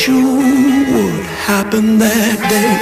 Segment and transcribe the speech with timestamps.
[0.00, 0.36] For sure
[0.92, 2.76] what happened that day.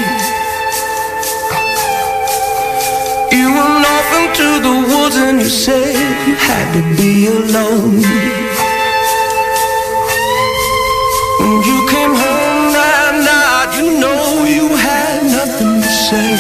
[3.37, 5.95] You went off into the woods and you said
[6.29, 8.03] you had to be alone.
[11.41, 16.35] When you came home that night, you know you had nothing to say.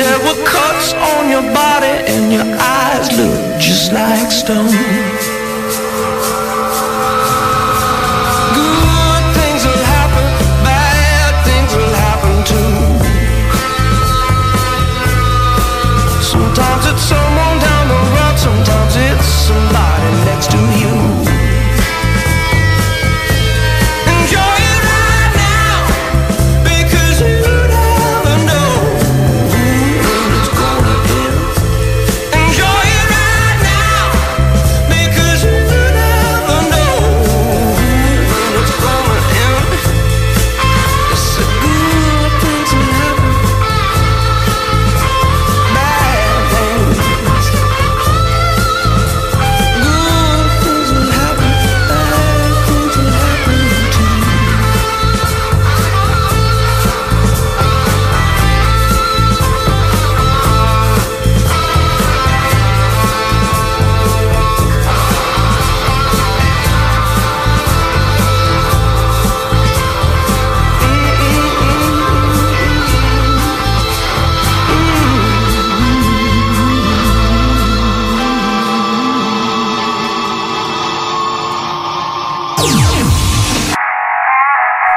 [0.00, 5.33] There were cuts on your body and your eyes looked just like stone.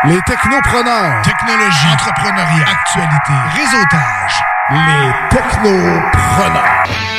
[0.08, 1.22] Les technopreneurs.
[1.22, 1.88] Technologie.
[1.92, 2.66] Entrepreneuriat.
[2.72, 3.34] Actualité.
[3.56, 4.44] Réseautage.
[4.70, 7.17] Les technopreneurs.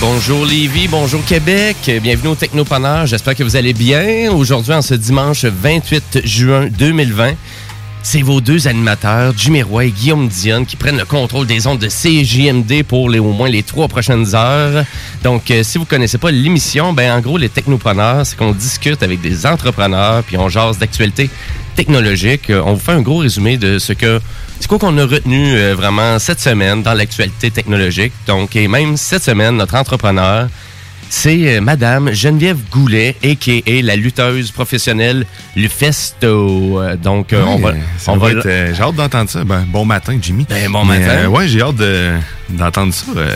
[0.00, 4.28] Bonjour Lévis, bonjour Québec, bienvenue au Technopreneur, j'espère que vous allez bien.
[4.32, 7.34] Aujourd'hui, en ce dimanche 28 juin 2020,
[8.02, 11.78] c'est vos deux animateurs, Jimmy Roy et Guillaume Dionne, qui prennent le contrôle des ondes
[11.78, 14.84] de CJMD pour les, au moins les trois prochaines heures.
[15.22, 19.04] Donc, euh, si vous connaissez pas l'émission, ben en gros, les Technopreneurs, c'est qu'on discute
[19.04, 21.30] avec des entrepreneurs, puis on jase d'actualité
[21.82, 22.50] technologique.
[22.50, 24.20] Euh, On vous fait un gros résumé de ce que
[24.58, 28.12] c'est quoi qu'on a retenu euh, vraiment cette semaine dans l'actualité technologique.
[28.26, 30.48] Donc, et même cette semaine, notre entrepreneur,
[31.08, 33.82] c'est euh, Madame Geneviève Goulet, a.k.a.
[33.82, 36.80] la lutteuse professionnelle Lufesto.
[36.80, 37.72] Euh, Donc, on va...
[37.98, 39.44] ça on va va être, j'ai hâte d'entendre ça.
[39.44, 40.46] Ben, bon matin, Jimmy.
[40.50, 41.28] Ben, bon Mais, matin.
[41.28, 42.14] ouais, j'ai hâte de-
[42.50, 43.06] d'entendre ça.
[43.16, 43.30] euh,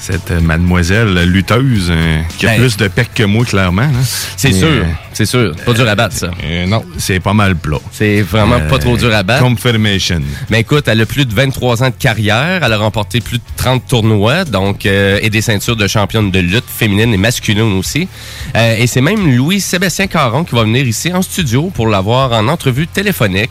[0.00, 3.88] cette mademoiselle lutteuse euh, qui a Ben- plus de pec que moi, clairement.
[4.36, 5.54] C'est sûr, euh, c'est sûr.
[5.66, 6.30] Pas dur à battre, ça.
[6.68, 7.78] non, c'est pas mal plat.
[7.90, 9.42] C'est vraiment pas trop dur à battre.
[9.42, 10.22] Confirmation.
[10.50, 12.60] Mais écoute, elle a plus de 23 ans de carrière.
[12.62, 16.64] Elle a remporté plus de 30 tournois, donc et des ceintures de championne de lutte
[16.68, 18.08] féminine et masculine aussi.
[18.54, 22.86] Et c'est même Louis-Sébastien Caron qui va venir ici en studio pour l'avoir en entrevue
[22.86, 23.50] téléphonique.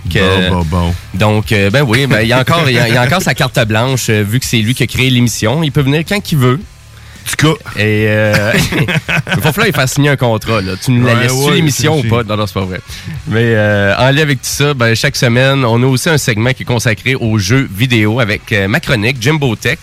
[0.50, 0.94] Bon, bon, bon.
[1.14, 3.34] donc, ben oui, ben, il y a encore, y a, il y a encore sa
[3.36, 5.64] carte blanche, vu que c'est lui qui a créé l'émission.
[5.64, 6.60] Il peut venir quand il veut.
[7.28, 8.54] Tout cas, Et euh,
[9.36, 10.62] il va falloir faire signer un contrat.
[10.62, 10.74] Là.
[10.82, 12.24] Tu nous la Ouais, laisses-tu ouais, l'émission ou pas?
[12.24, 12.80] Non, non, c'est pas vrai.
[13.28, 16.54] Mais euh, en lien avec tout ça, ben, chaque semaine, on a aussi un segment
[16.54, 19.78] qui est consacré aux jeux vidéo avec euh, ma chronique, Jimbo Tech.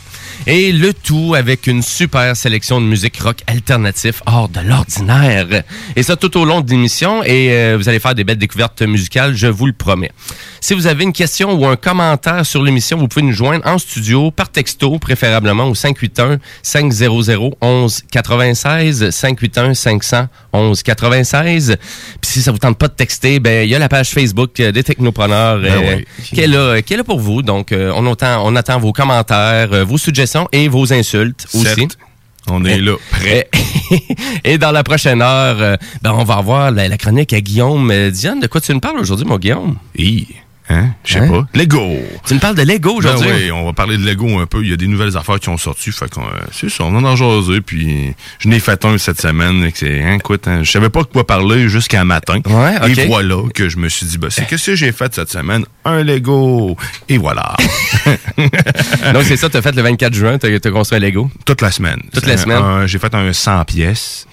[0.46, 5.64] Et le tout avec une super sélection de musique rock alternatif hors de l'ordinaire.
[5.96, 7.22] Et ça tout au long de l'émission.
[7.24, 10.12] Et euh, vous allez faire des belles découvertes musicales, je vous le promets.
[10.60, 13.78] Si vous avez une question ou un commentaire sur l'émission, vous pouvez nous joindre en
[13.78, 21.76] studio par texto, préférablement au 581 500 11 96 581 500 11 96.
[22.20, 24.58] Puis si ça vous tente pas de texter, ben il y a la page Facebook
[24.60, 26.24] euh, des technopreneurs Ben euh, oui.
[26.24, 27.42] qui est là, qui est là pour vous.
[27.42, 31.64] Donc euh, on attend, on attend vos commentaires, vos suggestions et vos insultes aussi.
[31.64, 31.98] certes,
[32.48, 33.48] on est là, prêt.
[34.44, 37.90] Et, dans la prochaine heure, euh, ben, on va avoir la, la chronique à Guillaume.
[37.90, 39.76] Euh, Diane, de quoi tu nous parles aujourd'hui, mon Guillaume?
[39.96, 40.26] Hi,
[40.68, 40.90] hein?
[41.04, 41.28] Je sais Hein?
[41.28, 41.46] pas.
[41.54, 41.98] Lego!
[42.26, 43.28] Tu nous parles de Lego aujourd'hui?
[43.28, 44.62] Ben oui, on va parler de Lego un peu.
[44.62, 45.92] Il y a des nouvelles affaires qui ont sorti.
[45.92, 47.60] Fait qu'on, euh, c'est ça, on en a jasé.
[47.60, 49.64] Puis je n'ai fait un cette semaine.
[49.64, 52.40] et que C'est, hein, écoute, hein, je savais pas de quoi parler jusqu'à matin.
[52.46, 52.74] Ouais.
[52.90, 55.64] Et voilà que je me suis dit, bah, c'est qu'est-ce que j'ai fait cette semaine?
[55.84, 56.76] Un Lego.
[57.08, 57.56] Et voilà.
[59.12, 61.30] Donc, c'est ça, tu as fait le 24 juin, tu as, construit un Lego?
[61.44, 62.00] Toute la semaine.
[62.12, 62.86] Toute la semaine?
[62.86, 64.26] j'ai fait un 100 pièces.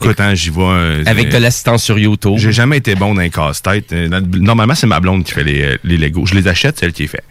[0.00, 0.60] Écoute, hein, j'y vais.
[0.62, 2.34] euh, Avec de l'assistance sur YouTube.
[2.36, 3.92] J'ai jamais été bon dans les casse-tête.
[3.92, 6.26] Euh, Normalement, c'est ma blonde qui fait les, euh, les Legos.
[6.26, 7.24] Je les achète, c'est elle qui les fait.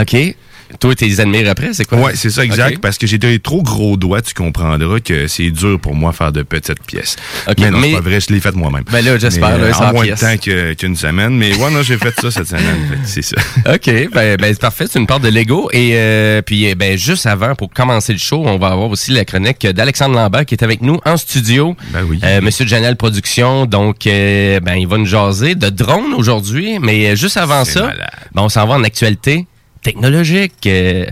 [0.00, 0.36] OK.
[0.80, 1.98] Toi, tu les admires après, c'est quoi?
[1.98, 2.78] Ouais, c'est ça, exact.
[2.80, 6.32] Parce que j'ai des trop gros doigts, tu comprendras que c'est dur pour moi faire
[6.32, 7.16] de petites pièces.
[7.58, 8.84] Mais non, mais- c'est pas vrai, je l'ai fait moi-même.
[8.90, 10.20] Ben là, j'espère, là, euh, 100 En moins pièces.
[10.20, 11.36] de temps que- qu'une semaine.
[11.36, 12.98] Mais ouais, non, j'ai fait ça cette semaine.
[13.04, 13.36] C'est ça.
[13.74, 15.68] OK, ben, ben c'est parfait, tu nous parles de Lego.
[15.72, 19.10] Et euh, puis, eh ben, juste avant, pour commencer le show, on va avoir aussi
[19.12, 21.76] la chronique d'Alexandre Lambert qui est avec nous en studio.
[21.92, 22.18] Ben oui.
[22.24, 26.78] Euh, Monsieur de Janel Productions, donc, euh, ben, il va nous jaser de drone aujourd'hui.
[26.80, 27.92] Mais juste avant C'est ça,
[28.34, 29.46] ben, on s'en va en actualité
[29.84, 30.66] technologique.
[30.66, 31.06] euh.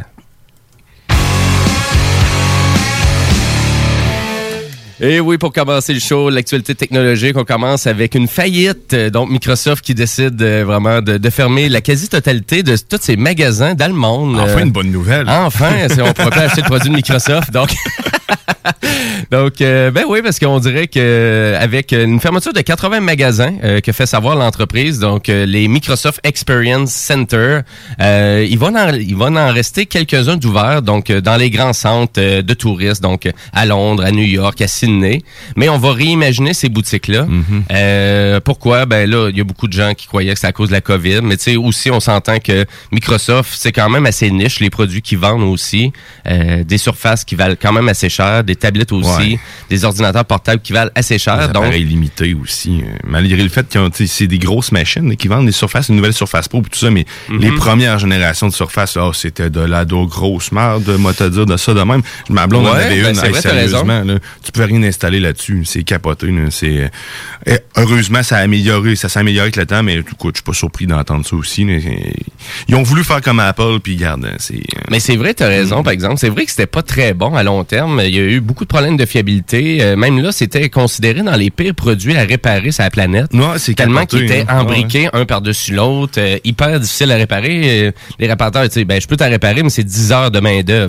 [5.04, 8.94] Et oui, pour commencer le show, l'actualité technologique, on commence avec une faillite.
[8.94, 13.16] Euh, Donc, Microsoft qui décide euh, vraiment de, de fermer la quasi-totalité de tous ses
[13.16, 14.38] magasins dans le monde.
[14.38, 15.28] Enfin, une bonne nouvelle.
[15.28, 17.50] Enfin, c'est- on pourrait pas acheter de produits de Microsoft.
[17.50, 17.74] Donc,
[19.30, 23.54] donc euh, ben oui, parce qu'on dirait que euh, avec une fermeture de 80 magasins
[23.64, 27.60] euh, que fait savoir l'entreprise, donc euh, les Microsoft Experience Center,
[28.00, 32.40] euh, il va en, il va en rester quelques-uns d'ouverts, donc dans les grands centres
[32.40, 35.22] de touristes, donc à Londres, à New York, à Sydney.
[35.56, 37.26] Mais on va réimaginer ces boutiques-là.
[37.70, 38.86] Euh, pourquoi?
[38.86, 40.74] Ben là, il y a beaucoup de gens qui croyaient que c'est à cause de
[40.74, 44.60] la COVID, mais tu sais aussi, on s'entend que Microsoft, c'est quand même assez niche
[44.60, 45.92] les produits qu'ils vendent aussi,
[46.26, 49.38] des surfaces qui valent quand même assez cher, des tablettes aussi, Ouais.
[49.70, 51.38] des ordinateurs portables qui valent assez cher.
[51.48, 52.82] Des donc, appareils limités aussi.
[52.82, 56.12] euh, malgré le fait que c'est des grosses machines qui vendent des surfaces, une nouvelle
[56.12, 57.40] surface pro et tout ça, mais Mhm.
[57.40, 61.46] les premières générations de surfaces, oh, c'était de la dos grosse merde, moi te dire
[61.46, 62.02] de ça de même.
[62.28, 64.14] Ma blonde en Ouais, avait ben, une, hey, vrai, t'as sérieusement, là,
[64.44, 66.28] tu peux rien installer là-dessus, c'est capoté.
[66.50, 66.90] c'est
[67.48, 70.44] euh, heureusement ça a amélioré, ça s'est amélioré avec le temps, mais écoute, je suis
[70.44, 71.64] pas surpris d'entendre ça aussi.
[71.64, 71.78] là,
[72.68, 75.48] ils ont voulu faire comme Apple, puis regarde, c'est euh, Mais c'est vrai, tu as
[75.48, 76.16] raison, par exemple.
[76.18, 78.00] C'est vrai que c'était pas très bon à long terme.
[78.12, 79.78] Il y a eu beaucoup de problèmes de fiabilité.
[79.80, 83.32] Euh, même là, c'était considéré dans les pires produits à réparer sur la planète.
[83.32, 84.60] Ouais, c'est Tellement qu'ils étaient hein.
[84.60, 87.92] embriqués un par-dessus l'autre, euh, hyper difficile à réparer.
[88.18, 90.40] Les réparateurs, tu sais, ben, je peux t'en réparer, mais c'est 10 heures de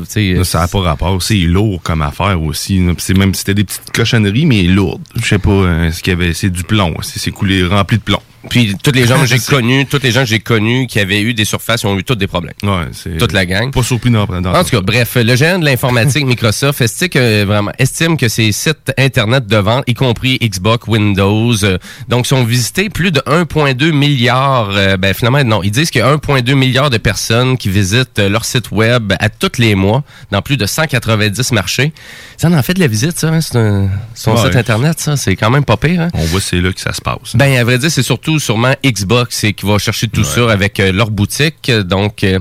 [0.08, 0.34] sais.
[0.34, 1.22] Là, ça n'a pas rapport.
[1.22, 2.82] C'est lourd comme affaire aussi.
[2.98, 5.02] C'est même c'était des petites cochonneries, mais lourdes.
[5.16, 6.34] Je sais pas euh, ce qu'il y avait.
[6.34, 6.96] C'est du plomb.
[7.02, 8.20] C'est c'est coulé rempli de plomb.
[8.50, 11.22] Puis tous les gens que j'ai connus, tous les gens que j'ai connus qui avaient
[11.22, 12.54] eu des surfaces, ils ont eu tous des problèmes.
[12.64, 13.72] Ouais, c'est Toute la gang.
[13.72, 14.50] Pas surpris d'en prendre.
[14.54, 18.52] En tout cas, bref, le géant de l'informatique Microsoft estime que vraiment estime que ses
[18.52, 21.78] sites internet de vente, y compris Xbox, Windows, euh,
[22.10, 24.70] donc sont visités plus de 1,2 milliard.
[24.72, 28.20] euh, ben finalement non, ils disent qu'il y a 1,2 milliard de personnes qui visitent
[28.20, 31.94] euh, leur site web à tous les mois dans plus de 190 marchés.
[32.38, 34.42] Ça en fait de la visite, ça, hein, c'est un- son Ouais.
[34.46, 36.02] site internet, ça, c'est quand même pas pire.
[36.02, 36.10] Hein?
[36.14, 37.36] On voit c'est là que ça se passe.
[37.36, 40.52] Ben, à vrai dire, c'est surtout surtout sûrement Xbox et qui va chercher tout ça
[40.52, 41.72] avec euh, leur boutique.
[41.72, 42.40] Donc, euh,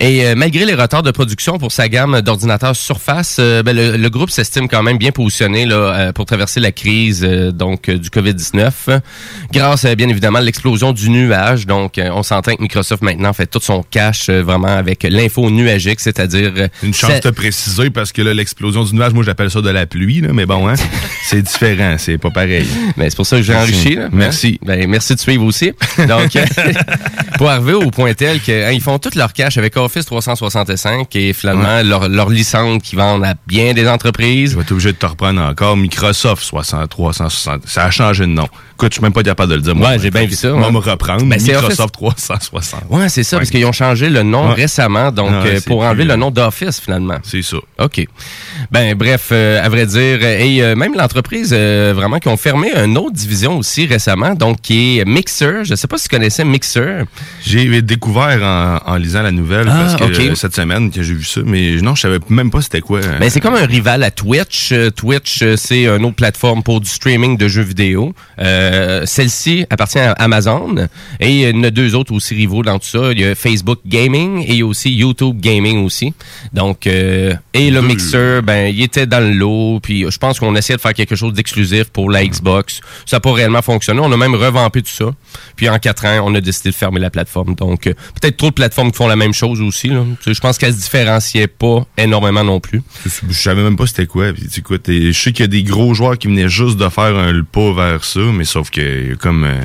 [0.00, 4.10] et euh, malgré les retards de production pour sa gamme d'ordinateurs Surface, ben, le, le
[4.10, 9.00] groupe s'estime quand même bien positionné là, pour traverser la crise donc du COVID-19,
[9.52, 11.66] grâce bien évidemment à l'explosion du nuage.
[11.66, 16.68] Donc, on s'entend que Microsoft maintenant fait tout son cash vraiment avec l'info nuagique, c'est-à-dire
[16.82, 19.86] Une chance de préciser parce que là, l'explosion du nuage, moi j'appelle ça de la
[19.86, 20.74] pluie, là, mais bon, hein,
[21.24, 22.66] c'est différent, c'est pas pareil.
[22.96, 23.94] Ben, c'est pour ça que j'ai enrichi.
[23.94, 24.08] Là.
[24.12, 24.58] Merci.
[24.62, 24.66] Hein?
[24.66, 25.72] Ben, merci de suivre aussi.
[26.08, 26.44] Donc, euh,
[27.38, 31.32] pour arriver au point tel que hein, font tout leur cash avec Office 365 et
[31.32, 34.50] finalement leur, leur licence qui vendent à bien des entreprises.
[34.52, 35.76] Je vais être obligé de te reprendre encore.
[35.76, 37.62] Microsoft 60, 360.
[37.66, 38.48] Ça a changé de nom.
[38.74, 39.74] Écoute, je suis même pas capable de le dire.
[39.76, 39.90] moi.
[39.90, 40.72] Ouais, j'ai bien vu ça, On va ouais.
[40.72, 41.24] me reprendre.
[41.24, 42.82] Ben, Microsoft 360.
[42.90, 43.40] Ouais, c'est ça, Ouais.
[43.40, 47.18] parce qu'ils ont changé le nom récemment, donc euh, pour enlever le nom d'Office finalement.
[47.22, 47.56] C'est ça.
[47.78, 48.06] OK.
[48.70, 52.36] Ben bref, euh, à vrai dire, euh, et euh, même l'entreprise euh, vraiment qui ont
[52.36, 55.62] fermé une autre division aussi récemment, donc qui est Mixer.
[55.64, 57.04] Je sais pas si tu connaissais Mixer.
[57.46, 61.14] J'ai découvert en, en lisant la nouvelle Ah, parce que euh, cette semaine que j'ai
[61.14, 63.00] vu ça, mais non, je savais même pas c'était quoi.
[63.20, 64.72] Ben, c'est comme un rival à Twitch.
[64.72, 68.14] Euh, Twitch, euh, c'est une autre plateforme pour du streaming de jeux vidéo.
[68.40, 70.88] Euh, Celle-ci appartient à Amazon.
[71.20, 73.12] Et il y en a deux autres aussi rivaux dans tout ça.
[73.12, 76.12] Il y a Facebook Gaming et aussi YouTube Gaming aussi.
[76.52, 77.80] Donc, euh, et le.
[77.82, 79.78] Mixer, ben, il était dans le lot.
[79.80, 82.80] Puis je pense qu'on essayait de faire quelque chose d'exclusif pour la Xbox.
[83.06, 84.00] Ça n'a pas réellement fonctionné.
[84.02, 85.11] On a même revampé tout ça.
[85.56, 87.54] Puis en quatre ans, on a décidé de fermer la plateforme.
[87.54, 89.90] Donc, euh, peut-être trop de plateformes qui font la même chose aussi.
[90.26, 92.82] Je pense qu'elle se différenciait pas énormément non plus.
[93.04, 94.32] Je, savais même pas c'était quoi.
[94.32, 94.46] Puis,
[94.88, 97.42] et je sais qu'il y a des gros joueurs qui venaient juste de faire un
[97.42, 99.60] pas vers ça, mais sauf que comme euh,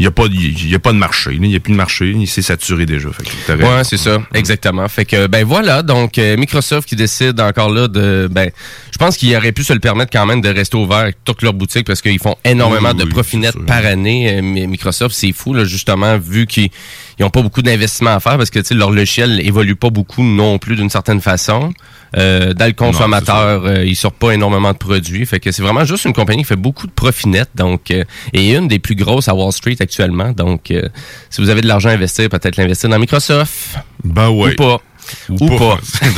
[0.00, 1.72] il y a pas de- il y a pas de marché, il y a plus
[1.72, 3.10] de marché, il s'est saturé déjà.
[3.12, 3.76] Fait que t'as raison.
[3.76, 4.88] Ouais, c'est ça, exactement.
[4.88, 8.50] Fait que ben voilà, donc euh, Microsoft qui décide encore là de ben
[8.92, 11.42] je pense qu'ils auraient pu se le permettre quand même de rester ouvert avec toutes
[11.42, 14.38] leurs boutiques parce qu'ils font énormément Oui, de oui, profit net par année.
[14.38, 16.70] Euh, Mi- Microsoft, c'est fou là justement vu qu'ils
[17.18, 20.58] ils ont pas beaucoup d'investissement à faire parce que leur logiciel évolue pas beaucoup non
[20.58, 21.72] plus d'une certaine façon.
[22.16, 25.24] Euh, dans le consommateur, euh, ils sortent pas énormément de produits.
[25.26, 28.04] Fait que c'est vraiment juste une compagnie qui fait beaucoup de profit net, donc euh,
[28.32, 30.32] et une des plus grosses à Wall Street actuellement.
[30.32, 30.88] Donc, euh,
[31.30, 34.52] si vous avez de l'argent à investir, peut-être l'investir dans Microsoft Ben ouais.
[34.52, 34.80] ou pas.
[35.28, 35.76] Ou, Ou pas.
[35.76, 36.06] pas.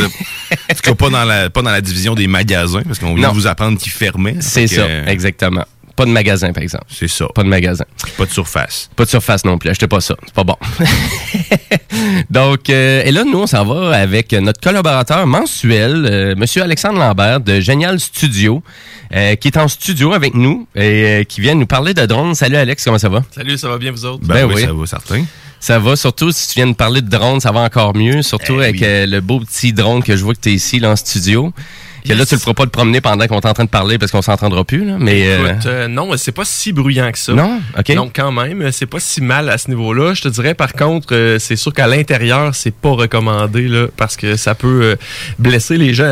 [0.70, 3.28] en tout cas, pas dans la, pas dans la division des magasins, parce qu'on vient
[3.28, 3.34] Non.
[3.34, 4.36] de vous apprendre qu'ils fermaient.
[4.40, 5.64] C'est que, ça, exactement.
[6.02, 6.86] Pas de magasin, par exemple.
[6.88, 7.26] C'est ça.
[7.32, 7.84] Pas de magasin.
[8.18, 8.90] Pas de surface.
[8.96, 9.70] Pas de surface non plus.
[9.70, 10.16] Achetez pas ça.
[10.24, 10.56] C'est pas bon.
[12.30, 16.98] Donc, euh, et là, nous, on s'en va avec notre collaborateur mensuel, euh, Monsieur Alexandre
[16.98, 18.62] Lambert de Génial Studio,
[19.14, 20.80] euh, qui est en studio avec nous et
[21.20, 22.34] euh, qui vient nous parler de drones.
[22.34, 23.22] Salut Alex, comment ça va?
[23.30, 24.24] Salut, ça va bien vous autres?
[24.26, 24.62] Ben, Ben oui, oui.
[24.62, 25.24] ça va, certain.
[25.60, 28.56] Ça va, surtout si tu viens de parler de drone, ça va encore mieux, surtout
[28.60, 28.84] Eh avec oui.
[28.84, 31.52] euh, le beau petit drone que je vois que tu es ici, là, en studio.
[32.04, 33.98] Que là, tu le feras pas le promener pendant qu'on est en train de parler
[33.98, 35.22] parce qu'on s'entendra plus, là, mais...
[35.26, 37.32] euh, Écoute, euh, non, c'est pas si bruyant que ça.
[37.32, 37.60] non?
[37.78, 37.94] OK.
[37.94, 40.14] Donc quand même, c'est pas si mal à ce niveau-là.
[40.14, 44.16] Je te dirais par contre, euh, c'est sûr qu'à l'intérieur, c'est pas recommandé là, parce
[44.16, 44.96] que ça peut
[45.38, 46.10] blesser les gens.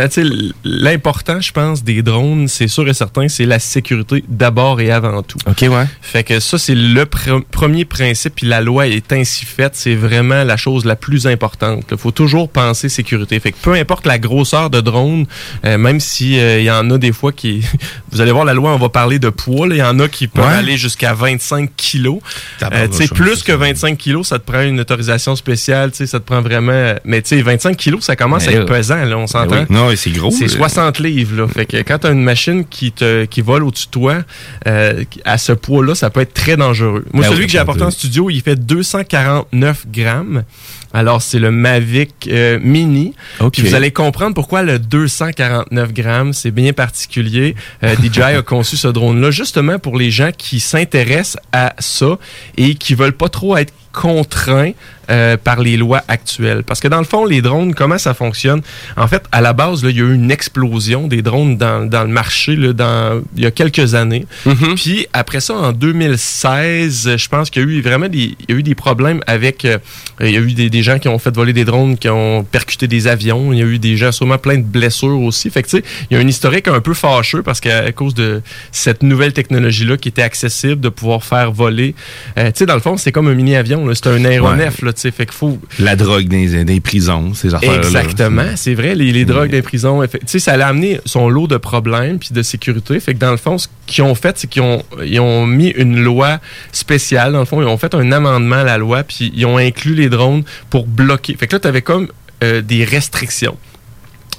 [0.64, 5.22] L'important, je pense, des drones, c'est sûr et certain, c'est la sécurité d'abord et avant
[5.22, 5.38] tout.
[5.46, 5.84] OK, ouais.
[6.00, 9.72] Fait que ça, c'est le pre- premier principe, puis la loi est ainsi faite.
[9.74, 11.84] C'est vraiment la chose la plus importante.
[11.90, 13.38] Il faut toujours penser sécurité.
[13.40, 15.26] Fait que peu importe la grosseur de drone,
[15.64, 17.62] euh, même si euh, il y en a des fois qui...
[18.12, 19.66] Vous allez voir, la loi, on va parler de poids.
[19.70, 20.52] Il y en a qui peuvent Ouais.
[20.54, 22.18] aller jusqu'à 25 kilos.
[22.62, 23.56] Euh, tu sais, ça, plus que ça.
[23.58, 25.90] 25 kilos, ça te prend une autorisation spéciale.
[25.92, 26.94] Tu sais, ça te prend vraiment...
[27.04, 29.60] Mais tu sais, 25 kilos, ça commence Mais à être là- pesant, là, on s'entend.
[29.60, 29.66] oui.
[29.70, 30.30] Non, c'est gros.
[30.30, 30.56] C'est là.
[30.56, 31.48] 60 livres, là.
[31.48, 34.18] Fait que quand t'as une machine qui te qui vole au-dessus de toi,
[34.66, 37.04] euh, à ce poids-là, ça peut être très dangereux.
[37.12, 40.42] Moi, Ben celui oui, que j'ai apporté en studio, il fait 249 grammes.
[40.92, 43.14] Alors, c'est le Mavic euh, Mini.
[43.52, 47.54] Puis vous allez comprendre pourquoi le 249 grammes, c'est bien particulier.
[47.84, 52.18] Euh, DJI a conçu ce drone-là justement pour les gens qui s'intéressent à ça
[52.56, 54.72] et qui veulent pas trop être contraints
[55.10, 56.62] euh, par les lois actuelles.
[56.64, 58.62] Parce que dans le fond, les drones, comment ça fonctionne?
[58.96, 61.88] En fait, à la base, là, il y a eu une explosion des drones dans,
[61.88, 64.26] dans le marché là, dans, il y a quelques années.
[64.46, 64.74] Mhm.
[64.76, 68.52] Puis après ça, en 2016, je pense qu'il y a eu vraiment des, il y
[68.52, 69.78] a eu des problèmes avec, euh,
[70.20, 72.44] il y a eu des, des gens qui ont fait voler des drones, qui ont
[72.44, 73.52] percuté des avions.
[73.52, 75.50] Il y a eu des gens sûrement plein de blessures aussi.
[75.50, 78.14] Fait que tu sais, il y a un historique un peu fâcheux parce qu'à cause
[78.14, 81.94] de cette nouvelle technologie-là qui était accessible de pouvoir faire voler,
[82.38, 83.86] euh, tu sais, dans le fond, c'est comme un mini avion.
[83.86, 83.94] là.
[83.94, 84.82] C'est un aéronef.
[84.82, 87.78] Là, tu sais, fait qu'il faut, La drogue dans les prisons, ces affaires-là.
[87.78, 91.28] Exactement, c'est vrai, les, les drogues des prisons, effe- tu sais, ça allait amener son
[91.30, 93.00] lot de problèmes puis de sécurité.
[93.00, 95.68] Fait que dans le fond, ce qu'ils ont fait, c'est qu'ils ont, ils ont mis
[95.68, 96.38] une loi
[96.72, 97.32] spéciale.
[97.32, 99.94] Dans le fond, ils ont fait un amendement à la loi puis ils ont inclus
[99.94, 101.34] les drones pour bloquer.
[101.38, 102.08] Fait que là, tu avais comme
[102.44, 103.56] euh, des restrictions.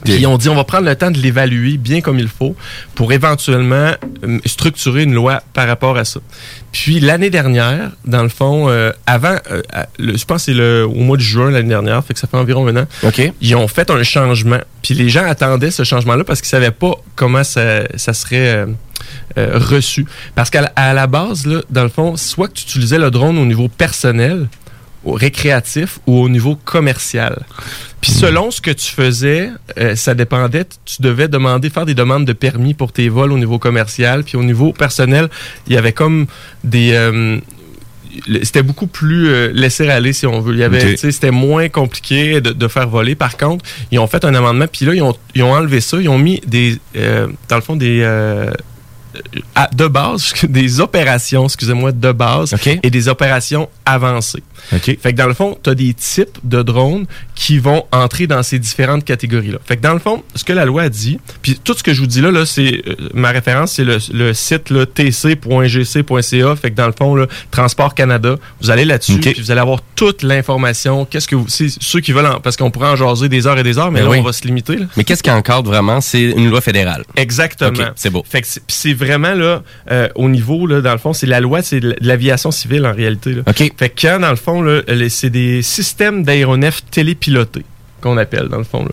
[0.03, 2.55] Puis ont dit, on va prendre le temps de l'évaluer bien comme il faut
[2.95, 3.91] pour éventuellement
[4.23, 6.19] euh, structurer une loi par rapport à ça.
[6.71, 9.61] Puis l'année dernière, dans le fond, euh, avant, euh,
[9.99, 12.27] le- je pense que c'est le- au mois de juin l'année dernière, fait que ça
[12.27, 13.31] fait environ un an, OK.
[13.41, 14.59] ils ont fait un changement.
[14.81, 18.65] Puis les gens attendaient ce changement-là parce qu'ils savaient pas comment ça, ça serait euh,
[19.37, 20.05] euh, reçu.
[20.35, 23.11] Parce qu'à la- à la base, là, dans le fond, soit que tu utilisais le
[23.11, 24.47] drone au niveau personnel,
[25.03, 27.43] au récréatif ou au niveau commercial.
[28.01, 30.65] Puis selon ce que tu faisais, euh, ça dépendait.
[30.85, 34.23] Tu devais demander, faire des demandes de permis pour tes vols au niveau commercial.
[34.23, 35.29] Puis au niveau personnel,
[35.67, 36.25] il y avait comme
[36.63, 36.91] des...
[36.93, 37.37] euh,
[38.43, 40.53] c'était beaucoup plus euh, laisser aller si on veut.
[40.53, 43.15] Il y avait, c'était moins compliqué de, de faire voler.
[43.15, 45.97] Par contre, ils ont fait un amendement, puis là ils ont, ils ont enlevé ça,
[46.01, 48.51] ils ont mis des, euh, dans le fond des euh,
[49.55, 52.79] à- de base, des opérations, excusez-moi, de base OK.
[52.83, 54.43] et des opérations avancées.
[54.73, 54.97] OK.
[55.01, 58.43] Fait que dans le fond, tu as des types de drones qui vont entrer dans
[58.43, 59.57] ces différentes catégories-là.
[59.65, 61.93] Fait que dans le fond, ce que la loi a dit, puis tout ce que
[61.93, 66.55] je vous dis là, là c'est euh, ma référence, c'est le, le site tc.gc.ca.
[66.55, 69.79] Fait que dans le fond, là, Transport Canada, vous allez là-dessus, puis vous allez avoir
[69.95, 71.05] toute l'information.
[71.05, 73.57] Qu'est-ce que vous, c'est ceux qui veulent, en- parce qu'on pourrait en jaser des heures
[73.57, 74.17] et des heures, mais Ben là, oui.
[74.19, 74.75] on va se limiter.
[74.77, 74.85] là.
[74.97, 76.01] Mais qu'est-ce qui encadre vraiment?
[76.01, 77.03] C'est une loi fédérale.
[77.15, 77.71] Exactement.
[77.95, 78.23] C'est beau.
[78.27, 81.61] Fait que c'est- vraiment là, euh, au niveau là, dans le fond, c'est la loi,
[81.61, 83.33] c'est de l'aviation civile en réalité.
[83.33, 83.41] Là.
[83.47, 83.71] OK.
[83.77, 84.50] Fait que quand, dans le fond,
[85.09, 87.65] c'est des systèmes d'aéronefs télépilotés
[88.01, 88.87] qu'on appelle, dans le fond.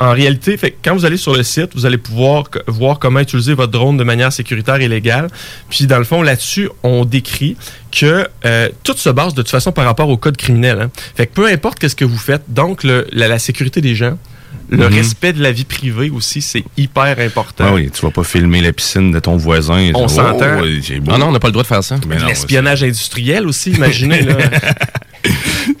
[0.00, 3.70] En réalité, quand vous allez sur le site, vous allez pouvoir voir comment utiliser votre
[3.70, 5.28] drone de manière sécuritaire et légale.
[5.70, 7.56] Puis, dans le fond, là-dessus, on décrit
[7.92, 10.80] que euh, tout se base de toute façon par rapport au code criminel.
[10.80, 11.24] hein.
[11.32, 14.18] Peu importe qu'est-ce que vous faites, donc la sécurité des gens,
[14.70, 14.94] le Mhm.
[14.94, 17.64] respect de la vie privée aussi, c'est hyper important.
[17.68, 19.78] Ah oui, tu vas pas filmer la piscine de ton voisin.
[19.78, 20.58] et On s'entend.
[20.58, 20.64] beau.
[21.12, 21.96] Ah non, on n'a pas le droit de faire ça.
[22.08, 24.22] Mais non, L'espionnage industriel aussi, imaginez.
[24.22, 24.36] là.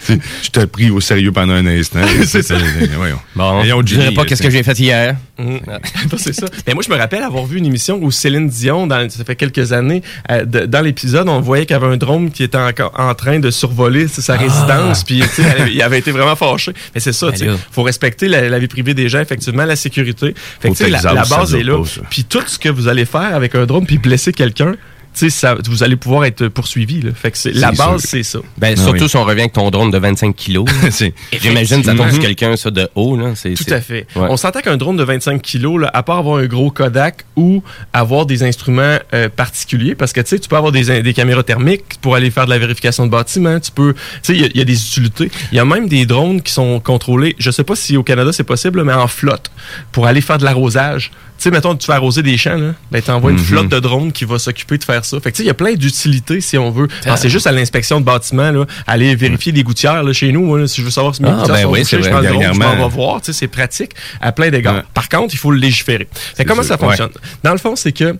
[0.08, 2.00] Je t'ai pris au sérieux pendant un instant.
[2.26, 2.56] C'est ça.
[2.96, 3.18] Voyons.
[3.34, 5.16] Bon, je dirais pas là, qu'est-ce que j'ai fait hier.
[5.38, 5.56] Mm.
[6.16, 6.46] C'est ça.
[6.66, 9.36] Mais moi, je me rappelle avoir vu une émission où Céline Dion, dans, ça fait
[9.36, 12.58] quelques années, euh, de- dans l'épisode, on voyait qu'il y avait un drone qui était
[12.58, 15.22] encore en train de survoler sa résidence, puis
[15.70, 16.72] il avait été vraiment fâché.
[16.94, 17.56] Mais c'est ça, là.
[17.70, 20.34] faut respecter la, la vie privée des gens, effectivement, la sécurité.
[20.60, 21.82] Fait que, la, la base est là.
[22.10, 24.74] Puis tout ce que vous allez faire avec un drone, puis blesser quelqu'un,
[25.14, 27.00] ça- vous allez pouvoir être poursuivi.
[27.00, 27.10] Là.
[27.14, 28.10] Fait que c'est, la base, sûr.
[28.10, 28.38] c'est ça.
[28.58, 29.08] Ben, Ah surtout oui.
[29.08, 30.66] si on revient avec ton drone de 25 kilos.
[31.40, 32.22] J'imagine ça tombe sur Mhm.
[32.22, 33.16] quelqu'un, ça, de haut.
[33.16, 33.32] Là.
[33.34, 34.06] C'est, Tout c'est- à fait.
[34.16, 34.26] Ouais.
[34.28, 37.62] On s'entend qu'un drone de 25 kilos, là, à part avoir un gros Kodak ou
[37.92, 41.42] avoir des instruments euh, particuliers, parce que tu sais, tu peux avoir des, des caméras
[41.42, 44.44] thermiques pour aller faire de la vérification de bâtiments, tu peux, tu sais, il y
[44.44, 45.30] a- il y, a des utilités.
[45.52, 47.34] Il y a même des drones qui sont contrôlés.
[47.38, 49.50] Je sais pas si au Canada c'est possible, mais en flotte
[49.92, 51.10] pour aller faire de l'arrosage.
[51.36, 53.42] Tu sais, mettons, tu fais arroser des champs, là, ben, t'envoies une Mhm.
[53.44, 55.20] flotte de drones qui va s'occuper de faire ça.
[55.20, 56.88] Fait que, il y a plein d'utilités, si on veut.
[57.04, 60.66] Pensez juste à l'inspection de bâtiments, là, aller vérifier des gouttières, là, chez nous, là,
[60.66, 62.76] si je veux savoir si mes Ah, gouttières ben sont oui, je drone, je m'en
[62.76, 64.76] vais voir, c'est pratique à plein d'égards.
[64.76, 64.82] Ouais.
[64.94, 66.08] Par contre, il faut le légiférer.
[66.36, 66.70] Fait comment sûr.
[66.70, 67.10] ça fonctionne?
[67.42, 68.16] Dans le fond, c'est que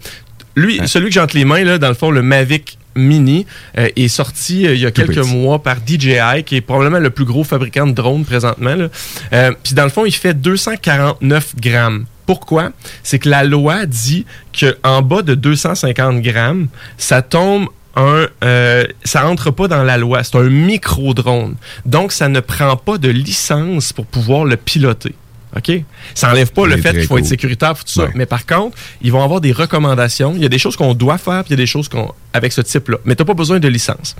[0.56, 3.44] lui, celui que j'ai entre les mains, là, dans le fond, le Mavic Mini
[3.76, 5.34] euh, est sorti euh, il y a Tout quelques petit.
[5.34, 8.76] mois par DJI, qui est probablement le plus gros fabricant de drones présentement.
[9.32, 12.06] Euh, Puis dans le fond, il fait 249 grammes.
[12.26, 12.70] Pourquoi?
[13.02, 14.26] C'est que la loi dit
[14.58, 20.24] qu'en bas de 250 grammes, ça tombe un, euh, ça entre pas dans la loi.
[20.24, 21.56] C'est un micro-drone.
[21.84, 25.14] Donc, ça ne prend pas de licence pour pouvoir le piloter.
[25.56, 25.70] OK?
[26.14, 28.04] Ça enlève pas le fait qu'il faut être sécuritaire, tout ça.
[28.04, 28.10] Ouais.
[28.14, 30.32] Mais par contre, ils vont avoir des recommandations.
[30.34, 32.12] Il y a des choses qu'on doit faire, puis il y a des choses qu'on
[32.32, 32.98] avec ce type-là.
[33.04, 34.16] Mais tu n'as pas besoin de licence.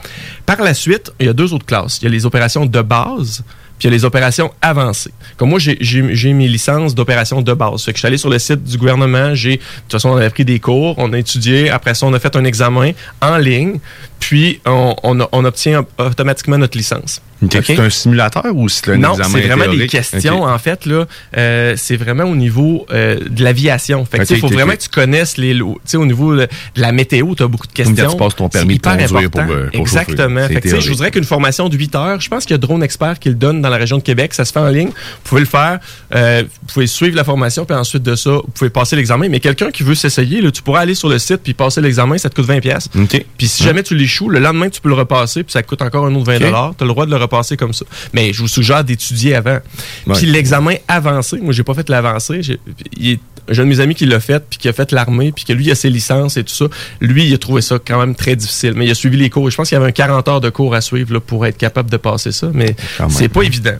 [0.47, 1.99] Par la suite, il y a deux autres classes.
[2.01, 3.43] Il y a les opérations de base,
[3.85, 5.13] il y a les opérations avancées.
[5.37, 7.85] Comme moi, j'ai- mes licences d'opérations de base.
[7.85, 10.31] Que je suis allé sur le site du gouvernement, j'ai, de toute façon, on avait
[10.31, 13.79] pris des cours, on a étudié, après ça, on a fait un examen en ligne,
[14.25, 17.21] puis on, on, a- on obtient automatiquement notre licence.
[17.51, 20.45] C'est un simulateur ou c'est un Non, examen c'est vraiment des questions.
[20.45, 21.05] En fait, là,
[21.37, 24.07] euh, c'est vraiment au niveau euh, de l'aviation.
[24.07, 25.75] Fait il faut vraiment que tu connaisses les lots.
[25.85, 27.95] Tu sais, au niveau de la météo, tu as beaucoup de questions.
[27.95, 30.49] Quand tu passes ton permis de conduire pour, euh, pour Exactement.
[30.49, 32.59] Fait que, je vous dirais qu'une formation de 8 heures, je pense qu'il y a
[32.59, 34.33] Drone Expert qui le donne dans la région de Québec.
[34.33, 34.89] Ça se fait en ligne.
[34.89, 35.81] Vous pouvez le faire.
[36.11, 39.29] Vous pouvez suivre la formation, puis ensuite de ça, vous pouvez passer l'examen.
[39.29, 42.17] Mais quelqu'un qui veut s'essayer, tu pourras aller sur le site puis passer l'examen.
[42.17, 42.89] Ça te coûte 20 pièces.
[42.99, 43.23] OK.
[43.37, 46.07] Puis si jamais tu l'échoues, le lendemain, tu peux le repasser, puis ça coûte encore
[46.07, 46.39] un autre 20
[46.77, 47.85] Tu as le droit de le repasser comme ça.
[48.13, 49.59] Mais je vous suggère d'étudier avant.
[50.07, 50.15] Ouais.
[50.17, 52.43] Puis l'examen avancé, moi, j'ai pas fait l'avancé.
[52.43, 52.59] J'ai
[52.97, 55.31] il est- j'ai un de mes amis qui l'a fait, puis qui a fait l'armée,
[55.31, 56.65] puis que lui, il a ses licences et tout ça.
[57.03, 58.73] Lui, il a trouvé ça quand même très difficile.
[58.75, 59.51] Mais il a suivi les cours.
[59.51, 61.59] Je pense qu'il y avait un 40 heures de cours à suivre là, pour être
[61.59, 62.51] capable de passer ça.
[62.55, 62.75] Mais
[63.11, 63.75] c'est pas évident.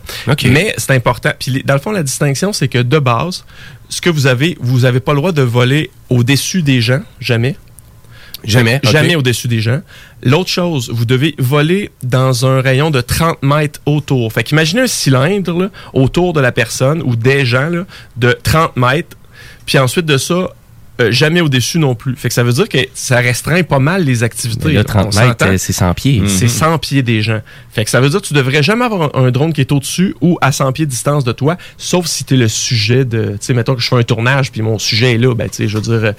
[0.51, 1.31] Mais c'est important.
[1.39, 3.43] Puis dans le fond, la distinction, c'est que de base,
[3.89, 7.55] ce que vous avez, vous avez pas le droit de voler au-dessus des gens, jamais.
[8.45, 8.79] Jamais.
[8.83, 9.81] Jamais au-dessus des gens.
[10.23, 14.31] L'autre chose, vous devez voler dans un rayon de 30 mètres autour.
[14.31, 17.85] Fait qu'imaginez un cylindre là, autour de la personne ou des gens là,
[18.17, 19.17] de 30 mètres.
[19.65, 20.49] Puis ensuite de ça,
[21.01, 22.15] euh, jamais au-dessus non plus.
[22.15, 24.67] Fait que ça veut dire que ça restreint pas mal les activités.
[24.69, 25.27] Mais là, On 30 s'entend?
[25.27, 26.23] mètres, euh, c'est 100 pieds.
[26.27, 27.41] C'est 100 pieds des gens.
[27.71, 29.71] Fait que ça veut dire que tu devrais jamais avoir un, un drone qui est
[29.71, 33.03] au-dessus ou à 100 pieds de distance de toi, sauf si tu es le sujet
[33.05, 33.31] de...
[33.31, 35.55] Tu sais, mettons que je fais un tournage, puis mon sujet est là, ben tu
[35.57, 36.13] sais, je veux dire, euh,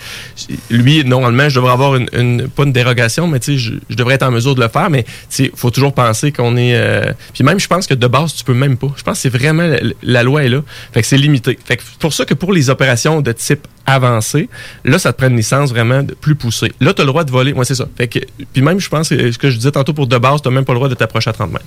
[0.70, 3.96] lui, normalement, je devrais avoir une, une- pas une dérogation, mais tu sais, je, je
[3.96, 6.74] devrais être en mesure de le faire, mais tu sais, faut toujours penser qu'on est...
[6.74, 8.92] euh, puis même, je pense que de base, tu peux même pas.
[8.96, 9.62] Je pense que c'est vraiment...
[9.66, 10.60] La, la loi est là.
[10.92, 11.58] Fait que c'est limité.
[11.64, 14.48] Fait que c'est pour ça que pour les opérations de type avancé,
[14.84, 16.72] là, ça te prend une licence vraiment de- plus poussée.
[16.80, 17.52] Là, tu as le droit de voler.
[17.54, 17.86] Moi, c'est ça.
[17.96, 18.18] Fait que,
[18.52, 20.64] puis même, je pense que ce que je disais tantôt pour de base, tu même
[20.64, 21.64] pas le droit de t'approcher à 30 mètres.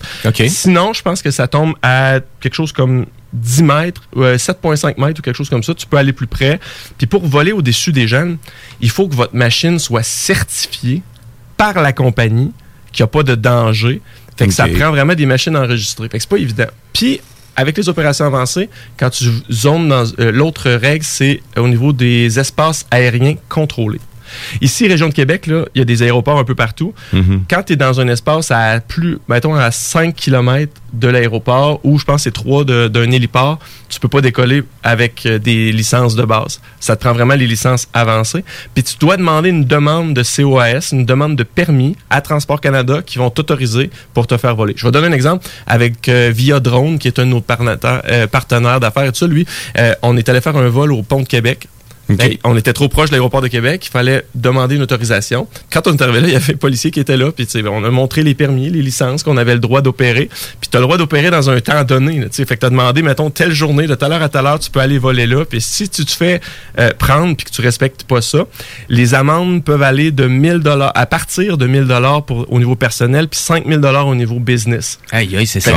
[0.50, 5.20] Sinon, je pense que ça tombe à quelque chose comme 10 mètres, euh, 7,5 mètres
[5.20, 5.74] ou quelque chose comme ça.
[5.74, 6.60] Tu peux aller plus près.
[6.98, 8.36] Puis pour voler au-dessus des gens,
[8.82, 11.02] il faut que votre machine soit certifiée
[11.58, 12.52] par la compagnie,
[12.92, 14.02] qu'il n'y a pas de danger.
[14.38, 16.08] Fait que ça prend vraiment des machines enregistrées.
[16.10, 16.68] Fait que c'est pas évident.
[16.94, 17.20] Puis,
[17.56, 22.40] avec les opérations avancées, quand tu zones dans euh, l'autre règle, c'est au niveau des
[22.40, 24.00] espaces aériens contrôlés.
[24.62, 26.94] Ici, région de Québec, là, il y a des aéroports un peu partout.
[27.14, 27.44] Mhm.
[27.50, 32.00] Quand tu es dans un espace à plus, mettons, à 5 km de l'aéroport, ou
[32.00, 36.16] je pense c'est 3 de- d'un héliport, tu peux pas décoller avec euh, des licences
[36.16, 36.62] de base.
[36.80, 38.44] Ça te prend vraiment les licences avancées.
[38.74, 43.02] Puis tu dois demander une demande de COAS, une demande de permis à Transport Canada
[43.06, 44.74] qui vont t'autoriser pour te faire voler.
[44.78, 47.78] Je vais donner un exemple avec euh, Via Drone, qui est un de nos partenaires
[48.10, 49.04] euh, partenaires d'affaires.
[49.04, 49.46] Et tout ça, lui,
[49.78, 51.68] euh, on est allé faire un vol au pont de Québec.
[52.10, 55.48] Ben, on était trop proche de l'aéroport de Québec, il fallait demander une autorisation.
[55.72, 57.84] Quand on est arrivé là, il y avait un policier qui était là, puis on
[57.84, 60.30] a montré les permis, les licences qu'on avait le droit d'opérer.
[60.60, 62.20] Puis tu as le droit d'opérer dans un temps donné.
[62.20, 64.60] là, fait que tu as demandé, mettons, telle journée, de telle heure à telle heure,
[64.60, 65.46] tu peux aller voler là.
[65.46, 66.42] Puis si tu te fais
[66.80, 68.46] euh, prendre puis que tu respectes pas ça,
[68.90, 72.76] les amendes peuvent aller de 1000 dollars à partir de 1000 dollars pour au niveau
[72.76, 75.00] personnel, puis 5000 dollars au niveau business.
[75.12, 75.72] Aïe, aïe, c'est ça.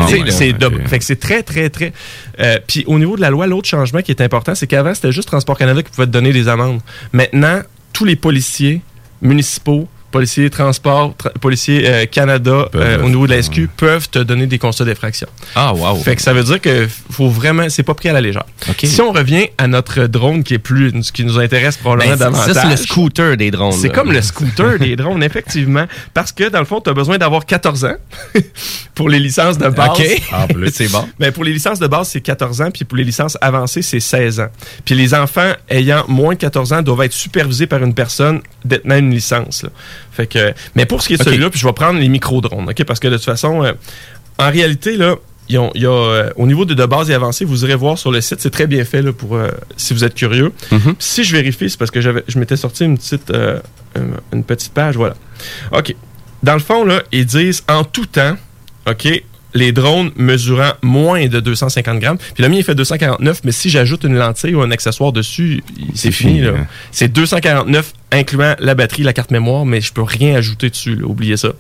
[1.03, 1.93] c'est très, très, très.
[2.41, 5.13] euh, puis au niveau de la loi, l'autre changement qui est important, c'est qu'avant, c'était
[5.13, 6.81] juste Transport Canada qui pouvait te donner des amendes.
[7.13, 7.61] Maintenant,
[7.93, 8.83] tous les policiers
[9.21, 13.43] municipaux, policiers transport, tra- policiers euh, Canada, euh, au niveau de la.
[13.43, 15.27] SQ, peuvent te donner des constats d'infraction.
[15.57, 15.97] Ah, wow.
[15.97, 18.45] Fait que ça veut dire que faut vraiment, c'est pas pris à la légère.
[18.85, 22.19] Si on revient à notre drone qui est plus, ce qui nous intéresse probablement Ben,
[22.19, 22.53] ça, davantage.
[22.55, 23.73] ça, c'est le scooter des drones.
[23.73, 25.87] C'est comme le scooter des drones, effectivement.
[26.15, 27.97] Parce que, dans le fond, tu as besoin d'avoir 14 ans
[28.95, 29.91] pour les licences de base.
[29.99, 30.49] OK.
[30.55, 30.71] Plus.
[30.73, 31.09] c'est bon.
[31.19, 34.01] Ben, pour les licences de base, c'est 14 ans, puis pour les licences avancées, c'est
[34.01, 34.49] 16 ans.
[34.85, 38.99] Puis les enfants ayant moins de 14 ans doivent être supervisés par une personne détenant
[38.99, 39.63] une licence.
[39.63, 39.71] là.
[40.13, 42.69] Fait que, mais pour ce qui est de celui-là, puis je vais prendre les micro-drones,
[42.69, 42.85] OK?
[42.85, 43.73] Parce que de toute façon, euh,
[44.39, 45.17] en réalité, là,
[45.49, 48.11] il y a, euh, au niveau de, de base et avancé, vous irez voir sur
[48.11, 50.53] le site, c'est très bien fait là, pour euh, si vous êtes curieux.
[50.71, 50.95] Mhm.
[50.99, 53.59] Si je vérifie, c'est parce que j'avais, je m'étais sorti une petite, euh,
[54.33, 55.15] une petite page, voilà.
[55.73, 55.95] OK.
[56.43, 58.37] Dans le fond, là, ils disent en tout temps,
[58.89, 59.23] OK,
[59.55, 62.19] les drones mesurant moins de 250 grammes.
[62.35, 65.63] Puis le mien, il fait 249, mais si j'ajoute une lentille ou un accessoire dessus,
[65.95, 66.35] c'est fini.
[66.39, 66.53] fini, là.
[66.61, 66.67] hein.
[66.91, 70.97] C'est 249, incluant la batterie, la carte mémoire, mais je peux rien ajouter dessus.
[70.97, 71.07] là.
[71.07, 71.53] Oubliez ça.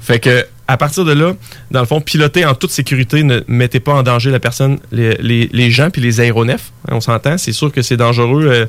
[0.00, 1.34] Fait que à partir de là,
[1.70, 5.14] dans le fond, piloter en toute sécurité, ne mettez pas en danger la personne, les,
[5.20, 6.72] les- les gens puis les aéronefs.
[6.88, 8.46] hein, on s'entend, c'est sûr que c'est dangereux.
[8.46, 8.66] euh,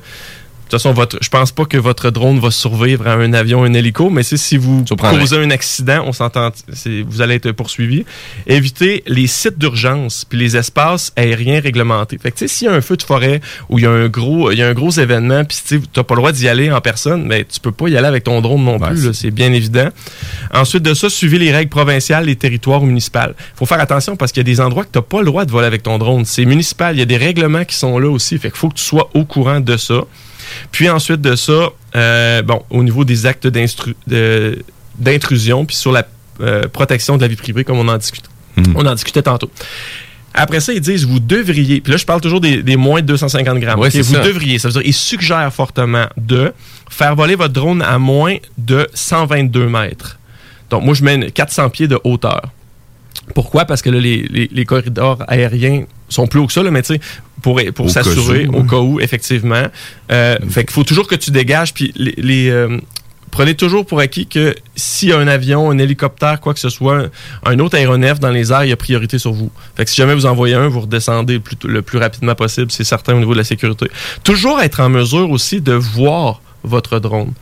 [0.67, 3.63] de toute façon, votre, je pense pas que votre drone va survivre à un avion,
[3.63, 4.83] un hélico, mais c'est si vous
[5.21, 6.49] causez un accident, on s'entend,
[7.07, 8.03] vous allez être poursuivi.
[8.47, 12.17] Évitez les sites d'urgence puis les espaces aériens réglementés.
[12.17, 13.91] Fait que tu sais, s'il y a un feu de forêt ou il y a
[13.91, 16.49] un gros, il y a un gros événement, puis tu n'as pas le droit d'y
[16.49, 19.13] aller en personne, mais tu peux pas y aller avec ton drone non plus.
[19.13, 19.87] c'est- bien évident.
[20.53, 23.35] Ensuite de ça, suivez les règles provinciales, les territoires ou municipales.
[23.55, 25.45] faut faire attention parce qu'il y a des endroits que tu n'as pas le droit
[25.45, 26.25] de voler avec ton drone.
[26.25, 26.95] C'est municipal.
[26.95, 28.37] Il y a des règlements qui sont là aussi.
[28.37, 30.01] Fait qu'il faut que tu sois au courant de ça.
[30.71, 33.47] Puis ensuite de ça, euh, bon, au niveau des actes
[34.97, 36.05] d'intrusion, puis sur la
[36.41, 38.73] euh, protection de la vie privée, comme on en discutait, Mhm.
[38.75, 39.49] on en discutait tantôt.
[40.33, 43.07] Après ça, ils disent, vous devriez, puis là, je parle toujours des, des moins de
[43.07, 43.79] 250 grammes.
[43.79, 44.19] Ouais, vous ça.
[44.21, 46.53] devriez, ça veut dire, ils suggèrent fortement de
[46.89, 50.19] faire voler votre drone à moins de 122 mètres.
[50.69, 52.41] Donc, moi, je mets 400 pieds de hauteur.
[53.35, 53.65] Pourquoi?
[53.65, 56.81] Parce que là, les, les- les corridors aériens sont plus hauts que ça, là, mais
[56.81, 56.99] tu sais,
[57.41, 59.63] pour, pour s'assurer, au cas où, effectivement.
[60.11, 62.13] Euh, Fait qu'il faut toujours que tu dégages, puis les...
[62.17, 62.77] les, euh,
[63.29, 66.69] Prenez toujours pour acquis que s'il y a un avion, un hélicoptère, quoi que ce
[66.69, 67.07] soit,
[67.45, 69.51] un autre aéronef dans les airs, il y a priorité sur vous.
[69.75, 72.71] Fait que si jamais vous envoyez un, vous redescendez le plus, le plus rapidement possible,
[72.71, 73.91] c'est certain au niveau de la sécurité.
[74.23, 77.33] Toujours être en mesure aussi de voir votre drone.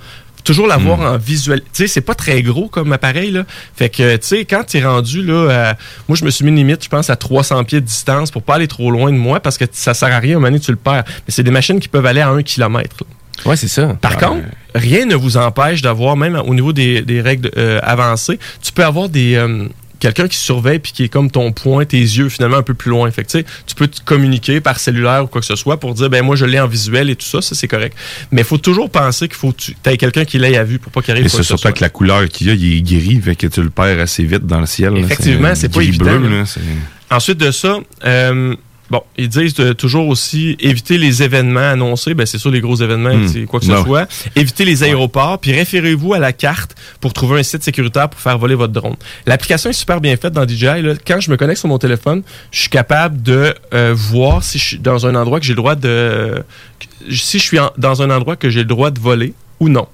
[0.45, 1.59] Toujours l'avoir en visuel.
[1.61, 3.43] Tu sais, c'est pas très gros comme appareil, là.
[3.75, 5.77] Fait que, tu sais, quand tu es rendu, là, à-
[6.07, 8.43] moi, je me suis mis une limite, je pense, à 300 pieds de distance pour
[8.43, 10.47] pas aller trop loin de moi parce que ça sert à rien, à un moment
[10.51, 11.03] donné, tu le perds.
[11.07, 13.03] Mais c'est des machines qui peuvent aller à 1 km.
[13.45, 13.97] Ouais, c'est ça.
[13.99, 18.39] Par contre, rien ne vous empêche d'avoir, même au niveau des, des règles euh, avancées,
[18.61, 19.35] tu peux avoir des...
[19.35, 19.67] euh,
[20.05, 22.91] quelqu'un qui surveille puis qui est comme ton point, tes yeux finalement un peu plus
[22.91, 23.09] loin.
[23.09, 26.11] Fait que, tu peux te communiquer par cellulaire ou quoi que ce soit pour dire
[26.11, 27.97] ben moi je l'ai en visuel et tout ça, ça c'est correct.
[28.31, 30.77] Mais il faut toujours penser qu'il faut que tu aies quelqu'un qui l'ait à vue
[30.77, 32.53] pour pas qu'il arrive Et c'est que ce surtout avec la couleur qu'il y a,
[32.53, 34.95] il est gris, fait que tu le perds assez vite dans le ciel.
[34.97, 36.43] Effectivement, c'est pas évident, là,
[37.11, 38.55] Ensuite de ça, euh,
[38.89, 42.13] bon, ils disent de toujours aussi éviter les événements annoncés.
[42.13, 43.27] Ben, c'est sûr, les gros événements, Hmm.
[43.27, 43.83] c'est quoi que ce Non.
[43.83, 44.07] soit.
[44.35, 48.37] Éviter les aéroports, puis référez-vous à la carte pour trouver un site sécuritaire pour faire
[48.37, 48.95] voler votre drone.
[49.25, 50.81] L'application est super bien faite dans DJI.
[50.81, 50.93] Là.
[51.05, 52.21] Quand je me connecte sur mon téléphone,
[52.51, 55.57] je suis capable de euh, voir si je suis dans un endroit que j'ai le
[55.57, 56.43] droit de...
[57.11, 59.87] Si je suis en- dans un endroit que j'ai le droit de voler ou non.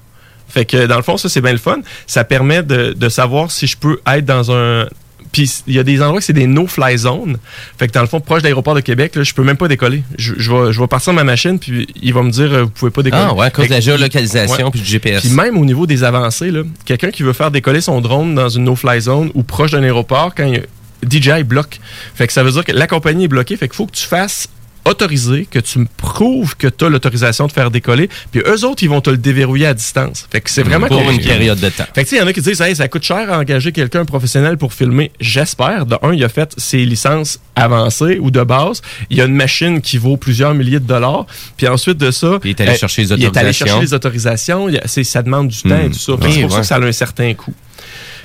[0.47, 1.79] Fait que dans le fond, ça c'est bien le fun.
[2.07, 4.85] Ça permet de, de savoir si je peux être dans un.
[5.31, 7.37] Puis il y a des endroits que c'est des no-fly zones.
[7.77, 9.67] Fait que dans le fond, proche de l'aéroport de Québec, là, je peux même pas
[9.67, 10.03] décoller.
[10.17, 12.63] Je, je vais, je vais partir de ma machine, puis il va me dire euh,
[12.63, 13.23] vous pouvez pas décoller.
[13.27, 14.71] Ah ouais, à cause de la géolocalisation Ouais.
[14.71, 15.21] puis du GPS.
[15.21, 18.49] Puis même au niveau des avancées, là, quelqu'un qui veut faire décoller son drone dans
[18.49, 20.65] une no-fly zone ou proche d'un aéroport, quand il
[21.09, 21.79] DJI bloque.
[22.13, 23.57] Fait que ça veut dire que la compagnie est bloquée.
[23.57, 24.47] Fait qu'il faut que tu fasses
[24.85, 28.83] autoriser, que tu me prouves que tu as l'autorisation de faire décoller, puis eux autres,
[28.83, 30.27] ils vont te le déverrouiller à distance.
[30.31, 31.85] Fait que c'est vraiment pour une période de temps.
[31.93, 33.39] Fait que tu sais, il y en a qui disent, hey, ça coûte cher à
[33.39, 35.11] engager quelqu'un professionnel pour filmer.
[35.19, 35.85] J'espère.
[35.85, 38.81] De un, il a fait ses licences avancées ou de base.
[39.09, 41.25] Il y a une machine qui vaut plusieurs milliers de dollars.
[41.57, 42.39] Puis ensuite de ça.
[42.43, 43.65] Il est allé euh, chercher les Il est allé autorisations.
[43.65, 44.69] chercher les autorisations.
[44.69, 46.13] Il ça demande du temps et tout ça.
[46.13, 47.53] Oui, c'est pour ça que ça a un certain coût.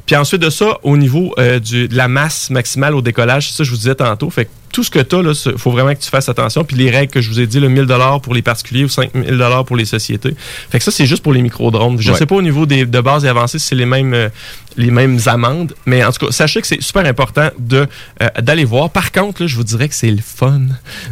[0.07, 3.57] Puis ensuite de ça, au niveau euh, du, de la masse maximale au décollage, c'est
[3.57, 4.31] ça que je vous disais tantôt.
[4.31, 6.62] Fait que tout ce que tu as, il faut vraiment que tu fasses attention.
[6.62, 7.87] Puis les règles que je vous ai dit, le 1000
[8.23, 10.35] pour les particuliers ou 5000 pour les sociétés.
[10.69, 11.99] Fait que ça, c'est juste pour les micro-drones.
[11.99, 12.19] Je Ouais.
[12.19, 14.29] sais pas au niveau des, de base et avancé si c'est les mêmes, euh,
[14.77, 15.73] les mêmes amendes.
[15.87, 17.87] Mais en tout cas, sachez que c'est super important de
[18.23, 18.91] euh, d'aller voir.
[18.91, 20.61] Par contre, là, je vous dirais que c'est le fun.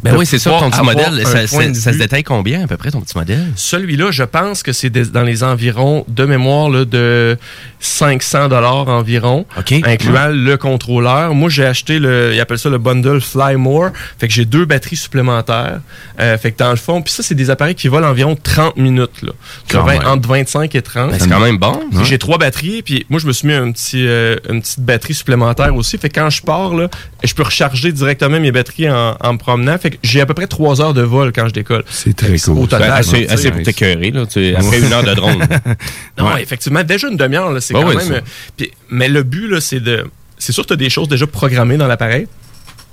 [0.02, 3.00] Ben oui, c'est ça, ton petit modèle, ça, se détaille combien à peu près ton
[3.00, 3.46] petit modèle?
[3.56, 7.38] celui-là, je pense que c'est dans les environs de mémoire là, de
[7.80, 9.72] 500 dollars environ, OK.
[9.84, 11.34] incluant le contrôleur.
[11.34, 13.90] Moi, j'ai acheté le, ils appellent ça le bundle Fly More.
[14.18, 15.80] Fait que j'ai deux batteries supplémentaires.
[16.20, 18.76] Euh, fait que dans le fond, puis ça, c'est des appareils qui volent environ 30
[18.76, 19.32] minutes là,
[19.70, 21.10] Quand entre 25 et 30.
[21.10, 21.80] Ben, c'est quand même bon.
[21.90, 24.80] Puis J'ai trois batteries, puis moi je me suis mis un petit, euh, une petite
[24.80, 25.98] batterie supplémentaire aussi.
[25.98, 26.88] Fait que quand je pars, là,
[27.22, 29.76] je peux recharger directement mes batteries en, en me promenant.
[29.78, 31.84] Fait que j'ai à peu près trois heures de vol quand je décolle.
[31.90, 32.58] C'est très cool.
[32.58, 35.46] Au total, Ben, assez, assez pour t'écœurer, là, tu après une heure de drone.
[36.18, 36.42] Non, Ouais.
[36.42, 38.22] effectivement, déjà une demi-heure, c'est Ouais, quand même.
[38.60, 40.04] euh, mais le but, là, c'est de.
[40.38, 42.26] C'est sûr que tu as des choses déjà programmées dans l'appareil.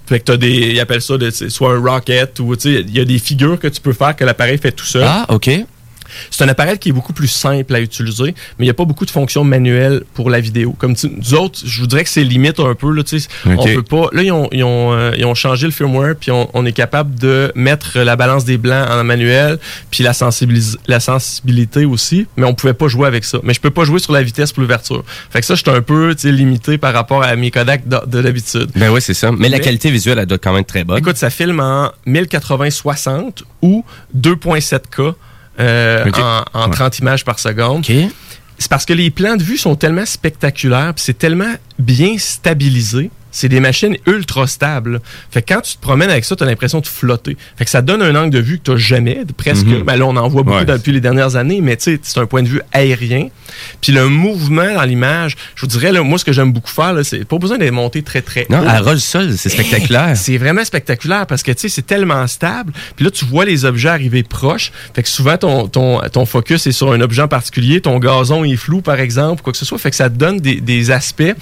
[0.07, 0.49] Fait que t'as des.
[0.73, 3.79] Ils appellent ça de- soit un rocket ou il y a des figures que tu
[3.79, 5.03] peux faire que l'appareil fait tout seul.
[5.05, 5.49] ah, OK.
[6.29, 8.85] C'est un appareil qui est beaucoup plus simple à utiliser, mais il n'y a pas
[8.85, 10.75] beaucoup de fonctions manuelles pour la vidéo.
[10.77, 12.91] Comme nous autres, je vous dirais que c'est limite un peu.
[12.93, 13.03] Là,
[13.45, 14.07] On peut pas.
[14.13, 16.71] Là, ils ont, ils ont, euh, ils ont changé le firmware, puis on, on est
[16.71, 22.27] capable de mettre la balance des blancs en manuel, puis la, sensibilis- la sensibilité aussi,
[22.37, 23.39] mais on pouvait pas jouer avec ça.
[23.43, 25.03] Mais je peux pas jouer sur la vitesse pour l'ouverture.
[25.29, 28.21] Fait que ça, je suis un peu limité par rapport à mes Kodak de, de
[28.21, 28.69] d'habitude.
[28.75, 29.31] Ben oui, c'est ça.
[29.31, 30.97] Mais la qualité visuelle, elle doit quand même être très bonne.
[30.97, 33.83] Écoute, ça filme en 1080-60 ou
[34.17, 35.13] 2.7K
[35.59, 36.71] euh, en, en Ouais.
[36.71, 37.85] 30 images par seconde.
[38.57, 43.09] C'est parce que les plans de vue sont tellement spectaculaires, puis c'est tellement bien stabilisé.
[43.33, 44.99] C'est des machines ultra stables.
[45.31, 47.37] Fait que quand tu te promènes avec ça, tu as l'impression de flotter.
[47.55, 49.65] Fait que ça donne un angle de vue que tu n'as jamais, presque.
[49.65, 49.83] Mhm.
[49.83, 50.65] Ben là, on en voit beaucoup Ouais.
[50.65, 53.29] depuis les dernières années, mais tu sais, c'est un point de vue aérien.
[53.81, 56.95] Puis le mouvement dans l'image, je vous dirais, là, moi, ce que j'aime beaucoup faire,
[57.03, 58.65] c'est pas besoin d'être monté très, très Non, haut.
[58.69, 60.15] elle roule seule, c'est spectaculaire.
[60.15, 62.73] C'est vraiment spectaculaire parce que tu sais, c'est tellement stable.
[62.95, 64.71] Puis là, tu vois les objets arriver proches.
[64.93, 67.81] Fait que souvent, ton, ton, ton focus est sur un objet en particulier.
[67.81, 69.77] Ton gazon est flou, par exemple, quoi que ce soit.
[69.77, 71.33] Fait que ça te donne des, des aspects.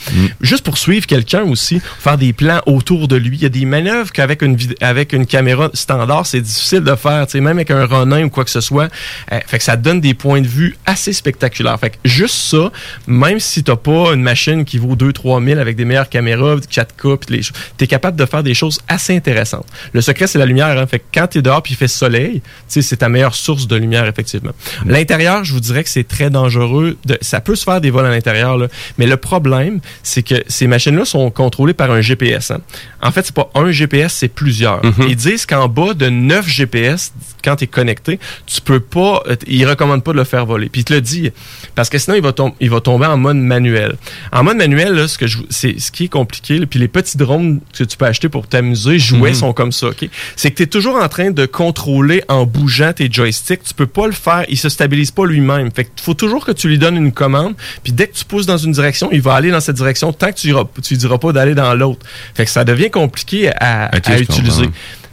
[0.41, 3.37] Juste pour suivre quelqu'un aussi, faire des plans autour de lui.
[3.37, 7.25] Il y a des manœuvres qu'avec une, avec une caméra standard, c'est difficile de faire.
[7.27, 8.89] Tu sais, même avec un Ronin ou quoi que ce soit.
[9.31, 11.79] Euh, fait que ça te donne des points de vue assez spectaculaires.
[11.79, 12.71] Fait que juste ça,
[13.07, 17.17] même si t'as pas une machine qui vaut 2-3 000 avec des meilleures caméras, 4K,
[17.17, 19.65] pis les choses, t'es capable de faire des choses assez intéressantes.
[19.93, 20.77] Le secret, c'est la lumière.
[20.77, 20.87] Hein.
[20.87, 24.05] Fait que quand t'es dehors puis il fait soleil, c'est ta meilleure source de lumière,
[24.05, 24.51] effectivement.
[24.85, 26.97] L'intérieur, je vous dirais que c'est très dangereux.
[27.05, 28.57] De, ça peut se faire des vols à l'intérieur,
[28.97, 32.51] mais le problème, c'est que ces machines-là sont contrôlées par un GPS.
[32.51, 32.61] hein.
[33.01, 34.81] En fait, c'est pas un GPS, c'est plusieurs.
[35.07, 39.35] Ils disent qu'en bas de 9 GPS, quand tu es connecté, tu peux pas, euh,
[39.47, 40.69] ils recommandent pas de le faire voler.
[40.69, 41.31] Puis il te le dit,
[41.75, 43.95] parce que sinon, il va, tom- il va tomber en mode manuel.
[44.31, 47.17] En mode manuel, là, ce, que je, ce qui est compliqué, là, puis les petits
[47.17, 49.87] drones que tu peux acheter pour t'amuser, jouets, sont comme ça.
[49.87, 50.07] ok?
[50.35, 53.63] C'est que tu es toujours en train de contrôler en bougeant tes joysticks.
[53.63, 55.71] Tu peux pas le faire, il se stabilise pas lui-même.
[55.71, 58.45] Fait qu'il faut toujours que tu lui donnes une commande, puis dès que tu pousses
[58.45, 61.17] dans une direction, il va aller dans cette direction tant que tu, tu lui diras
[61.17, 62.05] pas d'aller dans l'autre.
[62.35, 63.89] Fait que ça devient compliqué à,
[64.21, 64.69] utiliser.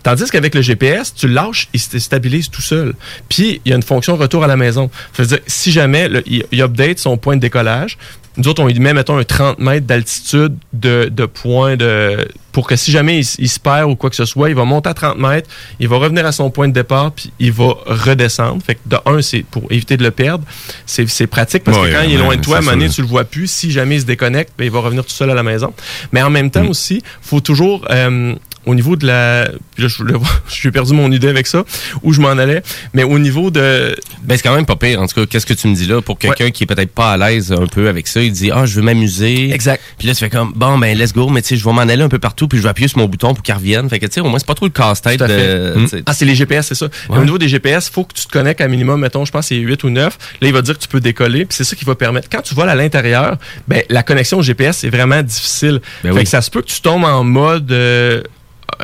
[0.06, 2.94] Tandis qu'avec le GPS, tu lâches, il se stabilise tout seul.
[3.28, 4.88] Puis, il y a une fonction retour à la maison.
[5.12, 7.98] Ça veut dire, si jamais le- il, il update son point de décollage,
[8.36, 12.28] nous autres, on lui met, mettons, un 30 mètres d'altitude de, de point de.
[12.52, 14.90] pour que si jamais il, se perd ou quoi que ce soit, il va monter
[14.90, 15.48] à 30 mètres,
[15.80, 18.62] il va revenir à son point de départ, puis il va redescendre.
[18.62, 20.44] Fait que de un, c'est pour éviter de le perdre.
[20.84, 22.76] C'est pratique parce Ouais, que quand il est ouais, loin de toi, à un moment
[22.76, 23.50] donné, tu le vois plus.
[23.50, 25.72] Si jamais il se déconnecte, ben, il va revenir tout seul à la maison.
[26.12, 26.68] Mais en même temps Mm.
[26.70, 27.86] aussi, faut toujours.
[27.90, 28.34] euh,
[28.66, 29.48] au niveau de la.
[29.74, 31.64] puis Là, je voulais voir- j'ai perdu mon idée avec ça,
[32.02, 32.62] où je m'en allais.
[32.92, 33.96] Mais au niveau de.
[34.22, 35.00] Ben, c'est quand même pas pire.
[35.00, 36.02] En tout cas, qu'est-ce que tu me dis là?
[36.02, 38.20] Pour quelqu'un qui est peut-être pas à l'aise un peu avec ça?
[38.20, 39.52] Il dit, ah, je veux m'amuser.
[39.52, 39.82] Exact.
[39.98, 41.80] Puis là, tu fais comme, bon, ben, let's go, mais tu sais, je vais m'en
[41.82, 43.88] aller un peu partout, puis je vais appuyer sur mon bouton pour qu'il revienne.
[43.88, 45.74] Fait que, tu sais, au moins, c'est pas trop le casse-tête de.
[45.76, 46.02] Mm.
[46.06, 46.86] Ah, c'est les GPS, c'est ça.
[47.08, 47.18] Ouais.
[47.18, 49.54] Au niveau des GPS, faut que tu te connectes à minimum, mettons, je pense que
[49.54, 50.18] c'est 8 ou 9.
[50.40, 51.44] Là, il va dire que tu peux décoller.
[51.44, 52.28] Puis c'est ça qui va permettre.
[52.30, 53.36] Quand tu voles à l'intérieur,
[53.68, 55.80] ben, la connexion au GPS est vraiment difficile.
[56.02, 56.24] Ben fait oui.
[56.24, 58.22] que ça se peut que tu tombes en mode euh,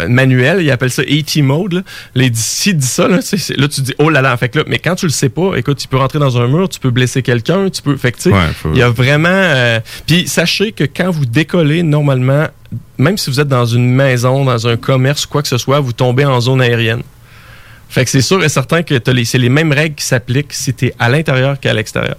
[0.09, 0.63] manuel.
[0.63, 1.73] Ils appellent ça AT mode.
[1.75, 1.81] Là.
[2.15, 3.17] Les, s'il dit ça, là,
[3.57, 4.37] là, tu dis, oh là là.
[4.37, 6.47] Fait que là, mais quand tu le sais pas, écoute, tu peux rentrer dans un
[6.49, 7.97] mur, tu peux blesser quelqu'un, tu peux.
[7.97, 9.29] Fait que, tu sais, Ouais, faut- il y a vraiment.
[9.31, 12.47] euh, Puis sachez que quand vous décollez, normalement,
[12.99, 15.93] même si vous êtes dans une maison, dans un commerce quoi que ce soit, vous
[15.93, 17.03] tombez en zone aérienne.
[17.89, 20.87] Fait que c'est sûr et certain que c'est les mêmes règles qui s'appliquent si tu
[20.87, 22.17] es à l'intérieur qu'à l'extérieur.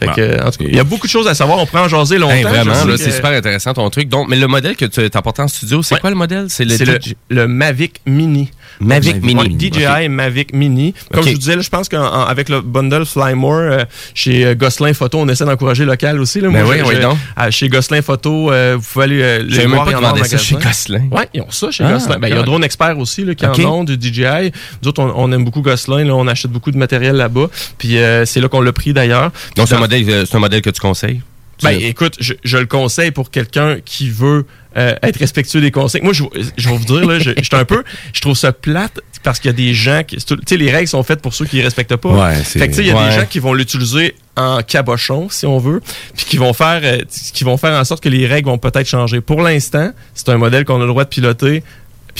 [0.00, 0.14] Fait Ah.
[0.14, 1.58] que, en tout cas, il y a beaucoup de choses à savoir.
[1.58, 2.34] On pourrait en jaser longtemps.
[2.34, 4.08] Hey, vraiment, sais là, que- c'est super intéressant ton truc.
[4.08, 6.00] Donc, mais le modèle que tu as apporté en studio, c'est Ouais.
[6.00, 6.46] quoi le modèle?
[6.48, 8.50] C'est le, C'est le, le Mavic Mini.
[8.80, 9.40] Mavic Mini.
[9.40, 10.94] Ouais, DJI Mavic Mini.
[11.12, 13.84] Comme je vous disais, là, je pense qu'avec le bundle Fly More, euh,
[14.14, 16.40] chez euh, Gosselin Photo, on essaie d'encourager local aussi.
[16.40, 16.48] Là.
[16.48, 17.18] Ben Moi, oui, je- oui, je- donc.
[17.36, 20.54] à- chez Gosselin Photo, euh, vous pouvez aller euh, même voir, pas en ça chez
[20.54, 20.68] magasin.
[20.70, 21.08] Gosselin.
[21.12, 22.18] Oui, ils ont ça chez Ah, Gosselin.
[22.18, 22.42] Ben, il y a.
[22.42, 23.58] Drone Expert aussi là, qui Ok.
[23.58, 24.50] en ont du DJI.
[24.82, 26.04] Nous autres, on, on aime beaucoup Gosselin.
[26.04, 27.48] Là, on achète beaucoup de matériel là-bas.
[27.76, 29.30] Puis euh, c'est là qu'on l'a pris d'ailleurs.
[29.56, 31.20] Donc, modèle, euh, c'est un modèle que tu conseilles?
[31.62, 34.46] Ben, écoute, je, je le conseille pour quelqu'un qui veut
[34.78, 36.00] euh, être respectueux des conseils.
[36.00, 36.24] Moi, je,
[36.56, 39.38] je vais vous dire, là, je, je suis un peu, je trouve ça plate parce
[39.38, 41.56] qu'il y a des gens qui, tu sais, les règles sont faites pour ceux qui
[41.56, 42.08] les respectent pas.
[42.08, 43.10] Ouais, fait que, tu sais, il y a ouais.
[43.10, 45.82] des gens qui vont l'utiliser en cabochon, si on veut,
[46.16, 47.00] puis qui vont faire, euh,
[47.34, 49.20] qui vont faire en sorte que les règles vont peut-être changer.
[49.20, 51.62] Pour l'instant, c'est un modèle qu'on a le droit de piloter.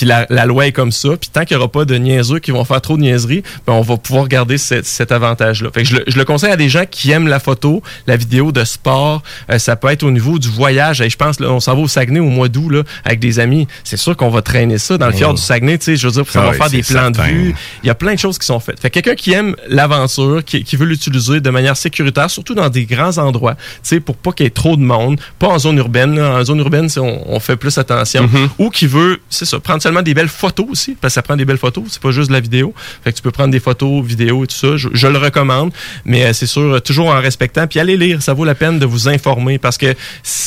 [0.00, 1.10] Puis la, la loi est comme ça.
[1.20, 3.74] Puis tant qu'il n'y aura pas de niaiseux qui vont faire trop de niaiseries, ben
[3.74, 5.68] on va pouvoir garder cet, cet avantage-là.
[5.74, 8.16] Fait que je, le, je le conseille à des gens qui aiment la photo, la
[8.16, 9.22] vidéo de sport.
[9.50, 11.02] Euh, ça peut être au niveau du voyage.
[11.02, 13.40] Et je pense, là, on s'en va au Saguenay au mois d'août là, avec des
[13.40, 13.68] amis.
[13.84, 15.76] C'est sûr qu'on va traîner ça dans le fjord du Saguenay.
[15.76, 17.54] Tu sais, je veux dire, ça Ah va oui, faire des plans de vue.
[17.82, 18.80] Il y a plein de choses qui sont faites.
[18.80, 22.70] Fait que quelqu'un qui aime l'aventure, qui, qui veut l'utiliser de manière sécuritaire, surtout dans
[22.70, 25.58] des grands endroits, tu sais, pour pas qu'il y ait trop de monde, pas en
[25.58, 26.14] zone urbaine.
[26.16, 26.38] là.
[26.38, 28.24] En zone urbaine, on, on fait plus attention.
[28.24, 28.48] Mm-hmm.
[28.60, 31.36] Ou qui veut, c'est ça, prendre seulement des belles photos aussi, parce que ça prend
[31.36, 32.72] des belles photos, c'est pas juste de la vidéo.
[33.02, 34.76] Fait que tu peux prendre des photos, vidéos et tout ça.
[34.76, 35.72] Je, je le recommande,
[36.04, 37.66] mais euh, c'est sûr, euh, toujours en respectant.
[37.66, 39.94] Puis allez lire, ça vaut la peine de vous informer, parce que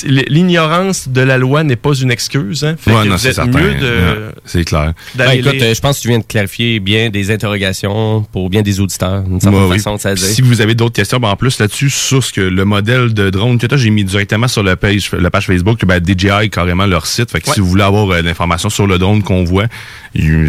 [0.08, 2.64] l'ignorance de la loi n'est pas une excuse.
[2.64, 2.76] Hein.
[2.80, 3.60] Fait Ouais, que non, vous c'est êtes certain.
[3.60, 4.94] mieux de Ouais, C'est clair.
[5.16, 5.64] Ben, écoute, lire.
[5.64, 9.24] euh, je pense que tu viens de clarifier bien des interrogations pour bien des auditeurs,
[9.24, 9.78] d'une certaine Ouais, oui.
[9.78, 10.26] façon, ça à dire.
[10.26, 13.30] Si vous avez d'autres questions, ben en plus là-dessus, sur ce que le modèle de
[13.30, 16.86] drone que tu j'ai mis directement sur la page, la page Facebook, ben, DJI carrément
[16.86, 17.32] leur site.
[17.32, 17.54] Fait que Ouais.
[17.56, 19.66] si vous voulez avoir euh, l'information sur le drone qu'on voit,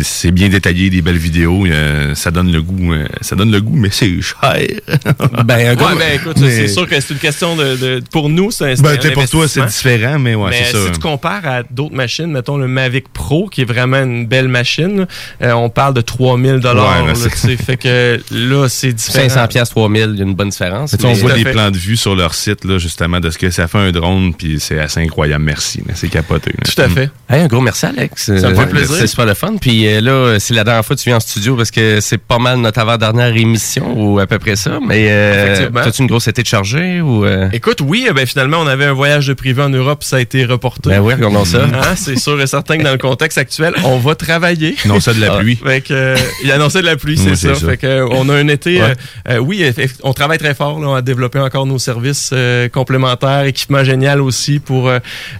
[0.02, 3.60] c'est bien détaillé, des belles vidéos, euh, ça donne le goût, euh, ça donne le
[3.60, 4.44] goût, mais c'est cher.
[5.44, 8.02] Ben, un gros- Ouais, ben écoute, Mais- c'est sûr que c'est une question de, de-
[8.10, 10.86] pour nous, c'est ben, pour toi, c'est différent, mais ouais, c'est ça.
[10.86, 14.48] si tu compares à d'autres machines, mettons le Mavic Pro, qui est vraiment une belle
[14.48, 15.06] machine,
[15.42, 17.04] euh, on parle de 3000 dollars.
[17.04, 19.28] Ouais, c'est- fait que là, c'est différent.
[19.28, 20.94] 500 pièces, 3000, il y a une bonne différence.
[21.02, 21.52] On voit des fait.
[21.52, 24.34] plans de vue sur leur site, là, justement, de ce que ça fait un drone,
[24.34, 25.44] puis c'est assez incroyable.
[25.44, 25.82] Merci.
[25.94, 26.50] C'est capoté.
[26.52, 26.64] là.
[26.74, 27.10] Tout à fait.
[27.28, 28.24] Hey, un gros merci, Alex.
[28.36, 28.96] Ça me fait plaisir.
[28.98, 29.54] C'est super le fun.
[29.60, 32.18] Puis euh, là, c'est la dernière fois que tu viens en studio parce que c'est
[32.18, 34.78] pas mal notre avant-dernière émission ou à peu près ça.
[34.86, 37.24] Mais euh, as-tu une grosse été de chargée ou...
[37.24, 40.16] euh, Écoute, oui, eh ben finalement, on avait un voyage de privé en Europe, ça
[40.16, 40.90] a été reporté.
[40.90, 41.64] Ben oui, regardons ça.
[41.64, 44.76] Hein, c'est sûr et certain que dans le contexte actuel, on va travailler.
[44.86, 45.38] Non, ça de la Ah.
[45.38, 45.56] pluie.
[45.64, 47.54] Fait que, euh, il annonçait de la pluie, c'est Oui, ça.
[47.54, 48.80] Fait que, euh, on a un été.
[48.80, 48.88] Ouais.
[49.28, 49.64] euh, euh, oui,
[50.02, 54.58] on travaille très fort là, à développer encore nos services euh, complémentaires, équipement génial aussi
[54.58, 54.98] pour euh,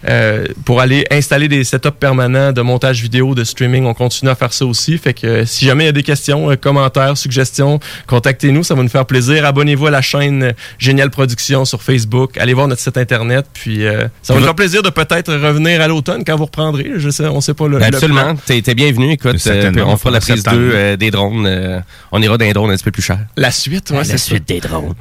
[0.09, 3.85] euh, pour aller installer des setups permanents de montage vidéo, de streaming.
[3.87, 4.99] On continue à faire ça aussi.
[4.99, 8.75] Fait que euh, si jamais il y a des questions, euh, commentaires, suggestions, contactez-nous, ça
[8.75, 9.45] va nous faire plaisir.
[9.47, 12.37] Abonnez-vous à la chaîne euh, Génial Production sur Facebook.
[12.39, 15.81] Allez voir notre site internet, puis euh, ça va nous faire plaisir de peut-être revenir
[15.81, 16.93] à l'automne quand vous reprendrez.
[16.97, 17.79] Je sais, on sait pas le.
[17.79, 18.35] Ben, absolument.
[18.47, 19.13] T'es, t'es bienvenu.
[19.13, 20.57] Écoute, euh, on fera la prise septembre.
[20.59, 21.47] 2 des drones.
[21.47, 21.81] euh,
[22.13, 23.19] on ira dans les drones un petit peu plus cher.
[23.37, 24.35] La suite, ouais, c'est ça.
[24.39, 24.95] des drones.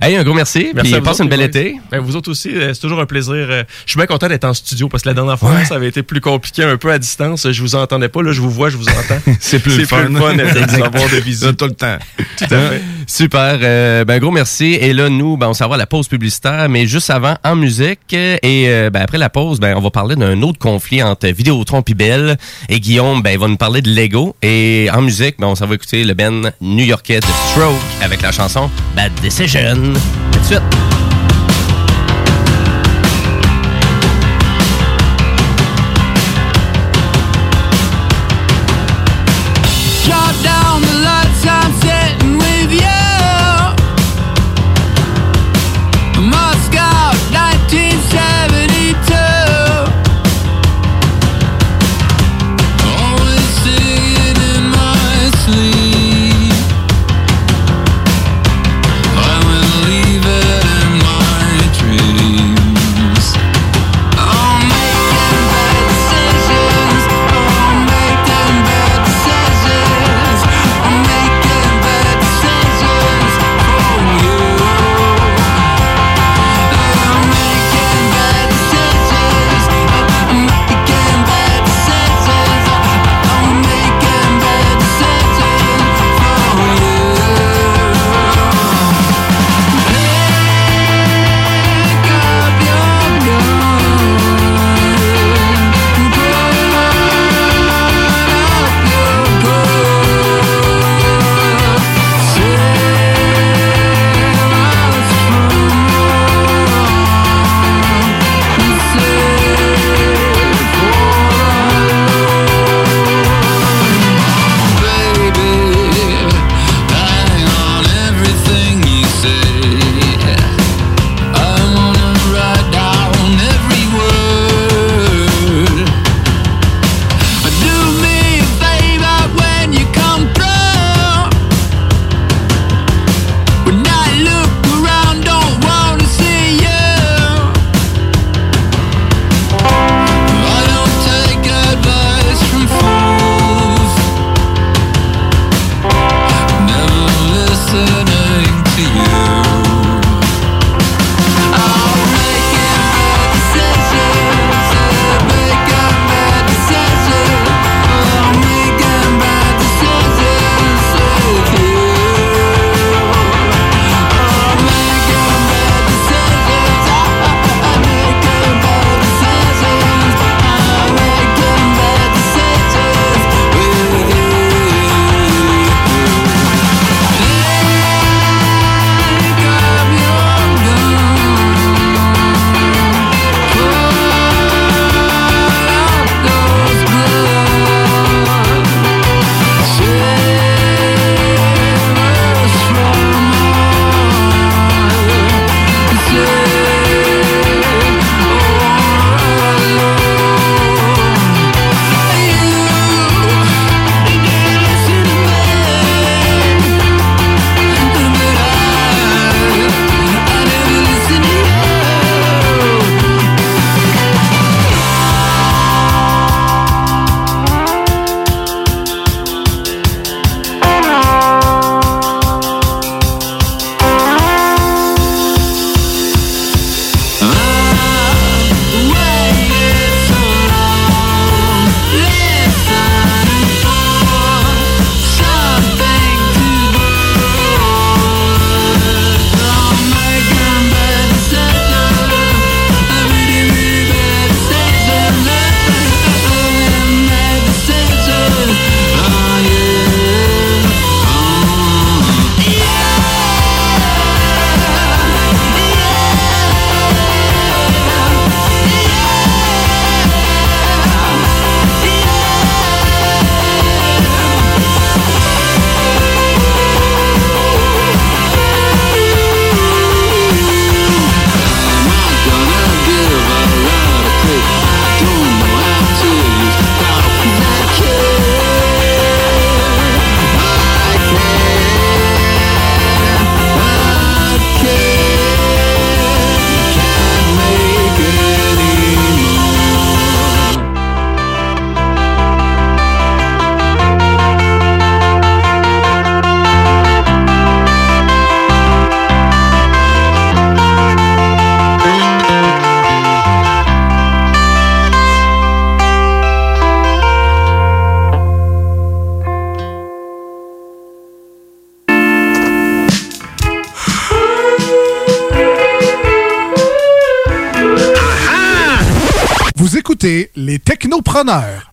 [0.00, 0.70] Hey, un gros merci.
[0.74, 1.76] Merci puis à vous passe autres, une belle été.
[1.90, 3.34] Ben, vous autres aussi, euh, c'est toujours un plaisir.
[3.34, 5.88] euh, Je suis bien content d'être en studio parce que la dernière fois, ça avait
[5.88, 7.50] été plus compliqué un peu à distance.
[7.50, 8.22] Je vous entendais pas.
[8.22, 9.20] Là, je vous vois, je vous entends.
[9.40, 10.04] C'est plus C'est le fun.
[10.04, 11.54] plus le fun d'être- de visu.
[11.56, 11.96] Tout le temps.
[12.36, 12.82] Tout à fait.
[13.06, 13.58] Super.
[13.62, 14.74] Euh, ben, gros merci.
[14.80, 17.56] Et là, nous, ben, on s'en va à la pause publicitaire, mais juste avant, en
[17.56, 18.12] musique.
[18.12, 21.82] Et euh, ben, après la pause, ben, on va parler d'un autre conflit entre Vidéotron
[21.86, 22.36] et Bell.
[22.68, 24.36] Et Guillaume, ben, il va nous parler de Lego.
[24.42, 28.30] Et en musique, ben, on s'en va écouter le Ben new-yorkais de Stroke avec la
[28.32, 29.77] chanson Bad Decision.
[29.78, 29.92] Tout
[30.40, 30.87] de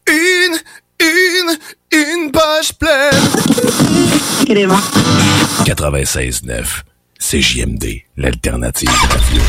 [0.08, 0.58] Une,
[1.00, 1.58] une,
[1.92, 3.14] une page pleine.
[5.66, 6.66] 96.9.
[7.20, 7.86] C'est JMD,
[8.18, 9.42] l'alternative radio.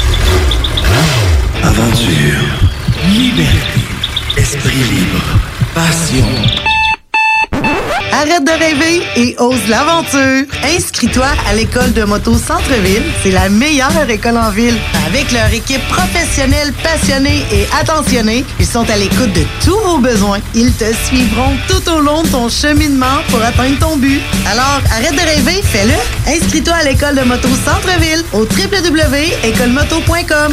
[1.63, 2.69] Aventure,
[3.09, 3.81] liberté,
[4.37, 5.41] esprit libre,
[5.75, 6.27] passion.
[9.17, 10.45] Et ose l'aventure.
[10.77, 13.03] Inscris-toi à l'école de moto Centre-ville.
[13.23, 14.77] C'est la meilleure école en ville.
[15.07, 20.41] Avec leur équipe professionnelle, passionnée et attentionnée, ils sont à l'écoute de tous vos besoins.
[20.55, 24.21] Ils te suivront tout au long de ton cheminement pour atteindre ton but.
[24.51, 25.95] Alors, arrête de rêver, fais-le.
[26.31, 30.53] Inscris-toi à l'école de moto Centre-ville au www.écolemoto.com.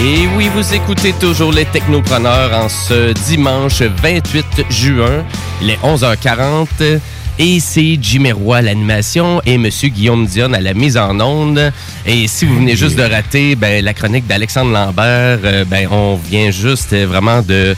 [0.06, 5.24] Et oui, vous écoutez toujours les Technopreneurs en ce dimanche 28 juin.
[5.62, 7.00] Il est 11h40
[7.40, 11.72] et c'est Jimmy Roy à l'animation et Monsieur Guillaume Dion à la mise en onde.
[12.06, 16.18] Et si vous venez juste de rater ben, la chronique d'Alexandre Lambert, euh, ben, on
[16.18, 17.74] vient juste euh, vraiment de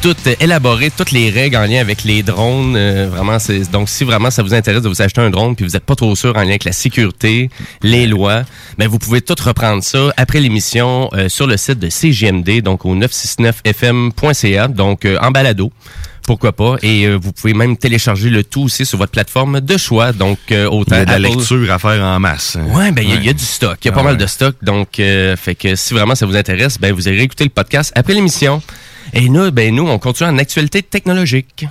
[0.00, 2.74] tout euh, élaborer toutes les règles en lien avec les drones.
[2.76, 5.64] euh, vraiment, c'est donc si vraiment ça vous intéresse de vous acheter un drone puis
[5.64, 7.50] vous n'êtes pas trop sûr en lien avec la sécurité,
[7.82, 8.42] les lois,
[8.78, 12.84] ben vous pouvez tout reprendre ça après l'émission euh, sur le site de CGMD, donc
[12.84, 15.72] au 969fm.ca, donc euh, en balado.
[16.26, 16.76] Pourquoi pas?
[16.82, 20.12] Et euh, vous pouvez même télécharger le tout aussi sur votre plateforme de choix.
[20.12, 22.58] Donc, euh, autant Il y a de la lecture à faire en masse.
[22.74, 24.02] Ouais, ben il y a- il y, a du stock, il y a Ah pas
[24.02, 24.18] mal ouais.
[24.20, 27.44] de stock, donc euh, fait que si vraiment ça vous intéresse, ben vous allez écouter
[27.44, 28.60] le podcast après l'émission.
[29.12, 31.66] Et nous, ben nous, on continue en actualité technologique.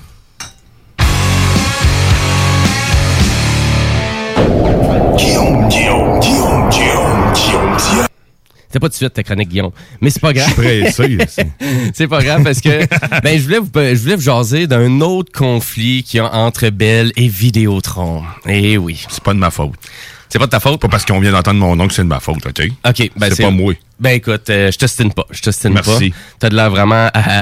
[5.18, 8.08] Guillaume, Guillaume, Guillaume, Guillaume, Guillaume, Guillaume.
[8.70, 9.72] C'est pas tout de suite ta chronique, Guillaume.
[10.02, 10.48] Mais c'est pas grave.
[10.50, 12.86] Je suis pressé, c'est- c'est pas grave parce que
[13.24, 16.70] ben, je, voulais vous, je voulais vous jaser d'un autre conflit qu'il y a entre
[16.70, 18.24] Bell et Vidéotron.
[18.48, 19.06] Eh oui.
[19.10, 19.74] C'est pas de ma faute.
[20.38, 20.80] C'est pas de ta faute?
[20.80, 22.70] Pas parce qu'on vient d'entendre mon nom que c'est de ma faute, OK?
[22.88, 23.74] OK, ben c'est pas moi.
[24.00, 25.26] Ben écoute, euh, je t'ostine pas.
[25.32, 25.82] Je t'ostine pas.
[25.84, 26.14] Merci.
[26.38, 27.42] T'as de l'air vraiment à...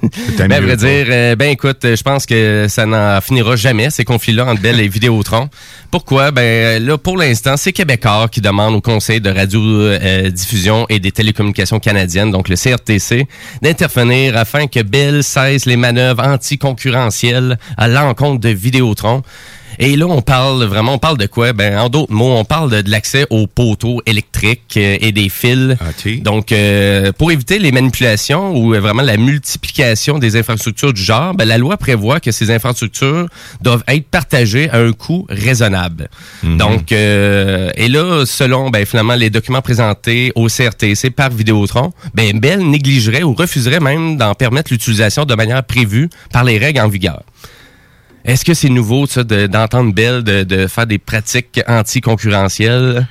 [0.38, 3.90] ben, à vrai dire, euh, ben écoute, euh, je pense que ça n'en finira jamais,
[3.90, 5.50] ces conflits-là entre Bell et Vidéotron.
[5.90, 6.30] Pourquoi?
[6.30, 11.80] Ben là, pour l'instant, c'est Québécois qui demande au Conseil de radiodiffusion et des télécommunications
[11.80, 13.26] canadiennes, donc le CRTC,
[13.62, 19.24] d'intervenir afin que Bell cesse les manœuvres anticoncurrentielles à l'encontre de Vidéotron.
[19.78, 21.52] Et là, on parle vraiment, on parle de quoi?
[21.52, 25.28] Ben, en d'autres mots, on parle de, de l'accès aux poteaux électriques euh, et des
[25.28, 25.76] fils.
[26.22, 31.34] Donc, euh, pour éviter les manipulations ou euh, vraiment la multiplication des infrastructures du genre,
[31.34, 33.28] ben, la loi prévoit que ces infrastructures
[33.60, 36.08] doivent être partagées à un coût raisonnable.
[36.42, 42.38] Donc, euh, et là, selon ben, finalement les documents présentés au CRTC par Vidéotron, ben,
[42.38, 46.88] Bell négligerait ou refuserait même d'en permettre l'utilisation de manière prévue par les règles en
[46.88, 47.22] vigueur.
[48.26, 53.06] Est-ce que c'est nouveau ça, de- d'entendre Bell de, de faire des pratiques anticoncurrentielles?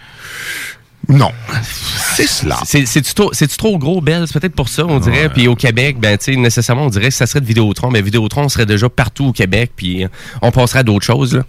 [1.07, 1.31] Non.
[2.15, 2.57] C'est cela.
[2.65, 4.23] C'est- C'est-tu trop, trop gros, Bell?
[4.27, 5.29] C'est peut-être pour ça, on dirait.
[5.29, 7.91] Puis au Québec, ben, tu sais, nécessairement, on dirait que ça serait de Vidéotron.
[7.91, 10.05] Mais Vidéotron serait déjà partout au Québec, puis
[10.41, 11.35] on passerait à d'autres choses.
[11.35, 11.43] là.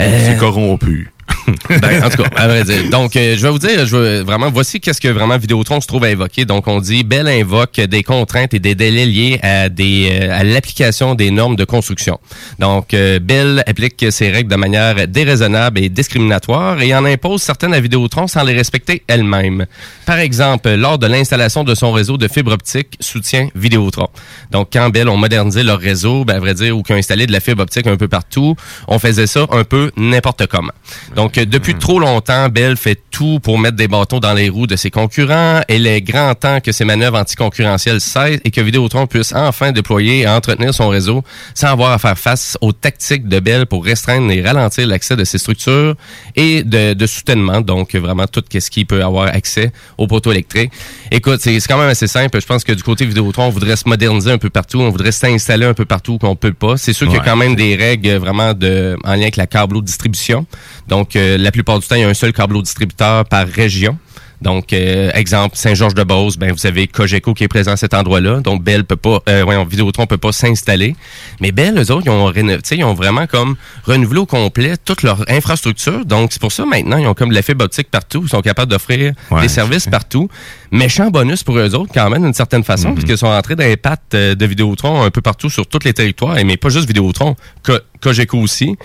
[0.00, 1.10] Euh, C'est corrompu.
[1.68, 2.90] Ben, en tout cas, à vrai dire.
[2.90, 5.86] Donc, euh, je vais vous dire, je vais, vraiment, voici qu'est-ce que vraiment Vidéotron se
[5.86, 6.44] trouve à évoquer.
[6.44, 10.44] Donc, on dit, Bell invoque des contraintes et des délais liés à des euh, à
[10.44, 12.18] l'application des normes de construction.
[12.58, 17.74] Donc, euh, Bell applique ces règles de manière déraisonnable et discriminatoire et en impose certaines
[17.74, 19.66] à Vidéotron sans les respecter elle-même.
[20.06, 24.08] Par exemple, lors de l'installation de son réseau de fibre optique, soutien Vidéotron.
[24.50, 27.26] Donc, quand Bell ont modernisé leur réseau, ben, à vrai dire, ou qu'ils ont installé
[27.26, 28.56] de la fibre optique un peu partout,
[28.88, 30.72] on faisait ça un peu n'importe comment.
[31.14, 34.66] Donc, euh, depuis trop longtemps, Bell fait tout pour mettre des bâtons dans les roues
[34.66, 35.60] de ses concurrents.
[35.68, 39.70] Et il est grand temps que ces manœuvres anticoncurrentielles cessent et que Vidéotron puisse enfin
[39.70, 41.22] déployer et entretenir son réseau
[41.54, 45.24] sans avoir à faire face aux tactiques de Bell pour restreindre et ralentir l'accès de
[45.24, 45.94] ses structures
[46.34, 47.60] et de, de soutènement.
[47.60, 50.72] Donc, vraiment, tout ce qui peut avoir accès au poteau électrique.
[51.10, 52.40] Écoute, c'est quand même assez simple.
[52.40, 54.80] Je pense que du côté Vidéotron, on voudrait se moderniser un peu partout.
[54.80, 56.76] On voudrait s'installer un peu partout qu'on peut pas.
[56.76, 59.46] C'est sûr qu'il y a quand même des règles vraiment de, en lien avec la
[59.46, 60.46] câble distribution.
[60.88, 63.98] Donc, euh, la plupart du temps, il y a un seul câble distributeur par région.
[64.42, 68.40] Donc, euh, exemple, Saint-Georges-de-Beauce, ben, vous avez Cogeco qui est présent à cet endroit-là.
[68.40, 70.96] Donc, Bell peut pas, euh, voyons, Vidéotron peut pas s'installer.
[71.40, 76.04] Mais Bell, eux autres, ils ont, ils vraiment comme renouvelé au complet toute leur infrastructure.
[76.04, 78.20] Donc, c'est pour ça, maintenant, ils ont comme de la fibre optique partout.
[78.24, 80.28] Ils sont capables d'offrir Ouais, des services partout.
[80.70, 82.94] Méchant bonus pour eux autres, quand même, d'une certaine façon, Mhm.
[82.96, 86.36] puisqu'ils sont entrés dans les pattes de Vidéotron un peu partout sur tous les territoires.
[86.36, 88.76] Et mais pas juste Vidéotron, Co- Cogeco aussi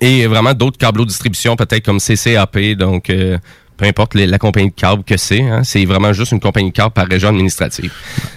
[0.00, 3.38] et vraiment d'autres câbles de distribution, peut-être comme CCAP, donc euh,
[3.76, 6.70] peu importe les- la compagnie de câbles que c'est, hein, c'est vraiment juste une compagnie
[6.70, 7.92] de câbles par région administrative.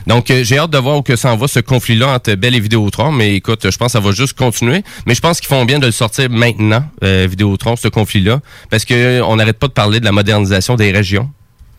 [0.07, 2.53] Donc euh, j'ai hâte de voir où que ça en va ce conflit-là entre Bell
[2.55, 4.84] et Vidéotron, mais écoute, je pense que ça va juste continuer.
[5.07, 8.39] Mais je pense qu'ils font bien de le sortir maintenant, euh, Vidéotron, ce conflit-là,
[8.70, 11.30] parce que euh, on n'arrête pas de parler de la modernisation des régions.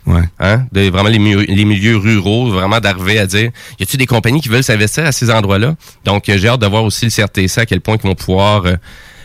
[0.04, 0.22] Ouais.
[0.40, 4.06] Hein, de vraiment les, milieux- les milieux ruraux, vraiment d'arriver à dire, y a-t-il des
[4.06, 5.76] compagnies qui veulent s'investir à ces endroits-là?
[6.04, 8.66] Donc, euh, j'ai hâte de voir aussi le CRTC à quel point ils vont pouvoir
[8.66, 8.74] euh,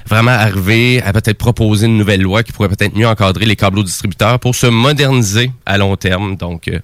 [0.08, 3.84] vraiment arriver à peut-être proposer une nouvelle loi qui pourrait peut-être mieux encadrer les câbles
[3.84, 6.36] distributeurs pour se moderniser à long terme.
[6.38, 6.80] Donc, euh,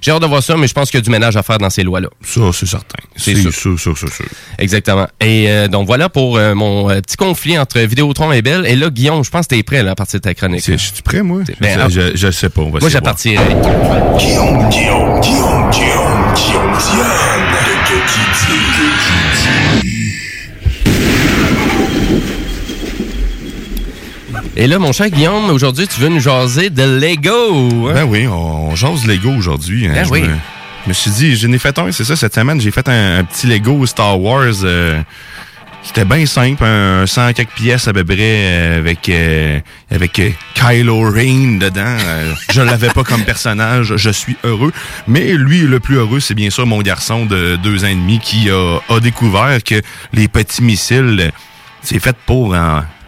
[0.00, 1.58] j'ai hâte de voir ça, mais je pense qu'il y a du ménage à faire
[1.58, 2.08] dans ces lois-là.
[2.22, 2.98] Ça, c'est certain.
[3.16, 3.52] C'est sûr.
[3.52, 4.26] sûr, sûr, sûr, sûr.
[4.58, 5.06] Exactement.
[5.20, 8.66] Et euh, donc, voilà pour euh, mon euh, petit conflit entre Vidéotron et Bell.
[8.66, 10.60] Et là, Guillaume, je pense que t'es prêt là, à partir de ta chronique.
[10.62, 11.40] C'est- Je suis prêt, moi?
[11.60, 12.62] Ben, je, je, je sais pas.
[12.62, 13.14] On va Moi, essayer je de voir.
[13.14, 13.44] partirai.
[14.18, 17.54] Guillaume, Guillaume, Guillaume, Guillaume, Guillaume Diane,
[19.82, 19.93] le
[24.56, 27.88] Et là, mon cher Guillaume, aujourd'hui, tu veux nous jaser de Lego.
[27.88, 27.92] hein?
[27.94, 29.86] Ben oui, on, on jase Lego aujourd'hui.
[29.86, 29.92] hein.
[29.94, 30.22] Ben je, oui.
[30.22, 30.28] me,
[30.84, 33.18] je me suis dit, j'en ai fait un, c'est ça, cette semaine, j'ai fait un,
[33.18, 34.52] un petit Lego Star Wars.
[34.62, 35.00] euh,
[35.82, 39.58] c'était bien simple, un 100 quelques pièces à peu près euh, avec euh,
[39.90, 41.98] avec euh, Kylo Ren dedans.
[42.50, 44.72] Je l'avais pas comme personnage, je suis heureux.
[45.08, 48.18] Mais lui, le plus heureux, c'est bien sûr mon garçon de deux ans et demi
[48.18, 49.82] qui a, a découvert que
[50.14, 51.32] les petits missiles,
[51.82, 52.54] c'est fait pour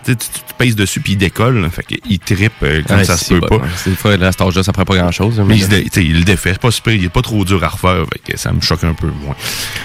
[0.07, 1.61] tu, tu, tu pèses dessus puis il décolle.
[1.61, 1.71] là.
[1.71, 3.59] Fait qu'il trippe euh, comme Ouais, ça se peut bon.
[3.59, 3.67] pas.
[3.77, 5.39] C'est le fois, là, cet âge-là, ça prend pas grand-chose.
[5.47, 6.53] Mais mais- il, tu le défait.
[6.53, 8.05] C'est pas super, il est pas trop dur à refaire.
[8.13, 9.35] fait que ça me choque un peu moins.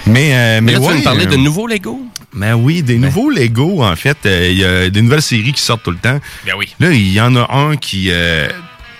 [0.06, 2.00] Mais, euh, Mais mais, là, tu veux ouais, nous parler euh, de nouveaux Lego?
[2.34, 4.16] Ben oui, des nouveaux Lego, en fait.
[4.24, 6.18] euh, Il y a des nouvelles séries qui sortent tout le temps.
[6.46, 6.74] Ben oui.
[6.80, 8.10] Là, il y en a un qui...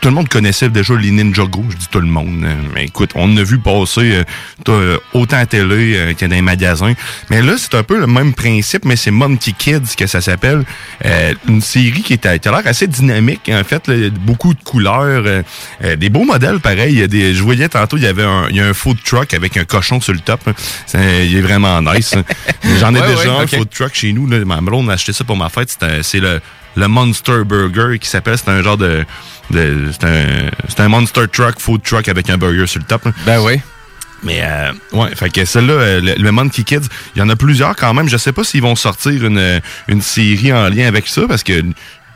[0.02, 2.42] tout le monde connaissait déjà les Ninjago, je dis tout le monde.
[2.44, 4.24] euh, Mais écoute, on a vu passer euh,
[4.68, 6.92] euh, autant à télé euh, que dans les magasins.
[7.30, 10.64] Mais là, c'est un peu le même principe, mais c'est Monkey Kids que ça s'appelle.
[11.06, 13.86] Euh, une série qui, est, à- qui a l'air assez dynamique, en fait.
[13.86, 14.10] là.
[14.10, 15.42] Beaucoup de couleurs, euh,
[15.84, 16.94] euh, des beaux modèles, pareil.
[16.94, 18.74] Il y a des, je voyais tantôt, il y avait un, il y a un
[18.74, 20.40] food truck avec un cochon sur le top.
[20.48, 20.52] hein.
[20.94, 22.14] Il est vraiment nice.
[22.16, 22.24] hein.
[22.80, 24.26] J'en ai Ouais, déjà ouais, un food truck chez nous.
[24.26, 24.44] Là.
[24.44, 25.70] Ma blonde a acheté ça pour ma fête.
[25.70, 26.40] C'est un- C'est le,
[26.74, 28.36] le Monster Burger qui s'appelle.
[28.36, 29.04] C'est un genre de...
[29.52, 33.08] c'est un, un Monster Truck, food truck avec un burger sur le top.
[33.26, 33.60] Ben oui.
[34.24, 36.86] Mais euh, ouais, fait que celle-là, euh, le, le Monkey Kids,
[37.16, 38.08] il y en a plusieurs quand même.
[38.08, 41.60] Je sais pas s'ils vont sortir une, une série en lien avec ça, parce que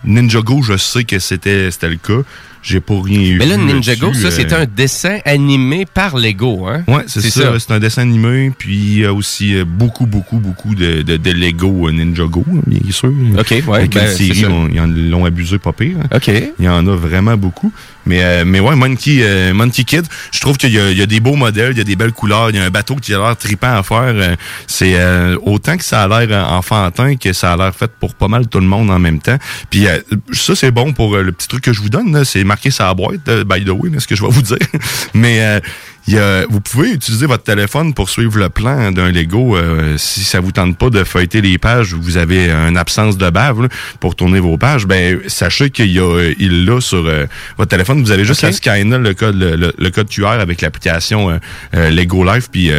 [0.05, 2.23] Ninjago, je sais que c'était c'était le cas.
[2.69, 3.39] J'ai pas rien eu.
[3.39, 4.31] Mais là, Ninjago, ça, euh.
[4.33, 6.83] c'est un dessin animé par Lego, hein?
[6.89, 7.57] Ouais, c'est ça.
[7.61, 11.17] C'est un dessin animé, puis il y a aussi euh, beaucoup, beaucoup, beaucoup de, de,
[11.17, 13.13] de Lego euh, Ninjago, hein, bien sûr.
[13.39, 15.97] OK, ouais, Avec ben, série, on- ils en l'ont abusé pas pire.
[16.03, 16.09] hein.
[16.17, 16.27] OK.
[16.59, 17.73] Il y en a vraiment beaucoup.
[18.05, 21.21] Mais, euh, mais ouais, Monkey, euh, Monkey Kid, je trouve qu'il y, y a des
[21.21, 23.19] beaux modèles, il y a des belles couleurs, il y a un bateau qui a
[23.19, 23.99] l'air trippant à faire.
[24.15, 24.35] euh,
[24.67, 28.15] c'est euh, autant que ça a l'air euh, enfantin que ça a l'air fait pour
[28.15, 29.39] pas mal tout le monde en même temps.
[29.71, 29.99] Puis euh,
[30.33, 32.13] ça, c'est bon pour euh, le petit truc que je vous donne.
[32.13, 34.43] là, C'est marqué la boîte, euh, by the way, là, ce que je vais vous
[34.43, 34.57] dire.
[35.15, 35.61] mais euh,
[36.09, 39.57] il y a- vous pouvez utiliser votre téléphone pour suivre le plan d'un Lego.
[39.57, 43.29] euh, si ça vous tente pas de feuilleter les pages, vous avez une absence de
[43.31, 43.69] bave là,
[44.01, 47.27] pour tourner vos pages, ben sachez qu'il y a il l'a sur euh,
[47.59, 48.03] votre téléphone.
[48.03, 51.39] Vous avez juste à scanner le code le, le- le code QR avec l'application
[51.73, 52.71] Lego Life puis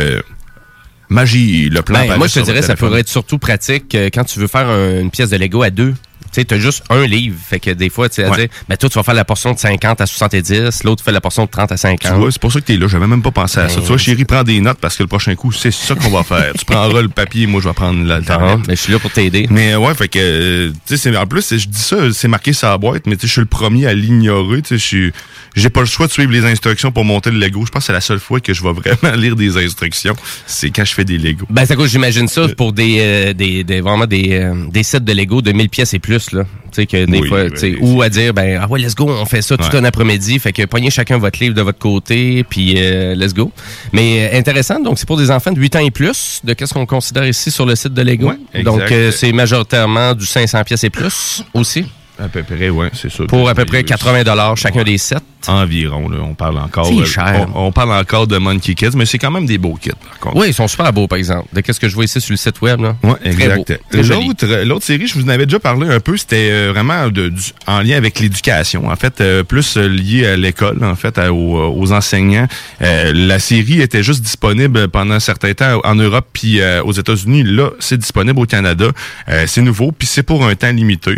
[1.10, 2.00] magie le plan.
[2.00, 5.00] Ben, moi, je te dirais, ça pourrait être surtout pratique quand tu veux faire un-
[5.02, 5.94] une pièce de Lego à deux.
[6.38, 7.36] Tu Tu t'as juste un livre.
[7.50, 8.50] Fait que des fois, tu sais, Ouais.
[8.70, 11.46] ben toi, tu vas faire la portion de 50 à 70, l'autre fait la portion
[11.46, 12.20] de 30 à Tu 50.
[12.20, 12.88] vois, c'est pour ça que t'es là.
[12.88, 13.76] J'avais même pas pensé à ça.
[13.76, 16.10] Ben, Tu vois, chérie, prends des notes parce que le prochain coup, c'est ça qu'on
[16.10, 16.54] va faire.
[16.58, 18.66] tu prendras le papier, moi, je vais prendre Ah, l'alternative.
[18.68, 19.48] ben, je suis là pour t'aider.
[19.50, 22.68] Mais ouais, fait que, euh, tu sais, en plus, je dis ça, c'est marqué sur
[22.70, 24.62] la boîte, mais tu sais, je suis le premier à l'ignorer.
[24.62, 25.12] Tu sais,
[25.56, 27.66] j'ai pas le choix de suivre les instructions pour monter le Lego.
[27.66, 30.16] Je pense que c'est la seule fois que je vais vraiment lire des instructions.
[30.46, 31.46] C'est quand je fais des Lego.
[31.50, 35.00] Ben, c'est à j'imagine ça pour des, euh, des, des- vraiment des, euh, des sets
[35.00, 36.44] de Lego de 1000 pièces et plus, là.
[36.72, 37.46] Tu sais, que des Oui, fois,
[37.82, 39.76] ou à dire, ben, ah ouais, let's go, on fait ça tout Ouais.
[39.78, 40.38] un après-midi.
[40.40, 43.52] Fait que pognez chacun votre livre de votre côté, puis euh, let's go.
[43.94, 46.74] Mais euh, intéressant, donc c'est pour des enfants de 8 ans et plus, de qu'est-ce
[46.74, 48.32] qu'on considère ici sur le site de Lego.
[48.54, 51.86] Ouais, donc, euh, c'est majoritairement du 500 pièces et plus aussi,
[52.20, 53.24] À peu près, ouais, c'est ça.
[53.26, 55.16] pour à peu près 80 dollars chacun des sets.
[55.48, 56.18] Environ, là.
[56.22, 56.88] On parle encore.
[56.88, 57.48] C'est euh, cher.
[57.56, 60.20] On, on parle encore de Monkey Kids, mais c'est quand même des beaux kits, par
[60.20, 60.38] contre.
[60.38, 61.48] Oui, ils sont super beaux, par exemple.
[61.54, 62.96] De qu'est-ce que je vois ici sur le site web, là?
[63.22, 63.80] Très exact.
[64.28, 67.08] L'autre, euh, l'autre série, je vous en avais déjà parlé un peu, c'était euh, vraiment
[67.10, 68.88] de, du- en lien avec l'éducation.
[68.88, 72.48] En fait, euh, plus lié à l'école, en fait, à- aux, aux enseignants.
[72.82, 76.92] Euh, la série était juste disponible pendant un certain temps en Europe puis euh, aux
[76.94, 77.44] États-Unis.
[77.44, 78.88] Là, c'est disponible au Canada.
[79.30, 81.18] Euh, c'est nouveau, puis c'est pour un temps limité.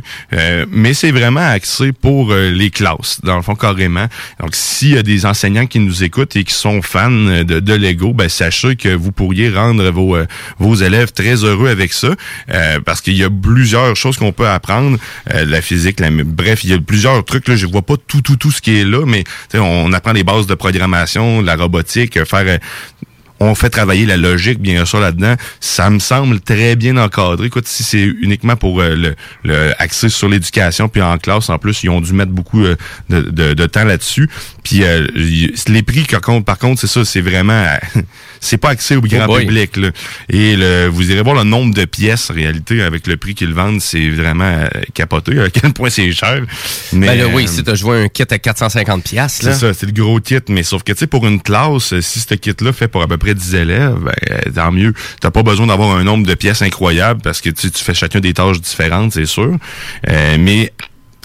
[0.72, 4.06] Mais c'est vraiment axé pour les classes, dans le fond, carrément.
[4.40, 7.74] Donc, s'il y a des enseignants qui nous écoutent et qui sont fans de, de
[7.74, 10.26] Lego, ben, sachez que vous pourriez rendre vos, euh,
[10.60, 12.16] vos élèves très heureux avec ça,
[12.54, 14.98] euh, parce qu'il y a plusieurs choses qu'on peut apprendre,
[15.34, 18.22] euh, la physique, la- bref, il y a plusieurs trucs, là, je vois pas tout,
[18.22, 22.18] tout, tout ce qui est là, mais on apprend les bases de programmation, la robotique,
[22.18, 22.60] euh, faire...
[23.42, 25.36] euh, on fait travailler la logique, bien sûr, là-dedans.
[25.60, 27.48] Ça me semble très bien encadré.
[27.48, 31.58] Écoute, si c'est uniquement pour euh, le, le axé sur l'éducation, puis en classe, en
[31.58, 32.76] plus, ils ont dû mettre beaucoup euh,
[33.10, 34.30] de, de- de temps là-dessus.
[34.64, 37.66] Puis euh, les prix, par contre, par contre, c'est ça, c'est vraiment...
[38.42, 39.76] c'est pas axé au grand Oh public.
[39.78, 39.90] Là.
[40.30, 43.54] Et le, vous irez voir le nombre de pièces, en réalité, avec le prix qu'ils
[43.54, 45.40] vendent, c'est vraiment euh, capoté.
[45.40, 46.42] À quel point c'est cher.
[46.94, 49.54] Mais, ben là, oui, euh, si t'as joué un kit à 450 pièces là.
[49.54, 52.02] c'est ça, c'est le gros kit, mais sauf que tu sais, pour une classe, euh,
[52.02, 54.94] si ce kit-là fait pour à peu près 10 élèves, ben, euh, tant mieux.
[55.22, 58.20] T'as pas besoin d'avoir un nombre de pièces incroyable parce que tu, tu fais chacun
[58.20, 59.58] des tâches différentes, c'est sûr.
[60.10, 60.74] Euh, mais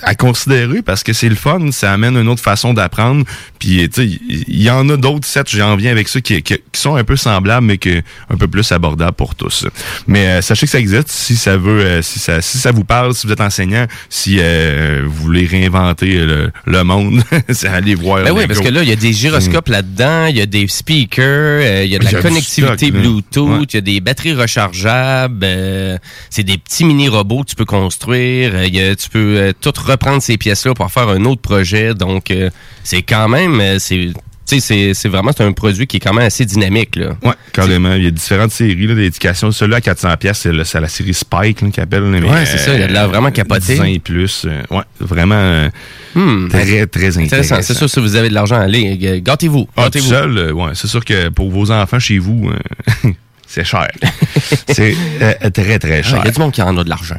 [0.04, 3.24] à considérer parce que c'est le fun, ça amène une autre façon d'apprendre.
[3.58, 6.54] Puis tu sais, il y, en a d'autres sets, j'en viens avec ça, qui, qui,
[6.72, 9.66] qui sont un peu semblables, mais que un peu plus abordables pour tous.
[10.06, 11.08] Mais euh, sachez que ça existe.
[11.08, 14.36] Si ça veut, euh, si ça, si ça vous parle, si vous êtes enseignant, si
[14.40, 18.22] euh, vous voulez réinventer le, le monde, c'est aller voir.
[18.24, 20.66] Ben oui, parce que là, il y a des gyroscopes là-dedans, il y a des
[20.68, 21.24] speakers,
[21.62, 23.00] euh, il y a de la a connectivité stock.
[23.00, 23.66] Bluetooth, il Ouais.
[23.74, 25.98] y a des batteries rechargeables, euh,
[26.30, 30.22] c'est des petits mini-robots que tu peux construire, euh, y a- tu peux tout reprendre
[30.22, 32.50] ces pièces-là pour faire un autre projet, donc euh,
[32.82, 34.10] c'est quand même, euh, c'est...
[34.46, 36.96] Tu sais, c'est- vraiment c'est un produit qui est quand même assez dynamique.
[36.96, 37.16] Là.
[37.22, 37.94] Ouais, carrément.
[37.94, 39.50] Il y a différentes séries d'éducation.
[39.50, 42.10] Celui-là à 400 pièces, c'est la série Spike appellent.
[42.10, 43.72] là, mais, Ouais, c'est ça, il a l'air vraiment capoté.
[43.76, 44.44] 10 ans et plus.
[44.44, 45.70] euh, ouais, vraiment euh,
[46.14, 46.48] Hmm.
[46.50, 47.56] très, très intéressant.
[47.62, 49.66] C'est sûr, si vous avez de l'argent, allez, euh, gâtez-vous.
[49.78, 50.08] Ah, tout gâtez-vous.
[50.10, 53.10] seul, euh, ouais, c'est sûr que pour vos enfants chez vous, euh,
[53.46, 53.88] c'est cher.
[54.68, 56.20] c'est euh, très, très Ah, cher.
[56.22, 57.16] Il y a du monde qui en a de l'argent.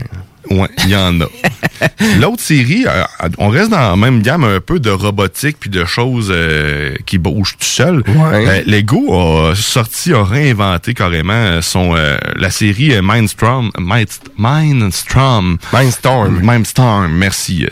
[0.49, 1.25] Ouais, il y en a.
[2.19, 3.03] L'autre série, euh,
[3.37, 7.17] on reste dans la même gamme un peu de robotique puis de choses euh, qui
[7.17, 7.97] bougent tout seul.
[8.07, 8.47] Ouais.
[8.47, 15.57] Euh, Lego a sorti, a réinventé carrément son euh, la série euh, Mindstorm, Mind- Mindstorm,
[15.73, 16.39] Mindstorm.
[16.41, 17.65] Mindstorm, merci.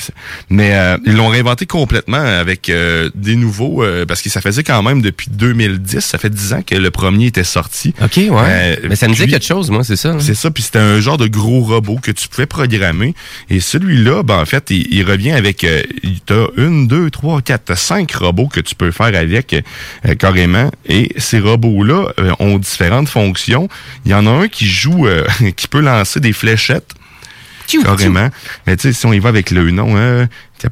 [0.49, 4.63] Mais euh, ils l'ont réinventé complètement avec euh, des nouveaux euh, parce que ça faisait
[4.63, 7.93] quand même depuis 2010, ça fait 10 ans que le premier était sorti.
[8.01, 8.29] OK, ouais.
[8.31, 10.09] Euh, Mais ça me dit quelque chose, moi, c'est ça.
[10.11, 10.17] hein?
[10.19, 12.45] c'est ça, puis c'était un genre de gros robot que tu pouvais
[13.49, 15.63] Et celui-là, ben, en fait, il, il revient avec...
[15.63, 15.81] Euh,
[16.25, 20.71] t'as une, deux, trois, quatre, cinq robots que tu peux faire avec euh, carrément.
[20.87, 23.67] Et ces robots-là euh, ont différentes fonctions.
[24.05, 26.93] Il y en a un qui joue, euh, qui peut lancer des fléchettes.
[27.83, 28.29] Carrément.
[28.67, 30.27] Mais tu sais, si on y va avec le nom, hein,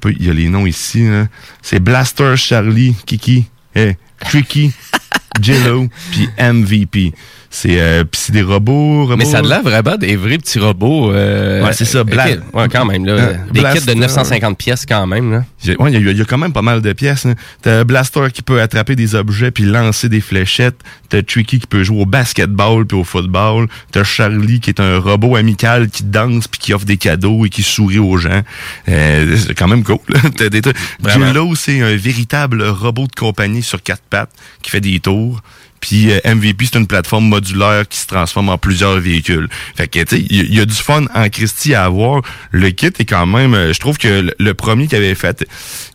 [0.06, 1.04] il y a les noms ici.
[1.06, 1.30] hein.
[1.62, 4.72] C'est Blaster Charlie, Kiki, eh, Tricky,
[5.42, 7.14] Jello, puis MVP.
[7.54, 9.18] C'est euh, puis c'est des robots, robots.
[9.18, 11.12] Mais ça a l'air vraiment des vrais petits robots.
[11.12, 13.06] euh, Ouais, c'est ça, Bla- ok, Ouais, quand même.
[13.06, 13.80] Là, Euh, des Blaster.
[13.82, 15.32] kits de 950 pièces quand même.
[15.34, 15.44] Là.
[15.78, 17.26] Ouais, il y, a- il y a quand même pas mal de pièces.
[17.26, 17.36] hein.
[17.62, 20.78] T'as Blaster qui peut attraper des objets puis lancer des fléchettes.
[21.10, 23.68] T'as Tricky qui peut jouer au basketball puis au football.
[23.92, 27.50] T'as Charlie qui est un robot amical qui danse puis qui offre des cadeaux et
[27.50, 28.42] qui sourit aux gens.
[28.88, 29.98] Euh, c'est quand même cool.
[30.38, 30.78] T'as des trucs.
[31.58, 34.32] C'est un véritable robot de compagnie sur quatre pattes
[34.62, 35.42] qui fait des tours.
[35.82, 39.50] Puis euh, MVP, c'est une plateforme modulaire qui se transforme en plusieurs véhicules.
[39.76, 41.86] Fait que, tu sais, il y, a- il y a du fun en Christie à
[41.86, 42.22] avoir.
[42.52, 43.54] Le kit est quand même...
[43.56, 45.46] euh, Je trouve que le, le premier qu'il avait fait,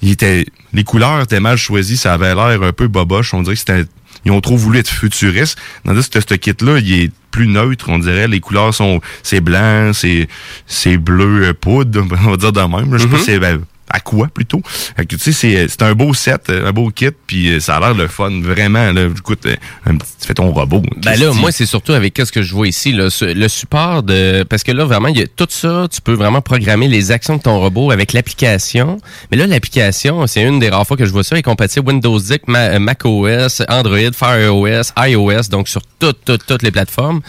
[0.03, 0.45] il était...
[0.73, 1.97] Les couleurs étaient mal choisies.
[1.97, 3.33] Ça avait l'air un peu boboche.
[3.33, 3.85] On dirait que c'était...
[4.25, 5.57] ils ont trop voulu être futuristes.
[5.85, 8.27] Dans ce, ce kit-là, il est plus neutre, on dirait.
[8.29, 10.27] Les couleurs sont, c'est blanc, c'est,
[10.67, 12.93] c'est bleu euh, poudre, on va dire de même.
[12.93, 13.19] Je sais pas Mhm.
[13.21, 13.61] si c'est, ben,
[13.91, 14.61] à quoi plutôt?
[14.65, 17.77] Fait que, tu sais, c'est, c'est un beau set, un beau kit, puis euh, ça
[17.77, 18.93] a l'air le fun, vraiment.
[18.93, 19.55] Là, écoute, euh,
[19.87, 20.83] un petit- tu fais ton robot.
[21.03, 24.45] Ben là, moi, c'est surtout avec ce que je vois ici, là, le support de...
[24.49, 27.37] Parce que là, vraiment, il y a tout ça, tu peux vraiment programmer les actions
[27.37, 28.99] de ton robot avec l'application.
[29.31, 32.19] Mais là, l'application, c'est une des rares fois que je vois ça, est compatible Windows
[32.19, 37.21] 10, Ma- euh, macOS, Android, Fire OS, iOS, donc sur toutes, toutes, toutes les plateformes.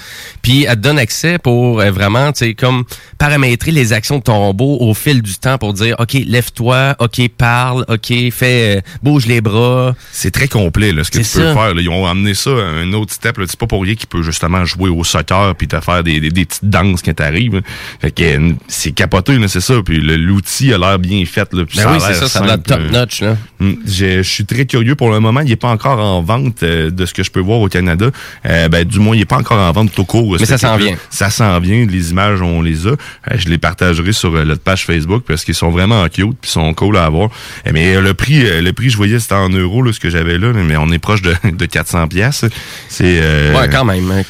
[0.42, 2.84] Puis, elle te donne accès pour vraiment, tu sais, comme
[3.18, 6.14] paramétrer les actions de ton robot au fil du temps pour dire, OK,
[6.48, 9.96] lève-toi, OK, parle, OK, fais, euh, bouge les bras.
[10.12, 11.54] C'est très complet, là, ce que tu peux ça.
[11.54, 11.74] faire.
[11.74, 11.82] là.
[11.82, 13.38] Ils ont amené ça à un autre step.
[13.38, 13.46] là.
[13.48, 16.30] C'est pas pour rien qu'il peut justement jouer au soccer puis te faire des, des,
[16.30, 17.56] des petites danses quand t'arrives.
[17.56, 17.62] là.
[18.02, 19.76] Fait que euh, c'est capoté, là, c'est ça.
[19.84, 21.52] Puis l'outil a l'air bien fait.
[21.54, 22.90] Là, puis Ben a oui, c'est ça, ça a l'air simple, top euh.
[22.92, 23.38] notch, là.
[23.60, 23.74] Mm.
[23.86, 25.42] Je suis très curieux pour le moment.
[25.42, 28.10] Il n'est pas encore en vente euh, de ce que je peux voir au Canada.
[28.46, 30.38] Euh, ben, du moins, il n'est pas encore en vente tout court.
[30.40, 30.96] Mais ça s'en vient.
[31.10, 31.86] Ça s'en vient.
[31.86, 32.92] Les images, on les a.
[33.36, 36.98] Je les partagerai sur notre page Facebook parce qu'ils sont vraiment cute puis sont cool
[36.98, 37.30] à avoir.
[37.66, 40.00] Euh, mais euh, le prix, euh, le prix, je voyais, c'était en euros là, ce
[40.00, 42.46] que j'avais là, mais on est proche de, de 400 pièces.
[42.90, 44.10] C'est euh, Ouais, quand même.
[44.12, 44.24] hein.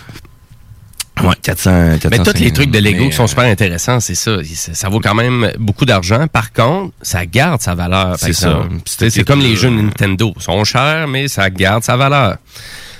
[1.24, 1.98] Ouais, 400.
[2.12, 4.38] Mais tous les trucs de Lego qui sont super intéressants, c'est ça.
[4.54, 6.28] Ça ça vaut quand même beaucoup d'argent.
[6.28, 8.18] Par contre, ça garde sa valeur.
[8.20, 8.68] C'est ça.
[8.86, 10.32] C'est comme les jeux Nintendo.
[10.36, 12.38] Ils sont chers, mais ça garde sa valeur.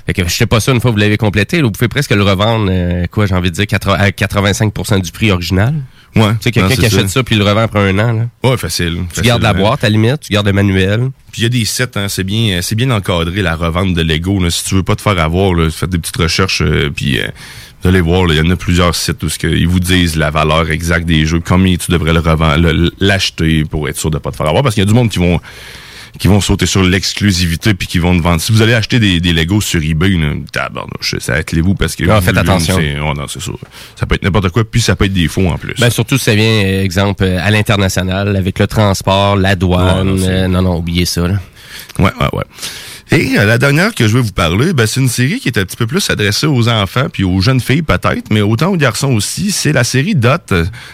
[0.04, 1.86] Fait que je sais pas ça, une fois que vous l'avez complété, là, vous pouvez
[1.88, 5.74] presque le revendre, euh, quoi, j'ai envie de dire, 80 à 85% du prix original.
[6.16, 6.32] Ouais.
[6.32, 7.22] Tu sais, quelqu'un qui achète ça.
[7.22, 8.12] puis il le revend après un an.
[8.12, 8.26] Là.
[8.42, 9.04] Ouais, facile.
[9.14, 11.10] Tu gardes la boîte, à la limite, tu gardes le manuel.
[11.32, 14.02] Puis il y a des sets, hein, c'est bien, c'est bien encadré la revente de
[14.02, 14.42] Lego.
[14.42, 14.50] Là.
[14.50, 17.28] Si tu veux pas te faire avoir, là, faites des petites recherches, euh, puis euh,
[17.82, 20.70] vous allez voir, il y en a plusieurs sites où ils vous disent la valeur
[20.70, 24.36] exacte des jeux, combien tu devrais le revendre, l'acheter pour être sûr de pas te
[24.36, 25.40] faire avoir, parce qu'il y a du monde qui vont
[26.18, 28.40] qui vont sauter sur l'exclusivité puis qui vont te vendre.
[28.40, 32.04] Si vous allez acheter des, des Legos sur eBay, là, tabarnouche, ça attelez-vous parce que
[32.04, 32.78] Non, vous- faites attention.
[33.02, 33.52] oh non, c'est ça.
[33.96, 35.74] Ça peut être n'importe quoi, puis ça peut être des faux en plus.
[35.78, 40.08] Ben, surtout si ça vient, euh, exemple, euh, à l'international, avec le transport, la douane.
[40.10, 41.26] Ouais, non, euh, non, non, oubliez ça.
[41.28, 41.34] Là.
[41.98, 42.44] Ouais, ouais, ouais.
[43.10, 45.58] Et euh, la dernière que je vais vous parler, ben, c'est une série qui est
[45.58, 48.76] un petit peu plus adressée aux enfants puis aux jeunes filles peut-être, mais autant aux
[48.76, 49.50] garçons aussi.
[49.50, 50.52] C'est la série Dot.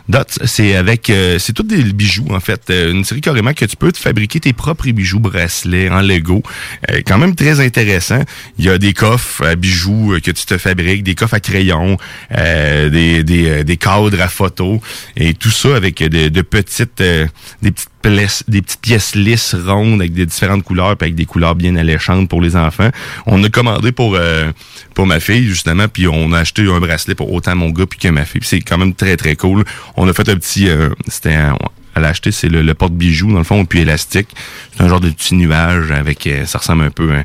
[0.08, 2.62] Dot, c'est avec, euh, c'est tous des bijoux en fait.
[2.70, 6.42] Euh, une série carrément que tu peux te fabriquer tes propres bijoux bracelets en Lego.
[6.90, 8.22] Euh, quand même très intéressant.
[8.58, 11.40] Il y a des coffres à bijoux euh, que tu te fabriques, des coffres à
[11.40, 11.96] crayons,
[12.36, 14.78] euh, des, des, euh, des cadres à photos
[15.16, 17.26] et tout ça avec euh, de, de petites, euh,
[17.62, 21.24] des petites pièces, des petites pièces lisses, rondes, avec des différentes couleurs, puis avec des
[21.26, 22.90] couleurs bien alléchantes pour les enfants.
[23.26, 24.52] On a commandé pour euh,
[24.94, 27.98] pour ma fille, justement, puis on a acheté un bracelet pour autant mon gars puis
[27.98, 28.42] que ma fille.
[28.44, 29.64] C'est quand même très, très cool.
[29.96, 30.68] On a fait un petit...
[30.68, 31.56] euh, C'était un-
[31.96, 34.28] elle a acheté, c'est le, le porte-bijoux, dans le fond, puis élastique.
[34.76, 36.26] C'est un genre de petit nuage avec...
[36.26, 37.12] euh, ça ressemble un peu...
[37.14, 37.24] à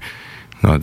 [0.61, 0.77] dans,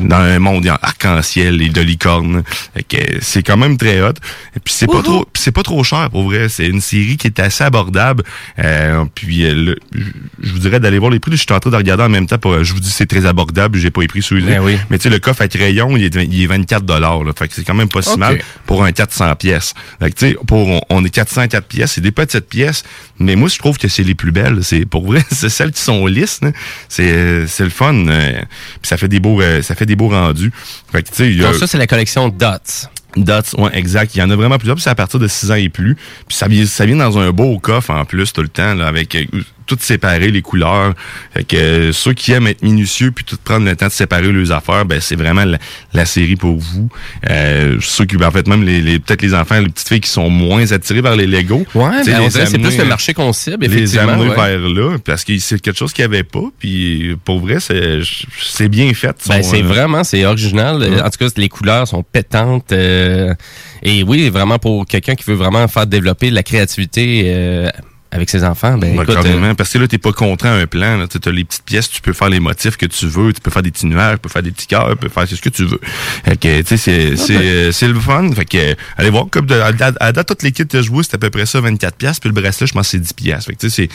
[0.00, 2.42] dans un monde en arc-en-ciel et de licorne.
[2.74, 4.14] Fait que, euh, c'est quand même très hot.
[4.56, 6.48] Et puis c'est pas trop c'est pas trop cher pour vrai.
[6.48, 8.22] C'est une série qui est assez abordable.
[8.58, 11.32] Euh, puis euh, le- je- vous dirais d'aller voir les prix.
[11.32, 12.38] Je suis en train de regarder en même temps.
[12.38, 13.78] Pour, je vous dis c'est très abordable.
[13.78, 14.76] J'ai pas les prix sous Ben oui.
[14.90, 17.20] Mais tu sais, le coffre à crayon, il est, il est 24 dollars.
[17.38, 18.34] Fait que c'est quand même pas si mal
[18.66, 19.74] pour un 400 pièces.
[20.00, 22.82] Fait que tu sais, pour on, on est 404 pièces, c'est des petites pièces.
[23.18, 24.60] Mais moi, je trouve que c'est les plus belles.
[24.62, 26.40] C'est pour vrai, c'est celles qui sont lisses.
[26.42, 26.50] là.
[26.88, 27.94] C'est euh, c'est le fun.
[28.08, 28.32] euh,
[28.80, 30.52] puis ça fait des beaux euh, ça fait des beaux rendus.
[30.92, 31.08] Fait que
[31.44, 32.88] a- ça, c'est la collection Dots.
[33.16, 34.14] Dots, ouais, exact.
[34.14, 34.76] Il y en a vraiment plusieurs.
[34.76, 35.96] Puis c'est à partir de 6 ans et plus.
[36.26, 38.86] Puis ça vient, ça vient dans un beau coffre en plus tout le temps, là,
[38.86, 39.24] avec euh,
[39.66, 40.94] tout séparé, les couleurs.
[41.32, 44.30] Fait que euh, ceux qui aiment être minutieux puis tout prendre le temps de séparer
[44.30, 45.58] leurs affaires, ben c'est vraiment la,
[45.92, 46.88] la série pour vous.
[47.30, 50.00] Euh, ceux qui, ben, en fait, même les, les- peut-être les enfants, les petites filles
[50.00, 51.64] qui sont moins attirées par les Lego.
[51.74, 54.12] Ouais, ben, les c'est plus le marché qu'on cible, les effectivement.
[54.12, 54.34] amener ouais.
[54.36, 58.00] vers là parce que c'est quelque chose qu'il n'y avait pas puis pour vrai c'est
[58.42, 60.78] c'est bien fait Ben, c'est euh, vraiment, c'est original.
[60.78, 61.00] Ouais.
[61.02, 62.72] En tout cas, les couleurs sont pétantes.
[62.72, 63.34] euh,
[63.82, 67.68] et oui, vraiment pour quelqu'un qui veut vraiment faire développer la créativité euh,
[68.14, 71.04] avec ses enfants, ben écoute, euh, parce que là, t'es pas contraint à un plan.
[71.08, 73.50] Tu as les petites pièces, tu peux faire les motifs que tu veux, tu peux
[73.50, 75.48] faire des petits nuages, tu peux faire des petits cœurs, tu peux faire ce que
[75.48, 75.80] tu veux.
[76.24, 78.30] Fait que, tu sais, c'est, c'est, euh, c'est le fun.
[78.32, 80.80] Fait que, euh, allez voir, comme de, à, à, à date, toutes les kits que
[80.80, 82.90] je vois, c'est à peu près ça, 24 pièces puis le bracelet, je pense que
[82.92, 83.44] c'est 10 pièces.
[83.46, 83.88] Fait que, tu sais,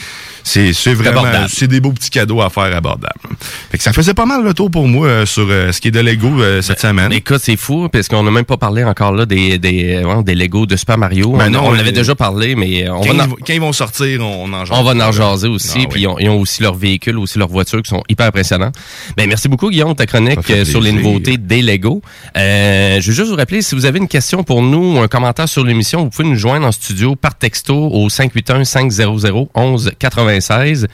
[0.44, 3.14] c'est, c'est, vraiment, c'est des beaux petits cadeaux à faire abordables.
[3.70, 5.88] Fait que ça faisait pas mal le tour pour moi euh, sur euh, ce qui
[5.88, 7.12] est de Lego euh, cette semaine.
[7.12, 10.34] Écoute, c'est fou, parce qu'on n'a même pas parlé encore là des, des, ouais, des
[10.34, 11.32] Lego de Super Mario.
[11.32, 13.72] Ben on non, on l'avait déjà parlé, mais on quand, va, ils, quand ils vont
[13.72, 14.76] sortir, on en jase.
[14.78, 15.82] on va en jaser aussi.
[15.84, 16.02] Ah, puis oui.
[16.02, 18.72] ils ont, ils ont aussi leurs véhicules, aussi leurs voitures qui sont hyper impressionnants.
[19.16, 22.02] Ben, merci beaucoup, Guillaume, de ta chronique euh, sur les nouveautés des Lego.
[22.36, 25.08] Euh, je veux juste vous rappeler, si vous avez une question pour nous ou un
[25.08, 30.86] commentaire sur l'émission, vous pouvez nous joindre en studio par texto au 581-500-1196.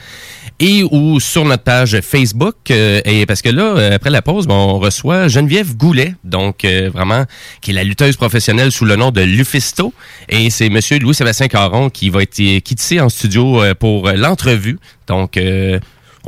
[0.59, 2.55] Et ou sur notre page Facebook.
[2.71, 6.65] euh, et parce que là, euh, après la pause, ben, on reçoit Geneviève Goulet, donc
[6.65, 7.25] euh, vraiment,
[7.61, 9.93] qui est la lutteuse professionnelle sous le nom de Lufisto.
[10.29, 14.07] Et c'est Monsieur Louis-Sébastien Caron qui va être qui est ici en studio euh, pour
[14.07, 14.79] euh, l'entrevue.
[15.07, 15.79] Donc, euh,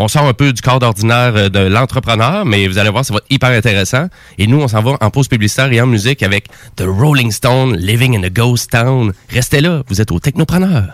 [0.02, 3.14] on sort un peu du cadre ordinaire euh, de l'entrepreneur, mais vous allez voir, ça
[3.14, 4.08] va être hyper intéressant.
[4.38, 7.76] Et nous, on s'en va en pause publicitaire et en musique avec The Rolling Stone,
[7.76, 9.12] Living in a Ghost Town.
[9.30, 10.94] Restez là, vous êtes au Technopreneur.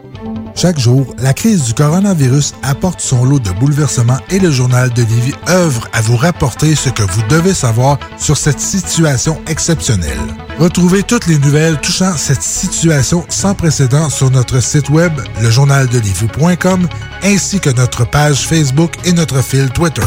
[0.55, 5.01] Chaque jour, la crise du coronavirus apporte son lot de bouleversements et le journal de
[5.01, 10.19] Lévis œuvre à vous rapporter ce que vous devez savoir sur cette situation exceptionnelle.
[10.59, 16.87] Retrouvez toutes les nouvelles touchant cette situation sans précédent sur notre site web, lejournaldelivie.com,
[17.23, 20.01] ainsi que notre page Facebook et notre fil Twitter.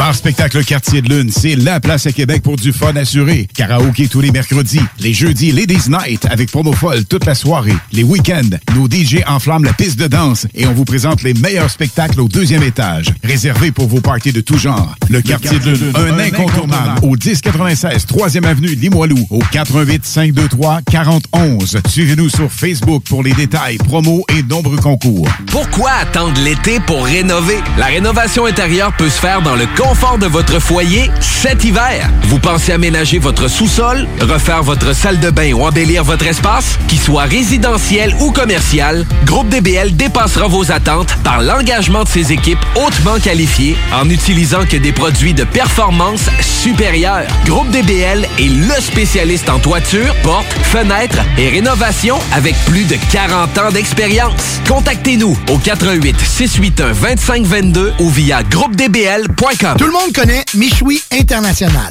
[0.00, 3.46] Bar Spectacle Quartier de Lune, c'est la place à Québec pour du fun assuré.
[3.54, 7.76] Karaoke tous les mercredis, les jeudis Ladies Night avec promo folle toute la soirée.
[7.92, 11.70] Les week-ends, nos DJ enflamment la piste de danse et on vous présente les meilleurs
[11.70, 13.06] spectacles au deuxième étage.
[13.22, 14.94] Réservé pour vos parties de tout genre.
[15.08, 21.78] Le Quartier de Lune, un incontournable au 1096 3e avenue Limoilou au 88 523 4011.
[21.88, 25.28] Suivez-nous sur Facebook pour les détails, promos et nombreux concours.
[25.46, 27.58] Pourquoi attendre l'été pour rénover?
[27.78, 32.08] La rénovation intérieure peut se faire dans le confort de votre foyer cet hiver.
[32.24, 36.78] Vous pensez aménager votre sous-sol, refaire votre salle de bain ou embellir votre espace?
[36.88, 42.64] Qu'il soit résidentiel ou commercial, Groupe DBL dépassera vos attentes par l'engagement de ses équipes
[42.76, 47.26] hautement qualifiées en n'utilisant que des produits de performance supérieure.
[47.46, 53.58] Groupe DBL est le spécialiste en toiture, portes, fenêtres et rénovation avec plus de 40
[53.58, 54.60] ans d'expérience.
[54.68, 59.76] Contactez-nous au 88 681 2522 ou via groupedbl.com.
[59.78, 61.90] Tout le monde connaît Michoui International.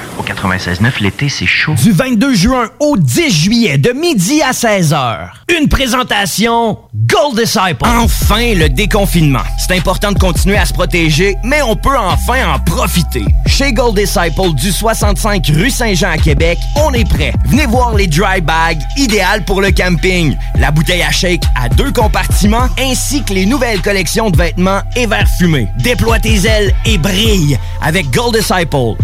[0.19, 1.73] Au 96.9, l'été, c'est chaud.
[1.81, 5.29] Du 22 juin au 10 juillet, de midi à 16h.
[5.59, 7.83] Une présentation Gold Disciple.
[7.83, 9.43] Enfin, le déconfinement.
[9.57, 13.25] C'est important de continuer à se protéger, mais on peut enfin en profiter.
[13.47, 17.33] Chez Gold Disciple du 65 rue Saint-Jean à Québec, on est prêt.
[17.45, 21.91] Venez voir les dry bags, idéales pour le camping, la bouteille à shake à deux
[21.91, 25.67] compartiments, ainsi que les nouvelles collections de vêtements et verres fumés.
[25.79, 28.95] Déploie tes ailes et brille avec Gold Disciple.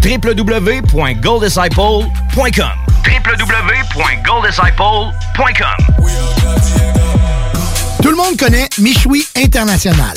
[3.04, 5.76] www.golddisciple.com
[8.02, 10.16] Tout le monde connaît Michoui International.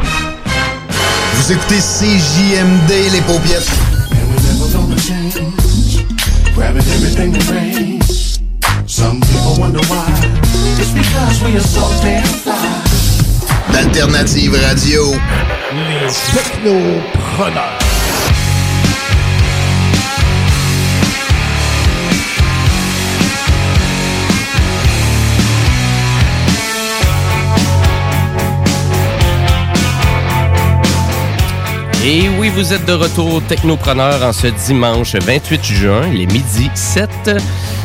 [1.33, 3.63] Vous écoutez CJMD, les fly.
[13.71, 15.13] D'Alternative Radio.
[15.73, 17.80] Les technopreneurs.
[32.03, 36.69] Et oui, vous êtes de retour technopreneur en ce dimanche 28 juin, il est midi
[36.73, 37.09] 7.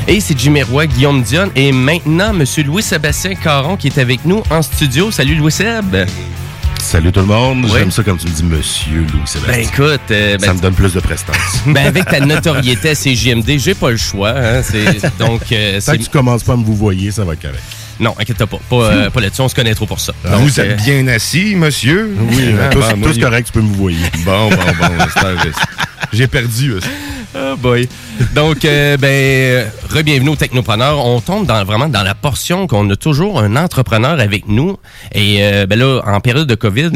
[0.09, 4.43] Et c'est Jimmy Roy, Guillaume Dion et maintenant Monsieur Louis-Sébastien Caron qui est avec nous
[4.51, 5.11] en studio.
[5.11, 6.07] Salut Louis-Seb.
[6.81, 7.65] Salut tout le monde.
[7.65, 7.71] Oui.
[7.75, 9.53] J'aime ça quand tu me dis Monsieur Louis-Sébastien.
[9.55, 11.37] Ben écoute, euh, ben, ça me donne plus de prestance.
[11.67, 14.31] ben, avec ta notoriété à CJMD, j'ai pas le choix.
[14.35, 17.35] hein, c'est- donc, euh, Tant que tu commences pas à me vous voyer, ça va
[17.35, 17.63] être correct.
[18.01, 18.59] Non, inquiète pas.
[18.69, 20.13] Pas, euh, pas là-dessus, on se connaît trop pour ça.
[20.25, 22.11] Ah, Donc, vous êtes euh, bien assis, monsieur?
[22.31, 23.99] Oui, Ah, tous, bon, tous correct, tu peux me voyer.
[24.25, 24.89] Bon, bon, bon.
[26.13, 26.75] J'ai perdu.
[26.75, 26.89] aussi.
[27.39, 27.87] Oh boy.
[28.35, 31.05] Donc, euh, ben, euh, re-bienvenue au Technopreneur.
[31.05, 34.79] On tombe dans, vraiment dans la portion qu'on a toujours un entrepreneur avec nous.
[35.13, 36.91] Et euh, ben là, en période de COVID,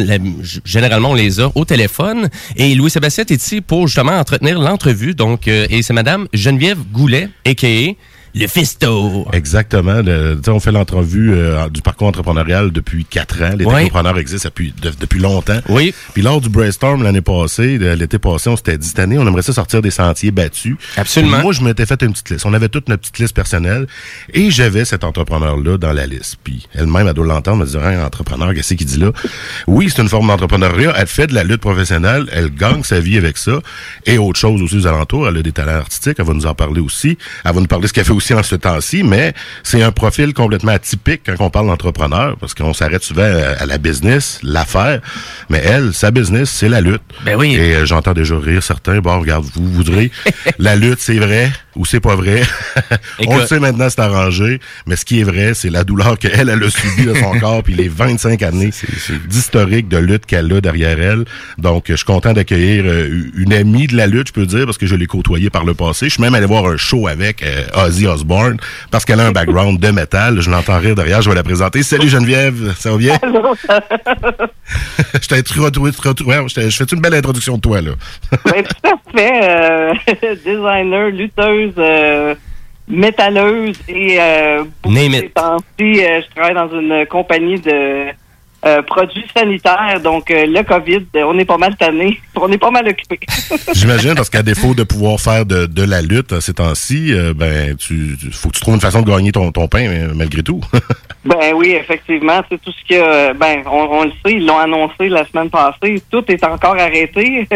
[0.64, 2.28] généralement, on les a au téléphone.
[2.56, 5.14] Et Louis-Sébastien est ici pour justement entretenir l'entrevue.
[5.14, 7.93] Donc, euh, et c'est Madame Geneviève Goulet, a.k.a.
[8.35, 9.27] le Fisto.
[9.32, 10.02] Exactement.
[10.02, 13.51] Le- on fait l'entrevue euh, du parcours entrepreneurial depuis quatre ans.
[13.57, 15.61] Les technopreneurs existent depuis, de- depuis longtemps.
[15.69, 15.94] Oui.
[16.15, 19.43] Puis lors du brainstorm l'année passée, l'été passé, on s'était dit cette année, on aimerait
[19.43, 20.77] ça sortir des sentiers battus.
[20.97, 21.35] Absolument.
[21.36, 22.47] Puis moi, je m'étais fait une petite liste.
[22.47, 23.86] On avait toute notre petite liste personnelle
[24.32, 26.36] et j'avais cet entrepreneur-là dans la liste.
[26.43, 29.12] Puis elle-même, elle doit l'entendre, elle me dit, un entrepreneur, qu'est-ce qu'il dit là?
[29.66, 30.94] Oui, c'est une forme d'entrepreneuriat.
[30.97, 32.27] Elle fait de la lutte professionnelle.
[32.32, 33.61] Elle gagne sa vie avec ça.
[34.07, 35.28] Et autre chose aussi aux alentours.
[35.28, 36.16] Elle a des talents artistiques.
[36.19, 37.19] Elle va nous en parler aussi.
[37.44, 39.02] Elle va nous parler de ce qu'elle fait aussi en ce temps-ci.
[39.02, 39.32] Mais
[39.62, 43.66] c'est un profil complètement atypique quand on parle d'entrepreneur parce qu'on s'arrête souvent à, à
[43.66, 45.01] la business, l'affaire.
[45.48, 47.02] Mais elle, sa business, c'est la lutte.
[47.24, 47.55] Ben oui.
[47.55, 48.98] Et euh, j'entends déjà rire certains.
[49.01, 50.10] Bon, regarde, vous voudrez.
[50.59, 52.42] la lutte, c'est vrai ou c'est pas vrai?
[53.26, 54.60] on le sait maintenant, c'est arrangé.
[54.86, 57.62] Mais ce qui est vrai, c'est la douleur qu'elle, elle a subie de son corps,
[57.62, 58.70] puis les 25 années
[59.28, 61.24] d'historique de lutte qu'elle a derrière elle.
[61.59, 64.78] Donc, je suis content d'accueillir euh, une amie de la lutte, je peux dire, parce
[64.78, 66.09] que je l'ai côtoyée par le passé.
[66.09, 68.56] Je suis même allé voir un show avec euh, Ozzy Osbourne,
[68.90, 70.40] parce qu'elle a un background de métal.
[70.40, 71.82] Je l'entends rire derrière, je vais la présenter.
[71.82, 73.18] Salut Geneviève, ça va bien?
[75.22, 77.92] je t'ai retrouvé, retrouvé- ouais, je fais une belle introduction de toi, là?
[78.44, 79.40] Ben, tout à fait.
[79.42, 79.92] euh,
[80.44, 82.34] designer, lutteuse, euh,
[82.88, 84.64] métalleuse et euh,
[85.34, 88.06] temps-ci, euh, je travaille dans une compagnie de
[88.64, 90.00] euh, produits sanitaires.
[90.02, 92.20] Donc, euh, le COVID, on est pas mal tanné.
[92.42, 93.20] On est pas mal occupé.
[93.74, 97.34] J'imagine, parce qu'à défaut de pouvoir faire de, de la lutte euh, ces temps-ci, euh,
[97.34, 100.60] ben, tu, faut que tu trouves une façon de gagner ton, ton pain, malgré tout.
[101.22, 104.56] Ben oui, effectivement, c'est tout ce que euh, ben on, on le sait, ils l'ont
[104.56, 107.46] annoncé la semaine passée, tout est encore arrêté.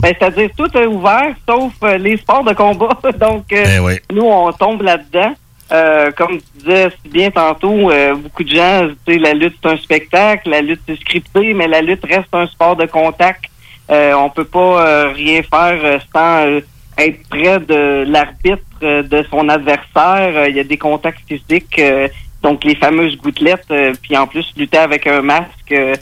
[0.00, 2.96] ben, c'est-à-dire tout est ouvert sauf les sports de combat.
[3.18, 3.94] Donc Ben oui.
[4.12, 5.34] nous on tombe là-dedans.
[5.70, 9.56] Euh, comme tu disais si bien tantôt, euh, beaucoup de gens, tu sais, la lutte
[9.62, 13.44] c'est un spectacle, la lutte c'est scripté, mais la lutte reste un sport de contact.
[13.90, 16.60] Euh, on peut pas euh, rien faire euh, sans euh,
[16.96, 20.32] être près de l'arbitre euh, de son adversaire.
[20.36, 22.08] Euh, Il y a des contacts physiques, euh,
[22.42, 25.94] donc les fameuses gouttelettes, euh, puis en plus lutter avec un masque, euh,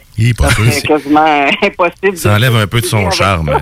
[0.71, 2.15] c'est- quasiment impossible.
[2.17, 3.57] Ça enlève un peu de son charme.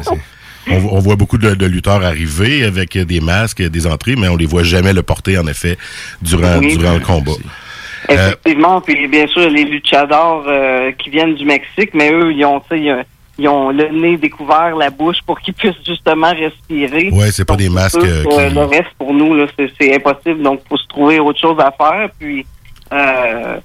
[0.70, 4.36] On, on voit beaucoup de, de lutteurs arriver avec des masques, des entrées, mais on
[4.36, 5.78] les voit jamais le porter, en effet,
[6.22, 6.76] durant, Oui.
[6.78, 7.32] durant le combat.
[8.10, 12.46] Euh, Effectivement, puis bien sûr les luchadors euh, qui viennent du Mexique, mais eux ils
[12.46, 12.80] ont, sais,
[13.40, 17.10] ils ont- le nez découvert, la bouche pour qu'ils puissent justement respirer.
[17.12, 18.54] Ouais, c'est pas des masques Eux, euh, euh, qui...
[18.56, 19.36] Le reste pour nous
[19.80, 22.10] c'est, impossible, donc faut se trouver autre chose à faire.
[22.20, 22.46] Puis
[22.94, 23.58] euh,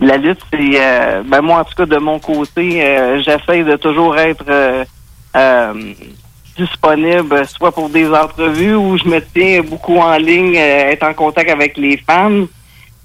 [0.00, 3.74] la lutte, c'est euh, ben moi en tout cas de mon côté, euh, j'essaie de
[3.76, 4.84] toujours être euh,
[5.36, 5.74] euh,
[6.58, 11.14] disponible, soit pour des entrevues où je me tiens beaucoup en ligne, euh, être en
[11.14, 12.46] contact avec les fans.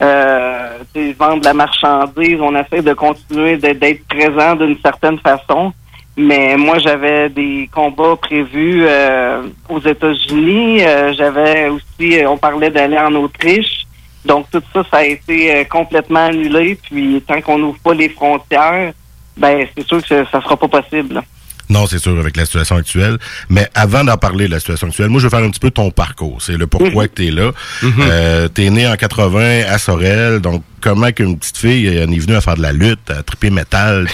[0.01, 0.79] Euh,
[1.17, 5.71] vendre de la marchandise, on essaie de continuer d'être présent d'une certaine façon.
[6.15, 10.83] Mais moi, j'avais des combats prévus euh, aux États-Unis.
[10.83, 13.87] Euh, j'avais aussi, euh, on parlait d'aller en Autriche.
[14.23, 16.77] Donc tout ça, ça a été euh, complètement annulé.
[16.81, 18.93] Puis tant qu'on n'ouvre pas les frontières,
[19.35, 21.21] ben c'est sûr que ça, sera pas possible.
[21.73, 23.17] Non, c'est sûr, avec la situation actuelle.
[23.49, 25.71] Mais avant d'en parler de la situation actuelle, moi, je veux faire un petit peu
[25.71, 26.37] ton parcours.
[26.39, 27.51] C'est le pourquoi que tu es là.
[27.83, 32.35] Euh, t'es né en 80 à Sorel, donc comment qu'une petite fille en est venue
[32.35, 34.05] à faire de la lutte, à triper métal,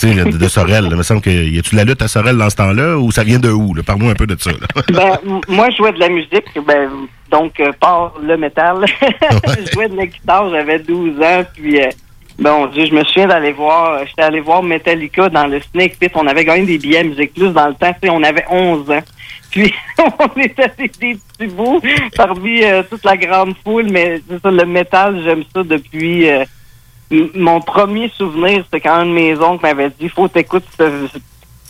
[0.00, 0.84] puis, de, de Sorel?
[0.84, 0.90] là.
[0.90, 3.12] Il me semble que y a-tu de la lutte à Sorel dans ce temps-là, ou
[3.12, 3.74] ça vient de où?
[3.86, 4.50] Parle-moi un peu de ça.
[4.50, 4.82] là.
[4.92, 6.88] Ben, moi, je jouais de la musique, ben,
[7.30, 8.84] donc, euh, par le métal.
[9.00, 11.88] je jouais de la guitare, j'avais 12 ans, puis, euh,
[12.38, 16.12] bon Dieu, je me souviens d'aller voir, j'étais allé voir Metallica dans le Snake Pit,
[16.14, 18.90] on avait gagné des billets Musique Plus dans le temps, tu sais, on avait 11
[18.90, 19.02] ans.
[19.50, 21.80] Puis, on était des, petits bouts
[22.16, 26.28] parmi euh, toute la grande foule, mais c'est ça, le métal, j'aime ça depuis...
[26.28, 26.44] euh,
[27.10, 31.18] mon premier souvenir, c'était quand un de mes oncles m'avait dit, faut t'écouter ce,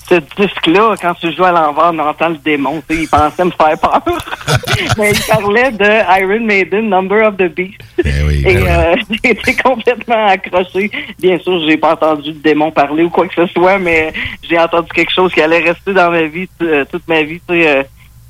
[0.08, 2.82] ce disque-là, quand tu joues à l'envers, on entend le démon.
[2.88, 4.00] tu sais, Il pensait me faire peur.
[4.98, 7.80] Mais il parlait de Iron Maiden, Number of the Beast.
[8.04, 10.90] Et euh, j'ai été complètement accroché.
[11.18, 14.12] Bien sûr, j'ai pas entendu le démon parler ou quoi que ce soit, mais
[14.48, 17.40] j'ai entendu quelque chose qui allait rester dans ma vie, euh, toute ma vie.
[17.48, 17.82] tu sais, euh,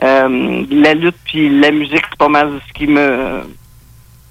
[0.03, 3.43] euh, la lutte puis la musique, c'est pas mal ce qui me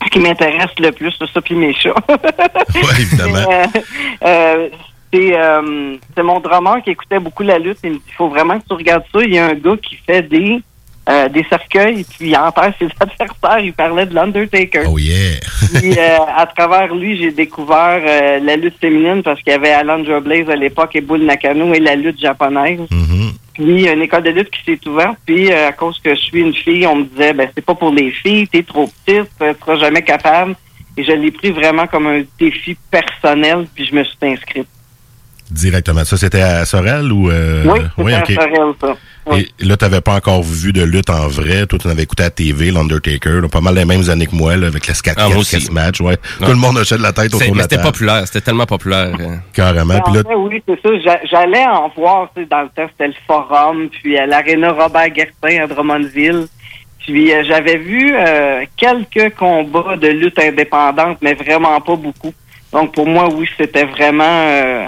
[0.04, 1.96] ce qui m'intéresse le plus, c'est ça puis mes chats.
[2.76, 3.46] Oui, évidemment.
[5.14, 7.80] C'est euh, c'est mon drummer qui écoutait beaucoup la lutte.
[7.84, 9.22] Il me dit il faut vraiment que tu regardes ça.
[9.24, 10.62] Il y a un gars qui fait des
[11.08, 13.60] euh, des cercueils, puis il enterre ses adversaires.
[13.60, 14.86] Il parlait de l'Undertaker.
[14.88, 15.40] Oh yeah!
[15.74, 19.72] Puis euh, à travers lui, j'ai découvert euh, la lutte féminine parce qu'il y avait
[19.72, 22.82] Alundra Blaze à l'époque et Bull Nakano et la lutte japonaise.
[23.54, 25.18] Puis il y a une école de lutte qui s'est ouverte.
[25.26, 27.76] Puis euh, à cause que je suis une fille, on me disait ben c'est pas
[27.76, 30.56] pour les filles, t'es trop petite, tu seras jamais capable.
[30.98, 34.68] Et je l'ai pris vraiment comme un défi personnel, puis je me suis inscrite.
[35.52, 36.04] Directement.
[36.06, 37.30] Ça, c'était à Sorel ou...
[37.30, 37.64] euh,
[37.98, 38.40] oui, c'était ok.
[38.40, 38.96] à Sorel, ça.
[39.38, 41.66] Et là, t'avais pas encore vu de lutte en vrai.
[41.66, 43.42] Toi, tu avais écouté à la TV, l'Undertaker.
[43.42, 45.72] là, Pas mal les mêmes années que moi, là, avec la scat Ah, aussi.
[45.72, 46.00] match.
[46.02, 46.10] Ouais.
[46.10, 46.18] Ouais.
[46.40, 48.66] Tout le monde hochait de la tête autour de mais la c'était populaire, c'était tellement
[48.68, 49.12] populaire.
[49.20, 49.36] euh.
[49.54, 50.00] Carrément.
[50.02, 50.90] Puis là, fait, oui, c'est ça.
[51.04, 54.72] J'a- J'allais en voir, tu sais, dans le temps, c'était le Forum, puis à l'Arena
[54.72, 56.46] Robert Guertin à Drummondville.
[57.00, 62.34] Puis euh, j'avais vu euh, quelques combats de lutte indépendante, mais vraiment pas beaucoup.
[62.72, 64.86] Donc pour moi, oui, c'était vraiment euh,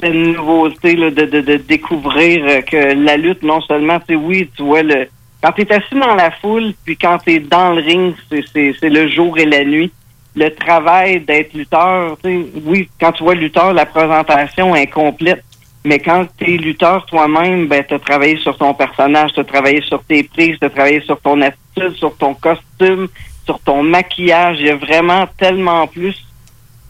[0.00, 4.48] c'était une nouveauté de, de, de découvrir euh, que la lutte, non seulement, sais, oui,
[4.56, 5.06] tu vois le.
[5.42, 8.44] Quand tu es assis dans la foule, puis quand tu es dans le ring, c'est-
[8.52, 9.90] c'est c'est le jour et la nuit
[10.36, 12.16] le travail d'être lutteur,
[12.64, 15.42] oui, quand tu vois lutteur, la présentation est complète.
[15.84, 19.44] Mais quand tu es lutteur toi-même, ben, tu as travaillé sur ton personnage, tu as
[19.44, 23.08] travaillé sur tes prises, tu as travaillé sur ton attitude, sur ton costume,
[23.44, 24.58] sur ton maquillage.
[24.60, 26.14] Il y a vraiment tellement plus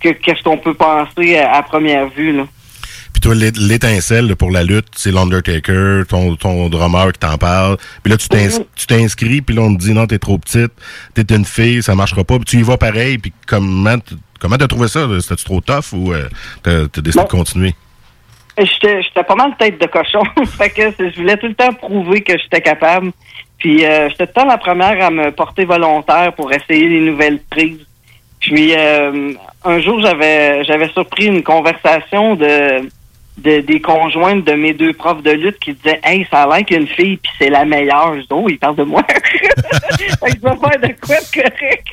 [0.01, 2.33] que qu'est-ce qu'on peut penser à, à première vue.
[2.37, 2.45] Là.
[3.21, 7.77] Puis toi, l'é- l'étincelle pour la lutte, c'est l'Undertaker, ton, ton drummer qui t'en parle.
[8.03, 8.65] Puis là, tu Mhm.
[8.77, 10.73] tu t'inscris, puis là, on te dit non, t'es trop petite,
[11.15, 12.37] t'es une fille, ça marchera pas.
[12.37, 13.19] Puis tu y vas pareil.
[13.19, 13.97] Puis comment
[14.39, 15.07] comment t'as trouvé ça?
[15.21, 16.29] C'était-tu trop tough ou euh,
[16.63, 17.75] t'as décidé de continuer?
[18.59, 20.23] J'étais j'étais pas mal tête de cochon.
[20.59, 23.13] fait que je voulais tout le temps prouver que j'étais capable.
[23.59, 27.01] Puis euh, j'étais tout le temps la première à me porter volontaire pour essayer les
[27.11, 27.87] nouvelles prises.
[28.41, 29.33] Puis euh,
[29.65, 32.89] un jour, j'avais j'avais surpris une conversation de,
[33.39, 36.67] de des conjointes de mes deux profs de lutte qui disaient Hey, ça a l'air
[36.67, 38.15] qu'une fille, puis c'est la meilleure.
[38.17, 39.03] Je dis, oh, ils parlent de moi.
[39.09, 41.87] fait que je vais faire de quoi de correct?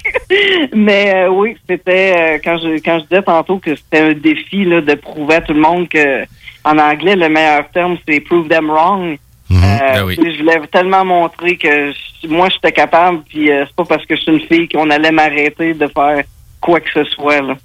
[0.76, 4.66] Mais euh, oui, c'était euh, quand je quand je disais tantôt que c'était un défi
[4.66, 6.24] là, de prouver à tout le monde que
[6.66, 9.18] en anglais, le meilleur terme, c'est prove them wrong.
[9.50, 9.56] Euh,
[9.94, 10.18] Ben oui.
[10.18, 14.22] Je voulais tellement montrer que je- moi, j'étais capable, puis c'est pas parce que je
[14.22, 16.24] suis une fille qu'on allait m'arrêter de faire
[16.60, 17.40] quoi que ce soit.
[17.42, 17.56] Là.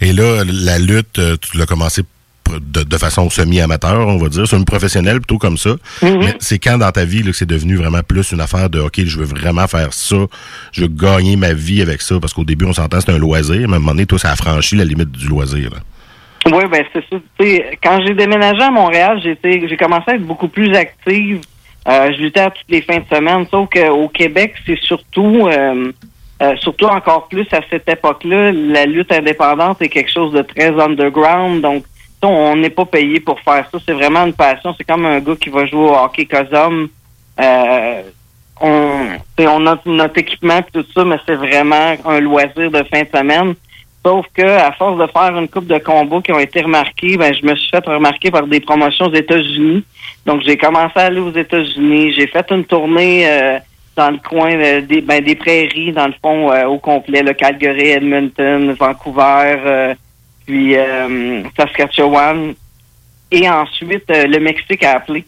[0.00, 2.02] Et là, la lutte, tu l'as commencé
[2.50, 5.76] de, de façon semi-amateur, on va dire, semi-professionnelle, plutôt comme ça.
[6.02, 8.80] Mais c'est quand dans ta vie là, que c'est devenu vraiment plus une affaire de
[8.80, 10.16] OK, je veux vraiment faire ça,
[10.72, 13.68] je veux gagner ma vie avec ça, parce qu'au début, on s'entend, c'est un loisir,
[13.68, 15.70] mais à un moment donné, toi, ça a franchi la limite du loisir.
[15.70, 15.78] là.
[16.46, 17.16] Oui, ben c'est ça.
[17.82, 21.40] Quand j'ai déménagé à Montréal, j'ai commencé à être beaucoup plus active.
[21.88, 25.92] Euh, je luttais à toutes les fins de semaine, sauf qu'au Québec, c'est surtout, euh,
[26.42, 30.70] euh, surtout encore plus à cette époque-là, la lutte indépendante est quelque chose de très
[30.80, 31.60] underground.
[31.60, 31.84] Donc,
[32.28, 33.78] on n'est pas payé pour faire ça.
[33.84, 34.74] C'est vraiment une passion.
[34.76, 36.88] C'est comme un gars qui va jouer au hockey cosum.
[37.40, 38.02] Euh,
[38.60, 39.06] on,
[39.38, 43.08] on a notre équipement et tout ça, mais c'est vraiment un loisir de fin de
[43.16, 43.54] semaine.
[44.04, 47.32] Sauf que à force de faire une coupe de combats qui ont été remarqués, ben
[47.32, 49.84] je me suis fait remarquer par des promotions aux États-Unis.
[50.26, 52.12] Donc j'ai commencé à aller aux États-Unis.
[52.12, 53.58] J'ai fait une tournée euh,
[53.96, 57.32] dans le coin euh, des ben, des prairies, dans le fond, euh, au complet, le
[57.32, 59.94] Calgary, Edmonton, Vancouver, euh,
[60.46, 62.54] puis euh, Saskatchewan.
[63.30, 65.24] Et ensuite, euh, le Mexique a appelé.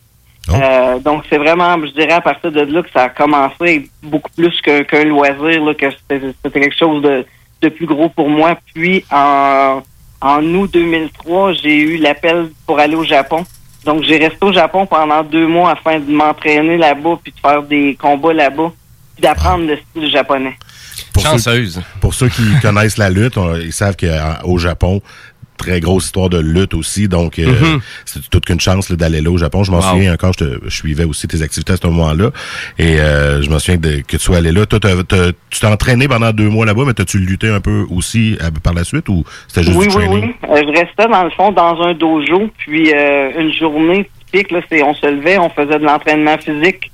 [0.51, 4.31] Euh, donc c'est vraiment, je dirais, à partir de là que ça a commencé beaucoup
[4.37, 7.25] plus qu'un loisir, là, que c'était quelque chose de,
[7.63, 8.59] de plus gros pour moi.
[8.75, 9.83] Puis en,
[10.21, 13.45] en août 2003, j'ai eu l'appel pour aller au Japon.
[13.85, 17.63] Donc j'ai resté au Japon pendant deux mois afin de m'entraîner là-bas, puis de faire
[17.63, 18.73] des combats là-bas,
[19.15, 20.57] puis d'apprendre le style japonais.
[21.13, 21.65] Pour Ceux,
[22.01, 25.01] pour ceux qui connaissent la lutte, on- ils savent qu'au Japon,
[25.57, 27.07] très grosse histoire de lutte aussi.
[27.07, 29.63] Donc, euh, c'est toute qu'une chance d'aller là au Japon.
[29.63, 29.91] Je m'en Wow.
[29.93, 32.31] souviens encore, je, te- je suivais aussi tes activités à ce moment-là.
[32.77, 34.67] Et euh, je me souviens de- que tu sois allé là.
[34.67, 38.51] Toi, tu t'es entraîné pendant deux mois là-bas, mais t'as-tu lutté un peu aussi euh,
[38.63, 40.33] par la suite ou c'était juste oui, du oui, training?
[40.43, 40.49] oui.
[40.51, 44.61] Euh, je restais dans le fond dans un dojo, puis euh, une journée typique, là,
[44.69, 46.91] c'est on se levait, on faisait de l'entraînement physique,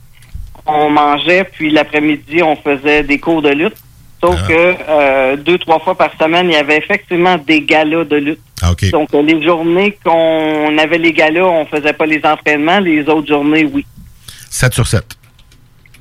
[0.66, 3.77] on mangeait, puis l'après-midi, on faisait des cours de lutte.
[4.22, 8.16] Sauf que euh, deux, trois fois par semaine, il y avait effectivement des galas de
[8.16, 8.40] lutte.
[8.62, 8.72] Ah.
[8.92, 12.80] Donc, les journées qu'on avait les galas, on faisait pas les entraînements.
[12.80, 13.86] Les autres journées, oui.
[14.51, 15.05] 7 sur 7.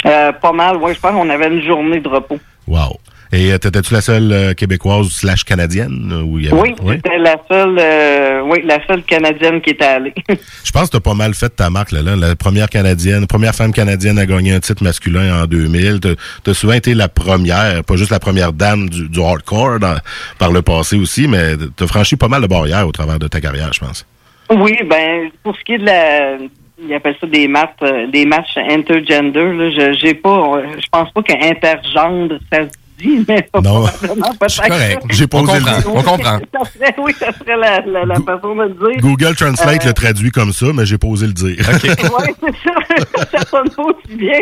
[0.05, 0.93] Euh, pas mal, oui.
[0.93, 2.39] Je pense qu'on avait une journée de repos.
[2.67, 2.99] Wow.
[3.31, 6.10] Et euh, t'étais-tu la seule euh, québécoise slash canadienne?
[6.11, 9.69] euh, Où il y avait- Oui, c'était la seule, euh, oui, la seule Canadienne qui
[9.72, 10.14] était allée.
[10.64, 12.15] Je pense que t'as pas mal fait ta marque là, là.
[12.15, 15.99] La première canadienne, première femme canadienne à gagner un titre masculin en 2000.
[16.01, 19.97] T'as as souvent été la première, pas juste la première dame du, du hardcore dans-
[20.39, 23.39] par le passé aussi, mais t'as franchi pas mal de barrières au travers de ta
[23.39, 24.06] carrière, je pense.
[24.51, 26.38] oui, ben, pour ce qui est de la,
[26.84, 30.88] ils appellent ça des matchs, euh, des matchs intergender, là, je, j'ai pas, euh, je
[30.91, 32.69] pense pas qu'intergendre, ça se
[32.99, 33.85] dit, mais Non.
[34.47, 35.01] C'est correct.
[35.09, 36.39] J'ai posé le- Oui, on comprend.
[36.53, 39.01] Ça serait, oui, ça serait la, la, la façon de le dire.
[39.01, 41.57] Google Translate Euh, le traduit comme ça, mais j'ai posé le dire.
[41.59, 43.31] oui, c'est ça.
[43.39, 44.39] ça sonne pas aussi bien.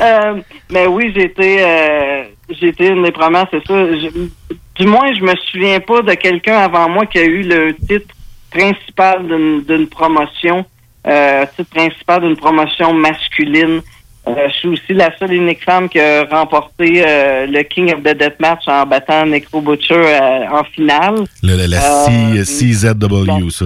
[0.00, 3.74] Euh, mais oui, j'étais euh, j'étais une des premières, c'est ça.
[3.86, 4.28] Je-
[4.76, 8.14] du moins, je me souviens pas de quelqu'un avant moi qui a eu le titre
[8.50, 10.64] principal d'une d'une promotion,
[11.06, 13.80] euh, titre principal d'une promotion masculine.
[14.28, 17.92] Euh, je suis aussi la seule et unique femme qui a remporté euh, le King
[17.94, 21.24] of the Deathmatch en battant Necro Butcher euh, en finale.
[21.42, 23.64] Le- le- la C- CZW, ça.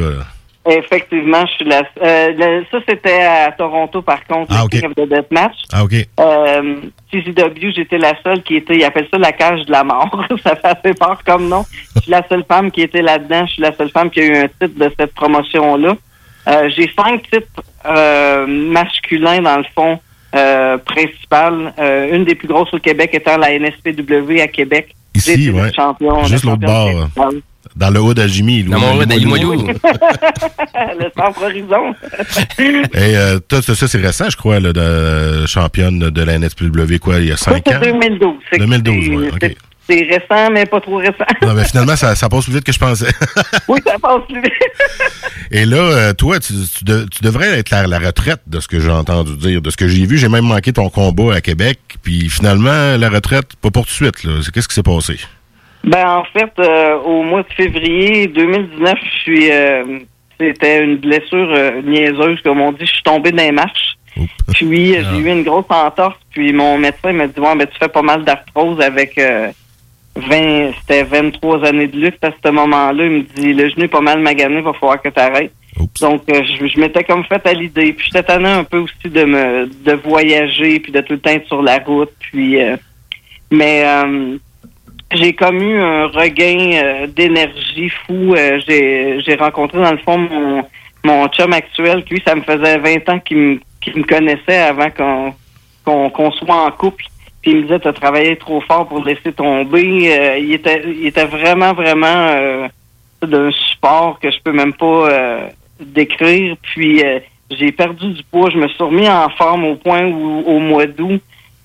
[0.66, 1.82] Effectivement, je suis la.
[2.01, 4.68] le- ça, c'était à Toronto, par contre, Ah, le.
[4.68, 5.56] King of the Deathmatch.
[5.72, 5.93] Ah, OK.
[7.12, 10.24] CZW, j'étais la seule qui était, ils appellent ça la cage de la mort.
[10.43, 11.64] ça fait assez peur comme nom.
[11.97, 13.44] Je suis la seule femme qui était là-dedans.
[13.47, 15.97] Je suis la seule femme qui a eu un titre de cette promotion-là.
[16.68, 19.98] J'ai cinq titres masculins, dans le fond,
[20.35, 21.73] euh, principal.
[21.78, 24.94] Euh, une des plus grosses au Québec étant la NSPW à Québec.
[25.15, 25.73] Ici, le ouais.
[25.74, 26.24] champion.
[26.24, 27.09] Juste le l'autre bord.
[27.77, 28.62] Dans le haut d'Ajimi.
[28.65, 29.52] Dans mon hood à Limoilou.
[29.66, 31.94] le centre horizon.
[32.94, 36.98] Et euh, toi, ça, ça, c'est récent, je crois, là, de championne de la NSPW,
[37.01, 37.81] quoi, il y a Ça, 5 c'est ans?
[37.81, 38.35] 2012.
[38.51, 39.56] C'est que 2012, c'est- oui, OK.
[39.89, 41.24] C'est- récent, mais pas trop récent.
[41.43, 43.11] Non, mais finalement, ça, ça passe plus vite que je pensais.
[43.69, 44.52] oui, ça passe plus vite.
[45.51, 48.69] Et là, euh, toi, tu, tu de- tu devrais être la, la retraite de ce
[48.69, 50.19] que j'ai entendu dire, de ce que j'ai vu.
[50.19, 51.78] J'ai même manqué ton combat à Québec.
[52.02, 54.51] Puis finalement, la retraite, pas pour tout de suite.
[54.52, 55.19] Qu'est-ce qui s'est passé?
[55.85, 59.51] Ben, en fait, euh, au mois de février 2019, je suis.
[59.52, 59.98] euh,
[60.40, 62.86] C'était une blessure euh, niaiseuse, comme on dit.
[62.86, 63.97] Je suis tombé dans les marches.
[64.55, 66.16] Puis, j'ai eu une grosse entorse.
[66.31, 69.19] Puis, mon médecin m'a dit Ouais, ben, tu fais pas mal d'arthrose avec.
[70.16, 73.04] Euh, 20, c'était 23 années de lutte à ce moment-là.
[73.04, 75.52] Il me dit, le genou est pas mal magané, va falloir que tu arrêtes.
[76.00, 77.92] Donc, euh, je, je m'étais comme fait à l'idée.
[77.92, 81.30] Puis, j'étais tanné un peu aussi de me de voyager, puis de tout le temps
[81.30, 82.12] être sur la route.
[82.20, 82.76] Puis, euh,
[83.50, 84.36] mais euh,
[85.12, 88.34] j'ai comme eu un regain euh, d'énergie fou.
[88.34, 90.64] Euh, j'ai j'ai rencontré, dans le fond, mon,
[91.04, 92.04] mon chum actuel.
[92.10, 95.34] Lui, ça me faisait 20 ans qu'il me, qu'il me connaissait avant qu'on
[95.84, 97.04] qu'on qu'on soit en couple.
[97.44, 100.18] Puis il me disait, t'as travaillé trop fort pour laisser tomber.
[100.18, 102.68] Euh, il, était, il était vraiment, vraiment euh,
[103.22, 105.48] d'un support que je peux même pas euh,
[105.78, 106.56] décrire.
[106.62, 107.18] Puis euh,
[107.50, 108.48] j'ai perdu du poids.
[108.48, 111.20] Je me suis remis en forme au point où, au mois d'août,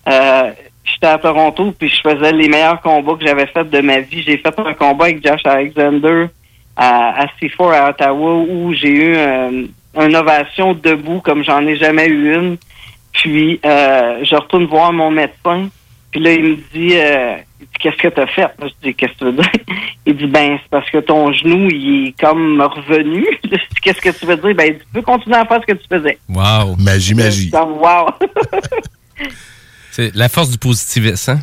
[0.09, 0.51] euh,
[0.83, 4.21] j'étais à Toronto puis je faisais les meilleurs combats que j'avais fait de ma vie.
[4.21, 6.25] J'ai fait un combat avec Josh Alexander
[6.75, 9.65] à, à C4 à Ottawa où j'ai eu euh,
[9.95, 12.57] une ovation debout comme j'en ai jamais eu une.
[13.21, 15.69] Puis euh, je retourne voir mon médecin.
[16.11, 18.41] Puis là, il me dit, euh, il dit, qu'est-ce que t'as fait?
[18.41, 19.51] Là, je dis, qu'est-ce que tu veux dire?
[20.05, 23.27] Il dit, ben, c'est parce que ton genou, il est comme revenu.
[23.43, 24.55] Je dis, qu'est-ce que tu veux dire?
[24.55, 26.17] Ben, il dit, tu peux continuer à faire ce que tu faisais.
[26.29, 26.75] Wow.
[26.79, 27.51] Magie, magie.
[27.51, 28.09] Donc, wow.
[29.91, 31.39] C'est la force du positivisme, hein?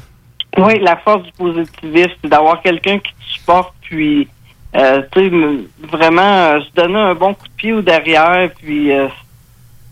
[0.58, 4.26] Oui, la force du positivisme, c'est d'avoir quelqu'un qui te supporte, puis,
[4.74, 8.48] euh, tu sais, me- vraiment, euh, se donner un bon coup de pied au derrière,
[8.58, 9.06] puis, euh,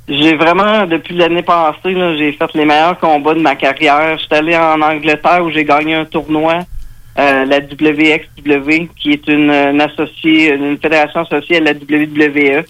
[0.09, 4.19] j'ai vraiment, depuis l'année passée, j'ai fait les meilleurs combats de ma carrière.
[4.19, 6.61] Je suis allé en Angleterre où j'ai gagné un tournoi,
[7.19, 12.65] euh, la WXW, qui est une, une associée, une fédération associée à la WWE.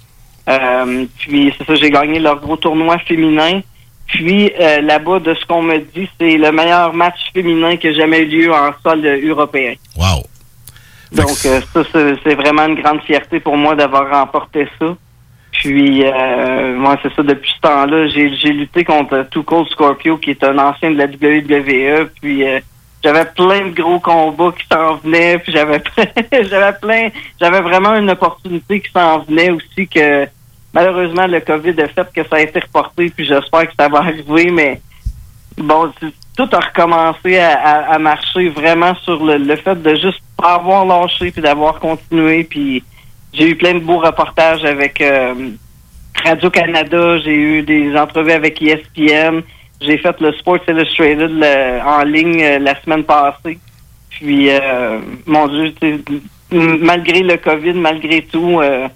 [0.48, 3.60] Euh, puis, c'est ça, j'ai gagné leur gros tournoi féminin.
[4.06, 7.92] Puis euh, là-bas, de ce qu'on me dit, c'est le meilleur match féminin qui a
[7.94, 9.74] jamais eu lieu en sol européen.
[9.96, 10.24] Wow.
[11.12, 14.94] Donc euh, ça, c'est vraiment une grande fierté pour moi d'avoir remporté ça.
[15.60, 20.30] Puis euh, moi, c'est ça, depuis ce temps-là, j'ai lutté contre Too Cold Scorpio, qui
[20.30, 22.08] est un ancien de la WWE.
[22.20, 22.58] Puis euh,
[23.02, 25.38] j'avais plein de gros combats qui s'en venaient.
[25.38, 25.82] Puis j'avais
[26.32, 27.08] j'avais plein,
[27.40, 30.26] j'avais vraiment une opportunité qui s'en venait aussi que
[30.72, 33.10] malheureusement le COVID a fait que ça a été reporté.
[33.16, 34.80] Puis j'espère que ça va arriver, mais
[35.56, 35.92] bon,
[36.36, 40.54] tout a recommencé à, à- à marcher vraiment sur le, le fait de juste pas
[40.56, 42.42] avoir lâché puis d'avoir continué.
[42.42, 42.82] Puis
[43.34, 45.34] j'ai eu plein de beaux reportages avec euh,
[46.24, 49.40] Radio-Canada, j'ai eu des entrevues avec ESPN,
[49.80, 51.30] j'ai fait le Sports Illustrated
[51.84, 53.58] en ligne euh, la semaine passée.
[54.10, 55.74] Puis, euh, mon Dieu,
[56.52, 58.88] malgré le COVID, malgré tout, euh,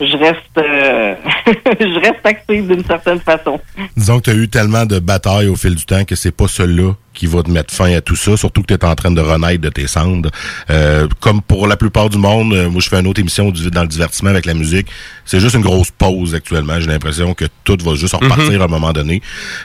[0.00, 1.14] je reste euh,
[1.80, 3.58] je reste active d'une certaine façon.
[3.96, 6.48] Disons que tu as eu tellement de batailles au fil du temps que c'est pas
[6.48, 9.10] celui-là qui va te mettre fin à tout ça, surtout que tu es en train
[9.10, 10.30] de renaître de tes cendres.
[10.70, 13.82] Euh, comme pour la plupart du monde, euh, moi je fais une autre émission dans
[13.82, 14.86] le divertissement avec la musique.
[15.24, 16.80] C'est juste une grosse pause actuellement.
[16.80, 18.60] J'ai l'impression que tout va juste repartir Mhm.
[18.62, 19.20] à un moment donné.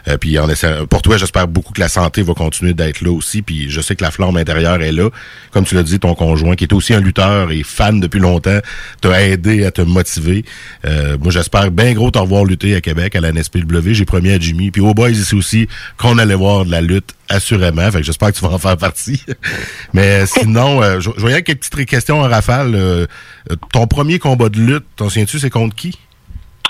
[0.08, 0.48] Euh, puis en
[0.90, 3.42] pour toi, j'espère beaucoup que la santé va continuer d'être là aussi.
[3.42, 5.10] Puis je sais que la flamme intérieure est là.
[5.52, 8.60] Comme tu l'as dit, ton conjoint, qui est aussi un lutteur et fan depuis longtemps,
[9.02, 10.44] t'a aidé à te motiver.
[10.86, 13.94] Euh, moi, j'espère bien gros te revoir lutter à Québec à la NSPW.
[13.94, 15.68] J'ai promis à Jimmy, puis aux boys ici aussi,
[15.98, 17.14] qu'on allait voir de la lutte
[17.44, 17.92] assurément.
[17.92, 19.22] Fait que j'espère que tu vas en faire partie.
[19.94, 22.74] Mais sinon, euh, je je voyais quelques petites questions en rafale.
[22.76, 23.06] Euh,
[23.52, 25.98] euh, ton premier combat de lutte, t'en souviens-tu, c'est contre qui?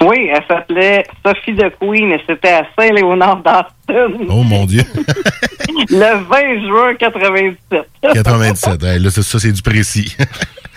[0.02, 4.28] Oui, elle s'appelait Sophie de Queen et c'était à Saint-Léonard d'Aston.
[4.28, 4.84] Oh mon Dieu!
[5.90, 7.82] le 20 juin 97.
[8.14, 8.84] 97.
[8.84, 10.18] Hey, là, ça, ça, c'est du précis.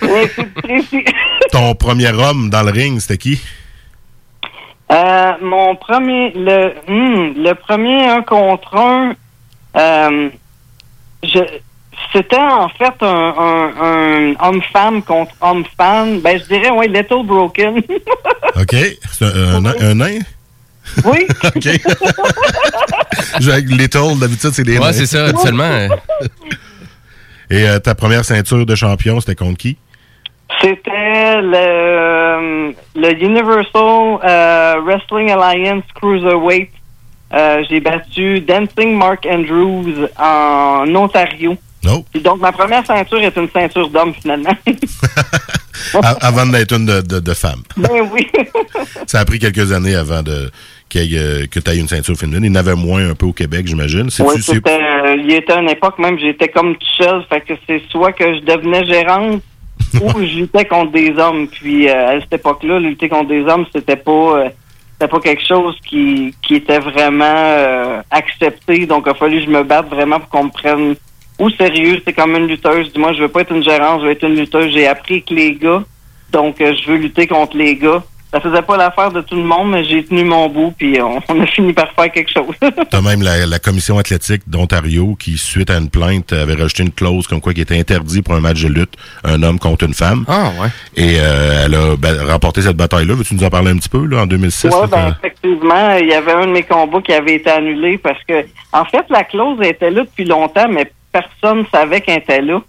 [0.02, 1.05] Oui, c'est précis.
[1.51, 3.40] ton premier homme dans le ring, c'était qui?
[4.93, 9.16] Euh, mon premier, le, hmm, le premier un contre un,
[9.77, 10.28] euh,
[11.23, 11.39] je,
[12.12, 16.20] c'était en fait un, un, un homme-femme contre homme-femme.
[16.20, 17.78] Ben, je dirais, oui, Little Broken.
[18.57, 18.77] OK.
[19.12, 20.19] C'est un, un, nain?
[21.05, 21.27] Oui.
[21.44, 21.62] OK.
[23.40, 24.93] Je- Avec Little, d'habitude, c'est des Ouais, nains.
[24.93, 25.89] c'est ça, habituellement, euh.
[27.51, 29.77] Et euh, ta première ceinture de champion, c'était contre qui?
[30.61, 36.70] C'était le, le Universal euh, Wrestling Alliance Cruiserweight.
[37.32, 41.57] Euh, J'ai battu Dancing Mark Andrews en Ontario.
[42.12, 44.57] Puis Donc, ma première ceinture est une ceinture d'homme, finalement.
[46.20, 47.62] Avant d'être une de, de, de femme.
[47.77, 48.27] ben oui.
[49.07, 50.51] Ça a pris quelques années avant de
[50.94, 52.44] y ait, euh, que tu aies une ceinture féminine.
[52.44, 54.09] Il y en avait moins un peu au Québec, j'imagine.
[54.20, 57.82] Oui, c'était, euh, il était une époque même, j'étais comme toute seule, fait que c'est
[57.90, 59.43] soit que je devenais gérante
[60.01, 61.48] ou je luttais contre des hommes.
[61.48, 64.44] Puis à cette époque-là, lutter contre des hommes, c'était pas,
[64.98, 68.86] c'était pas quelque chose qui, qui était vraiment euh, accepté.
[68.86, 70.97] Donc il a fallu que je me batte vraiment pour qu'on me prenne
[71.39, 72.01] au sérieux.
[72.05, 72.93] C'est comme une lutteuse.
[72.93, 74.73] Dis-moi, je veux pas être une gérante, je veux être une lutteuse.
[74.73, 75.82] J'ai appris avec les gars,
[76.32, 78.02] donc euh, je veux lutter contre les gars.
[78.36, 81.22] Ça faisait pas l'affaire de tout le monde, mais j'ai tenu mon bout, puis on,
[81.28, 82.54] on a fini par faire quelque chose.
[82.90, 86.92] T'as même la, la commission athlétique d'Ontario qui, suite à une plainte, avait rajouté une
[86.92, 88.94] clause comme quoi qui était interdit pour un match de lutte
[89.24, 90.26] un homme contre une femme.
[90.28, 90.68] Ah, ouais.
[90.96, 93.14] Et euh, elle a remporté cette bataille-là.
[93.14, 94.68] Veux-tu nous en parler un petit peu, là, en 2006?
[94.70, 98.22] Oui, ben, effectivement, il y avait un de mes combats qui avait été annulé parce
[98.28, 98.44] que,
[98.74, 102.60] en fait, la clause était là depuis longtemps, mais personne savait qu'elle était là.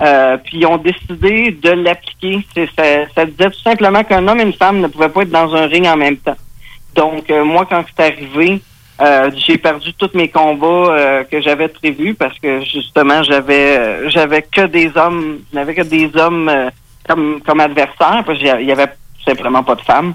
[0.00, 2.44] Euh, puis ils ont décidé de l'appliquer.
[2.76, 2.82] Ça,
[3.14, 5.66] ça disait tout simplement qu'un homme et une femme ne pouvaient pas être dans un
[5.66, 6.36] ring en même temps.
[6.94, 8.60] Donc, euh, moi, quand c'est arrivé,
[9.00, 14.08] euh, j'ai perdu tous mes combats euh, que j'avais prévus parce que justement, j'avais euh,
[14.10, 16.50] j'avais que des hommes, je n'avais que des hommes
[17.08, 18.92] comme comme adversaires parce qu'il y avait
[19.24, 20.14] simplement pas de femmes.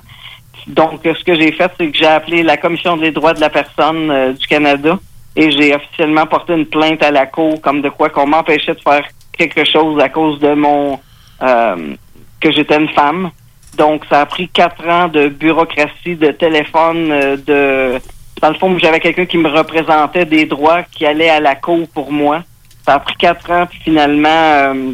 [0.67, 3.49] Donc, ce que j'ai fait, c'est que j'ai appelé la Commission des droits de la
[3.49, 4.99] personne du Canada
[5.35, 8.81] et j'ai officiellement porté une plainte à la Cour comme de quoi qu'on m'empêchait de
[8.81, 9.03] faire
[9.39, 10.99] quelque chose à cause de mon...
[11.41, 11.95] euh,
[12.41, 13.31] que j'étais une femme.
[13.77, 17.99] Donc, ça a pris quatre ans de bureaucratie, de téléphone, euh, de...
[18.41, 21.87] Dans le fond, j'avais quelqu'un qui me représentait des droits qui allait à la Cour
[21.93, 22.43] pour moi.
[22.85, 24.93] Ça a pris quatre ans, puis finalement, euh,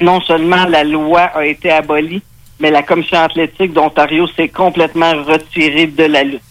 [0.00, 2.22] non seulement la loi a été abolie,
[2.60, 6.47] mais la commission athlétique d'Ontario s'est complètement retirée de la lutte.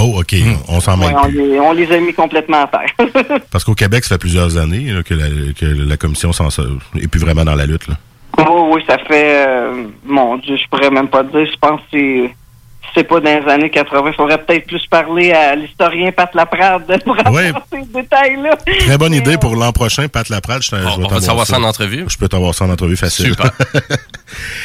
[0.00, 0.34] Oh, OK.
[0.68, 3.08] On s'en Ouais, mêle on, on les a mis complètement à terre.
[3.50, 5.26] Parce qu'au Québec, ça fait plusieurs années là, que, la,
[5.58, 6.66] que la commission s'en sort-
[6.98, 7.86] est plus vraiment dans la lutte.
[7.88, 7.94] Là.
[8.38, 8.44] oui,
[8.76, 9.46] oui, ça fait...
[9.46, 11.46] euh, mon Dieu, je pourrais même pas dire.
[11.46, 12.34] Je pense que c'est...
[12.92, 14.02] C'est pas dans les années 80.
[14.10, 17.52] Il faudrait peut-être plus parler à l'historien Pat Laprade pour avoir Ouais.
[17.72, 18.56] ces détails-là.
[18.56, 20.60] Très bonne idée pour l'an prochain, Pat Laprade.
[20.62, 22.04] Je, je vais on va t'avoir savoir ça en entrevue.
[22.08, 23.26] Je peux t'avoir ça en entrevue facile.
[23.26, 23.52] Super.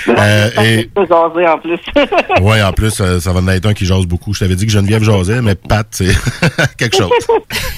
[0.08, 1.80] Euh, et jaser en plus.
[2.42, 4.34] ouais, en plus, euh, ça va en être un qui jase beaucoup.
[4.34, 6.16] Je t'avais dit que Geneviève jasait, mais Pat, c'est
[6.78, 7.12] quelque chose.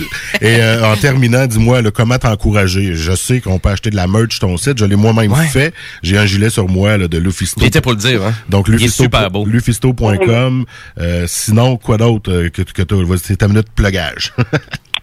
[0.42, 2.94] Et euh, en terminant, dis-moi, comment t'encourager?
[2.94, 4.78] Je sais qu'on peut acheter de la merch sur ton site.
[4.78, 5.74] Je l'ai moi-même fait.
[6.04, 7.62] J'ai un gilet sur moi là, de Lufisto.
[7.62, 8.34] J'étais pour le dire, hein.
[8.50, 9.46] Donc, Il est Lufisto, super beau.
[9.46, 10.66] Lufisto.com.
[11.00, 12.96] Euh, sinon, quoi d'autre euh, que, que?
[13.06, 14.34] Vas-y, C'est ta minute plugage.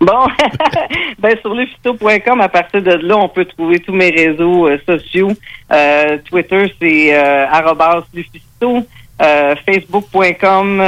[0.04, 0.26] Bon,
[1.18, 5.30] ben sur lufisto.com, à partir de là, on peut trouver tous mes réseaux euh, sociaux.
[5.72, 8.86] Euh, Twitter, c'est euh, lufisto.
[9.22, 10.82] Euh, Facebook.com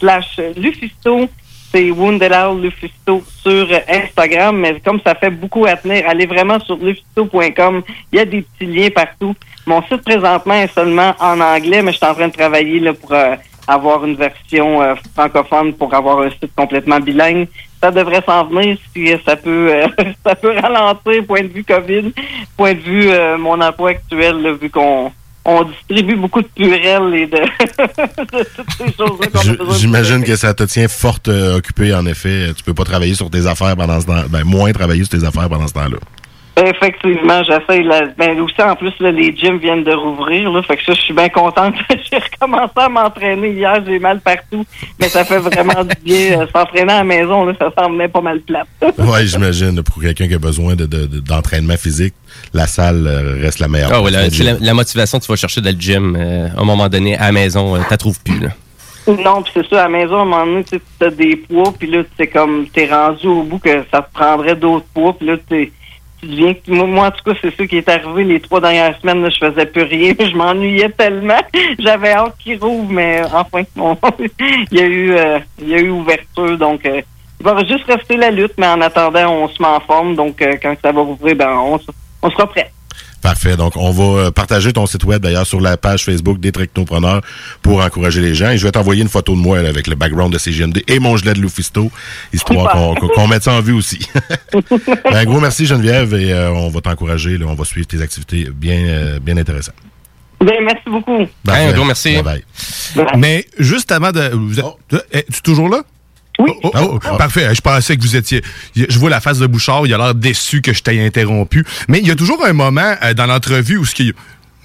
[0.00, 1.28] slash lufisto.
[1.70, 4.56] C'est Wounded Lufisto sur Instagram.
[4.56, 7.82] Mais comme ça fait beaucoup à tenir, allez vraiment sur lufisto.com.
[8.12, 9.34] Il y a des petits liens partout.
[9.66, 12.94] Mon site présentement est seulement en anglais, mais je suis en train de travailler là,
[12.94, 13.14] pour
[13.66, 17.46] avoir une version francophone pour avoir un site complètement bilingue.
[17.84, 19.86] Ça devrait s'en venir si ça peut euh,
[20.26, 22.14] ça peut ralentir point de vue COVID,
[22.56, 25.12] point de vue euh, mon emploi actuel, là, vu qu'on
[25.44, 30.24] on distribue beaucoup de purelles et de, de toutes ces choses-là qu'on a besoin J'imagine
[30.24, 32.54] que ça te tient fort euh, occupé, en effet.
[32.56, 35.26] Tu peux pas travailler sur tes affaires pendant ce temps Ben, moins travailler sur tes
[35.26, 35.98] affaires pendant ce temps-là.
[36.56, 37.82] Effectivement, j'essaie.
[37.82, 40.50] la- Ben, aussi, en plus, là, les gyms viennent de rouvrir.
[40.52, 41.74] Là, fait que ça, je suis bien contente.
[41.90, 43.82] j'ai recommencé à m'entraîner hier.
[43.86, 44.64] J'ai mal partout.
[45.00, 46.40] Mais ça fait vraiment du bien.
[46.42, 48.68] Euh, S'entraîner à la maison, là, ça s'en venait pas mal plate.
[48.98, 49.82] Oui, j'imagine.
[49.82, 52.14] Pour quelqu'un qui a besoin de- de- de- d'entraînement physique,
[52.52, 53.90] la salle euh, reste la meilleure.
[53.92, 56.60] Ah ouais, la, la, la motivation que tu vas chercher dans le gym, euh, à
[56.60, 58.38] un moment donné, à la maison, euh, t'as trouves plus.
[58.38, 58.50] Là.
[59.06, 61.74] Non, puis c'est ça, à la maison, à un moment donné, tu as des poids,
[61.78, 65.26] puis là, c'est comme, t'es rendu au bout que ça te prendrait d'autres poids, puis
[65.26, 65.83] là, t'es- tu
[66.68, 68.24] Moi, en tout cas, c'est ça qui est arrivé.
[68.24, 71.40] Les trois dernières semaines, là, je faisais plus rien, je m'ennuyais tellement,
[71.78, 73.96] j'avais hâte qu'il rouvre, mais enfin, on-
[74.70, 76.84] il y a eu euh, il y a eu ouverture, donc...
[76.86, 77.00] euh,
[77.40, 80.40] il va juste rester la lutte, mais en attendant, on se met en forme, donc
[80.40, 81.78] euh, quand ça va rouvrir, ben, on,
[82.22, 82.70] on sera prêt.
[83.24, 83.56] Parfait.
[83.56, 87.22] Donc, on va euh, partager ton site web d'ailleurs sur la page Facebook des Technopreneurs
[87.62, 88.50] pour encourager les gens.
[88.50, 90.98] Et je vais t'envoyer une photo de moi là, avec le background de CGMD et
[90.98, 91.90] mon gilet de Lufisto,
[92.34, 94.06] histoire qu'on mette ça en vue aussi.
[94.52, 94.60] Ben,
[95.14, 97.38] un gros merci Geneviève et euh, on va t'encourager.
[97.42, 99.74] On va suivre tes activités bien, euh, bien intéressantes.
[100.38, 101.26] Ben, merci beaucoup.
[101.48, 102.20] Un gros merci.
[102.20, 102.42] Bye
[102.94, 103.06] bye.
[103.16, 104.34] Mais juste avant de.
[104.34, 104.66] Vous êtes,
[105.12, 105.82] es-tu toujours là?
[106.38, 106.50] Oui.
[106.62, 107.54] Oh, oh, oh, Parfait.
[107.54, 108.42] Je pensais que vous étiez.
[108.74, 109.86] Je vois la face de Bouchard.
[109.86, 111.64] Il a l'air déçu que je t'aie interrompu.
[111.88, 114.12] Mais il y a toujours un moment euh, dans l'entrevue où ce qui.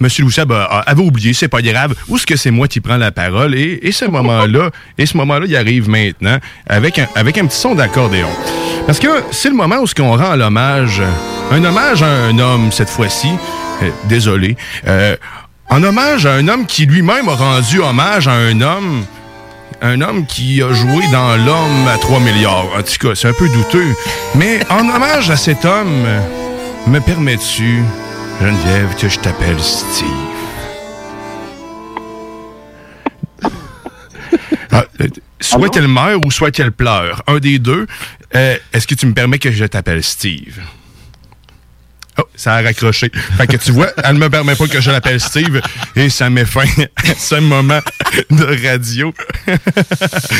[0.01, 1.93] Monsieur Louchab a- avait oublié, c'est pas grave.
[2.07, 3.53] Où est-ce que c'est moi qui prends la parole?
[3.53, 6.37] Et, et ce moment-là, et ce moment-là, il arrive maintenant
[6.67, 8.29] avec un, avec un petit son d'accordéon.
[8.87, 11.01] Parce que c'est le moment où ce qu'on rend l'hommage,
[11.51, 13.27] un hommage à un homme cette fois-ci.
[13.83, 14.55] Euh, désolé.
[14.87, 15.17] Euh,
[15.69, 19.03] en hommage à un homme qui lui-même a rendu hommage à un homme
[19.81, 22.67] un homme qui a joué dans L'homme à 3 milliards.
[22.77, 23.95] En tout cas, c'est un peu douteux.
[24.35, 26.05] Mais en hommage à cet homme,
[26.87, 27.83] me permets-tu,
[28.41, 30.07] Geneviève, que je t'appelle Steve?
[34.71, 35.07] Ah, euh,
[35.39, 37.23] soit qu'elle meurt ou soit qu'elle pleure.
[37.27, 37.87] Un des deux.
[38.35, 40.59] Euh, Est-ce que tu me permets que je t'appelle Steve?
[42.19, 43.09] Oh, ça a raccroché.
[43.37, 45.61] Fait que tu vois, elle ne me permet pas que je l'appelle Steve
[45.95, 46.65] et ça met fin
[46.97, 47.79] à ce moment
[48.29, 49.13] de radio.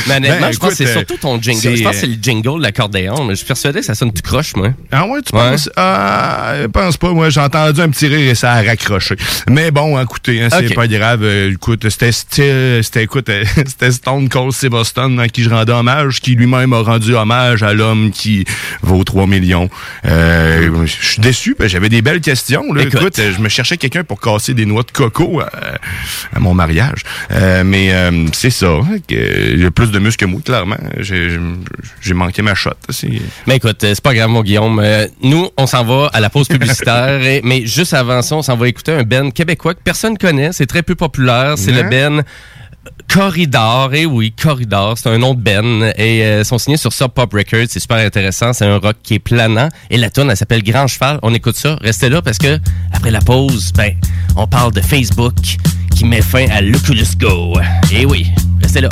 [0.07, 1.77] Mais honnêtement, Ben, je pense que c'est surtout ton jingle.
[1.77, 3.23] Je pense que c'est le jingle de l'accordéon.
[3.23, 4.73] mais Je suis persuadé que ça sonne tout croche, moi.
[4.91, 5.69] Ah ouais, tu penses?
[5.76, 7.11] Ah, je pense pas.
[7.11, 9.15] Moi, j'ai entendu un petit rire et ça a raccroché.
[9.49, 11.22] Mais bon, écoutez, hein, c'est pas grave.
[11.23, 15.49] Euh, écoute, c'était style, c'était, écoute, euh, c'était Stone Cold Steve Austin à qui je
[15.49, 18.45] rendais hommage, qui lui-même a rendu hommage à l'homme qui
[18.81, 19.69] vaut 3 millions.
[20.06, 22.73] Euh, je suis déçu, parce j'avais des belles questions.
[22.73, 22.81] Là.
[22.83, 22.95] Écoute.
[23.01, 25.49] Écoute, euh, je me cherchais quelqu'un pour casser des noix de coco à,
[26.35, 27.03] à mon mariage.
[27.31, 28.67] Euh, mais euh, c'est ça.
[28.67, 30.77] hein, y a plus de muscles que moi, clairement.
[30.97, 31.37] J'ai,
[32.01, 32.71] j'ai manqué ma shot.
[33.47, 34.79] Mais écoute, euh, c'est pas grave, mon Guillaume.
[34.83, 37.21] Euh, nous, on s'en va à la pause publicitaire.
[37.25, 40.49] et- mais juste avant ça, on s'en va écouter un Ben québécois que personne connaît.
[40.51, 41.53] C'est très peu populaire.
[41.57, 42.23] C'est le Ben
[43.07, 43.93] Corridor.
[43.93, 45.91] Et oui, Corridor, c'est un nom de Ben.
[45.97, 47.68] Et euh, sont signés sur Sub Pop Records.
[47.69, 48.53] C'est super intéressant.
[48.53, 49.69] C'est un rock qui est planant.
[49.89, 51.19] Et la tune, elle s'appelle Grand Cheval.
[51.23, 51.77] On écoute ça.
[51.81, 52.60] Restez là parce que
[52.93, 53.93] après la pause, ben,
[54.35, 55.35] on parle de Facebook
[55.95, 57.56] qui met fin à l'Oculus Go.
[57.91, 58.27] Et oui,
[58.61, 58.89] restez là.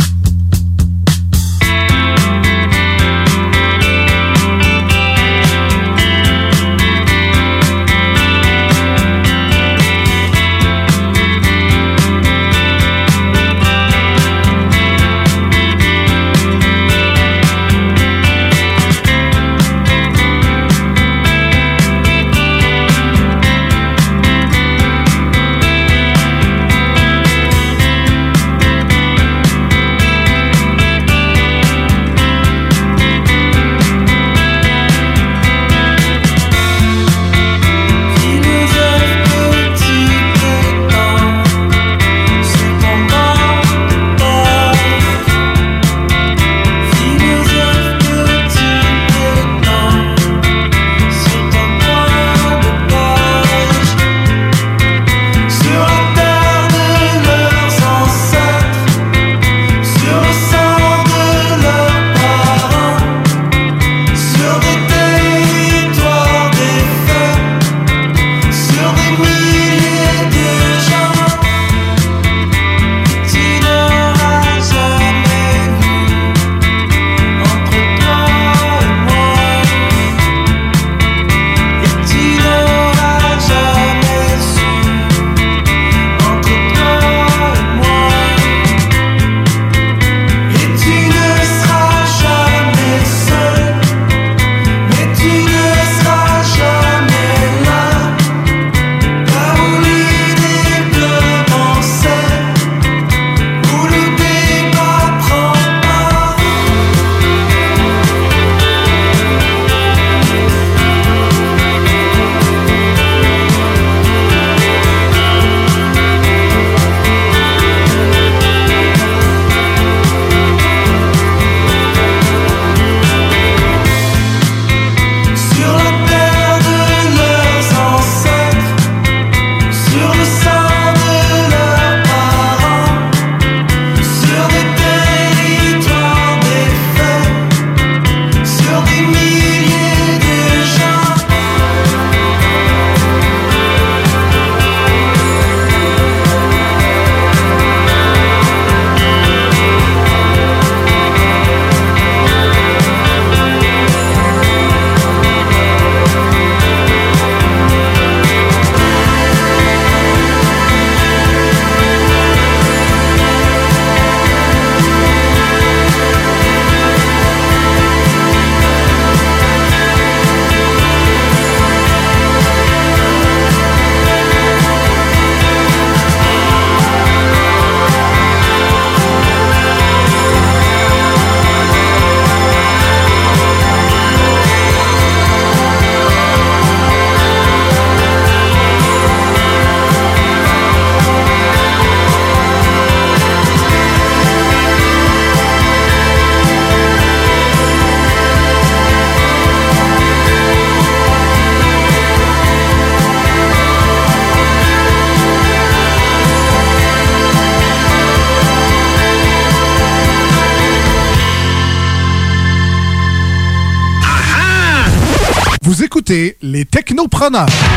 [217.29, 217.76] Technopreneurs.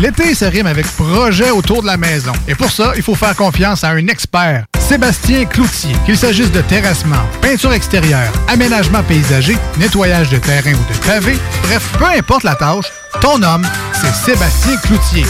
[0.00, 2.32] L'été se rime avec projet autour de la maison.
[2.48, 4.64] Et pour ça, il faut faire confiance à un expert.
[4.78, 5.94] Sébastien Cloutier.
[6.04, 11.88] Qu'il s'agisse de terrassement, peinture extérieure, aménagement paysager, nettoyage de terrain ou de pavé, bref,
[11.98, 12.86] peu importe la tâche,
[13.20, 15.24] ton homme, c'est Sébastien Cloutier.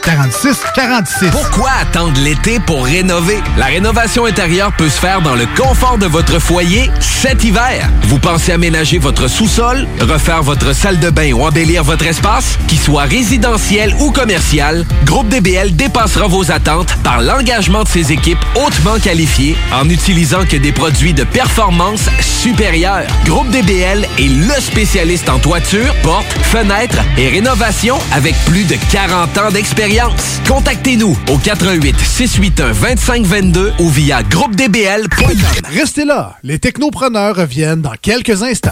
[0.08, 1.32] 581-578-4646.
[1.32, 3.42] Pourquoi attendre l'été pour rénover?
[3.58, 7.90] La rénovation intérieure peut se faire dans le confort de votre foyer cet hiver.
[8.04, 12.58] Vous pensez aménager votre sous-sol, refaire votre salle de bain ou embellir votre espace?
[12.68, 18.40] Qu'il soit résidentiel ou commercial, Groupe DBL dépassera vos attentes par l'engagement de ses équipes
[18.56, 23.08] hautement qualifiées en utilisant que des produits de performance supérieure.
[23.26, 29.38] Groupe DBL est le spécialiste en toiture, portes, fenêtres et rénovation avec plus de 40
[29.38, 30.39] ans d'expérience.
[30.48, 35.38] Contactez-nous au 88 681 2522 ou via groupedbl.com.
[35.69, 38.72] Restez là, les technopreneurs reviennent dans quelques instants.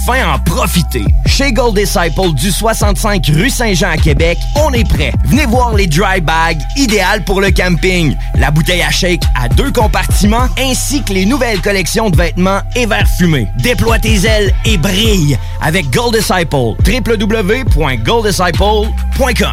[0.00, 1.04] enfin en profiter.
[1.26, 5.12] Chez Gold Disciple du 65 rue Saint-Jean à Québec, on est prêt.
[5.24, 8.16] Venez voir les dry bags, idéales pour le camping.
[8.36, 12.86] La bouteille à shake à deux compartiments, ainsi que les nouvelles collections de vêtements et
[12.86, 13.48] verres fumés.
[13.58, 16.74] Déploie tes ailes et brille avec Gold Disciple.
[16.86, 19.50] www.golddisciple.com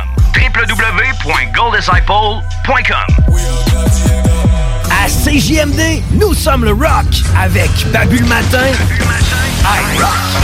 [4.92, 7.06] À CJMD, nous sommes le rock
[7.40, 8.64] avec Babu matin,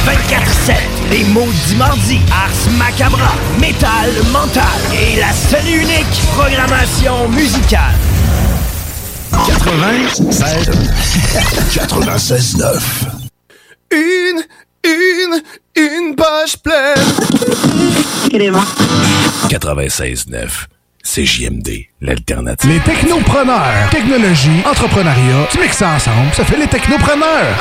[0.06, 0.74] 24-7,
[1.12, 4.64] les maudits mardis, Ars Macabra, Métal Mental
[4.94, 7.94] et la seule et unique programmation musicale.
[9.48, 10.72] 96
[11.74, 13.06] 96 9
[13.92, 14.44] Une,
[14.84, 15.42] une,
[15.76, 17.04] une page pleine.
[19.50, 20.68] 96 9
[21.04, 21.70] CJMD,
[22.02, 22.70] l'alternative.
[22.70, 23.90] Les technopreneurs.
[23.92, 27.56] Technologie, entrepreneuriat, tu mixes ça ensemble, ça fait les technopreneurs.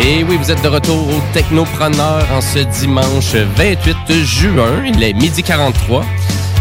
[0.00, 4.84] Et oui, vous êtes de retour au Technopreneur en ce dimanche 28 juin.
[4.86, 6.04] Il est midi 43.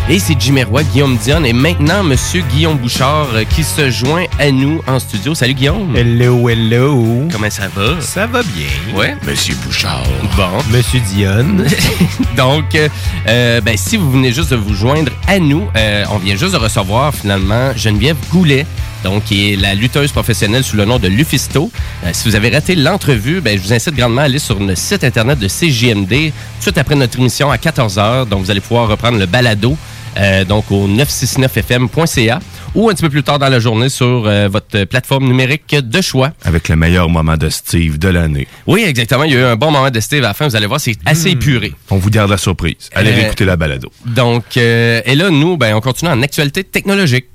[0.09, 4.23] Et c'est Jimmy Roy, Guillaume Dion et maintenant Monsieur Guillaume Bouchard euh, qui se joint
[4.39, 5.35] à nous en studio.
[5.35, 5.95] Salut Guillaume.
[5.95, 7.27] Hello, hello.
[7.31, 7.99] Comment ça va?
[7.99, 8.95] Ça va bien.
[8.95, 9.15] Ouais.
[9.27, 10.03] Monsieur Bouchard.
[10.35, 10.64] Bon.
[10.72, 11.57] Monsieur Dion.
[12.38, 12.88] Donc, euh,
[13.27, 16.53] euh, ben, si vous venez juste de vous joindre à nous, euh, on vient juste
[16.53, 18.65] de recevoir finalement Geneviève Goulet,
[19.03, 21.72] donc qui est la lutteuse professionnelle sous le nom de Lufisto.
[22.06, 24.76] Euh, si vous avez raté l'entrevue, ben, je vous incite grandement à aller sur le
[24.76, 28.28] site internet de CJMD tout de suite après notre émission à 14h.
[28.28, 29.78] Donc, vous allez pouvoir reprendre le balado
[30.18, 32.40] euh, donc au 969fm.ca
[32.74, 36.02] ou un petit peu plus tard dans la journée sur euh, votre plateforme numérique de
[36.02, 36.32] choix.
[36.44, 38.48] Avec le meilleur moment de Steve de l'année.
[38.65, 39.24] Oui, exactement.
[39.24, 40.48] Il y a eu un bon moment de Steve à la fin.
[40.48, 41.74] Vous allez voir, c'est assez épuré.
[41.91, 42.90] On vous garde la surprise.
[42.94, 43.91] Allez Euh, réécouter la balado.
[44.06, 47.26] Donc, et là, nous, ben, on continue en actualité technologique.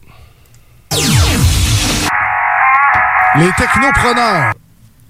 [3.34, 4.52] Les technopreneurs.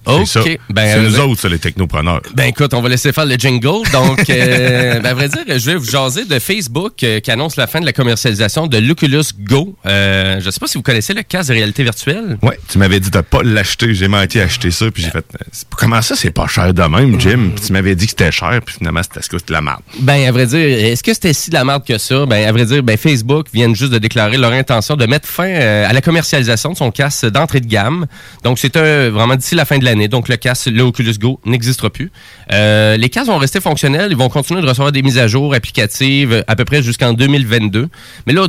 [0.07, 0.27] OK.
[0.27, 0.61] C'est.
[0.71, 2.21] Ben, c'est nous autres, ça, les technopreneurs.
[2.35, 3.89] Ben écoute, on va laisser faire le jingle.
[3.93, 7.57] Donc, euh, ben, à vrai dire, je vais vous jaser de Facebook euh, qui annonce
[7.57, 9.77] la fin de la commercialisation de l'Oculus Go.
[9.87, 12.39] Euh, je sais pas si vous connaissez le casque de réalité virtuelle.
[12.43, 13.95] Ouais, tu m'avais dit de pas l'acheter.
[13.95, 15.25] J'ai menti à acheter ça, puis j'ai fait.
[15.53, 17.51] c'est pas- Comment ça, c'est pas cher de même, Jim?
[17.55, 19.61] Puis tu m'avais dit que c'était cher, puis finalement, c'était ce que c'était de la
[19.63, 19.81] merde.
[20.01, 22.27] Ben, à vrai dire, est-ce que c'était si de la merde que ça?
[22.27, 25.53] Ben, à vrai dire, ben, Facebook vient juste de déclarer leur intention de mettre fin
[25.53, 28.07] à la commercialisation de son casque d'entrée de gamme.
[28.45, 29.92] Donc, c'est vraiment d'ici la fin de l'année.
[30.09, 32.11] Donc, le casque, le Oculus Go n'existera plus.
[32.53, 34.11] Euh, les casques vont rester fonctionnels.
[34.11, 37.13] Ils vont continuer de recevoir des mises à jour applicatives euh, à peu près jusqu'en
[37.13, 37.89] 2022.
[38.27, 38.47] Mais là,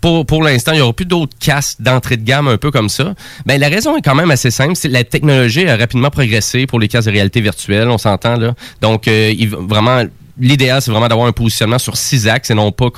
[0.00, 3.14] pour, l'instant, il n'y aura plus d'autres casques d'entrée de gamme un peu comme ça.
[3.46, 4.76] Ben, la raison est quand même assez simple.
[4.76, 7.88] C'est la technologie a rapidement progressé pour les casques de réalité virtuelle.
[7.88, 8.54] On s'entend, là.
[8.80, 10.04] Donc, euh, vraiment,
[10.38, 12.90] l'idéal, c'est vraiment d'avoir un positionnement sur six axes et non pas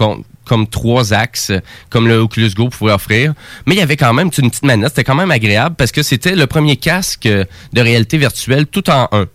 [0.44, 1.52] comme trois axes,
[1.90, 3.34] comme le Oculus Go pouvait offrir.
[3.66, 4.90] Mais il y avait quand même une petite manette.
[4.90, 9.08] C'était quand même agréable parce que c'était le premier casque de réalité virtuelle tout en
[9.12, 9.26] un.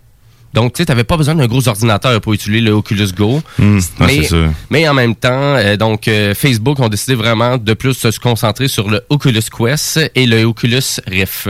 [0.54, 3.42] Donc, tu sais, t'avais pas besoin d'un gros ordinateur pour utiliser le Oculus Go.
[3.58, 3.80] Hmm,
[4.70, 8.68] mais, en même temps, euh, donc euh, Facebook ont décidé vraiment de plus se concentrer
[8.68, 11.50] sur le Oculus Quest et le Oculus Rift.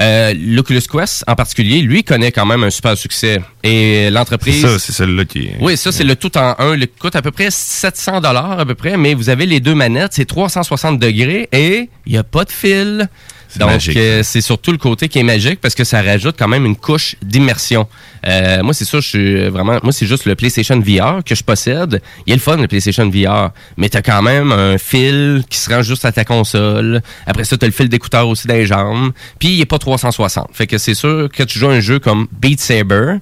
[0.00, 3.40] Euh, L'Oculus Quest, en particulier, lui connaît quand même un super succès.
[3.62, 4.62] Et l'entreprise...
[4.62, 5.50] ça, c'est celle-là qui.
[5.60, 6.74] Oui, ça, c'est le tout en un.
[6.74, 9.74] Le coûte à peu près 700 dollars à peu près, mais vous avez les deux
[9.74, 13.08] manettes, c'est 360 degrés et il n'y a pas de fil.
[13.48, 16.48] C'est Donc, euh, c'est surtout le côté qui est magique parce que ça rajoute quand
[16.48, 17.88] même une couche d'immersion.
[18.26, 19.78] Euh, moi, c'est ça, je suis vraiment.
[19.82, 22.02] Moi, c'est juste le PlayStation VR que je possède.
[22.26, 23.50] Il est le fun, le PlayStation VR.
[23.76, 27.00] Mais t'as quand même un fil qui se rend juste à ta console.
[27.26, 29.12] Après ça, t'as le fil d'écouteur aussi dans les jambes.
[29.38, 30.48] Puis, il est pas 360.
[30.52, 33.16] Fait que c'est sûr que tu joues à un jeu comme Beat Saber,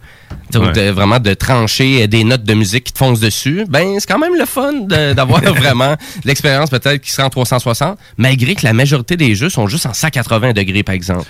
[0.55, 0.73] Ouais.
[0.73, 4.19] de- vraiment de trancher des notes de musique qui te foncent dessus, ben c'est quand
[4.19, 4.73] même le fun
[5.15, 9.67] d'avoir vraiment l'expérience peut-être qui sera en 360, malgré que la majorité des jeux sont
[9.67, 11.25] juste en 180 degrés par exemple.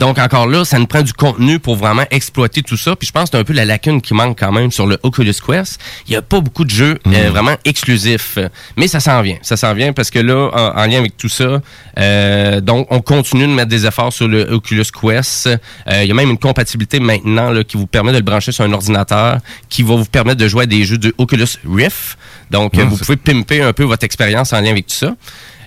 [0.00, 2.96] Donc encore là, ça nous prend du contenu pour vraiment exploiter tout ça.
[2.96, 4.98] Puis je pense que c'est un peu la lacune qui manque quand même sur le
[5.02, 5.80] Oculus Quest.
[6.06, 8.38] Il y a pas beaucoup de jeux euh, vraiment exclusifs,
[8.76, 9.38] mais ça s'en vient.
[9.42, 11.62] Ça s'en vient parce que là, en, en lien avec tout ça,
[11.98, 15.46] euh, donc on continue de mettre des efforts sur le Oculus Quest.
[15.46, 18.50] Euh, il y a même une compatibilité maintenant là, qui vous permet de le brancher
[18.52, 19.38] sur un ordinateur,
[19.68, 22.18] qui va vous permettre de jouer à des jeux de Oculus Rift.
[22.50, 25.14] Donc, vous pouvez pimper un peu votre expérience en lien avec tout ça.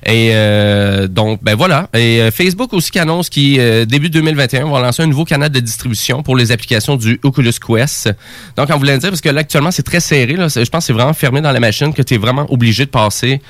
[0.05, 1.89] Et euh, donc, ben voilà.
[1.93, 5.49] Et euh, Facebook aussi qui annonce qu'il euh, début 2021 va lancer un nouveau canal
[5.49, 8.09] de distribution pour les applications du Oculus Quest.
[8.55, 10.87] Donc, en voulant dire, parce que là actuellement c'est très serré, là, je pense que
[10.87, 13.41] c'est vraiment fermé dans la machine que tu es vraiment obligé de passer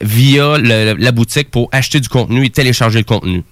[0.00, 3.42] via le- la boutique pour acheter du contenu et télécharger le contenu.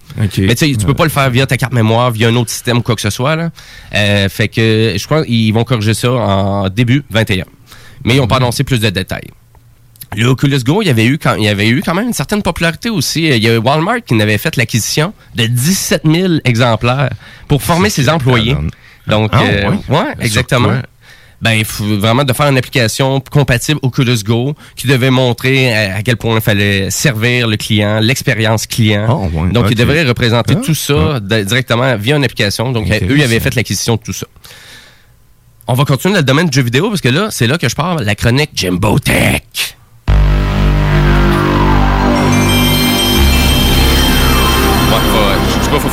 [0.47, 2.49] Mais tu sais, tu peux pas le faire via ta carte mémoire, via un autre
[2.51, 3.35] système ou quoi que ce soit.
[3.35, 3.49] Là.
[3.95, 7.45] Euh, fait que je crois qu'ils vont corriger ça en début 21.
[8.05, 9.27] Mais ils n'ont pas annoncé plus de détails.
[10.15, 12.13] Le Oculus Go, il y avait eu quand, il y avait eu quand même une
[12.13, 13.23] certaine popularité aussi.
[13.27, 17.09] Il y a eu Walmart qui avait fait l'acquisition de 17 000 exemplaires
[17.47, 18.55] pour former ses employés.
[19.07, 20.13] Donc, Ah, euh, ouais?
[20.21, 20.81] exactement.
[21.39, 25.97] Ben, il faut vraiment de faire une application compatible Oculus Go qui devait montrer à,
[25.97, 29.29] à quel point il fallait servir le client, l'expérience client.
[29.51, 29.71] Donc, ok.
[29.71, 32.71] il devrait représenter Ah, tout ça de- directement via une application.
[32.71, 34.25] Donc, eux, ils avaient fait l'acquisition de tout ça.
[35.67, 37.69] On va continuer dans le domaine du jeu vidéo parce que là, c'est là que
[37.69, 39.43] je parle, la chronique Jimbo Tech.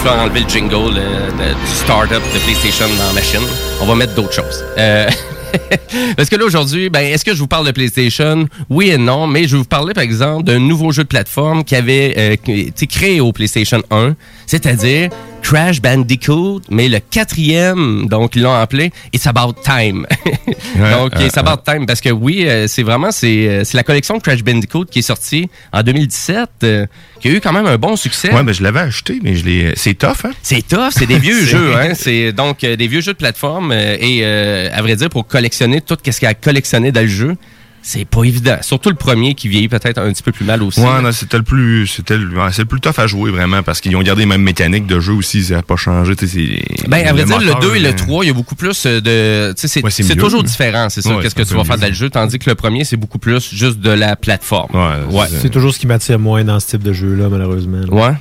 [0.04, 3.40] Pas, faut falloir enlever le jingle euh, de- du startup de PlayStation dans la machine.
[3.80, 4.64] On va mettre d'autres choses.
[4.78, 5.08] Euh,
[6.16, 8.48] Parce que là, aujourd'hui, ben, est-ce que je vous parle de PlayStation?
[8.70, 11.62] Oui et non, mais je vais vous parler, par exemple, d'un nouveau jeu de plateforme
[11.64, 14.14] qui avait euh, été créé au PlayStation 1,
[14.46, 15.10] c'est-à-dire
[15.44, 20.06] Crash Bandicoot, mais le quatrième, donc ils l'ont appelé It's About Time.
[20.76, 24.16] donc, It's About Time, parce que oui, euh, c'est vraiment, c'est euh, c'est la collection
[24.16, 26.86] de Crash Bandicoot qui est sortie en 2017, euh,
[27.20, 28.32] qui a eu quand même un bon succès.
[28.32, 29.74] Ouais, ben je l'avais acheté, mais je l'ai.
[29.76, 30.30] C'est tough, hein?
[30.42, 31.92] C'est tough, c'est des vieux jeux, hein?
[31.94, 35.98] C'est donc des vieux jeux de plateforme et euh, à vrai dire pour collectionner tout
[36.02, 37.36] ce qu'il y a à collectionner dans le jeu,
[37.86, 38.56] c'est pas évident.
[38.62, 40.80] Surtout le premier qui vieillit peut-être un petit peu plus mal aussi.
[40.80, 43.62] Ouais, non, c'était le plus, c'était le, ouais, c'est le plus tough à jouer vraiment
[43.62, 46.16] parce qu'ils ont gardé les mêmes mécaniques de jeu aussi, ça n'a pas changé.
[46.16, 46.38] tu sais,
[46.78, 48.34] c'est- Ben, à vrai dire, le moteur, 2 et le euh, 3, il y a
[48.34, 49.52] beaucoup plus euh, de.
[49.52, 50.22] tu sais, C'est Ouais, c'est c'est mieux.
[50.22, 52.38] toujours différent, c'est ça, Ouais, qu'est-ce c'est que tu vas faire dans le jeu, tandis
[52.38, 54.70] que le premier, c'est beaucoup plus juste de la plateforme.
[55.10, 55.26] Ouais.
[55.42, 57.80] C'est toujours ce qui m'attire moins dans ce type de jeu-là, malheureusement.
[57.86, 57.92] là.
[58.10, 58.14] Ouais.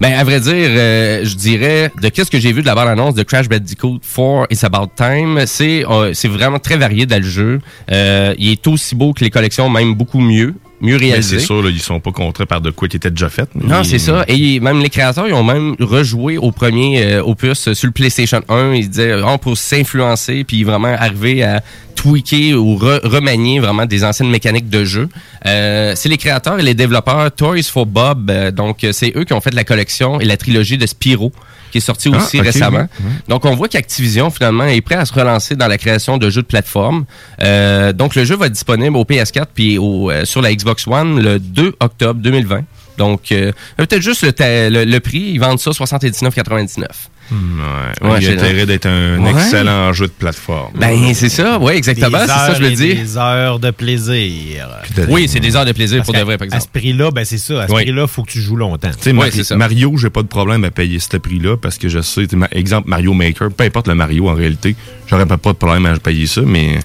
[0.00, 3.14] Ben, à vrai dire, euh, je dirais, de qu'est-ce que j'ai vu de la bande-annonce
[3.14, 7.28] de Crash Bandicoot 4 It's About Time, c'est euh, c'est vraiment très varié dans le
[7.28, 7.60] jeu.
[7.90, 11.38] Euh, il est aussi beau que les collections, même beaucoup mieux, mieux réalisé.
[11.38, 13.48] c'est sûr, là, ils sont pas contraints par de quoi qui était déjà fait.
[13.54, 14.24] Non, c'est ça.
[14.28, 18.40] Et même les créateurs, ils ont même rejoué au premier euh, opus sur le PlayStation
[18.48, 18.72] 1.
[18.74, 21.62] Ils disaient, oh, pour s'influencer, puis vraiment arriver à
[21.94, 25.08] tweaker ou re- remanier vraiment des anciennes mécaniques de jeu.
[25.46, 28.30] Euh, c'est les créateurs et les développeurs Toys for Bob.
[28.30, 31.32] euh, donc, c'est eux qui ont fait la collection et la trilogie de Spyro
[31.70, 32.86] qui est sortie Ah, aussi récemment.
[33.00, 33.10] oui, oui.
[33.28, 36.42] Donc, on voit qu'Activision, finalement, est prêt à se relancer dans la création de jeux
[36.42, 37.04] de plateforme.
[37.42, 40.86] Euh, donc, le jeu va être disponible au PS4 puis au, euh, sur la Xbox
[40.86, 42.64] One le 2 octobre 2020.
[42.98, 46.84] Donc, euh, peut-être juste le, ta- le, le prix, ils vendent ça 79,99.
[47.30, 49.30] Ouais, Ouais, il j'ai- a intérêt d'être un Ouais.
[49.30, 50.72] excellent jeu de plateforme.
[50.74, 52.96] Ben, c'est ça, oui, exactement, c'est ça, je veux dire.
[52.96, 54.68] Des heures de plaisir.
[55.08, 56.64] Oui, c'est des heures de plaisir Parce pour de vrai, par À exemple.
[56.64, 57.62] ce prix-là, ben c'est ça.
[57.62, 57.82] À ce Oui.
[57.84, 58.90] prix-là, il faut que tu joues longtemps.
[58.90, 62.00] Tu sais, Mari- Mario, j'ai pas de problème à payer ce prix-là parce que je
[62.00, 64.74] sais, exemple Mario Maker, peu importe le Mario en réalité,
[65.08, 66.78] j'aurais pas pas de problème à payer ça, mais.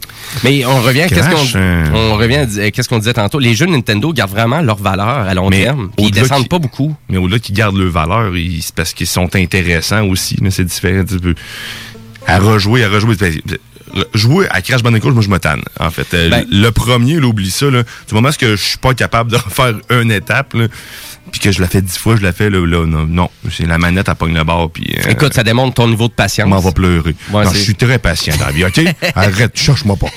[0.44, 1.84] Mais on revient à qu'est-ce qu'on hein.
[1.94, 3.40] on revient à qu'est-ce qu'on disait tantôt.
[3.40, 5.90] Les jeux de Nintendo gardent vraiment leur valeur à long Mais terme.
[5.98, 6.96] Ils descendent pas beaucoup.
[7.10, 8.32] Mais au-delà qu'ils gardent leur valeur,
[8.62, 10.35] c'est parce qu'ils sont intéressants aussi.
[10.42, 11.36] Mais C'est différent un petit peu.
[12.28, 13.16] À rejouer, à rejouer.
[13.16, 13.34] ben,
[14.14, 16.08] Jouer à Crash Bandicoot, moi je me tanne, en fait.
[16.16, 17.70] Euh, Ben- le premier, là, oublie ça.
[17.70, 20.68] Là, du moment où je suis pas capable de refaire une étape, là,
[21.32, 23.30] puis que je la fais dix fois, je la fais, là, là, non, non.
[23.52, 24.94] C'est la manette à pogne le bord, puis...
[24.98, 26.50] euh, Écoute, ça démontre ton niveau de patience.
[26.50, 27.16] m'en va pleurer.
[27.32, 28.82] Ouais, non, je suis très patient dans la vie, OK?
[29.16, 30.10] Arrête, cherche-moi pas.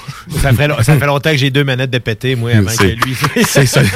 [0.43, 3.16] Ça fait, ça fait longtemps que j'ai deux manettes de pété, moi, avant que lui.
[3.47, 3.82] c'est ça.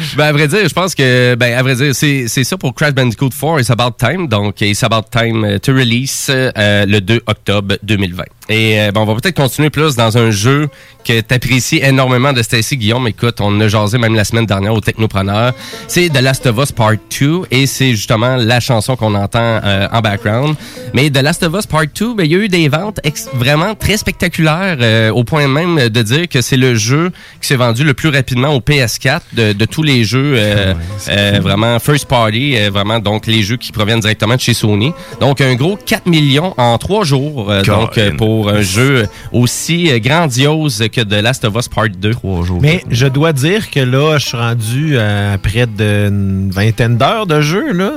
[0.16, 2.74] Ben, à vrai dire, je pense que, ben, à vrai dire, c'est c'est ça pour
[2.74, 4.26] Crash Bandicoot 4, It's About Time.
[4.26, 8.24] Donc, It's About Time euh, to release euh, le 2 octobre 2020.
[8.50, 10.68] Et euh, ben, on va peut-être continuer plus dans un jeu
[11.04, 13.06] que tu apprécies énormément de Stacy Guillaume.
[13.06, 15.54] Écoute, on a jasé même la semaine dernière au Technopreneur.
[15.86, 19.86] C'est The Last of Us Part 2 et c'est justement la chanson qu'on entend euh,
[19.92, 20.56] en background.
[20.94, 22.98] Mais The Last of Us Part 2, ben, il y a eu des ventes
[23.34, 27.56] vraiment très spectaculaires euh, au point même de dire que c'est le jeu qui s'est
[27.56, 30.74] vendu le plus rapidement au PS4 de, de tous les jeux euh,
[31.08, 34.92] euh, vraiment first party, euh, vraiment donc les jeux qui proviennent directement de chez Sony.
[35.20, 39.90] Donc un gros 4 millions en trois jours euh, donc euh, pour un jeu aussi
[39.90, 42.10] euh, grandiose que The Last of Us Part 2.
[42.12, 42.58] Trois jours.
[42.60, 47.40] Mais je dois dire que là, je suis rendu à près d'une vingtaine d'heures de
[47.40, 47.72] jeu.
[47.72, 47.92] là.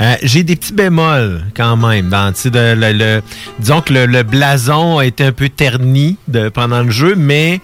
[0.00, 2.08] Euh, J'ai des petits bémols quand même.
[2.08, 3.22] Dans, de- le, le-
[3.58, 7.60] disons que le, le blason a été un peu terni de, pendant le jeu, mais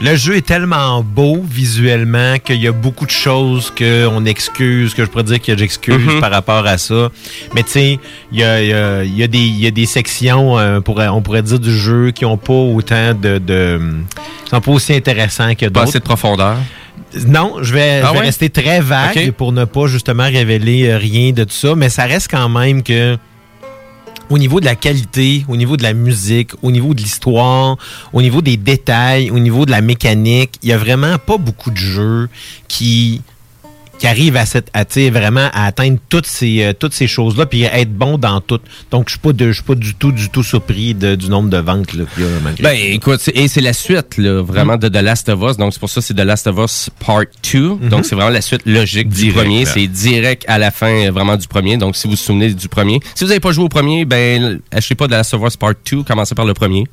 [0.00, 5.04] le jeu est tellement beau visuellement qu'il y a beaucoup de choses qu'on excuse, que
[5.04, 6.20] je pourrais dire que j'excuse Mhm.
[6.20, 7.10] par rapport à ça.
[7.54, 7.98] Mais tu sais,
[8.32, 10.58] il y a, il y a- il y a des- il y a des sections,
[10.58, 13.38] euh, pour- on pourrait dire, du jeu qui ont pas autant de...
[13.38, 13.80] de
[14.48, 15.88] sont pas aussi intéressants que Pas d'autres.
[15.88, 16.56] assez de profondeur?
[17.26, 18.24] Non, je vais, Ah je vais ouais?
[18.26, 22.04] rester très vague pour ne pas justement révéler euh, rien de tout ça, mais ça
[22.04, 23.16] reste quand même que
[24.30, 27.76] au niveau de la qualité, au niveau de la musique, au niveau de l'histoire,
[28.12, 31.70] au niveau des détails, au niveau de la mécanique, il y a vraiment pas beaucoup
[31.70, 32.28] de jeux
[32.68, 33.20] qui
[34.00, 37.46] qui arrivent à cette à, vraiment à atteindre toutes ces euh, toutes ces choses là
[37.46, 38.62] puis à être bon dans toutes.
[38.90, 41.28] Donc je suis pas de je suis pas du tout du tout surpris de- du
[41.28, 44.42] nombre de ventes là, qu'il y a malgré Ben écoute, et c'est la suite là,
[44.42, 45.56] vraiment de The Last of Us.
[45.58, 47.76] Donc c'est pour ça que c'est The Last of Us Part 2.
[47.90, 49.66] Donc c'est vraiment la suite logique du premier.
[49.66, 51.76] C'est direct à la fin euh, vraiment du premier.
[51.76, 53.00] Donc si vous vous souvenez du premier.
[53.14, 55.74] Si vous n'avez pas joué au premier, ben achetez pas The Last of Us Part
[55.90, 56.04] 2.
[56.04, 56.84] Commencez par le premier.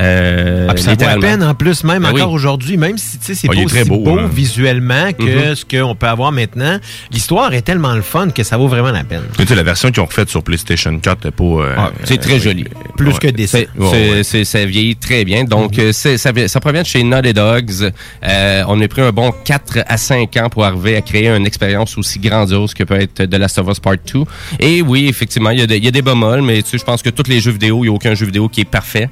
[0.00, 1.20] Euh, Ah, ça vaut la littéralement.
[1.22, 2.34] peine en plus, même Ben encore oui.
[2.34, 4.30] aujourd'hui, même si c'est Ah, pas aussi beau, beau, hein.
[4.32, 5.54] visuellement que Mhm.
[5.54, 6.78] ce qu'on peut avoir maintenant.
[7.10, 9.22] L'histoire est tellement le fun que ça vaut vraiment la peine.
[9.38, 11.44] Tu sais, la version qu'ils ont refaite sur PlayStation 4, c'est pas.
[11.44, 12.64] euh, Ah, c'est très euh, joli.
[12.96, 13.18] Plus ouais.
[13.18, 13.46] que des
[13.78, 15.44] Ouais, ça vieillit très bien.
[15.44, 17.92] Donc, euh, c'est- ça, vi- ça provient de chez Naughty Dogs.
[18.26, 21.46] Euh, on a pris un bon 4 à 5 ans pour arriver à créer une
[21.46, 24.24] expérience aussi grandiose que peut être The Last of Us Part 2.
[24.58, 26.78] Et oui, effectivement, il y a, des- il y a des bémols, mais tu sais,
[26.78, 28.64] je pense que tous les jeux vidéo, il n'y a aucun jeu vidéo qui est
[28.64, 29.10] parfait.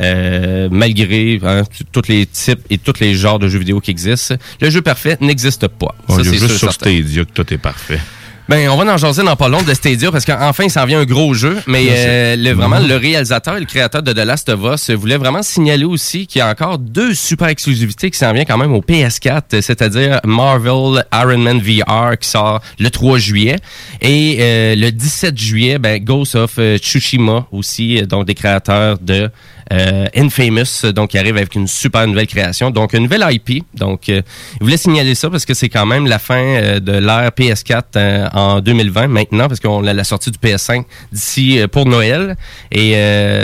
[0.00, 1.62] Euh, malgré hein,
[1.92, 4.34] tous les types et tous les genres de jeux vidéo qui existent.
[4.60, 5.94] Le jeu parfait n'existe pas.
[6.08, 6.72] Ouais, Ça, c'est juste sur.
[6.72, 8.00] Stadia que tout est parfait.
[8.48, 10.98] Ben, on va en jaser dans pas long de Stadia parce qu'enfin, il s'en vient
[11.00, 11.58] un gros jeu.
[11.68, 12.88] Mais euh, le, vraiment, Mhm.
[12.88, 16.40] le réalisateur et le créateur de The Last of Us voulait vraiment signaler aussi qu'il
[16.40, 20.20] y a encore deux super exclusivités qui s'en viennent quand même au PS4, euh, c'est-à-dire
[20.24, 23.56] Marvel Iron Man VR qui sort le 3 juillet
[24.00, 28.98] et euh, le 17 juillet, ben, Ghost of euh, Tsushima aussi, euh, donc des créateurs
[29.00, 29.30] de
[29.72, 33.64] euh, Infamous, donc qui arrive avec une super nouvelle création, donc une nouvelle IP.
[33.74, 34.22] Donc, euh,
[34.60, 37.82] il voulait signaler ça parce que c'est quand même la fin euh, de l'ère PS4
[37.96, 42.36] euh, en 2020 maintenant, parce qu'on a la sortie du PS5 d'ici pour Noël.
[42.70, 42.92] Et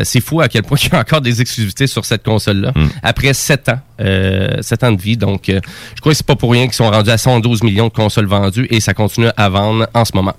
[0.05, 2.73] c'est fou à quel point il y a encore des exclusivités sur cette console-là.
[3.03, 3.81] Après sept ans,
[4.61, 5.17] sept ans de vie.
[5.17, 7.93] Donc, je crois que c'est pas pour rien qu'ils sont rendus à 112 millions de
[7.93, 10.35] consoles vendues et ça continue à vendre en ce moment.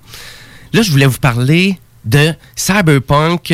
[0.72, 3.52] Là, je voulais vous parler de Cyberpunk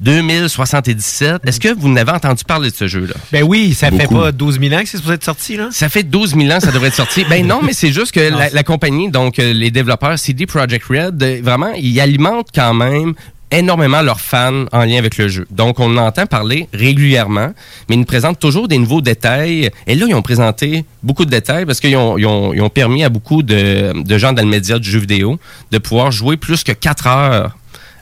[0.00, 1.42] 2077.
[1.46, 3.14] Est-ce que vous n'avez entendu parler de ce jeu-là?
[3.32, 5.68] Ben oui, ça fait pas 12 000 ans que c'est supposé être sorti, là?
[5.70, 7.24] Ça fait 12 000 ans, ça devrait être sorti.
[7.28, 10.84] Ben non, mais c'est juste que la, la compagnie, donc euh, les développeurs CD Projekt
[10.88, 13.14] Red, euh, vraiment, ils alimentent quand même
[13.50, 15.46] énormément leurs fans en lien avec le jeu.
[15.50, 17.52] Donc, on en entend parler régulièrement,
[17.88, 19.70] mais ils nous présentent toujours des nouveaux détails.
[19.86, 22.68] Et là, ils ont présenté beaucoup de détails parce qu'ils ont, ils ont, ils ont
[22.68, 25.38] permis à beaucoup de, de gens dans le média du jeu vidéo
[25.70, 27.56] de pouvoir jouer plus que 4 heures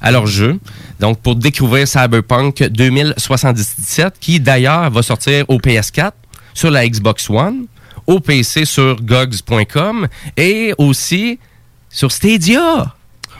[0.05, 0.61] à leur jeu.
[1.01, 6.13] Donc, pour découvrir Cyberpunk 2077, qui d'ailleurs va sortir au PS4,
[6.53, 7.67] sur la Xbox One,
[8.07, 10.07] au PC sur gogs.com
[10.37, 11.39] et aussi
[11.89, 12.95] sur Stadia.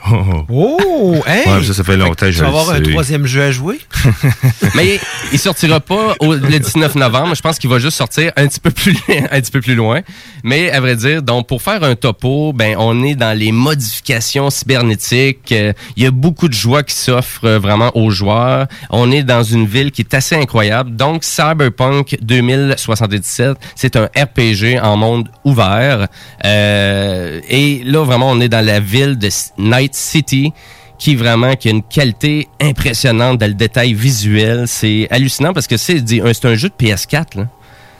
[0.49, 1.47] Oh, hey!
[1.47, 3.51] Ouais, ça, ça fait longtemps que Tu je vas le avoir un troisième jeu à
[3.51, 3.79] jouer?
[4.75, 4.99] Mais
[5.33, 7.35] il sortira pas au- le 19 novembre.
[7.35, 8.95] Je pense qu'il va juste sortir un petit peu plus,
[9.31, 10.01] un petit peu plus loin.
[10.43, 14.49] Mais à vrai dire, donc pour faire un topo, ben on est dans les modifications
[14.49, 15.51] cybernétiques.
[15.51, 18.67] Euh, Il y a beaucoup de joie qui s'offre euh, vraiment aux joueurs.
[18.91, 20.95] On est dans une ville qui est assez incroyable.
[20.95, 26.07] Donc Cyberpunk 2077, c'est un RPG en monde ouvert.
[26.45, 30.51] Euh, et là vraiment, on est dans la ville de Night City
[30.97, 34.63] qui vraiment qui a une qualité impressionnante dans le détail visuel.
[34.67, 37.35] C'est hallucinant parce que c'est un- jeu de PS4.
[37.37, 37.47] Là.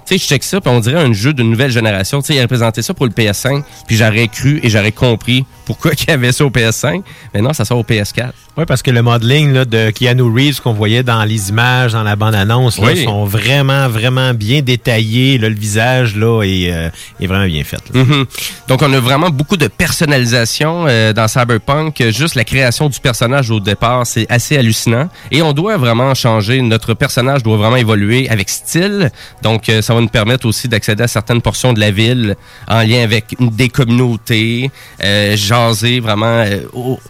[0.07, 2.22] Tu sais, je check ça, puis on dirait un jeu de nouvelle génération.
[2.22, 5.45] Tu sais, il a présenté ça pour le PS5, puis j'aurais cru et j'aurais compris
[5.66, 7.02] pourquoi il y avait ça au PS5.
[7.34, 8.30] Mais non, ça sort au PS4.
[8.58, 12.04] Oui, parce que le modeling là, de Keanu Reeves qu'on voyait dans les images, dans
[12.04, 13.04] la bande-annonce, Oui.
[13.04, 15.38] sont vraiment, vraiment bien détaillés.
[15.38, 16.90] Là, le visage là, est, euh,
[17.20, 17.82] est vraiment bien fait.
[17.94, 18.26] Mhm.
[18.70, 22.02] Donc, on a vraiment beaucoup de personnalisation euh, dans Cyberpunk.
[22.12, 25.10] Juste la création du personnage au départ, c'est assez hallucinant.
[25.32, 26.62] Et on doit vraiment changer.
[26.62, 29.12] Notre personnage doit vraiment évoluer avec style.
[29.42, 32.36] Donc, euh, ça va nous permettre aussi d'accéder à certaines portions de la ville
[32.70, 34.72] en lien avec des communautés,
[35.56, 36.44] jaser vraiment.
[36.45, 36.61] euh,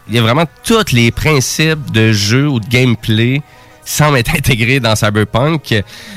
[0.08, 3.42] Il y a vraiment tous les principes de jeu ou de gameplay
[3.84, 5.72] semble être intégré dans Cyberpunk.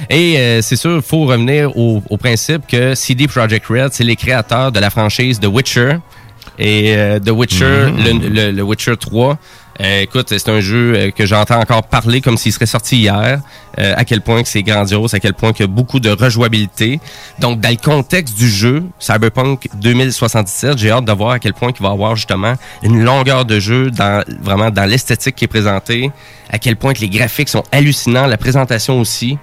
[0.09, 4.05] Et euh, c'est sûr, il faut revenir au, au principe que CD Projekt Red, c'est
[4.05, 5.98] les créateurs de la franchise The Witcher.
[6.59, 8.05] Et euh, The Witcher, Mhm.
[8.22, 9.38] le, le- le Witcher 3,
[9.80, 13.40] euh, écoute, c'est un jeu euh, que j'entends encore parler comme s'il serait sorti hier.
[13.78, 16.10] euh, à quel point que c'est grandiose, à quel point qu'il y a beaucoup de
[16.10, 16.98] rejouabilité.
[17.38, 21.70] Donc, dans le contexte du jeu, Cyberpunk 2077, j'ai hâte de voir à quel point
[21.78, 26.10] il va avoir justement une longueur de jeu dans vraiment dans l'esthétique qui est présentée,
[26.50, 29.38] à quel point que les graphiques sont hallucinants, la présentation aussi.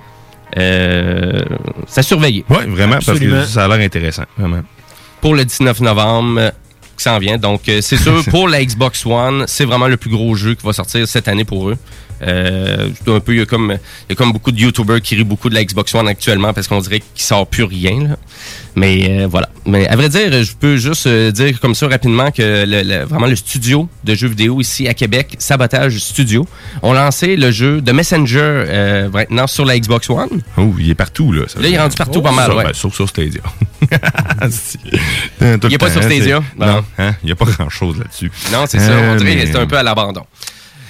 [0.57, 1.41] Euh,
[1.87, 2.45] c'est à surveiller.
[2.49, 3.35] Oui, vraiment, Absolument.
[3.37, 4.23] parce que ça a l'air intéressant.
[4.37, 4.61] Vraiment.
[5.21, 6.51] Pour le 19 novembre,
[6.97, 7.37] qui s'en vient.
[7.37, 10.65] Donc, euh, c'est sûr, pour la Xbox One, c'est vraiment le plus gros jeu qui
[10.65, 11.77] va sortir cette année pour eux.
[12.21, 15.15] Euh, un peu, il y, a comme, il y a comme beaucoup de YouTubers qui
[15.15, 18.03] rient beaucoup de la Xbox One actuellement parce qu'on dirait qu'il sort plus rien.
[18.09, 18.15] là.
[18.75, 19.49] Mais euh, voilà.
[19.65, 23.05] Mais à vrai dire, je peux juste euh, dire comme ça rapidement que le, le-
[23.05, 26.45] vraiment le studio de jeux vidéo ici à Québec, Sabotage Studio,
[26.81, 30.41] ont lancé le jeu de Messenger euh, maintenant sur la Xbox One.
[30.57, 31.43] Oh, il est partout, là.
[31.47, 32.63] Ça Là, il est rendu partout pas mal, ouais.
[32.65, 33.41] ben, sauf sur Stadia.
[34.49, 34.77] Si.
[35.41, 36.41] Il est pas sur Stadia?
[36.57, 38.31] Non, hein, il n'y a pas grand-chose là-dessus.
[38.51, 38.91] Non, c'est ça.
[39.11, 40.23] On dirait que mais- c'est un peu à l'abandon.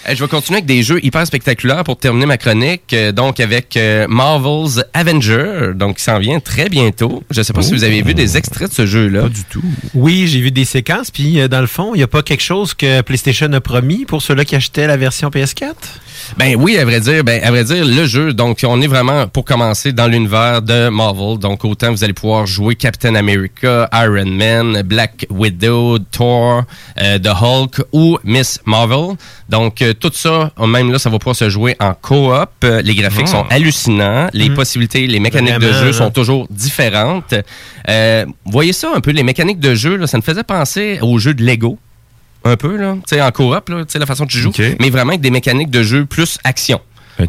[0.07, 2.93] Euh, Je vais continuer avec des jeux hyper spectaculaires pour terminer ma chronique.
[2.93, 7.23] euh, donc, avec euh, Marvel's Avenger, donc qui s'en vient très bientôt.
[7.31, 9.23] Je sais pas si vous avez vu des extraits de ce jeu-là.
[9.23, 9.63] Pas du tout.
[9.93, 12.73] Oui, j'ai vu des séquences, puis dans le fond, il n'y a pas quelque chose
[12.73, 15.73] que PlayStation a promis pour ceux-là qui achetaient la version PS4?
[16.37, 19.27] Ben oui, à vrai dire, ben à vrai dire, le jeu, donc on est vraiment
[19.27, 21.37] pour commencer dans l'univers de Marvel.
[21.39, 26.63] Donc autant vous allez pouvoir jouer Captain America, Iron Man, Black Widow, Thor,
[27.01, 29.15] euh, The Hulk ou Miss Marvel.
[29.49, 32.49] Donc euh, tout ça, même là, ça va pouvoir se jouer en coop.
[32.63, 33.31] Euh, Les graphiques Ah.
[33.31, 37.35] sont hallucinants, les possibilités, les mécaniques de jeu sont toujours différentes.
[37.89, 41.17] Euh, voyez ça un peu, les mécaniques de jeu, là, ça me faisait penser aux
[41.19, 41.77] jeux de Lego
[42.45, 44.51] un peu, là, tu sais, en coop, là, tu sais, la façon que tu joues,
[44.79, 46.79] mais vraiment avec des mécaniques de jeu plus action.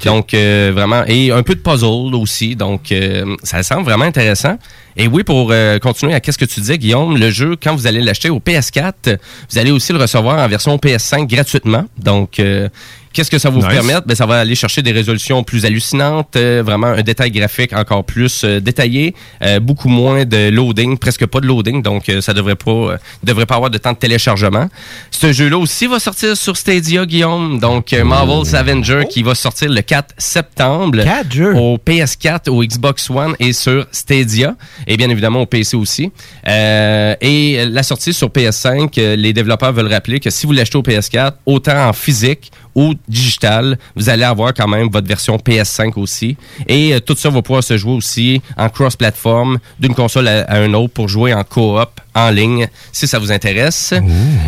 [0.05, 4.59] Donc, euh, vraiment, et un peu de puzzle aussi, donc euh, ça semble vraiment intéressant.
[4.97, 7.87] Et oui, pour euh, continuer à qu'est-ce que tu disais, Guillaume, le jeu, quand vous
[7.87, 9.19] allez l'acheter au PS4,
[9.51, 11.85] vous allez aussi le recevoir en version PS5 gratuitement.
[11.99, 12.69] Donc, euh,
[13.17, 14.07] qu'est-ce que ça va vous permettre?
[14.07, 18.05] Ben, ça va aller chercher des résolutions plus hallucinantes, euh, vraiment un détail graphique encore
[18.05, 22.57] plus euh, détaillé, euh, beaucoup moins de loading, presque pas de loading, donc ça devrait
[22.57, 24.69] pas devrait pas avoir de temps de téléchargement.
[25.11, 29.81] Ce jeu-là aussi va sortir sur Stadia, Guillaume, donc Marvel's Avenger qui va sortir le
[29.81, 30.99] 4 septembre
[31.57, 34.55] au PS4, au Xbox One et sur Stadia,
[34.87, 36.13] et bien évidemment au PC aussi.
[36.47, 40.83] Et la sortie sur PS5, euh, les développeurs veulent rappeler que si vous l'achetez au
[40.83, 46.37] PS4, autant en physique ou digital, vous allez avoir quand même votre version PS5 aussi.
[46.69, 50.61] Et euh, tout ça va pouvoir se jouer aussi en cross-platform d'une console à, à
[50.61, 53.95] une autre pour jouer en coop en ligne si ça vous intéresse.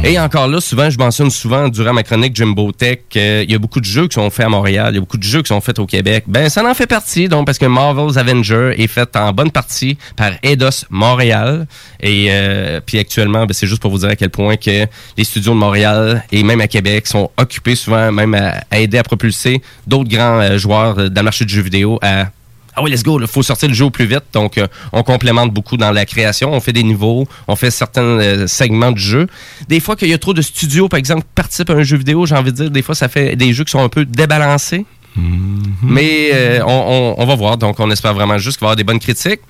[0.03, 3.55] Et encore là, souvent, je mentionne souvent durant ma chronique Jimbo Tech, euh, il y
[3.55, 5.43] a beaucoup de jeux qui sont faits à Montréal, il y a beaucoup de jeux
[5.43, 6.25] qui sont faits au Québec.
[6.27, 9.99] Ben, ça en fait partie, donc, parce que Marvel's Avenger est fait en bonne partie
[10.17, 11.67] par Eidos Montréal.
[12.01, 14.87] Et euh, puis actuellement, ben, c'est juste pour vous dire à quel point que
[15.17, 18.99] les studios de Montréal et même à Québec sont occupés souvent même à, à aider
[18.99, 22.31] à propulser d'autres grands euh, joueurs dans le marché du jeu vidéo à
[22.79, 24.23] ah oui, let's go, il faut sortir le jeu au plus vite.
[24.33, 26.53] Donc, euh, on complémente beaucoup dans la création.
[26.53, 29.27] On fait des niveaux, on fait certains euh, segments du jeu.
[29.69, 31.97] Des fois qu'il y a trop de studios, par exemple, qui participent à un jeu
[31.97, 34.05] vidéo, j'ai envie de dire, des fois, ça fait des jeux qui sont un peu
[34.05, 34.87] débalancés.
[35.83, 37.57] Mais euh, on, on- on va voir.
[37.59, 39.41] Donc, on espère vraiment juste qu'il va y avoir des bonnes critiques.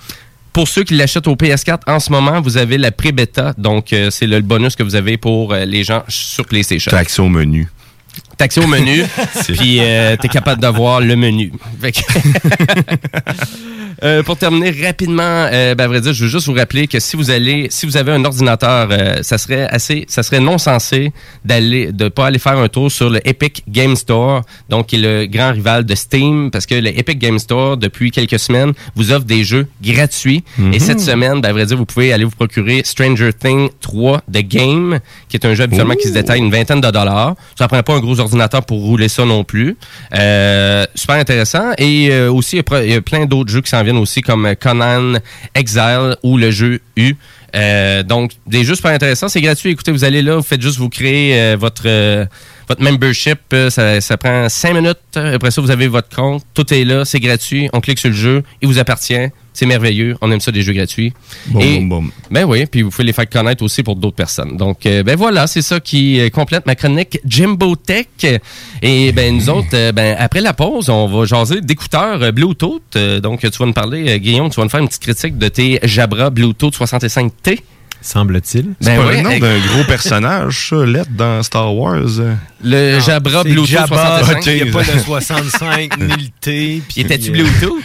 [0.53, 3.53] pour ceux qui l'achètent au PS4 en ce moment, vous avez la pré-bêta.
[3.59, 6.91] Donc, c'est le, bonus que vous avez pour les gens sur PlayStation.
[6.91, 7.69] T'as accès au menu.
[8.39, 9.05] T'as accès au menu,
[9.49, 11.53] puis euh, t'es capable d'avoir le menu.
[14.05, 15.23] Euh, pour terminer rapidement,
[15.53, 17.85] euh, ben, à vrai dire, je veux juste vous rappeler que si vous allez, si
[17.85, 21.13] vous avez un ordinateur, euh, ça serait assez, ça serait non censé
[21.45, 24.99] d'aller, de pas aller faire un tour sur le Epic Game Store, donc qui est
[24.99, 29.13] le grand rival de Steam, parce que le Epic Game Store depuis quelques semaines vous
[29.13, 30.45] offre des jeux gratuits.
[30.59, 30.75] Mhm.
[30.75, 34.23] Et cette semaine, ben, à vrai dire, vous pouvez aller vous procurer Stranger Things 3
[34.33, 37.35] The Game, qui est un jeu habituellement qui se détaille une vingtaine de dollars.
[37.59, 39.77] Ça prend pas un gros ordinateur pour rouler ça non plus.
[40.13, 41.73] Super intéressant.
[41.79, 44.21] Et aussi, il y a pre- il y, a plein d'autres jeux qui s'en aussi,
[44.21, 45.15] comme Conan
[45.55, 47.15] Exile ou le jeu U.
[47.57, 49.29] Euh, donc, des jeux super intéressants.
[49.29, 49.71] C'est gratuit.
[49.71, 51.85] Écoutez, vous allez là, vous faites juste vous créer euh, votre...
[51.87, 52.27] euh,
[52.69, 54.99] votre membership, euh, ça, ça prend cinq minutes.
[55.17, 56.43] Après ça, vous avez votre compte.
[56.55, 57.69] Tout est là, c'est gratuit.
[57.73, 59.29] On clique sur le jeu, il vous appartient.
[59.55, 60.17] C'est merveilleux.
[60.21, 61.13] On aime ça des jeux gratuits.
[61.49, 62.11] Boum, Et- boum, boum.
[62.31, 64.57] ben oui, puis vous pouvez les faire connaître aussi pour d'autres personnes.
[64.57, 68.07] Donc, euh, ben voilà, c'est ça qui euh, complète ma chronique Jimbo Tech.
[68.83, 72.97] Et ben nous autres, euh, ben après la pause, on va jaser d'écouteurs Bluetooth.
[73.21, 75.81] Donc, tu vas nous parler, Guillaume, tu vas nous faire une petite critique de tes
[75.83, 77.59] Jabra Bluetooth 65T.
[78.01, 78.75] Semble-t-il.
[78.81, 81.99] C'est Ben pas oui, le nom d'un gros personnage, ça, lettre dans Star Wars.
[82.63, 84.47] Le Jabra C'est Bluetooth Jabba, 65.
[84.47, 86.83] Il n'y a pas de 65 ni le T.
[86.89, 87.85] puis, Était-tu euh, Bluetooth?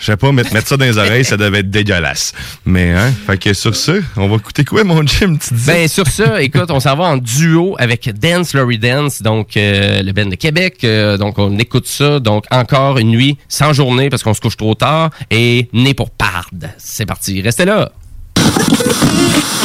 [0.00, 2.32] Je sais pas, mettre, mettre ça dans les oreilles, ça devait être dégueulasse.
[2.64, 5.66] Mais, hein, fait que sur ce, on va écouter quoi, mon Jim, tu dis?
[5.66, 10.02] Ben sur ça, écoute, on s'en va en duo avec Dance Laurie Dance, donc euh,
[10.02, 10.78] le band de Québec.
[10.84, 12.18] Euh, donc on écoute ça.
[12.18, 16.08] Donc encore une nuit sans journée parce qu'on se couche trop tard et né pour
[16.08, 16.48] Pard.
[16.78, 17.92] C'est parti, restez là.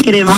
[0.04, 0.38] crema.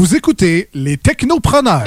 [0.00, 1.84] Vous écoutez les technopreneurs.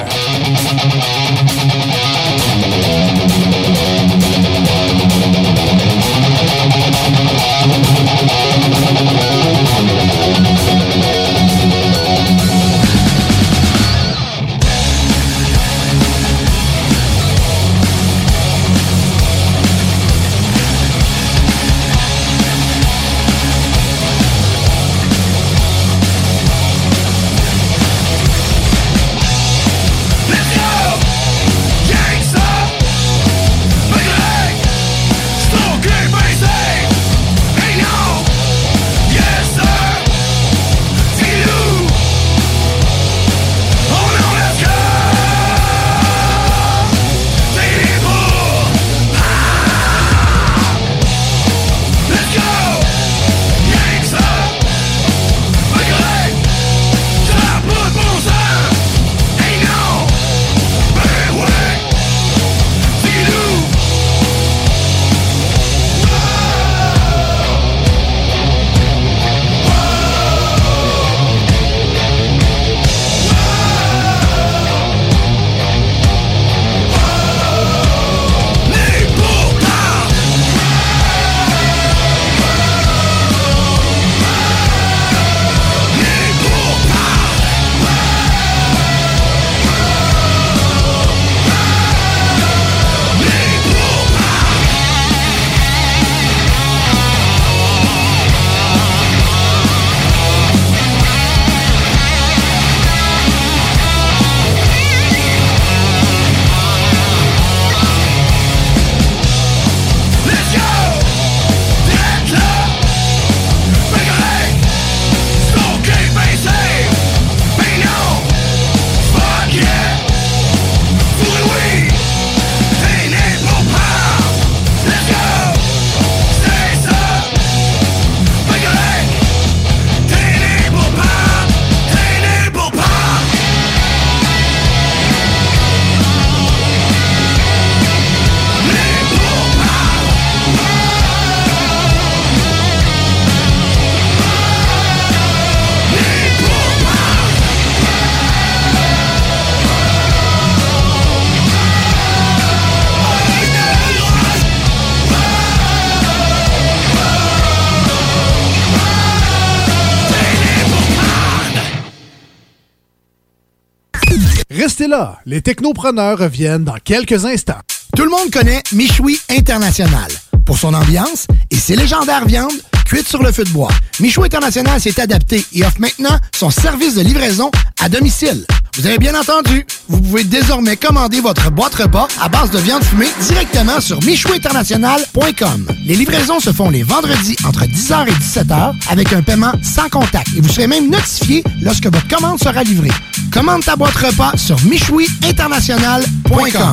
[164.88, 167.60] Là, les technopreneurs reviennent dans quelques instants.
[167.96, 170.10] Tout le monde connaît Michoui International
[170.44, 172.52] pour son ambiance et ses légendaires viandes
[172.84, 173.70] cuites sur le feu de bois.
[174.00, 177.50] Michoui International s'est adapté et offre maintenant son service de livraison
[177.80, 178.44] à domicile.
[178.76, 182.82] Vous avez bien entendu, vous pouvez désormais commander votre boîte repas à base de viande
[182.82, 185.68] fumée directement sur michouinternational.com.
[185.86, 190.26] Les livraisons se font les vendredis entre 10h et 17h avec un paiement sans contact
[190.36, 192.90] et vous serez même notifié lorsque votre commande sera livrée.
[193.32, 196.72] Commande ta boîte repas sur michouiinternational.com.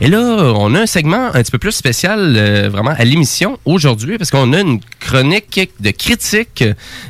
[0.00, 3.58] Et là, on a un segment un petit peu plus spécial euh, vraiment à l'émission
[3.64, 6.64] aujourd'hui parce qu'on a une chronique de critique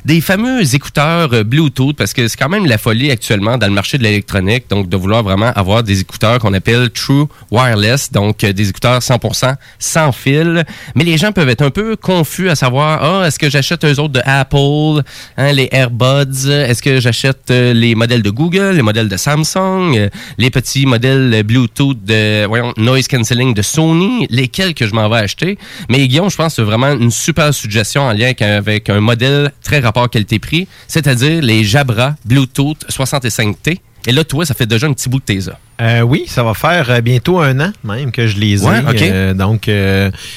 [0.04, 3.72] des fameux écouteurs euh, Bluetooth parce que c'est quand même la folie actuellement dans le
[3.72, 8.44] marché de l'électronique donc de vouloir vraiment avoir des écouteurs qu'on appelle True Wireless donc
[8.44, 10.64] euh, des écouteurs 100% sans fil.
[10.94, 13.98] Mais les gens peuvent être un peu confus à savoir ah est-ce que j'achète eux
[13.98, 15.02] autres de Apple
[15.38, 16.50] hein, les AirBuds?
[16.50, 21.42] Est-ce que j'achète euh, les modèles de Google les modèles de Samsung les petits modèles
[21.44, 26.30] Bluetooth de voyons noise cancelling de Sony lesquels que je m'en vais acheter mais Guillaume
[26.30, 29.80] je pense que c'est vraiment une super suggestion en lien avec, avec un modèle très
[29.80, 35.08] rapport qualité-prix c'est-à-dire les Jabra Bluetooth 65T et là, toi, ça fait déjà un petit
[35.08, 35.38] bout que t'es.
[35.80, 38.66] Euh, oui, ça va faire euh, bientôt un an même que je les ai.
[38.66, 38.82] Ouais.
[39.10, 39.70] Euh, donc,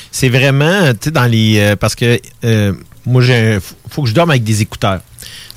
[0.09, 1.73] c'est vraiment, tu sais, dans les...
[1.77, 2.17] parce que
[3.05, 3.59] moi, un-
[3.89, 5.01] faut que je dorme avec des écouteurs.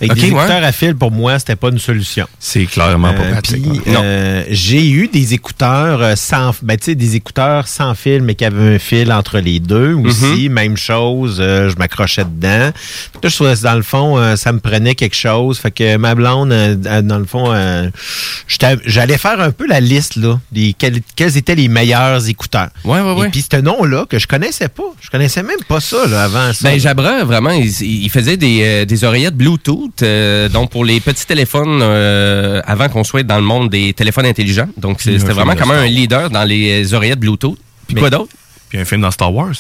[0.01, 0.29] Avec Ok, des ouais.
[0.29, 2.27] écouteurs à fil, pour moi, c'était pas une solution.
[2.39, 3.67] C'est clairement pas Euh, pratique.
[3.87, 8.35] euh, j'ai eu des écouteurs euh, sans, ben, tu sais, des écouteurs sans fil, mais
[8.35, 10.49] qui avaient un fil entre les deux aussi.
[10.49, 12.71] Même chose, euh, je m'accrochais dedans.
[13.13, 15.59] Puis là, je trouvais, dans le fond, euh, ça me prenait quelque chose.
[15.59, 17.53] Fait que ma blonde, dans le fond,
[18.87, 22.69] j'allais faire un peu la liste là, des quels, quels étaient les meilleurs écouteurs.
[22.85, 23.27] Ouais, ouais, ouais.
[23.29, 26.53] Et puis ce nom-là que je connaissais pas, je connaissais même pas ça là, avant
[26.53, 26.69] ça.
[26.71, 31.27] Ben, Jabra, vraiment, il, il faisait des, des oreillettes Bluetooth, euh, donc pour les petits
[31.27, 34.69] téléphones, euh, avant qu'on soit dans le monde des téléphones intelligents.
[34.77, 37.59] Donc, c'était vraiment comme un leader dans les oreillettes Bluetooth.
[37.87, 38.33] Puis Mais- quoi d'autre?
[38.69, 39.55] Puis un film dans Star Wars.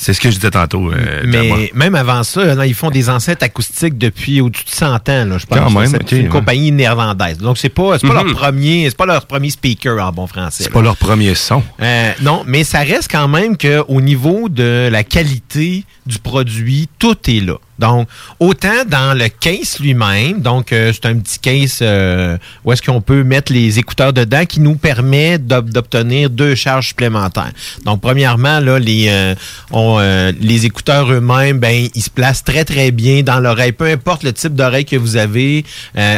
[0.00, 0.92] C'est ce que je disais tantôt.
[0.92, 4.94] euh, Mais même avant ça, là, ils font des enceintes acoustiques depuis au-dessus de 100
[4.94, 5.58] ans, là, je pense.
[5.58, 6.28] Quand même, c'est une ouais.
[6.28, 7.38] compagnie néerlandaise.
[7.38, 8.26] Donc, c'est pas, c'est pas Mhm.
[8.28, 10.62] leur premier, c'est pas leur premier speaker en bon français.
[10.62, 10.74] C'est là.
[10.74, 11.64] pas leur premier son.
[11.82, 17.16] Euh, non, mais ça reste quand même qu'au niveau de la qualité du produit, tout
[17.28, 17.54] est là.
[17.78, 18.08] Donc,
[18.40, 23.00] autant dans le case lui-même, donc euh, c'est un petit case euh, où est-ce qu'on
[23.00, 27.52] peut mettre les écouteurs dedans qui nous permet d'ob- d'obtenir deux charges supplémentaires.
[27.84, 33.22] Donc, premièrement, là, les, euh, les écouteurs eux-mêmes, ben, ils se placent très, très bien
[33.22, 33.70] dans l'oreille.
[33.70, 35.64] Peu importe le type d'oreille que vous avez,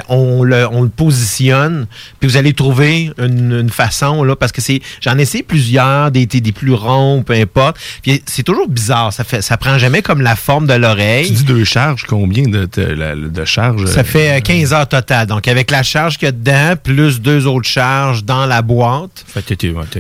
[0.09, 1.87] on, le, on le positionne,
[2.21, 6.25] puis vous allez trouver une, façon, là, parce que c'est, j'en ai essayé plusieurs, des,
[6.25, 7.77] des, des plus ronds, peu importe.
[8.03, 11.27] Puis c'est toujours bizarre, ça fait, ça prend jamais comme la forme de l'oreille.
[11.27, 13.87] Tu dis deux charges, combien de, de, la- de charges?
[13.87, 15.27] Ça fait euh, 15 heures total.
[15.27, 19.25] Donc, avec la charge qu'il y a dedans, plus deux autres charges dans la boîte.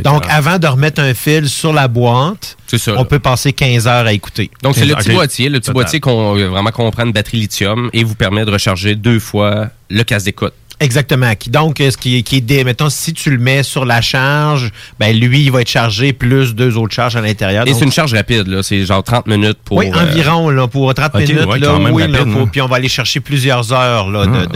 [0.03, 2.57] Donc, avant de remettre un fil sur la boîte,
[2.97, 4.51] on peut passer 15 heures à écouter.
[4.63, 7.91] Donc, c'est le petit boîtier, le petit boîtier qu'on euh, vraiment comprend une batterie lithium
[7.93, 10.53] et vous permet de recharger deux fois le casque d'écoute.
[10.81, 11.35] Exactement.
[11.35, 13.85] Qui- Donc, euh, ce qui est, qui est dé- mettons, si tu le mets sur
[13.85, 17.67] la charge, ben lui, il va être chargé plus deux autres charges à l'intérieur.
[17.69, 18.63] Et c'est une charge rapide, là.
[18.63, 19.77] C'est genre 30 minutes pour.
[19.79, 22.41] oui, euh, environ, là, pour 30 ok, minutes, ouais, là, quand même oui, là, faut-
[22.41, 22.49] hein.
[22.51, 24.47] puis on va aller chercher plusieurs heures là, de- Ah,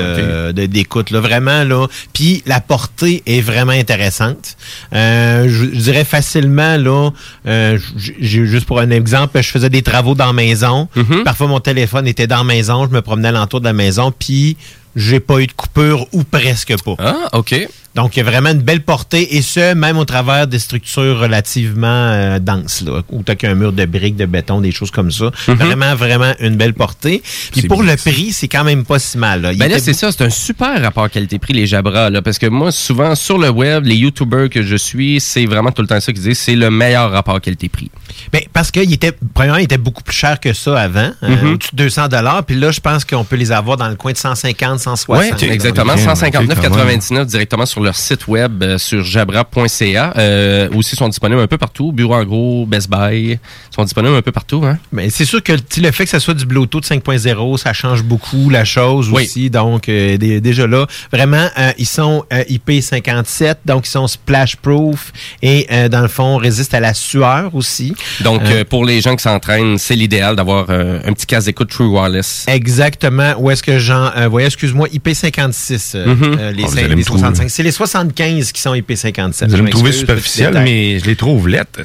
[0.50, 1.86] de- de- d'écoute, là, vraiment, là.
[2.12, 4.56] Puis la portée est vraiment intéressante.
[4.94, 7.10] Euh, je, je dirais facilement, là,
[7.46, 7.78] euh,
[8.18, 10.88] j'ai juste pour un exemple, je faisais des travaux dans la maison.
[10.96, 11.22] Mm-hmm.
[11.24, 14.56] Parfois, mon téléphone était dans la maison, je me promenais alentour de la maison, puis
[14.96, 16.94] j'ai pas eu de coupure ou presque pas.
[16.98, 17.68] Ah, OK.
[17.94, 21.18] Donc, il y a vraiment une belle portée, et ce, même au travers des structures
[21.18, 25.12] relativement euh, denses, là, où tu qu'un mur de briques, de béton, des choses comme
[25.12, 25.30] ça.
[25.46, 25.54] Mhm.
[25.54, 27.22] Vraiment, vraiment une belle portée.
[27.52, 29.42] Puis pour bien le prix, c'est quand même pas si mal.
[29.42, 29.52] Là.
[29.54, 32.72] Ben là, c'est ça, c'est un super rapport qualité-prix, les Jabra, là, parce que moi,
[32.72, 36.12] souvent, sur le web, les YouTubers que je suis, c'est vraiment tout le temps ça
[36.12, 37.90] qu'ils disent, c'est le meilleur rapport qualité-prix.
[38.32, 41.70] Ben, parce qu'il était, premièrement, il était beaucoup plus cher que ça avant, euh, au-dessus
[41.74, 42.08] de 200
[42.46, 45.42] Puis là, je pense qu'on peut les avoir dans le coin de 150, 160.
[45.42, 45.94] Oui, exactement.
[45.94, 50.12] 159,99 directement sur leur site web euh, sur jabra.ca.
[50.16, 51.92] Euh, aussi, ils sont disponibles un peu partout.
[51.92, 53.38] Bureau en gros, Best Buy, ils
[53.74, 54.62] sont disponibles un peu partout.
[54.64, 54.78] Hein?
[54.92, 58.50] Mais c'est sûr que le fait que ça soit du Bluetooth 5.0, ça change beaucoup
[58.50, 59.24] la chose Oui.
[59.24, 59.50] aussi.
[59.50, 64.56] Donc, euh, dé- déjà là, vraiment, euh, ils sont euh, IP57, donc ils sont splash
[64.56, 65.12] proof
[65.42, 67.94] et euh, dans le fond, résistent à la sueur aussi.
[68.22, 71.46] Donc, Euh, euh, pour les gens qui s'entraînent, c'est l'idéal d'avoir euh, un petit casque
[71.46, 72.46] d'écoute True Wireless.
[72.48, 73.34] Exactement.
[73.38, 74.10] Où est-ce que j'en.
[74.16, 75.92] Euh, voyez, excuse-moi, IP56.
[75.94, 76.36] euh, Mhm.
[76.38, 77.02] euh, les, Oh, les trouver.
[77.04, 77.50] 65.
[77.50, 79.46] C'est les 75 qui sont IP57.
[79.46, 81.80] Vous allez Je me trouver superficiel, mais je les trouve lettres.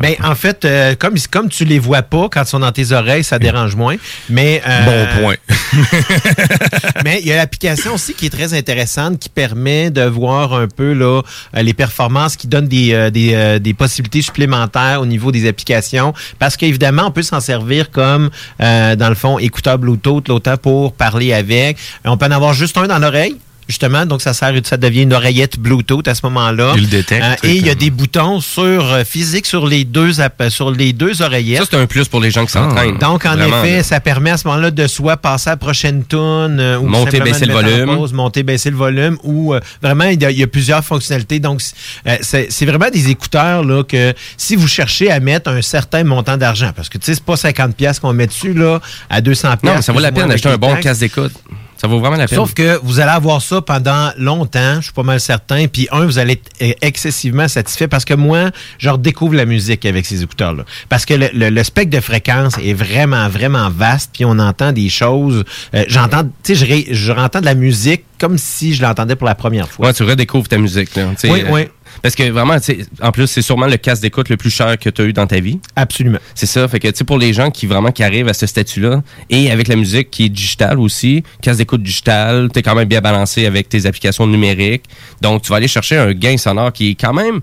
[0.00, 2.92] Ben, en fait, euh, comme, comme tu les vois pas quand ils sont dans tes
[2.92, 3.96] oreilles, ça dérange moins.
[4.28, 5.36] Mais, euh, Bon point.
[7.04, 10.68] mais il y a l'application aussi qui est très intéressante qui permet de voir un
[10.68, 11.22] peu là,
[11.56, 16.14] euh, les performances, qui donne des, des, des possibilités supplémentaires au niveau des applications.
[16.38, 18.30] Parce qu'évidemment, on peut s'en servir comme,
[18.60, 21.76] euh, dans le fond, écouteur Bluetooth, l'autant pour parler avec.
[22.04, 23.36] On peut en avoir juste un dans l'oreille.
[23.70, 26.72] Justement, donc ça sert, ça devient une oreillette Bluetooth à ce moment-là.
[26.76, 29.84] Il le détecte, Euh, et il y a des boutons sur euh, physique sur les
[29.84, 31.60] deux app- sur les deux oreillettes.
[31.62, 32.98] Ça, c'est un plus pour les gens qui s'entraînent.
[32.98, 33.82] Donc, en Vraiment, effet, là.
[33.82, 36.18] ça permet à ce moment-là de soit passer à la prochaine tune
[36.60, 37.96] euh, ou Monter, baisser le volume.
[37.96, 40.84] pause, monter, baisser le volume ou euh, vraiment, il y, a, il y a plusieurs
[40.84, 41.38] fonctionnalités.
[41.38, 41.60] Donc,
[42.06, 46.36] euh, c'est vraiment des écouteurs là, que si vous cherchez à mettre un certain montant
[46.36, 49.44] d'argent, parce que tu sais, c'est pas 50$ piastres qu'on met dessus là, à 200$.
[49.62, 51.32] Non, mais ça vaut la peine d'acheter un bon casque d'écoute.
[51.80, 52.36] Ça vaut vraiment la peine.
[52.36, 55.66] Sauf que vous allez avoir ça pendant longtemps, je suis pas mal certain.
[55.66, 59.86] Puis un, vous allez être euh, excessivement satisfait parce que moi, je redécouvre la musique
[59.86, 60.64] avec ces écouteurs-là.
[60.90, 64.10] Parce que le, le- le spectre de fréquence est vraiment, vraiment vaste.
[64.12, 65.44] Puis on entend des choses.
[65.74, 69.26] euh, J'entends, tu sais, je, je entends de la musique comme si je l'entendais pour
[69.26, 69.86] la première fois.
[69.86, 70.94] Ouais, tu redécouvres ta musique.
[70.96, 71.62] Là, Oui, euh, oui.
[72.02, 72.56] Parce que vraiment,
[73.02, 75.26] en plus, c'est sûrement le casque d'écoute le plus cher que tu as eu dans
[75.26, 75.58] ta vie.
[75.76, 76.18] Absolument.
[76.34, 76.66] C'est ça.
[76.68, 79.50] Fait que, tu sais, pour les gens qui vraiment qui arrivent à ce statut-là, et
[79.50, 83.00] avec la musique qui est digitale aussi, casque d'écoute digital, tu es quand même bien
[83.00, 84.84] balancé avec tes applications numériques.
[85.20, 87.40] Donc, tu vas aller chercher un gain sonore qui est quand même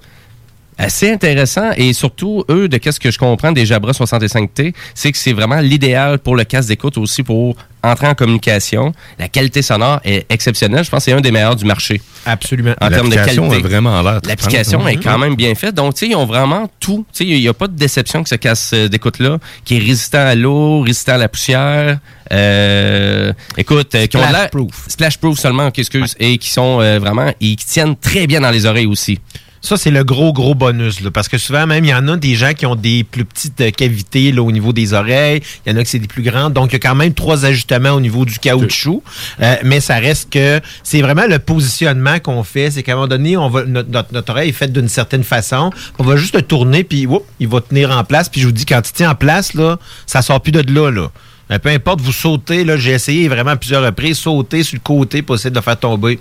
[0.77, 1.72] assez intéressant.
[1.75, 5.59] Et surtout eux de qu'est-ce que je comprends des Jabra 65T c'est que c'est vraiment
[5.59, 8.91] l'idéal pour le casque d'écoute aussi pour entrer en communication.
[9.19, 10.83] La qualité sonore est exceptionnelle.
[10.83, 12.01] Je pense que c'est un des meilleurs du marché.
[12.25, 12.73] Absolument.
[12.81, 13.65] En termes de L'application qualité.
[13.65, 15.75] a vraiment l'air l'application est quand même bien faite.
[15.75, 17.06] Donc tu sais ils ont vraiment tout.
[17.14, 19.80] Tu sais il n'y a pas de déception que ce casque d'écoute là qui est
[19.80, 21.99] résistant à l'eau résistant à la poussière
[22.31, 24.49] euh, écoute euh, qui ont de l'air
[24.88, 28.51] splash proof seulement excuse et qui sont euh, vraiment et qui tiennent très bien dans
[28.51, 29.19] les oreilles aussi
[29.61, 31.02] Ça, c'est le gros, gros bonus.
[31.02, 33.26] Là, parce que souvent, même, il y en a des gens qui ont des plus
[33.26, 35.42] petites euh, cavités là, au niveau des oreilles.
[35.66, 36.53] Il y en a qui c'est des plus grandes.
[36.53, 39.02] Donc, il y a quand même trois ajustements au niveau du caoutchouc.
[39.42, 42.72] Euh, mais ça reste que c'est vraiment le positionnement qu'on fait.
[42.72, 45.24] C'est qu'à un moment donné, on va, notre, notre- notre oreille est faite d'une certaine
[45.24, 45.72] façon.
[46.00, 48.30] On va juste le tourner, puis whoop, il va tenir en place.
[48.30, 50.92] Puis je vous dis, quand il tient en place, là, ça sort plus de là.
[50.92, 51.10] là.
[51.52, 52.64] Euh, peu importe, vous sautez.
[52.64, 55.61] Là, j'ai essayé vraiment à plusieurs reprises, sauter sur le côté pour essayer de le
[55.61, 56.19] faire tomber.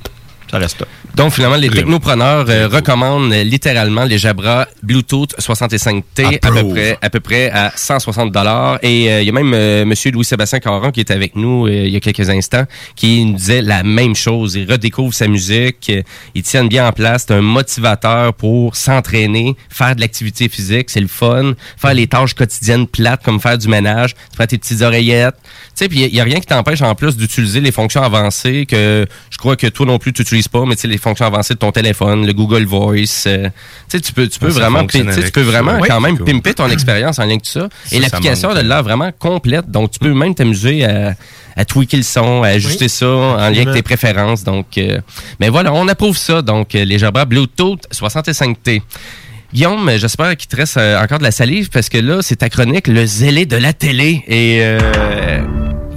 [0.51, 0.87] Ça reste là.
[1.17, 6.99] Donc, finalement, les technopreneurs euh, recommandent euh, littéralement les Jabra Bluetooth 65T à peu près,
[7.01, 8.79] à peu près à 160 dollars.
[8.83, 11.89] Et euh, il y a même euh, Monsieur Louis-Sébastien Caron qui est avec nous il
[11.89, 12.65] y a quelques instants,
[12.97, 14.57] qui nous disait la même chose.
[14.57, 15.91] Il redécouvre sa musique,
[16.35, 17.25] ils tiennent bien en place.
[17.27, 21.55] C'est un motivateur pour s'entraîner, faire de l'activité physique, c'est le fun.
[21.79, 25.37] Faire les tâches quotidiennes plates comme faire du ménage, faire tes petites oreillettes.
[25.43, 28.67] Tu sais, puis il y a rien qui t'empêche en plus d'utiliser les fonctions avancées
[28.67, 31.55] que je crois que toi non plus tu pas, mais tu sais les fonctions avancées
[31.55, 33.25] de ton téléphone, le Google Voice.
[33.27, 33.51] euh, tu
[33.89, 36.27] sais, tu peux, tu peux ça vraiment, tu peux vraiment quand même Cool.
[36.27, 37.69] pimper ton expérience en lien avec tout ça.
[37.85, 41.15] Ça, Et l'application de l'air vraiment complète, donc tu peux même t'amuser à,
[41.57, 44.45] à tweaker le son, à ajuster ça en lien avec tes préférences.
[44.45, 45.01] Donc, euh,
[45.41, 46.43] mais voilà, on approuve ça.
[46.43, 48.83] Donc, euh, les Jabra Bluetooth 65T.
[49.55, 52.89] Guillaume, j'espère qu'il te reste encore de la salive parce que là, c'est ta chronique,
[52.89, 54.23] le zélé de la télé.
[54.27, 54.79] Et euh,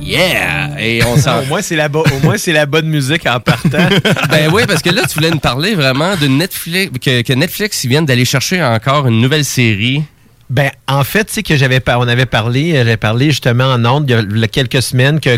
[0.02, 0.70] yeah!
[0.80, 3.40] Et on s'en au moins, c'est la, bo- au moins, c'est la bonne musique en
[3.40, 3.70] partant.
[4.30, 7.84] ben oui, parce que là, tu voulais nous parler vraiment de Netflix, que, que Netflix
[7.84, 10.04] ils viennent d'aller chercher encore une nouvelle série.
[10.50, 13.86] Ben, en fait, tu sais que j'avais on avait parlé, euh, j'avais parlé justement en
[13.86, 15.38] ondes il y a- quelques semaines que,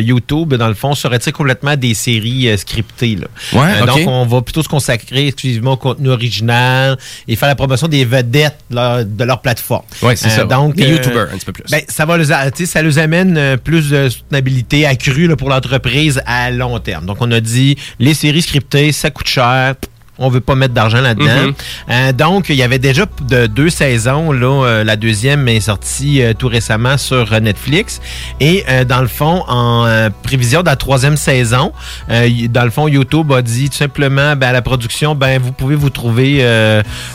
[0.00, 3.16] YouTube, dans le fond, serait complètement des séries euh, scriptées.
[3.16, 3.28] Là.
[3.52, 3.86] Ouais, ok.
[3.86, 6.98] Donc, on va plutôt se consacrer exclusivement au contenu original
[7.28, 9.84] et faire la promotion des vedettes là, de leur plateforme.
[10.02, 10.44] Ouais, c'est ça.
[10.44, 11.64] Donc, Des euh, YouTubers, un petit peu plus.
[11.70, 15.28] Ben, ça va les, a- tu sais, ça nous amène euh, plus de soutenabilité accrue
[15.28, 17.06] là, pour l'entreprise à long terme.
[17.06, 19.74] Donc, on a dit, les séries scriptées, ça coûte cher.
[20.18, 21.46] On veut pas mettre d'argent là-dedans.
[21.46, 21.54] Mhm.
[21.90, 24.30] Euh, donc, il y avait déjà de deux saisons.
[24.30, 28.00] Là, Euh, la deuxième est sortie euh, tout récemment sur Netflix.
[28.40, 31.72] Et dans le fond, en prévision de la troisième saison,
[32.08, 35.74] dans le fond, YouTube a dit tout simplement ben, à la production, ben vous pouvez
[35.74, 36.44] vous trouver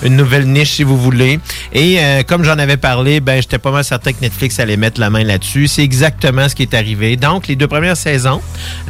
[0.04, 1.40] une nouvelle niche si vous voulez.
[1.74, 5.10] Et comme j'en avais parlé, ben j'étais pas mal certain que Netflix allait mettre la
[5.10, 5.68] main là-dessus.
[5.68, 7.18] C'est exactement ce qui est arrivé.
[7.18, 8.42] Donc, les deux premières saisons,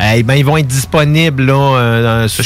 [0.01, 2.43] eh ben, ils vont être disponibles là, sur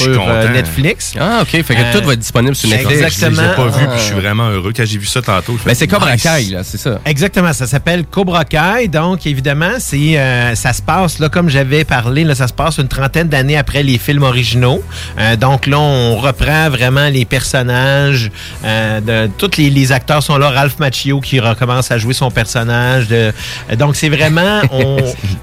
[0.53, 1.13] Netflix.
[1.19, 1.60] Ah, OK.
[1.63, 3.01] Fait que Euh, tout va être disponible sur Netflix.
[3.01, 3.41] Exactement.
[3.41, 4.05] Je l'ai pas vu, puis je Ah.
[4.05, 4.73] suis vraiment heureux.
[4.75, 6.23] Quand j'ai vu ça tantôt, je Ben, c'est Cobra nice.
[6.23, 6.99] Kai, là, c'est ça.
[7.05, 8.87] Exactement, ça s'appelle Cobra Kai.
[8.87, 12.77] Donc, évidemment, c'est euh, ça se passe, là, comme j'avais parlé, là, ça se passe
[12.77, 14.83] une trentaine d'années après les films originaux.
[15.19, 18.31] Euh, donc là, on reprend vraiment les personnages.
[18.65, 20.49] euh, de, tous les, les acteurs sont là.
[20.49, 23.07] Ralph Macchio qui recommence à jouer son personnage.
[23.07, 23.31] de-
[23.71, 24.61] euh, donc, c'est vraiment...
[24.71, 24.97] On,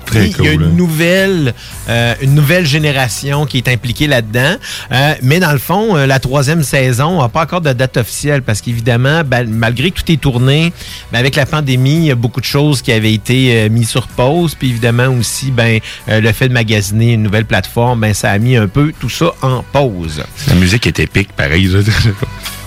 [0.07, 0.73] Très il y a cool, une hein.
[0.75, 1.55] nouvelle,
[1.89, 4.57] euh, une nouvelle génération qui est impliquée là-dedans.
[4.93, 8.43] Euh, mais dans le fond, euh, la troisième saison n'a pas encore de date officielle
[8.43, 10.73] parce qu'évidemment, ben, malgré que tout est tourné,
[11.13, 13.89] ben, avec la pandémie, il y a beaucoup de choses qui avaient été euh, mises
[13.89, 14.55] sur pause.
[14.55, 18.39] Puis évidemment aussi, ben, euh, le fait de magasiner une nouvelle plateforme, ben, ça a
[18.39, 20.23] mis un peu tout ça en pause.
[20.49, 21.69] La musique est épique, pareil.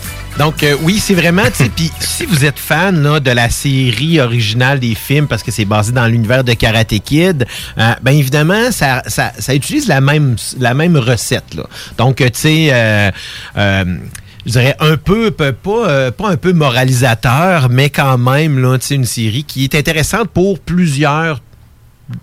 [0.41, 1.43] Donc euh, oui, c'est vraiment,
[1.75, 5.91] puis si vous êtes fan de la série originale des films parce que c'est basé
[5.91, 7.45] dans l'univers de Karate Kid,
[7.77, 11.53] euh, ben évidemment, ça, ça, utilise la même, la même recette.
[11.53, 11.65] Là.
[11.99, 13.11] Donc, euh, tu sais, euh,
[14.47, 15.51] je dirais un peu, pas,
[16.09, 21.39] pas un peu moralisateur, mais quand même, là, une série qui est intéressante pour plusieurs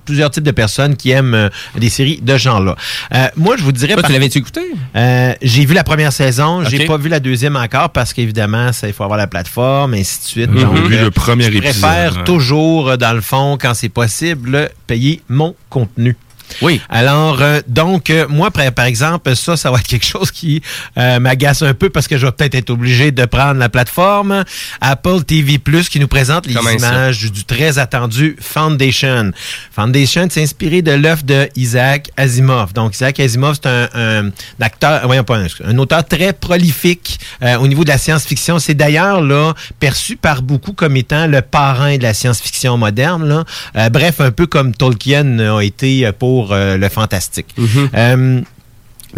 [0.04, 2.76] plusieurs types de personnes qui aiment euh, des séries de ce genre-là.
[3.14, 3.94] Euh, moi, je vous dirais...
[3.94, 4.60] Toi, par- tu l'avais-tu écouté?
[4.96, 6.86] euh, j'ai vu la première saison, j'ai Ok.
[6.86, 10.24] pas vu la deuxième encore parce qu'évidemment, il faut avoir la plateforme, et ainsi de
[10.24, 10.50] suite.
[10.54, 12.24] J'ai Donc, vu le premier je épisode, préfère ouais.
[12.24, 16.16] toujours, dans le fond, quand c'est possible, payer mon contenu.
[16.62, 16.80] Oui.
[16.88, 20.62] Alors, euh, donc, euh, moi, par, exemple, ça, ça va être quelque chose qui
[20.96, 24.44] euh, m'agace un peu parce que je vais peut-être être obligé de prendre la plateforme
[24.80, 29.32] Apple TV Plus qui nous présente les Comment images du, du très attendu Foundation.
[29.72, 32.72] Foundation, c'est inspiré de l'œuvre de Isaac Asimov.
[32.72, 37.56] Donc, Isaac Asimov, c'est un, un acteur, voyons pas, un, un auteur très prolifique euh,
[37.58, 38.58] au niveau de la science-fiction.
[38.58, 43.28] C'est d'ailleurs là perçu par beaucoup comme étant le parrain de la science-fiction moderne.
[43.28, 43.44] Là.
[43.76, 47.54] Euh, bref, un peu comme Tolkien a été pour euh, le fantastique.
[47.94, 48.40] Euh,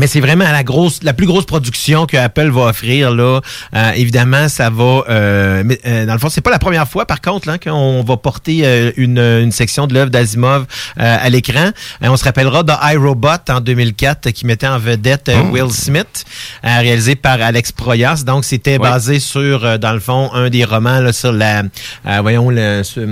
[0.01, 3.41] mais c'est vraiment la grosse, la plus grosse production que Apple va offrir là.
[3.77, 5.05] Euh, évidemment, ça va.
[5.11, 8.03] euh, mais, euh, dans le fond, c'est pas la première fois, par contre, là, qu'on
[8.03, 10.63] va porter euh, une, une section de l'œuvre d'Asimov
[10.99, 11.67] euh, à l'écran.
[12.03, 15.53] Euh, on se rappellera de iRobot en 2004 qui mettait en vedette Oh.
[15.53, 16.25] Will Smith,
[16.65, 18.23] réalisé par Alex Proyas.
[18.25, 21.63] Donc, c'était basé sur, euh, dans le fond, un des romans là, sur la,
[22.07, 23.03] euh, voyons, le, sur,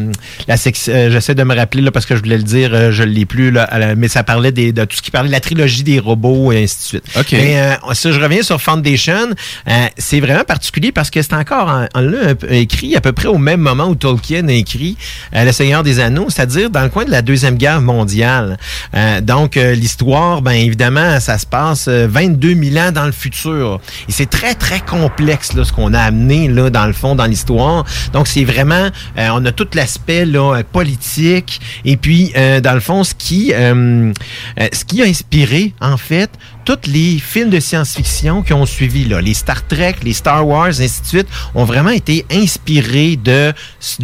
[0.47, 0.92] la section.
[0.94, 3.26] euh, J'essaie de me rappeler là parce que je voulais le dire, euh, je l'ai
[3.26, 5.99] plus là, mais ça parlait des, de tout ce qui parlait de la trilogie des
[5.99, 7.05] robots et ainsi de suite.
[7.18, 7.32] OK.
[7.32, 9.28] Mais euh, si je reviens sur Foundation,
[9.68, 13.00] euh, c'est vraiment particulier parce que c'est encore en- on l'a un peu écrit à
[13.00, 14.97] peu près au même moment où Tolkien a écrit
[15.34, 18.57] euh, Le Seigneur des Anneaux, c'est-à-dire dans le coin de la Deuxième Guerre mondiale.
[18.94, 23.12] Euh, donc, euh, l'histoire, ben évidemment, ça se passe euh, 22 000 ans dans le
[23.12, 23.81] futur.
[24.08, 27.26] Et c'est très, très complexe là, ce qu'on a amené là, dans le fond, dans
[27.26, 27.84] l'histoire.
[28.12, 32.74] Donc, c'est vraiment, euh, on a tout l'aspect là, euh, politique et puis, euh, dans
[32.74, 34.12] le fond, ce qui, euh,
[34.60, 36.31] euh, ce qui a inspiré, en fait,
[36.69, 40.69] tous les films de science-fiction qui ont suivi, là, les Star Trek, les Star Wars,
[40.69, 43.55] ainsi de suite, ont vraiment été inspirés de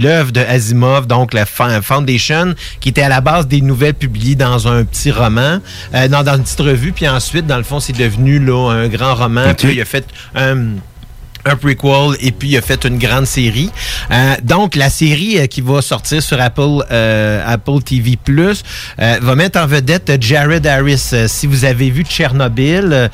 [0.00, 4.66] l'œuvre de Asimov, donc la Foundation, qui était à la base des nouvelles publiées dans
[4.66, 5.58] un petit roman,
[5.92, 8.88] euh, dans, dans une petite revue, puis ensuite, dans le fond, c'est devenu là, un
[8.88, 9.52] grand roman.
[9.52, 10.76] Puis là, il a fait un
[11.46, 13.70] un prequel et puis il a fait une grande série.
[14.10, 18.62] Euh, donc la série euh, qui va sortir sur Apple euh, Apple TV Plus
[19.00, 21.10] euh, va mettre en vedette Jared Harris.
[21.12, 23.08] Euh, si vous avez vu Tchernobyl, euh,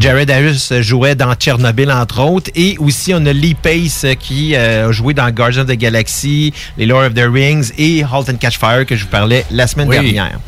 [0.00, 4.88] Jared Harris jouait dans Tchernobyl entre autres et aussi on a Lee Pace qui euh,
[4.88, 8.36] a joué dans Guardians of the Galaxy, les Lord of the Rings et Halt and
[8.36, 9.96] Catch Fire que je vous parlais la semaine Oui.
[9.96, 10.38] dernière.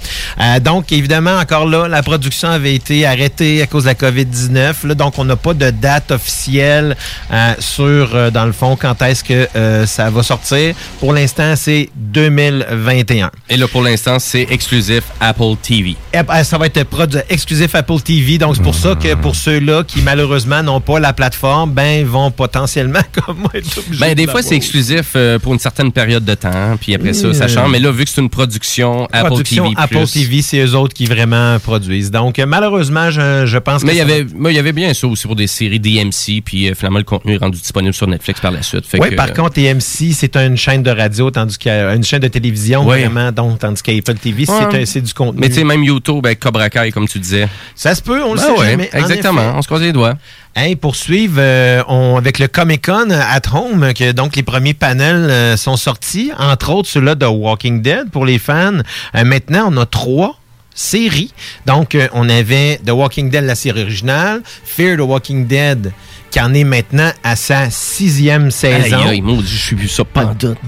[0.41, 4.87] Euh, donc évidemment encore là la production avait été arrêtée à cause de la COVID-19
[4.87, 6.97] là, donc on n'a pas de date officielle
[7.31, 10.75] euh, sur, euh, dans le fond, quand est-ce que euh, ça va sortir.
[11.01, 13.31] Pour l'instant, c'est 2021.
[13.51, 15.97] Et là, pour l'instant, c'est exclusif Apple TV.
[16.13, 19.37] Et, euh, Ça va être produit exclusif Apple TV, donc c'est pour ça que pour
[19.37, 24.15] ceux-là qui malheureusement n'ont pas la plateforme, ben vont potentiellement comme moi être obligés Ben,
[24.15, 27.49] des de fois, c'est exclusif pour une certaine période de temps, puis après ça, ça
[27.49, 27.71] change.
[27.71, 30.95] Mais là, vu que c'est une production Apple Production TV+, Apple TV, c'est eux autres
[30.95, 32.11] qui vraiment produisent.
[32.11, 34.95] Donc malheureusement, je, je pense mais que il y avait, moi, il y avait bien
[34.95, 38.41] ça aussi pour des séries DMC, puis finalement, le contenu est rendu disponible sur Netflix
[38.41, 38.87] par la suite.
[38.87, 41.75] Fait Oui, que, par euh, contre, AMC, c'est une chaîne de radio, tandis qu'il y
[41.75, 44.83] a une chaîne de télévision, vraiment, donc, tandis qu'Apple TV, c'est Ouais.
[44.83, 45.41] un- c'est du contenu.
[45.41, 47.49] Mais tu sais, même YouTube, avec Cobra Kai, comme tu disais.
[47.75, 48.91] Ça se peut, on le Ben sait ouais, jamais.
[48.95, 50.15] en Exactement, on se croise les doigts.
[50.57, 54.75] Hey, pour suivre, euh, on- avec le Comic Con at Home, que donc les premiers
[54.75, 58.79] panels euh, sont sortis, entre autres ceux-là de Walking Dead pour les fans.
[59.15, 60.39] Euh, maintenant, on a trois
[60.75, 61.33] séries.
[61.67, 65.93] Donc, on avait The Walking Dead, la série originale, Fear the Walking Dead,
[66.31, 68.99] qui en est maintenant à sa sixième saison.
[68.99, 70.25] Aïe, aïe, maudit, je suis vu ça pas.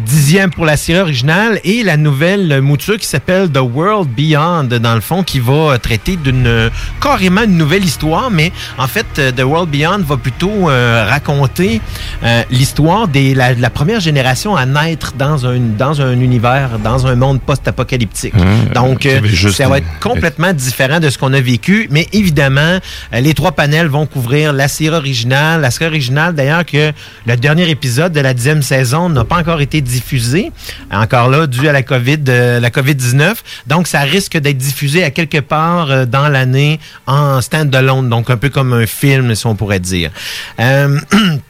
[0.06, 4.94] Dixième pour la série originale et la nouvelle mouture qui s'appelle The World Beyond, dans
[4.94, 6.70] le fond, qui va traiter d'une euh,
[7.02, 11.80] carrément une nouvelle histoire, mais en fait, euh, The World Beyond va plutôt euh, raconter
[12.22, 17.14] euh, l'histoire de la, première génération à naître dans un, dans un univers, dans un
[17.16, 18.34] monde post-apocalyptique.
[18.74, 22.06] Donc, euh, j'avais juste- ça va être complètement différent de ce qu'on a vécu, mais
[22.12, 22.78] évidemment,
[23.12, 25.49] les trois panels vont couvrir la série originale.
[25.58, 26.92] La série originale, d'ailleurs, que
[27.26, 30.52] le dernier épisode de la dixième saison n'a pas encore été diffusé,
[30.90, 33.34] encore là, dû à la COVID, euh, la COVID-19.
[33.66, 38.36] Donc, ça risque d'être diffusé à quelque part euh, dans l'année en stand-alone, donc un
[38.36, 40.10] peu comme un film, si on pourrait dire.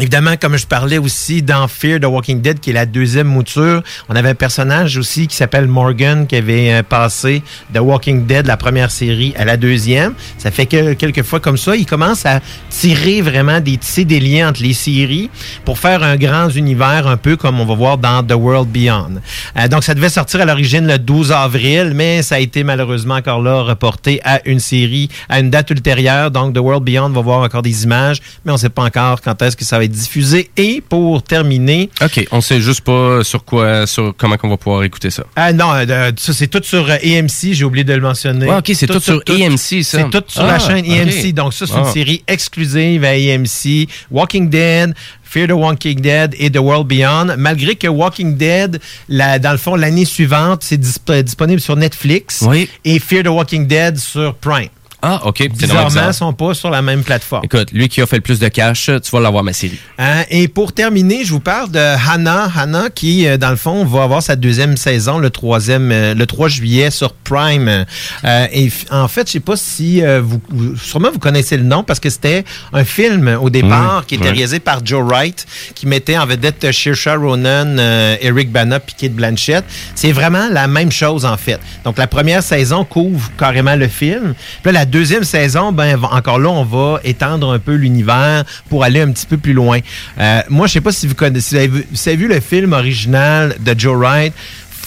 [0.00, 3.82] Évidemment, comme je parlais aussi dans Fear the Walking Dead, qui est la deuxième mouture,
[4.08, 7.42] on avait un personnage aussi qui s'appelle Morgan, qui avait euh, passé
[7.74, 10.14] The Walking Dead, la première série, à la deuxième.
[10.38, 14.20] Ça fait que quelques fois comme ça, il commence à tirer vraiment des, tisser des
[14.20, 15.28] liens entre les séries
[15.66, 19.20] pour faire un grand univers, un peu comme on va voir dans The World Beyond.
[19.58, 23.16] Euh, donc, ça devait sortir à l'origine le 12 avril, mais ça a été malheureusement
[23.16, 26.30] encore là reporté à une série, à une date ultérieure.
[26.30, 29.20] Donc, The World Beyond va voir encore des images, mais on ne sait pas encore
[29.20, 30.50] quand est-ce que ça va être diffusé.
[30.56, 34.82] Et pour terminer, OK, on sait juste pas sur quoi, sur comment qu'on va pouvoir
[34.84, 35.24] écouter ça.
[35.36, 38.46] ah non, euh, ça, c'est tout sur euh, AMC, j'ai oublié de le mentionner.
[38.46, 39.98] Ouais, ok, c'est tout sur AMC, ça.
[39.98, 41.08] C'est tout sur Ah, la chaîne ok.
[41.08, 41.32] AMC.
[41.34, 41.92] Donc ça, c'est une Ah.
[41.92, 43.88] série exclusive à AMC.
[44.10, 47.36] Walking Dead, Fear the Walking Dead et The World Beyond.
[47.38, 52.42] Malgré que Walking Dead, la- dans le fond, l'année suivante, c'est disp- disponible sur Netflix.
[52.46, 52.68] Oui.
[52.84, 54.68] Et Fear the Walking Dead sur Prime.
[55.02, 55.48] Ah, OK.
[55.48, 56.10] Bizarrement, bizarre.
[56.10, 57.44] ils sont pas sur la même plateforme.
[57.44, 59.78] Écoute, lui qui a fait le plus de cash, tu vas l'avoir ma série.
[59.98, 62.50] Hein, et pour terminer, je vous parle de Hannah.
[62.54, 66.26] Hannah qui, euh, dans le fond, va avoir sa deuxième saison le, troisième, euh, le
[66.26, 67.86] 3 juillet sur Prime.
[68.24, 70.40] Euh, et en fait, je sais pas si euh, vous,
[70.76, 74.30] Sûrement vous connaissez le nom parce que c'était un film au départ qui était ouais.
[74.30, 79.64] réalisé par Joe Wright qui mettait en vedette Saoirse Ronan, euh, Eric Bana Kate Blanchett.
[79.94, 81.60] C'est vraiment la même chose en fait.
[81.84, 84.34] Donc la première saison couvre carrément le film.
[84.62, 88.84] Puis là, la deuxième saison, ben encore là, on va étendre un peu l'univers pour
[88.84, 89.78] aller un petit peu plus loin.
[90.18, 92.16] Euh, moi, je sais pas si vous connaissez, si vous avez vu, si vous avez
[92.16, 94.34] vu le film original de Joe Wright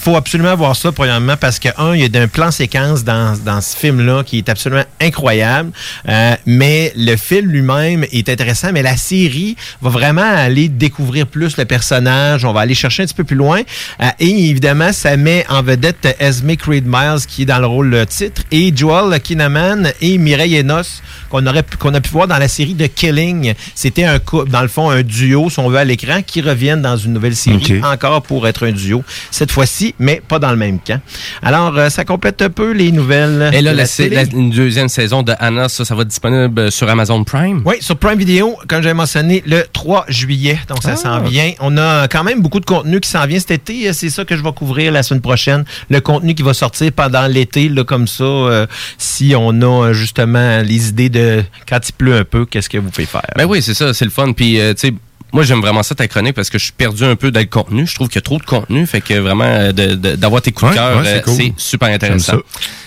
[0.04, 3.38] faut absolument voir ça, premièrement, parce que, un, il y a un plan séquence dans,
[3.46, 5.72] dans ce film-là qui est absolument incroyable.
[6.10, 11.56] Euh, mais le film lui-même est intéressant, mais la série va vraiment aller découvrir plus
[11.56, 12.44] le personnage.
[12.44, 13.62] On va aller chercher un petit peu plus loin.
[14.02, 17.88] Euh, et évidemment, ça met en vedette Esme Creed Miles, qui est dans le rôle
[17.88, 21.02] le titre, et Joel Kinnaman et Mireille Enos,
[21.34, 23.54] qu'on aurait pu- qu'on a pu voir dans la série de Killing.
[23.74, 26.84] C'était un couple, dans le fond, un duo, si on veut, à l'écran, qui reviennent
[26.84, 29.04] dans une nouvelle série, encore pour être un duo.
[29.32, 31.02] Cette fois-ci, mais pas dans le même camp.
[31.42, 33.50] Alors, euh, ça complète un peu les nouvelles.
[33.52, 36.88] Et là, de la, une deuxième saison de Anna, ça, ça va être disponible sur
[36.88, 37.64] Amazon Prime?
[37.66, 40.60] Oui, sur Prime Video, comme j'avais mentionné, le 3 juillet.
[40.70, 40.98] Donc, ça Ah.
[40.98, 41.52] s'en vient.
[41.62, 43.92] On a quand même beaucoup de contenu qui s'en vient cet été.
[43.94, 45.64] C'est ça que je vais couvrir la semaine prochaine.
[45.90, 48.24] Le contenu qui va sortir pendant l'été, là, comme ça.
[48.24, 48.68] euh,
[49.00, 51.23] si on a euh, justement les idées de
[51.68, 53.22] quand il pleut un peu, qu'est-ce que vous pouvez faire?
[53.36, 54.32] Ben oui, c'est ça, c'est le fun.
[54.34, 54.94] Puis, euh, tu sais,
[55.32, 57.48] moi, j'aime vraiment ça, ta chronique, parce que je suis perdu un peu dans le
[57.48, 57.88] contenu.
[57.88, 58.86] Je trouve qu'il y a trop de contenu.
[58.86, 61.34] Fait que vraiment, euh, de- de- d'avoir tes coups de cœur, ouais, c'est euh, cool.
[61.36, 62.38] c'est super intéressant.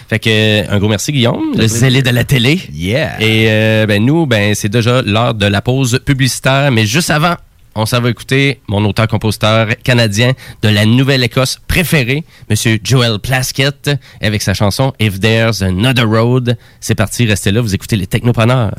[0.08, 2.60] Fait que, un gros merci, Guillaume, le zélé de la télé.
[2.73, 3.20] Yeah.
[3.20, 6.70] Et euh, ben, nous, ben, c'est déjà l'heure de la pause publicitaire.
[6.70, 7.34] Mais juste avant,
[7.76, 10.32] on s'en va écouter mon auteur-compositeur canadien
[10.62, 13.90] de la Nouvelle-Écosse préféré, Monsieur Joel Plaskett,
[14.20, 16.56] avec sa chanson If There's Another Road.
[16.80, 18.74] C'est parti, restez là, vous écoutez les Technopreneurs.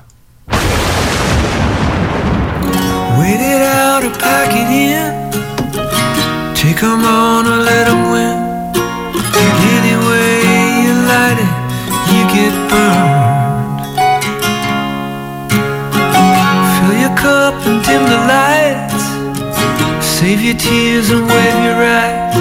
[20.17, 22.33] Save your tears and wave your right.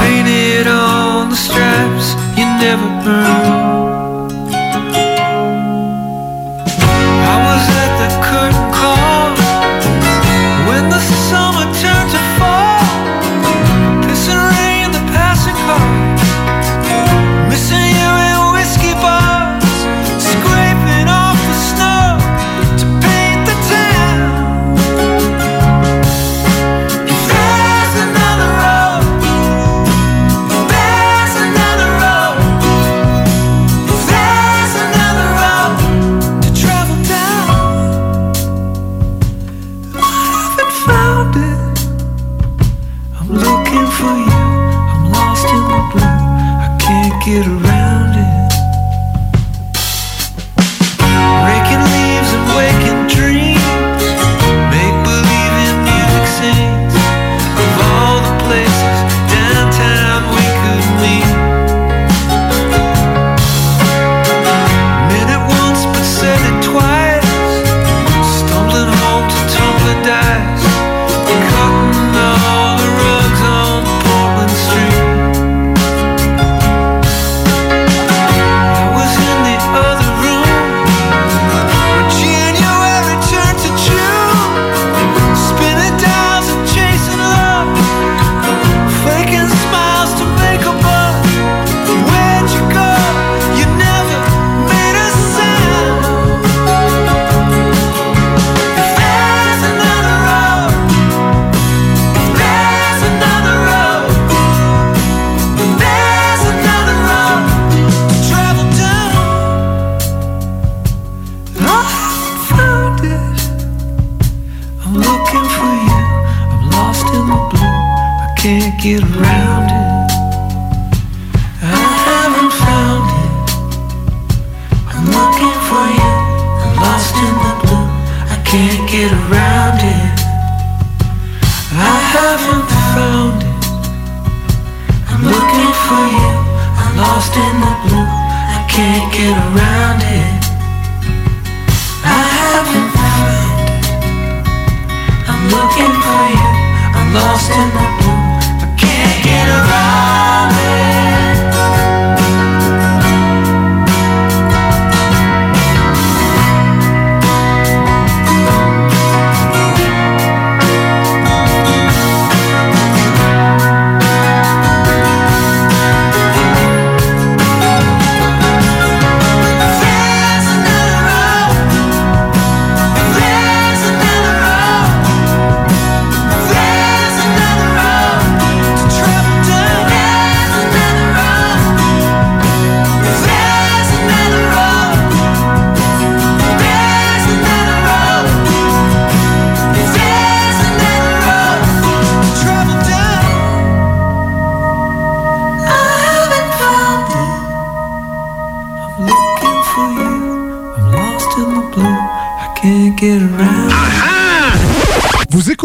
[0.00, 4.07] Painted on the stripes you never earned.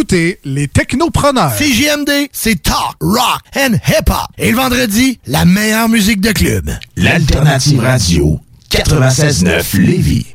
[0.03, 1.55] Écoutez les Technopreneurs.
[1.55, 4.27] CJMD, c'est talk, rock and hip-hop.
[4.37, 6.71] Et le vendredi, la meilleure musique de club.
[6.97, 10.25] L'Alternative Radio, 96.9 Lévis.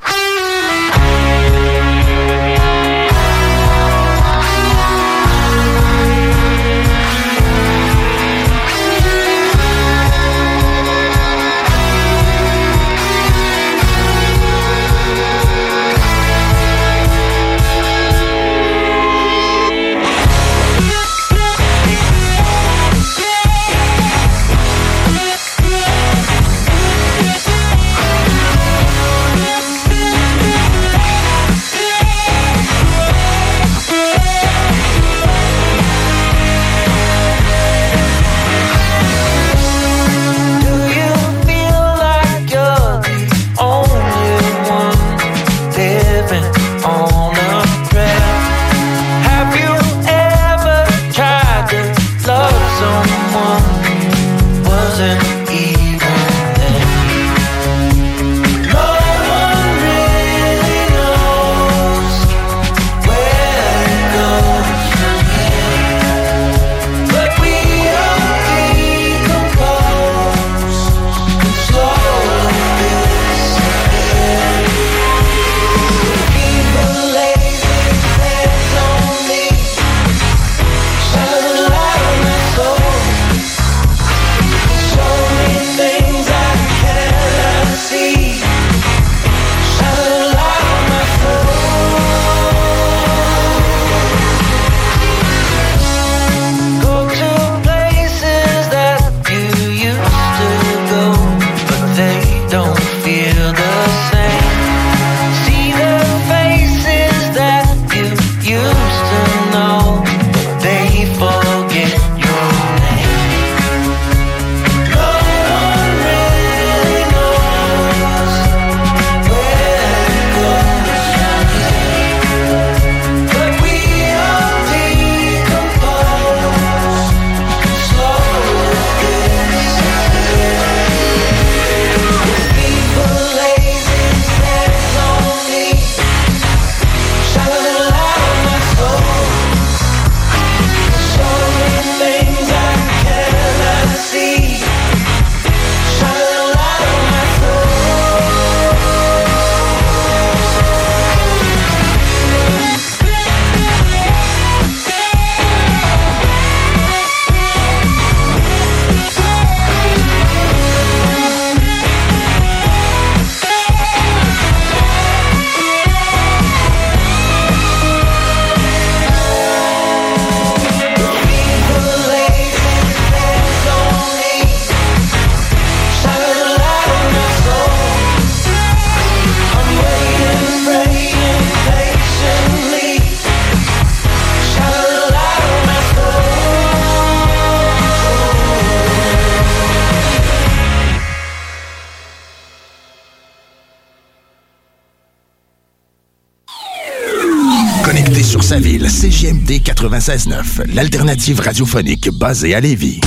[199.78, 203.00] 96.9, l'alternative radiophonique basée à Lévis.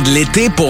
[0.00, 0.69] Attendre l'été pour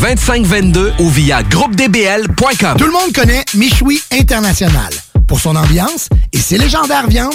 [0.00, 2.76] 2522 ou via groupedbl.com.
[2.78, 4.90] Tout le monde connaît Michoui International
[5.26, 7.34] pour son ambiance et ses légendaires viandes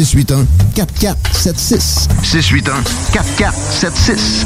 [0.05, 2.07] 681 4476.
[2.23, 4.45] 681 4476.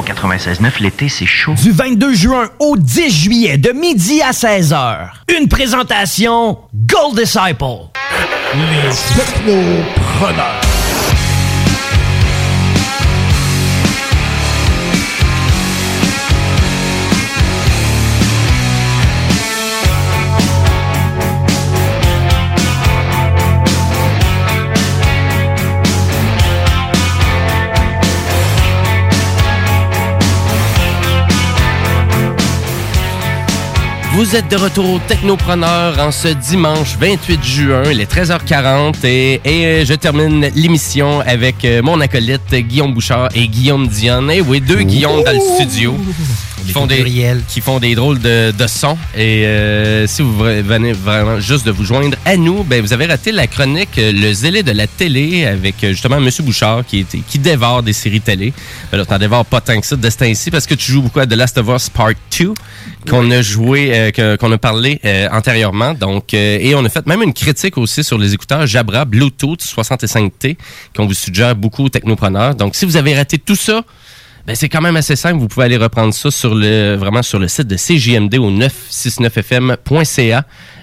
[0.00, 1.52] Au 96.9, l'été, c'est chaud.
[1.62, 5.10] Du 22 juin au 10 juillet, de midi à 16h.
[5.38, 7.90] Une présentation Gold Disciple.
[8.54, 10.79] Les technopreneurs.
[34.20, 39.40] Vous êtes de retour au Technopreneur en ce dimanche 28 juin, il est 13h40 et,
[39.46, 44.30] euh, je termine l'émission avec euh, mon acolyte Guillaume Bouchard et Guillaume Dionne.
[44.30, 45.96] Et oui, deux Guillaume dans le studio.
[46.66, 46.96] Qui font, des,
[47.48, 48.96] qui font des drôles de, de sons.
[49.16, 53.06] Et euh, si vous venez vraiment juste de vous joindre à nous, ben, vous avez
[53.06, 56.28] raté la chronique euh, Le zélé de la télé avec euh, justement M.
[56.40, 58.52] Bouchard qui, était- qui dévore des séries télé.
[58.92, 61.20] Là, t'en dévores pas tant que ça de ce temps-ci parce que tu joues beaucoup
[61.20, 62.52] à The Last of Us Part 2
[63.08, 65.94] qu'on a joué, euh, qu'on a parlé euh, antérieurement.
[65.94, 69.62] Donc, euh, et on a fait même une critique aussi sur les écouteurs Jabra Bluetooth
[69.62, 70.56] 65T
[70.94, 72.54] qu'on vous suggère beaucoup aux technopreneurs.
[72.54, 73.82] Donc, si vous avez raté tout ça,
[74.50, 75.38] ben, c'est quand même assez simple.
[75.38, 80.42] Vous pouvez aller reprendre ça sur le vraiment sur le site de CJMD au 969fm.ca.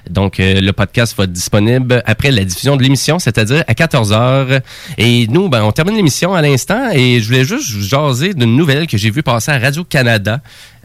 [0.10, 4.62] Donc, euh, le podcast va être disponible après la diffusion de l'émission, c'est-à-dire à 14h.
[4.98, 8.56] Et nous, ben, on termine l'émission à l'instant et je voulais juste vous jaser d'une
[8.56, 10.40] nouvelle que j'ai vue passer à Radio-Canada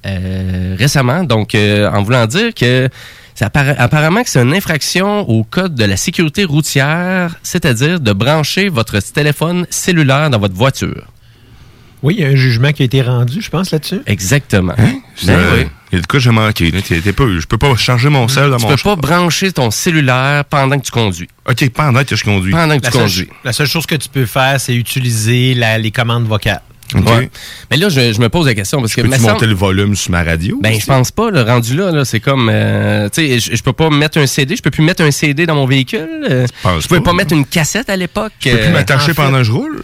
[0.05, 1.23] euh, récemment.
[1.23, 2.89] Donc, euh, en voulant dire que
[3.37, 8.13] ça appara- apparemment que c'est une infraction au code de la sécurité routière, c'est-à-dire de
[8.13, 11.07] brancher votre téléphone cellulaire dans votre voiture.
[12.03, 14.01] Oui, il y a un jugement qui a été rendu, je pense, là-dessus.
[14.07, 14.75] Exactement.
[14.77, 15.67] Ben Ben oui.
[15.93, 16.71] Il y a de quoi j'ai manqué.
[16.71, 16.81] là.
[16.81, 18.97] Pas- je peux pas changer mon sel dans Tu mon peux char.
[18.97, 21.29] pas brancher ton cellulaire pendant que tu conduis.
[21.49, 22.51] OK, pendant que je conduis.
[22.51, 23.29] Pendant que La tu seule, conduis.
[23.45, 26.63] la seule chose que tu peux faire, c'est utiliser la- les commandes vocales.
[26.95, 27.31] Ouais.
[27.71, 29.01] Mais là, je, je me pose la question parce que...
[29.01, 30.59] Peux-tu semble- monter le volume sur ma radio?
[30.63, 31.31] Ben, je pense pas.
[31.31, 32.51] Le rendu là, là c'est comme...
[32.53, 34.57] euh, tu sais, je, je peux pas mettre un CD.
[34.57, 36.27] Je peux plus mettre un CD dans mon véhicule.
[36.31, 36.47] euh,
[36.81, 38.33] je pouvais pas, mettre une cassette à l'époque.
[38.41, 39.83] Je peux plus euh, m'attacher pendant que je roule?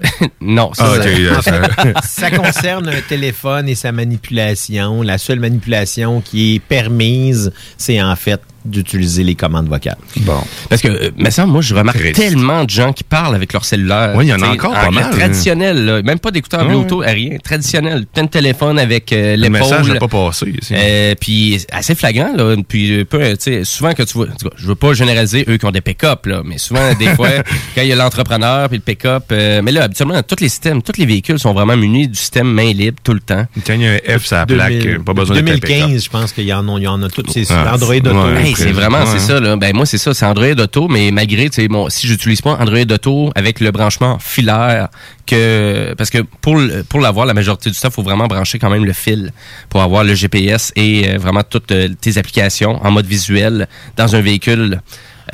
[0.40, 5.02] non, ça, Ah, ça- ok, ça- ça concerne un téléphone et sa manipulation.
[5.02, 9.96] La seule manipulation qui est permise, c'est en fait d'utiliser les commandes vocales.
[10.18, 10.40] Bon.
[10.68, 13.64] Parce que, euh, mais ça, moi, je remarque tellement de gens qui parlent avec leur
[13.64, 14.12] cellulaire.
[14.16, 15.10] Oui, il y en a encore pas mal.
[15.10, 16.02] Traditionnel, là.
[16.02, 16.68] même pas d'écouteurs Ouais.
[16.74, 17.38] Bluetooth, rien.
[17.42, 18.06] Traditionnel.
[18.12, 19.60] Plein de téléphone avec euh, Le l'épaule.
[19.60, 20.74] message n'a pas passé ici.
[20.76, 24.66] Euh, puis assez flagrant là puis euh, peu tu sais souvent que tu vois je
[24.66, 27.28] veux pas généraliser eux qui ont des pick-up là mais souvent des fois
[27.74, 30.82] quand il y a l'entrepreneur puis le pick-up euh, mais là habituellement tous les systèmes
[30.82, 33.82] tous les véhicules sont vraiment munis du système main libre tout le temps quand il
[33.82, 36.44] y a un F la plaque 2000 euh, pas besoin de 2015, je pense qu'il
[36.44, 38.10] y en a, il y en a toutes ces Ah, Android Auto.
[38.10, 38.48] ouais.
[38.48, 39.56] Hey, c'est vraiment, c'est ça, là.
[39.56, 42.56] Ben, moi, c'est ça, c'est Android Auto, mais malgré, tu sais, bon, si j'utilise pas
[42.58, 44.88] Android Auto avec le branchement filaire,
[45.26, 48.84] que, parce que pour, pour l'avoir, la majorité du temps, faut vraiment brancher quand même
[48.84, 49.32] le fil
[49.68, 54.16] pour avoir le GPS et euh, vraiment toutes euh, tes applications en mode visuel dans
[54.16, 54.80] un véhicule.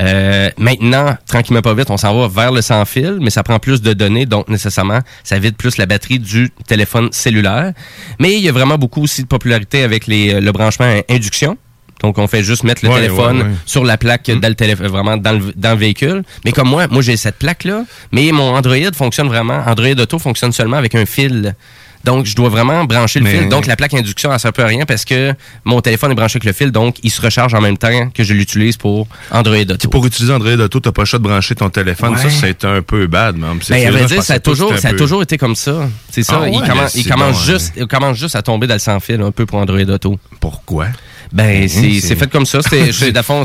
[0.01, 3.59] Euh, maintenant, tranquillement pas vite, on s'en va vers le sans fil, mais ça prend
[3.59, 7.73] plus de données, donc nécessairement, ça vide plus la batterie du téléphone cellulaire.
[8.19, 11.13] Mais il y a vraiment beaucoup aussi de popularité avec les, euh, le branchement à
[11.13, 11.57] induction.
[12.01, 13.55] Donc, on fait juste mettre le Ouais, téléphone ouais, ouais.
[13.65, 16.23] sur la plaque dans le téléphone, vraiment dans le, dans le véhicule.
[16.43, 19.63] Mais comme moi, moi j'ai cette plaque-là, mais mon Android fonctionne vraiment.
[19.65, 21.55] Android Auto fonctionne seulement avec un fil.
[22.03, 23.49] Donc, je dois vraiment brancher le Mais- fil.
[23.49, 25.33] Donc, la plaque induction, elle sert peu à rien parce que
[25.63, 28.23] mon téléphone est branché avec le fil, donc il se recharge en même temps que
[28.23, 29.89] je l'utilise pour Android Auto.
[29.89, 32.13] Pour utiliser Android Auto, t'as pas le choix de brancher ton téléphone.
[32.13, 32.21] Ouais.
[32.21, 33.57] Ça, c'est un peu bad, même.
[33.67, 35.89] Ben, à vrai dire, ça a toujours, ça a toujours été comme ça.
[36.11, 36.41] C'est ça.
[36.43, 38.79] Ah il, commence, c'est il, commence bon, juste, il commence juste à tomber dans le
[38.79, 40.19] sans-fil un peu pour Android Auto.
[40.39, 40.85] Pourquoi?
[41.31, 42.59] Ben, Mhm, c'est fait comme ça.
[42.69, 42.91] C'est-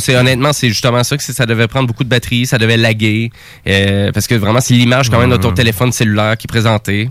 [0.00, 3.31] c'est honnêtement, c'est justement ça que ça devait prendre beaucoup de batterie, ça devait laguer,
[3.67, 5.55] euh, parce que vraiment, c'est l'image quand même de ton Mhm.
[5.55, 7.09] téléphone cellulaire qui est présenté.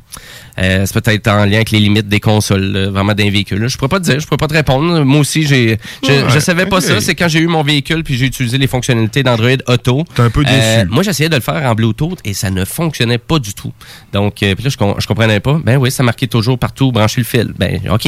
[0.57, 3.65] Euh, c'est peut-être en lien avec les limites des consoles, là, vraiment d'un véhicule.
[3.67, 5.03] Je pourrais pas te dire, je pourrais pas te répondre.
[5.05, 6.99] Moi aussi, j'ai, je, Ouais, je savais pas ça.
[6.99, 10.03] C'est quand j'ai eu mon véhicule puis j'ai utilisé les fonctionnalités d'Android Auto.
[10.15, 10.57] T'es un peu déçu.
[10.59, 13.71] Euh, moi, j'essayais de le faire en Bluetooth et ça ne fonctionnait pas du tout.
[14.11, 15.59] Donc, euh, puis là, je, com- je comprenais pas.
[15.63, 17.53] Ben oui, ça marquait toujours partout brancher le fil.
[17.57, 18.07] Ben, OK.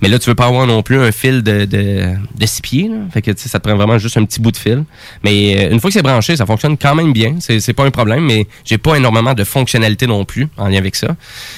[0.00, 2.60] Mais là, tu veux pas avoir non plus un fil de, de de, de six
[2.60, 2.88] pieds.
[2.88, 2.96] Là.
[3.12, 4.84] Fait que ça te prend vraiment juste un petit bout de fil.
[5.24, 7.36] Mais euh, une fois que c'est branché, ça fonctionne quand même bien.
[7.40, 10.78] C'est c'est pas un problème, mais j'ai pas énormément de fonctionnalités non plus en lien
[10.78, 11.08] avec ça.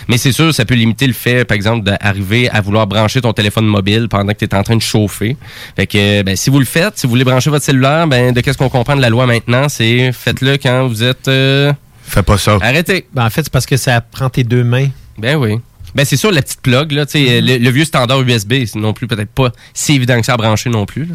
[0.08, 3.32] Mais c'est sûr, ça peut limiter le fait, par exemple, d'arriver à vouloir brancher ton
[3.32, 5.36] téléphone mobile pendant que tu es en train de chauffer.
[5.76, 8.32] Fait que euh, ben, si vous le faites, si vous voulez brancher votre cellulaire, ben
[8.32, 11.72] de qu'est-ce qu'on comprend de la loi maintenant, c'est faites-le quand vous êtes euh,
[12.04, 12.58] Fais pas ça.
[12.60, 13.06] Arrêtez.
[13.12, 14.88] Ben, en fait, c'est parce que ça prend tes deux mains.
[15.18, 15.60] Ben oui.
[15.94, 18.76] Ben c'est sûr, la petite plug, là, tu sais, le, le vieux standard USB, c'est
[18.76, 21.06] non plus peut-être pas si évident que ça à brancher non plus.
[21.06, 21.14] là.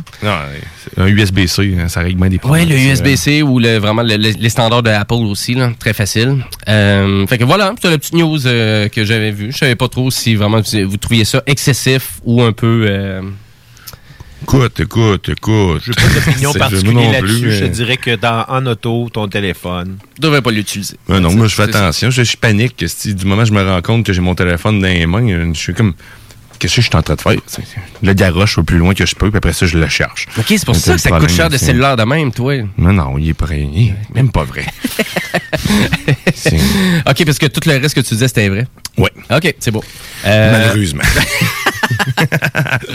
[0.97, 2.69] Non, un USB-C, hein, ça règle bien des Ouais, problèmes.
[2.69, 5.71] le C'est, euh, USB-C ou le, vraiment le- le- les standards de Apple aussi, là,
[5.79, 6.43] très facile.
[6.67, 9.51] Euh, fait que voilà, c'est la petite news euh, que j'avais vue.
[9.51, 12.85] Je savais pas trop si vraiment vous, vous trouviez ça excessif ou un peu.
[12.87, 13.21] euh,
[14.43, 15.81] Écoute, écoute, écoute.
[15.85, 17.39] J'ai pas d'opinion particulière là-dessus.
[17.41, 19.97] plus, Je te dirais que dans, en auto, ton téléphone.
[20.15, 20.95] Tu devrais pas l'utiliser.
[21.09, 22.09] Non, moi, je fais attention.
[22.11, 22.77] Je, je panique.
[22.77, 25.05] que si du moment où je me rends compte que j'ai mon téléphone dans les
[25.05, 25.93] mains, euh, je suis comme.
[26.59, 27.33] Qu'est-ce que je suis en train de faire?
[28.01, 30.25] Le garoche au plus loin que je peux, puis après ça, je le cherche.
[30.39, 32.55] Ok, c'est pour ça que ça coûte cher de cellulaire de même, toi.
[32.79, 33.67] Non, non, il est prêt.
[33.71, 34.65] Il est même pas vrai.
[37.07, 38.67] Ok, parce que tout le reste que tu disais, c'était vrai.
[38.97, 39.11] Ouais.
[39.29, 39.83] Ok, c'est beau.
[40.25, 41.03] Euh, Malheureusement.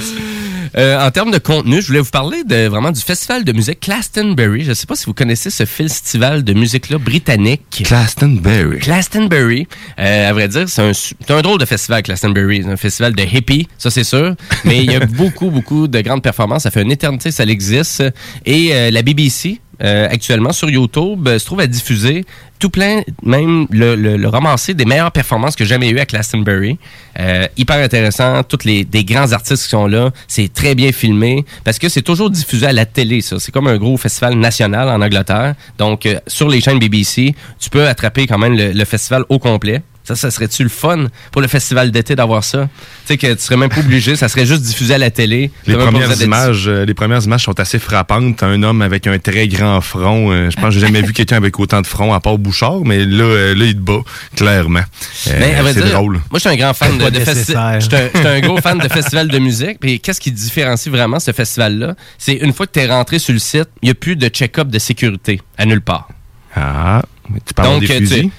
[0.78, 3.82] Euh, en termes de contenu, je voulais vous parler de vraiment du festival de musique
[3.82, 4.64] Glastonbury.
[4.64, 7.82] Je ne sais pas si vous connaissez ce festival de musique-là britannique.
[7.86, 8.78] Glastonbury.
[8.78, 9.68] Glastonbury.
[9.98, 12.62] Euh, à vrai dire, c'est un, su- c'est un drôle de festival, Glastonbury.
[12.64, 14.34] C'est un festival de hippies, ça c'est sûr.
[14.64, 16.62] Mais il y a beaucoup, beaucoup de grandes performances.
[16.62, 18.02] Ça fait une éternité que ça existe.
[18.46, 22.24] Et euh, la BBC, euh, actuellement sur YouTube, euh, se trouve à diffuser
[22.58, 26.04] tout plein, même le, le, le ramasser des meilleures performances que j'ai jamais eu à
[26.04, 26.78] Glastonbury.
[27.18, 31.44] Euh, hyper intéressant, toutes les des grands artistes qui sont là, c'est très bien filmé
[31.64, 34.88] parce que c'est toujours diffusé à la télé ça, c'est comme un gros festival national
[34.88, 35.54] en Angleterre.
[35.78, 39.82] Donc euh, sur les chaînes BBC, tu peux attraper quand même le festival au complet.
[40.04, 42.68] Ça, ça serait-tu le fun pour le festival d'été d'avoir ça?
[43.06, 45.50] Tu sais, que tu serais même pas obligé, ça serait juste diffusé à la télé.
[45.66, 48.36] Les premières, images, euh, les premières images sont assez frappantes.
[48.38, 50.32] T'as un homme avec un très grand front.
[50.32, 52.80] euh, je pense que j'ai jamais vu quelqu'un avec autant de front à part Bouchard,
[52.84, 54.00] mais là, euh, là il te bat,
[54.36, 54.82] clairement.
[55.12, 56.14] C'est dire, drôle.
[56.14, 57.80] Moi, je suis un grand fan de, Pas de festi- nécessaire.
[57.80, 57.86] Je
[58.18, 59.78] suis un, gros fan de festival de musique.
[59.80, 61.94] Puis qu'est-ce qui différencie vraiment ce festival-là?
[62.18, 64.28] C'est une fois que tu es rentré sur le site, il n'y a plus de
[64.28, 66.08] check-up de sécurité à nulle part.
[66.54, 68.22] Ah, mais tu parles des fusils?
[68.24, 68.30] Tu,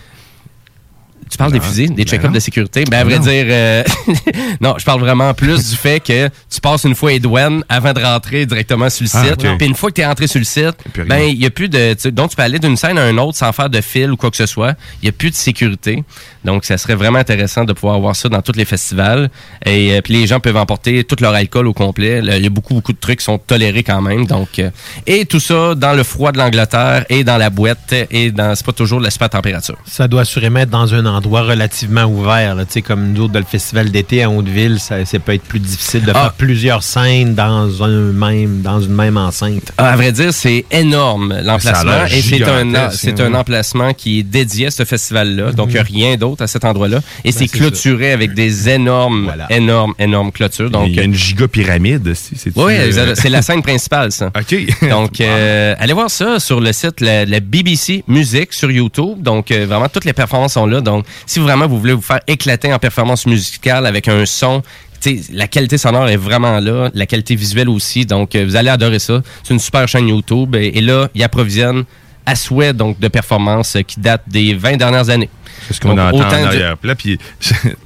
[1.34, 2.84] tu parles Non, des fusils, des ben check-ups de sécurité?
[2.90, 3.26] Ben, à vrai Non.
[3.26, 3.84] dire, euh,
[4.62, 7.94] non, je parle vraiment plus du fait que tu passes une fois les douanes avant
[7.94, 9.58] de rentrer directement sur le Ah, site.
[9.58, 10.76] Puis une fois que tu es rentré sur le site,
[11.08, 11.94] ben, il n'y a plus de.
[11.96, 14.18] tu- Donc, tu peux aller d'une scène à une autre sans faire de fil ou
[14.18, 14.76] quoi que ce soit.
[15.02, 16.04] Il n'y a plus de sécurité.
[16.46, 19.30] Donc, ça serait vraiment intéressant de pouvoir avoir ça dans tous les festivals.
[19.66, 22.22] Et euh, puis, les gens peuvent emporter tout leur alcool au complet.
[22.24, 24.26] Il y a beaucoup, beaucoup de trucs qui sont tolérés quand même.
[24.28, 24.70] Donc, euh,
[25.08, 28.54] et tout ça dans le froid de l'Angleterre et dans la boîte et dans.
[28.56, 29.78] C'est pas toujours la super température.
[29.86, 32.56] Ça doit assurément être dans un endroit relativement ouvert.
[32.56, 32.66] là.
[32.66, 35.44] Tu sais, comme nous autres, dans le festival d'été à Hauteville, ça, ça peut être
[35.44, 36.22] plus difficile de Ah.
[36.22, 39.72] faire plusieurs scènes dans, un même, dans une même enceinte.
[39.78, 43.26] Ah, à vrai dire, c'est énorme l'emplacement et c'est un, c'est hein.
[43.32, 45.52] un emplacement qui est dédié à ce festival-là.
[45.52, 47.00] Donc, il n'y a rien d'autre à cet endroit-là.
[47.24, 50.70] Et c'est Ben, c'est clôturé avec des énormes, énormes, énormes clôtures.
[50.70, 52.14] Donc, il y a une giga pyramide.
[52.14, 54.28] si, c'est-tu, oui, euh, c'est la scène principale, ça.
[54.40, 54.88] OK.
[54.90, 59.22] Donc, euh, allez voir ça sur le site la, la BBC Musique sur YouTube.
[59.22, 60.82] Donc, euh, vraiment, toutes les performances sont là.
[60.82, 64.62] Donc, si vraiment vous voulez vous faire éclater en performance musicale avec un son,
[65.02, 68.06] tu sais, la qualité sonore est vraiment là, la qualité visuelle aussi.
[68.06, 69.22] Donc, euh, vous allez adorer ça.
[69.44, 70.56] C'est une super chaîne YouTube.
[70.56, 71.84] Et, et là, il approvisionne
[72.26, 75.30] à souhait donc de performances euh, qui datent des 20 dernières années.
[75.68, 76.94] C'est ce qu'on entend autant en de- arrière-plan.
[76.98, 77.20] Puis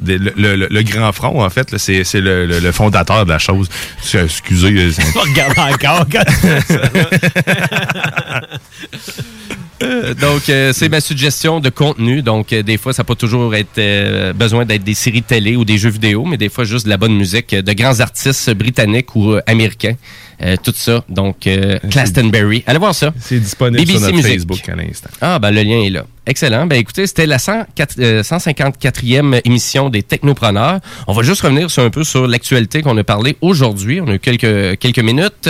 [0.05, 3.25] le, le- le- le grand front, en fait, là, c'est c'est le, le- le fondateur
[3.25, 3.67] de la chose.
[4.13, 4.67] Excusez.
[4.77, 6.05] euh, c'est- Regarde encore.
[9.83, 12.21] Euh, donc, euh, c'est ma suggestion de contenu.
[12.21, 15.65] Donc, euh, des fois, ça peut pas toujours être besoin d'être des séries télé ou
[15.65, 19.15] des jeux vidéo, mais des fois, juste de la bonne musique de grands artistes britanniques
[19.15, 19.95] ou américains.
[20.43, 21.03] Euh, tout ça.
[21.09, 22.63] Donc, euh, Glastonbury.
[22.67, 23.11] Allez voir ça.
[23.19, 24.31] C'est disponible BBC sur notre Music.
[24.33, 25.09] Facebook à l'instant.
[25.19, 26.05] Ah, ben le lien est là.
[26.27, 26.67] Excellent.
[26.67, 30.79] Ben écoutez, c'était la 104 euh, 154e émission des Technopreneurs.
[31.07, 33.99] On va juste revenir sur un peu sur l'actualité qu'on a parlé aujourd'hui.
[34.01, 35.49] On a eu quelques, quelques minutes.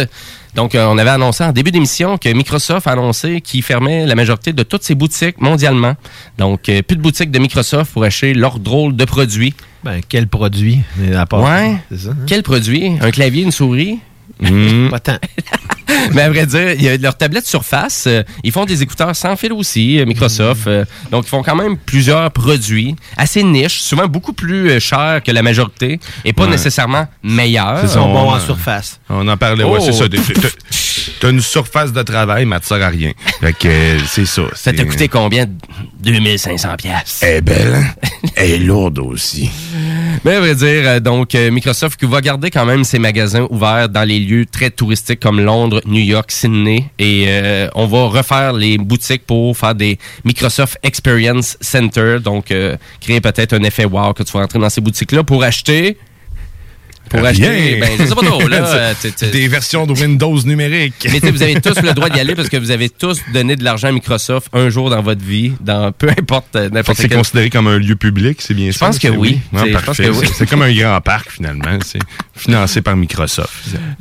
[0.55, 4.15] Donc, euh, on avait annoncé en début d'émission que Microsoft a annoncé qu'il fermait la
[4.15, 5.95] majorité de toutes ses boutiques mondialement.
[6.37, 9.53] Donc, euh, plus de boutiques de Microsoft pour acheter leurs drôles de produits.
[9.83, 10.79] Ben, quel produit?
[11.15, 11.75] À part- Ouais.
[11.91, 12.17] C'est ça, hein?
[12.25, 12.93] Quel produit?
[13.01, 13.99] Un clavier, une souris?
[14.91, 15.17] Pas tant.
[16.13, 18.05] Mais à vrai dire, il y a leur tablette Surface.
[18.07, 20.67] euh, ils font des écouteurs sans fil aussi, euh, Microsoft.
[20.67, 25.21] euh, donc, ils font quand même plusieurs produits assez niches, souvent beaucoup plus euh, chers
[25.23, 26.49] que la majorité et pas Ouais.
[26.51, 27.79] nécessairement meilleurs.
[27.81, 28.99] C'est ça, bon on- en surface.
[29.09, 29.83] On en parlait, ouais, Oh.
[29.83, 30.07] c'est ça.
[30.07, 30.23] Des- des-
[31.19, 33.11] t'as une surface de travail, mais te sert à rien.
[33.39, 34.43] Fait que euh, c'est ça.
[34.53, 35.45] Ça t'a coûté combien?
[35.99, 37.19] 2500 pièces.
[37.21, 38.07] Elle est belle, hein?
[38.35, 39.49] Elle est lourde aussi.
[40.23, 43.89] Mais à vrai dire, euh, donc euh, Microsoft va garder quand même ses magasins ouverts
[43.89, 46.85] dans les lieux très touristiques comme Londres, New York, Sydney.
[46.99, 52.17] Et euh, on va refaire les boutiques pour faire des Microsoft Experience Center.
[52.23, 55.43] Donc, euh, créer peut-être un effet wow que tu vas rentrer dans ces boutiques-là pour
[55.43, 55.97] acheter...
[57.09, 57.29] Pour Rien.
[57.29, 58.93] acheter, ben, je sais pas trop, là.
[59.31, 61.07] Des versions de Windows numériques.
[61.11, 63.63] Mais vous avez tous le droit d'y aller parce que vous avez tous donné de
[63.63, 67.49] l'argent à Microsoft un jour dans votre vie, dans peu importe euh, n'importe c'est considéré
[67.49, 68.87] comme un lieu public, c'est bien Je ça?
[68.87, 69.39] pense que oui.
[69.55, 70.27] Ah, C'est- je pense que oui.
[70.37, 71.77] C'est- comme un grand parc, finalement.
[71.85, 71.99] C'est
[72.35, 73.51] financé par Microsoft.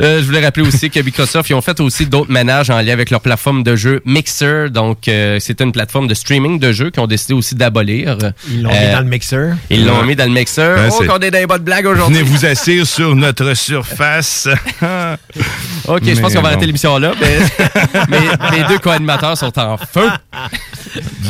[0.03, 2.93] Euh, je voulais rappeler aussi que Microsoft, ils ont fait aussi d'autres ménages en lien
[2.93, 4.69] avec leur plateforme de jeu Mixer.
[4.71, 8.19] Donc, euh, c'est une plateforme de streaming de jeux qu'ils ont décidé aussi d'abolir.
[8.51, 9.57] Ils l'ont Euh, mis dans le mixeur.
[9.71, 10.79] Ils l'ont mis dans le mixeur.
[10.79, 12.19] Ouais, oh, qu'on est dans les bonnes blagues aujourd'hui.
[12.19, 14.49] Venez vous asseoir sur notre surface.
[15.89, 17.13] OK, je pense qu'on va arrêter l'émission là.
[18.09, 18.21] Mais,
[18.57, 20.09] les deux co-animateurs sont en feu.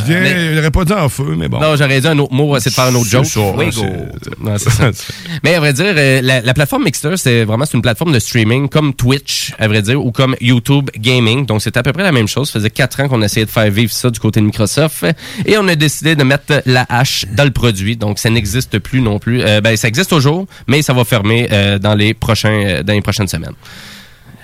[0.09, 1.59] Il n'aurait pas dit en feu, mais bon.
[1.59, 3.57] Non, j'aurais dit un autre mot, essayer de faire un autre C'est joke.
[3.57, 4.91] Oui, c'est- c'est ça.
[5.43, 8.19] Mais à vrai dire, euh, la, la plateforme Mixter, c'est vraiment c'est une plateforme de
[8.20, 11.47] streaming comme Twitch, à vrai dire, ou comme YouTube Gaming.
[11.47, 12.49] Donc, c'est à peu près la même chose.
[12.49, 15.05] Ça faisait quatre ans qu'on essayait de faire vivre ça du côté de Microsoft.
[15.45, 17.97] Et on a décidé de mettre la hache dans le produit.
[17.97, 19.43] Donc, ça n'existe plus non plus.
[19.43, 22.93] Euh, ben, ça existe toujours, mais ça va fermer euh, dans, les prochains, euh, dans
[22.93, 23.55] les prochaines semaines.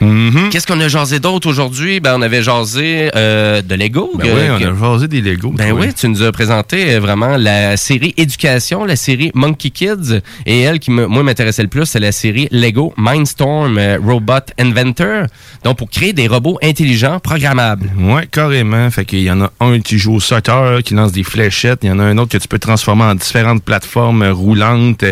[0.02, 0.48] Mm-hmm.
[0.50, 2.00] Qu'est-ce qu'on a jasé d'autre aujourd'hui?
[2.00, 4.10] Ben, on avait jasé euh, de Lego.
[4.18, 5.52] Ben euh, oui, on a jasé des Legos.
[5.52, 10.20] ben oui, tu nous as présenté euh, vraiment la série Éducation, la série Monkey Kids.
[10.44, 15.26] Et elle qui, moi, m'intéressait le plus, c'est la série Lego Mindstorm euh, Robot Inventor.
[15.62, 17.90] Donc, pour créer des robots intelligents programmables.
[17.98, 18.90] Ouais, carrément.
[18.90, 21.80] Fait qu'il y en a un qui joue au soccer, qui lance des fléchettes.
[21.82, 25.04] Il y en a un autre que tu peux transformer en différentes plateformes roulantes.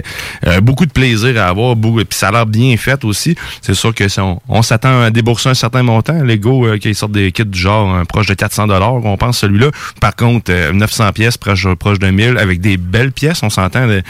[0.63, 1.77] Beaucoup de plaisir à avoir.
[1.77, 3.37] Beaucoup, puis ça a l'air bien fait aussi.
[3.61, 6.23] C'est sûr que si on, on s'attend à débourser un certain montant.
[6.23, 9.39] Lego, euh, qui sortent des kits du genre euh, proche de 400 dollars, on pense
[9.39, 9.71] celui-là.
[10.01, 13.43] Par contre, euh, 900 pièces proche, proche de 1000 avec des belles pièces.
[13.43, 13.87] On s'entend.
[13.87, 14.03] de-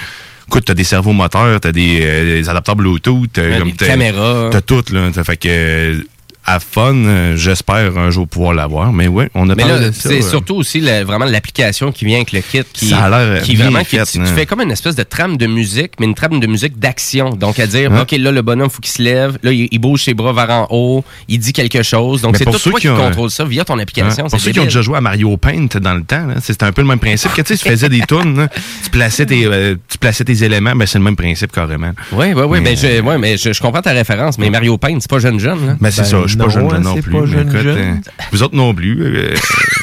[0.48, 4.48] Écoute, t'as des cerveaux moteurs, t'as des, euh, des adapteurs Bluetooth, t'as des t'as- caméras.
[4.50, 5.08] T'as tout, là.
[5.14, 6.02] T'as fait que, euh,
[6.46, 8.92] à fun, euh, j'espère un jour pouvoir l'avoir.
[8.92, 10.08] Mais ouais, on a Mais parlé là, ça.
[10.08, 12.62] c'est euh, surtout aussi la- vraiment l'application qui vient avec le kit.
[12.72, 14.24] Qui, Ça a l'air qui vraiment, qui- fait, tu, tu hein.
[14.34, 17.30] fais comme une espèce de trame de musique, mais une trame de musique d'action.
[17.30, 17.92] Donc, à dire.
[17.92, 19.38] OK, là, le bonhomme, faut qu'il se lève.
[19.42, 21.04] Là, il, il bouge ses bras vers en haut.
[21.28, 22.22] Il dit quelque chose.
[22.22, 24.24] Donc, Mais c'est pour tout ceux toi qui ont, contrôle ça via ton application.
[24.24, 24.28] Hein?
[24.30, 26.82] Pour ceux qui ont déjà joué à Mario Paint dans le temps, c'était un peu
[26.82, 27.32] le même principe.
[27.34, 28.48] Que, tu sais, tu faisais des tunes,
[28.84, 31.92] tu plaçais tes, euh, tu plaçais tes éléments, ben, c'est le même principe carrément.
[32.12, 32.58] Oui, oui, oui.
[32.60, 34.38] Mais, Ben, je, ouais, mais je, je comprends ta référence.
[34.38, 35.66] Mais Mario Paint, c'est pas jeune jeune.
[35.66, 35.76] Là.
[35.80, 37.12] Ben, c'est ça, je suis pas jeune, jeune non plus.
[37.12, 37.78] pas mais jeune, écoute, jeune.
[37.78, 38.98] euh, vous autres non plus.
[39.02, 39.34] euh,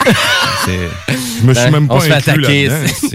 [0.66, 2.70] c'est- je me suis Ben, même pas on se fait attaquer.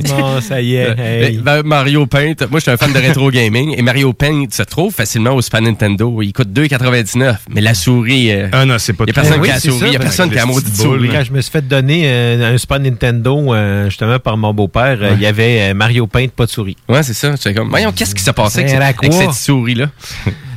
[0.09, 0.94] Non, ça y est.
[0.99, 1.39] hey.
[1.39, 4.62] Ben, Mario Paint, moi je suis un fan de rétro gaming et Mario Paint se
[4.62, 6.23] trouve facilement au Super Nintendo.
[6.23, 7.36] Il coûte 2,99.
[7.51, 9.55] Mais la souris, euh, Ah non, c'est pas il y a personne Ben qui a
[9.55, 11.09] la souris, il y a personne qui a boules, souris.
[11.11, 14.99] Quand je me suis fait donner euh, un Super Nintendo, euh, justement par mon beau-père,
[15.02, 16.77] euh, il y avait euh, Mario Paint, pas de souris.
[16.89, 17.35] Ouais, c'est ça.
[17.55, 19.86] Comme, voyons, qu'est-ce qui s'est passé avec, cette souris-là?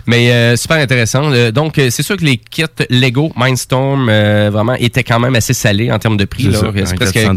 [0.07, 1.31] Mais euh, super intéressant.
[1.31, 5.35] Euh, donc, euh, c'est sûr que les kits Lego Mindstorm euh, vraiment étaient quand même
[5.35, 6.49] assez salés en termes de prix.
[6.51, 7.33] C'est hein, presque 400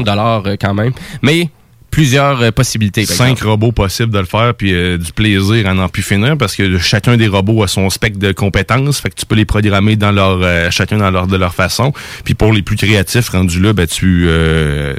[0.00, 0.92] 400-500 dollars euh, quand même.
[1.22, 1.48] Mais
[1.90, 3.06] plusieurs euh, possibilités.
[3.06, 3.46] Cinq exemple.
[3.48, 6.78] robots possibles de le faire, puis euh, du plaisir à n'en plus finir, parce que
[6.78, 10.10] chacun des robots a son spectre de compétences, fait que tu peux les programmer dans
[10.12, 11.92] leur euh, chacun dans leur de leur façon.
[12.24, 14.94] Puis pour les plus créatifs rendus là, ben tu euh,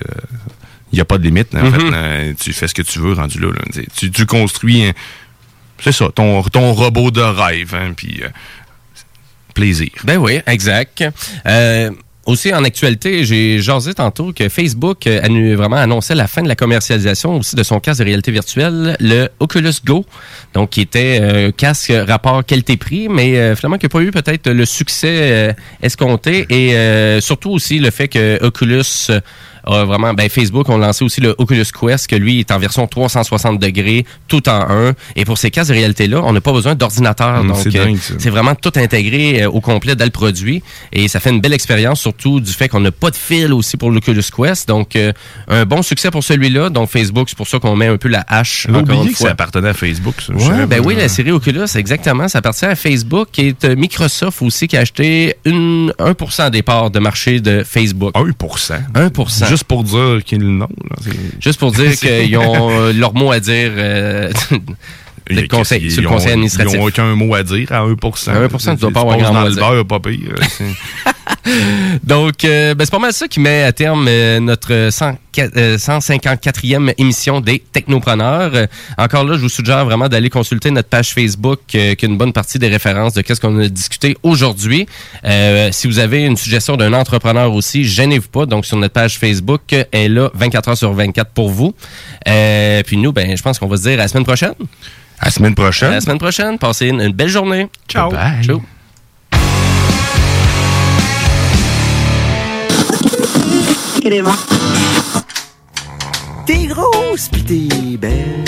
[0.94, 1.54] il y a pas de limite.
[1.56, 1.72] En Mhm.
[1.74, 3.48] fait, Euh, tu fais ce que tu veux rendu là.
[3.52, 3.82] là.
[3.98, 4.94] Tu, tu construis, un-
[5.80, 8.30] c'est ça, ton ton robot de rêve, hein, puis euh,
[9.54, 9.90] plaisir.
[10.04, 11.04] Ben oui, exact.
[11.46, 11.90] Euh,
[12.26, 16.48] aussi, en actualité, j'ai jasé tantôt que Facebook euh, annu- vraiment annonçait la fin de
[16.48, 20.06] la commercialisation aussi de son casque de réalité virtuelle, le Oculus Go,
[20.54, 24.50] donc qui était euh, casque rapport qualité-prix, mais euh, finalement qui n'a pas eu peut-être
[24.50, 29.12] le succès euh, escompté et euh, surtout aussi le fait que Oculus
[29.66, 32.88] a vraiment, ben Facebook ont lancé aussi le Oculus Quest, que lui est en version
[32.88, 34.94] 360 degrés, tout en un.
[35.16, 37.42] Et pour ces casques de réalité-là, on n'a pas besoin d'ordinateur.
[37.42, 40.64] Hum, donc, c'est euh, c'est vraiment tout intégré euh, au complet dans le produit.
[40.92, 43.78] Et ça fait une belle expérience, surtout du fait qu'on n'a pas de fil aussi
[43.78, 44.68] pour l'Oculus Quest.
[44.68, 45.12] Donc, euh,
[45.48, 46.70] un bon succès pour celui-là.
[46.70, 48.68] Donc, Facebook, c'est pour ça qu'on met un peu la hache.
[48.70, 49.28] Encore une que fois.
[49.28, 50.16] ça appartenait à Facebook.
[50.22, 50.34] Ça.
[50.34, 52.28] Ouais, ben oui, la série Oculus, exactement.
[52.28, 56.92] Ça appartient à Facebook et euh, Microsoft aussi qui a acheté une, 1% des parts
[56.92, 58.14] de marché de Facebook.
[58.16, 58.34] 1%.
[58.94, 59.48] 1%.
[59.48, 60.68] Juste pour dire qu'ils l'ont.
[61.40, 64.32] Juste pour dire qu'ils ont euh, leur mot à dire euh,
[65.28, 66.74] le conseil, sur le conseil administratif.
[66.74, 68.30] Ils n'ont aucun mot à dire à 1%.
[68.30, 69.86] À 1%, tu dois pas avoir grand mot à dire.
[69.86, 70.36] pas pire.
[72.04, 75.78] Donc, euh, ben, c'est pas mal ça qui met à terme euh, notre 104 euh,
[75.78, 78.68] 154e émission des Technopreneurs.
[78.98, 82.34] Encore là, je vous suggère vraiment d'aller consulter notre page Facebook, qui a une bonne
[82.34, 84.88] partie des références de qu'est-ce qu'on a discuté aujourd'hui.
[85.72, 88.46] Si vous avez une suggestion d'un entrepreneur aussi, gênez-vous pas.
[88.46, 91.76] Donc, sur notre page Facebook, elle est là 24 heures sur 24 pour vous.
[92.26, 94.54] Puis nous, ben, je pense qu'on va se dire à la semaine prochaine.
[95.20, 95.90] À la semaine prochaine.
[95.90, 96.58] À la semaine prochaine.
[96.58, 97.70] Passez une, une belle journée.
[97.88, 98.12] Ciao.
[98.12, 98.44] Bye.
[98.44, 98.62] Ciao.
[106.46, 108.44] T'es grosse pis t'es belle.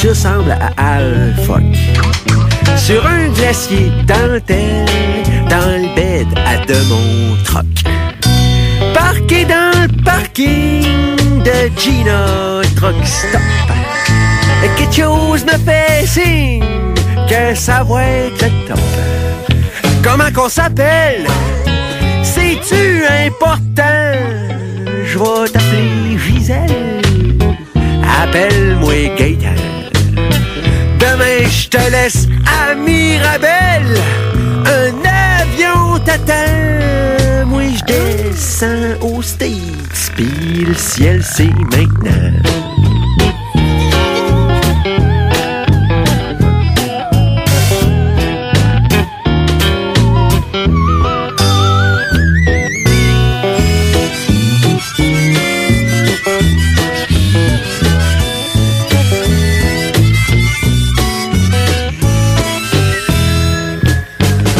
[0.00, 1.34] Tu ressembles à Al.
[2.78, 4.86] Sur un glacier dentelle,
[5.50, 7.66] dans le bed à de mon troc.
[8.94, 10.82] Parqué dans le parking
[11.42, 13.40] de Gina Truck Stop.
[14.60, 16.64] Quelque chose me fait signe
[17.28, 18.80] que ça va être le top.
[20.02, 21.26] Comment qu'on s'appelle?
[22.22, 24.12] C'est-tu important?
[25.04, 27.00] Je vais t'appeler Gisèle.
[28.22, 29.54] Appelle-moi Gaëtan.
[30.98, 33.86] Demain, je te laisse à Mirabel.
[34.66, 37.46] Un avion t'attend.
[37.46, 40.12] Moi, je descends aux States.
[40.16, 42.32] Puis le ciel, c'est maintenant.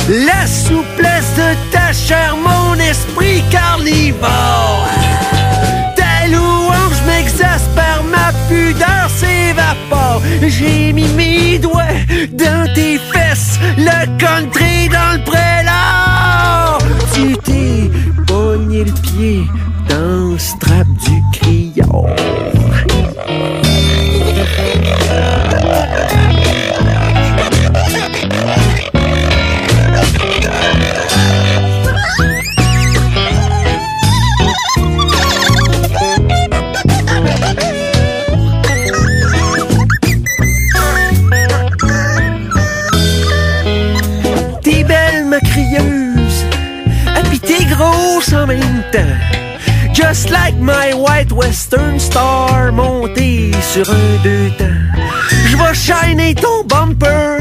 [0.08, 4.88] La souplesse de ta chair, mon esprit carnivore.
[5.96, 10.22] Ta louange m'exaspère, ma pudeur s'évapore.
[10.46, 11.82] J'ai mis mes doigts
[12.32, 16.78] dans tes fesses, le country dans le prélat.
[17.12, 17.90] Tu t'es
[18.26, 19.46] pogné le pied
[50.31, 54.65] Like my white western star montée sur un deux temps.
[55.47, 57.39] Je vais shiner ton bumper,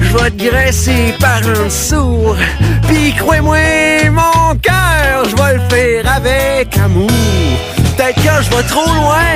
[0.00, 2.36] je vais te graisser par un sourd.
[2.88, 7.10] Puis crois-moi, mon cœur, je vais le faire avec amour.
[7.96, 9.34] Peut-être je vais trop loin,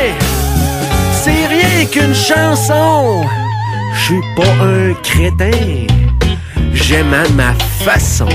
[1.23, 3.25] c'est rien qu'une chanson.
[3.95, 5.87] Je suis pas un crétin,
[6.73, 8.29] j'aime à ma façon.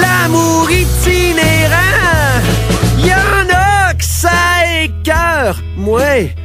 [0.00, 2.42] L'amour itinérant.
[2.98, 4.30] Y en a que ça
[5.76, 6.00] moi,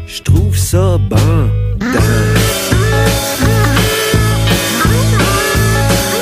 [0.05, 1.49] je trouve ça bon.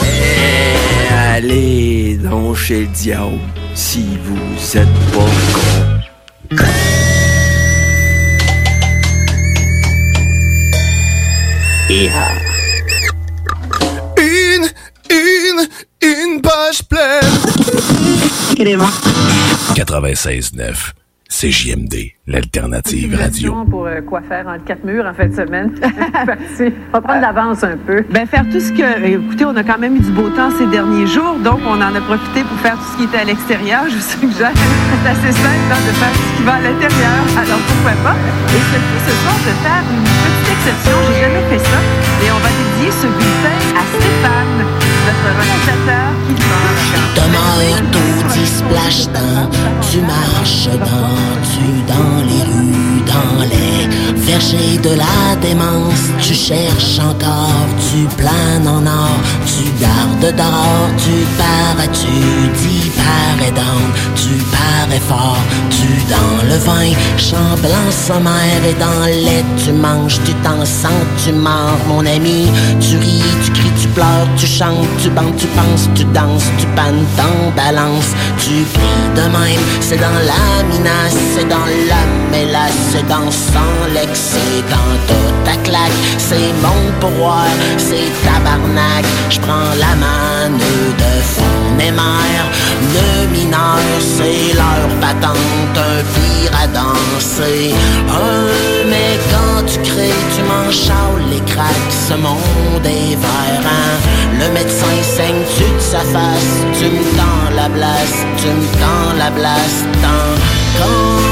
[0.04, 3.40] Eh, Allez donc chez le diable
[3.74, 6.00] si vous êtes pas con.
[16.02, 17.22] Une, page pleine.
[19.76, 20.94] 96.9.
[21.30, 21.94] CJMD,
[22.26, 23.54] l'alternative radio.
[23.70, 25.70] pour euh, quoi faire entre quatre murs en fin de semaine?
[26.26, 26.74] Parti.
[26.90, 28.04] On va prendre l'avance un peu.
[28.10, 28.82] Ben faire tout ce que.
[28.82, 31.78] euh, Écoutez, on a quand même eu du beau temps ces derniers jours, donc on
[31.80, 33.84] en a profité pour faire tout ce qui était à l'extérieur.
[33.88, 37.22] Je vous suggère, c'est assez simple hein, de faire tout ce qui va à l'intérieur.
[37.38, 38.16] Alors pourquoi pas?
[38.50, 40.98] Et ce fait ce soir de faire une petite exception.
[41.14, 41.78] J'ai jamais fait ça.
[42.26, 44.60] Et on va dédier ce bulletin à Stéphane,
[47.16, 49.08] Demain, tout dit splash
[49.92, 51.16] tu marches dans,
[51.50, 56.04] tu dans les rues, dans les vergers de la démence.
[56.22, 59.18] Tu cherches encore, tu planes en or,
[59.52, 62.14] tu gardes d'or, tu parais, tu
[62.62, 69.06] dis parais down, tu parais fort, tu dans le vin, chant blanc sommaire et dans
[69.06, 72.48] lait, tu manges, tu t'en sens, tu mords, mon ami,
[72.80, 76.66] tu ris, tu cries, tu pleures, tu chantes, tu bandes, tu penses, tu danses, tu
[76.76, 82.99] pannes, t'en balance, tu pries de même, c'est dans la minace, c'est dans la mélasse,
[83.00, 87.46] c'est dans sans lex, c'est dans toute ta claque, c'est mon pouvoir,
[87.78, 92.50] c'est tabarnak, je prends la manne de fond mes mères,
[92.96, 97.74] le mineur, c'est leur patente, un pire à danser,
[98.10, 103.92] un mais quand tu crées, tu m'en chaules les craques, ce monde est vert, hein?
[104.40, 109.18] Le médecin saigne tu de sa face, tu me tends la blasse, tu me tends
[109.18, 111.29] la blasse, tant l'homme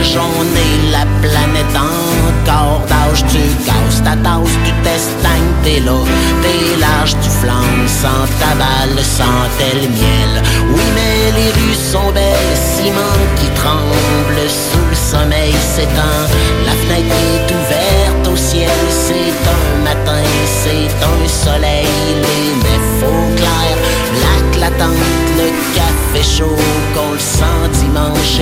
[0.00, 5.98] on est la planète encore d'âge, tu casses ta tasse, tu t'estagnes, t'es là,
[6.42, 10.42] t'es large, tu flammes, sans ta balle, sans tel miel.
[10.72, 16.24] Oui, mais les rues sont belles, ciment qui tremble sous le sommeil s'éteint,
[16.64, 20.22] la fenêtre est ouverte au ciel, c'est un matin,
[20.62, 21.88] c'est un soleil,
[22.24, 23.80] les méfaux clairs,
[24.24, 26.56] la latente, le café chaud,
[26.94, 28.40] qu'on le sent dimanche.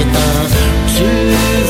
[0.97, 1.05] Tu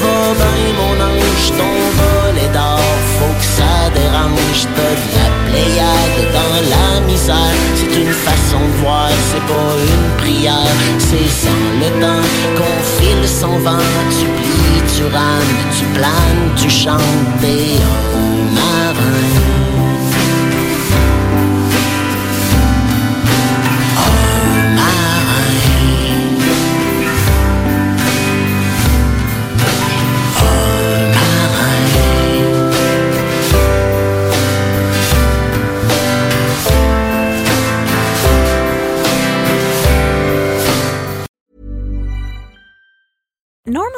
[0.01, 2.81] vas bien, mon ange, ton vol est d'or,
[3.17, 9.11] faut que ça dérange, de la pléiade dans la misère, c'est une façon de voir,
[9.31, 13.87] c'est pas une prière, c'est sans le temps qu'on file son vent,
[14.19, 17.01] tu plies, tu rames, tu planes, tu chantes,
[17.41, 17.77] t'es
[18.17, 19.58] un marin.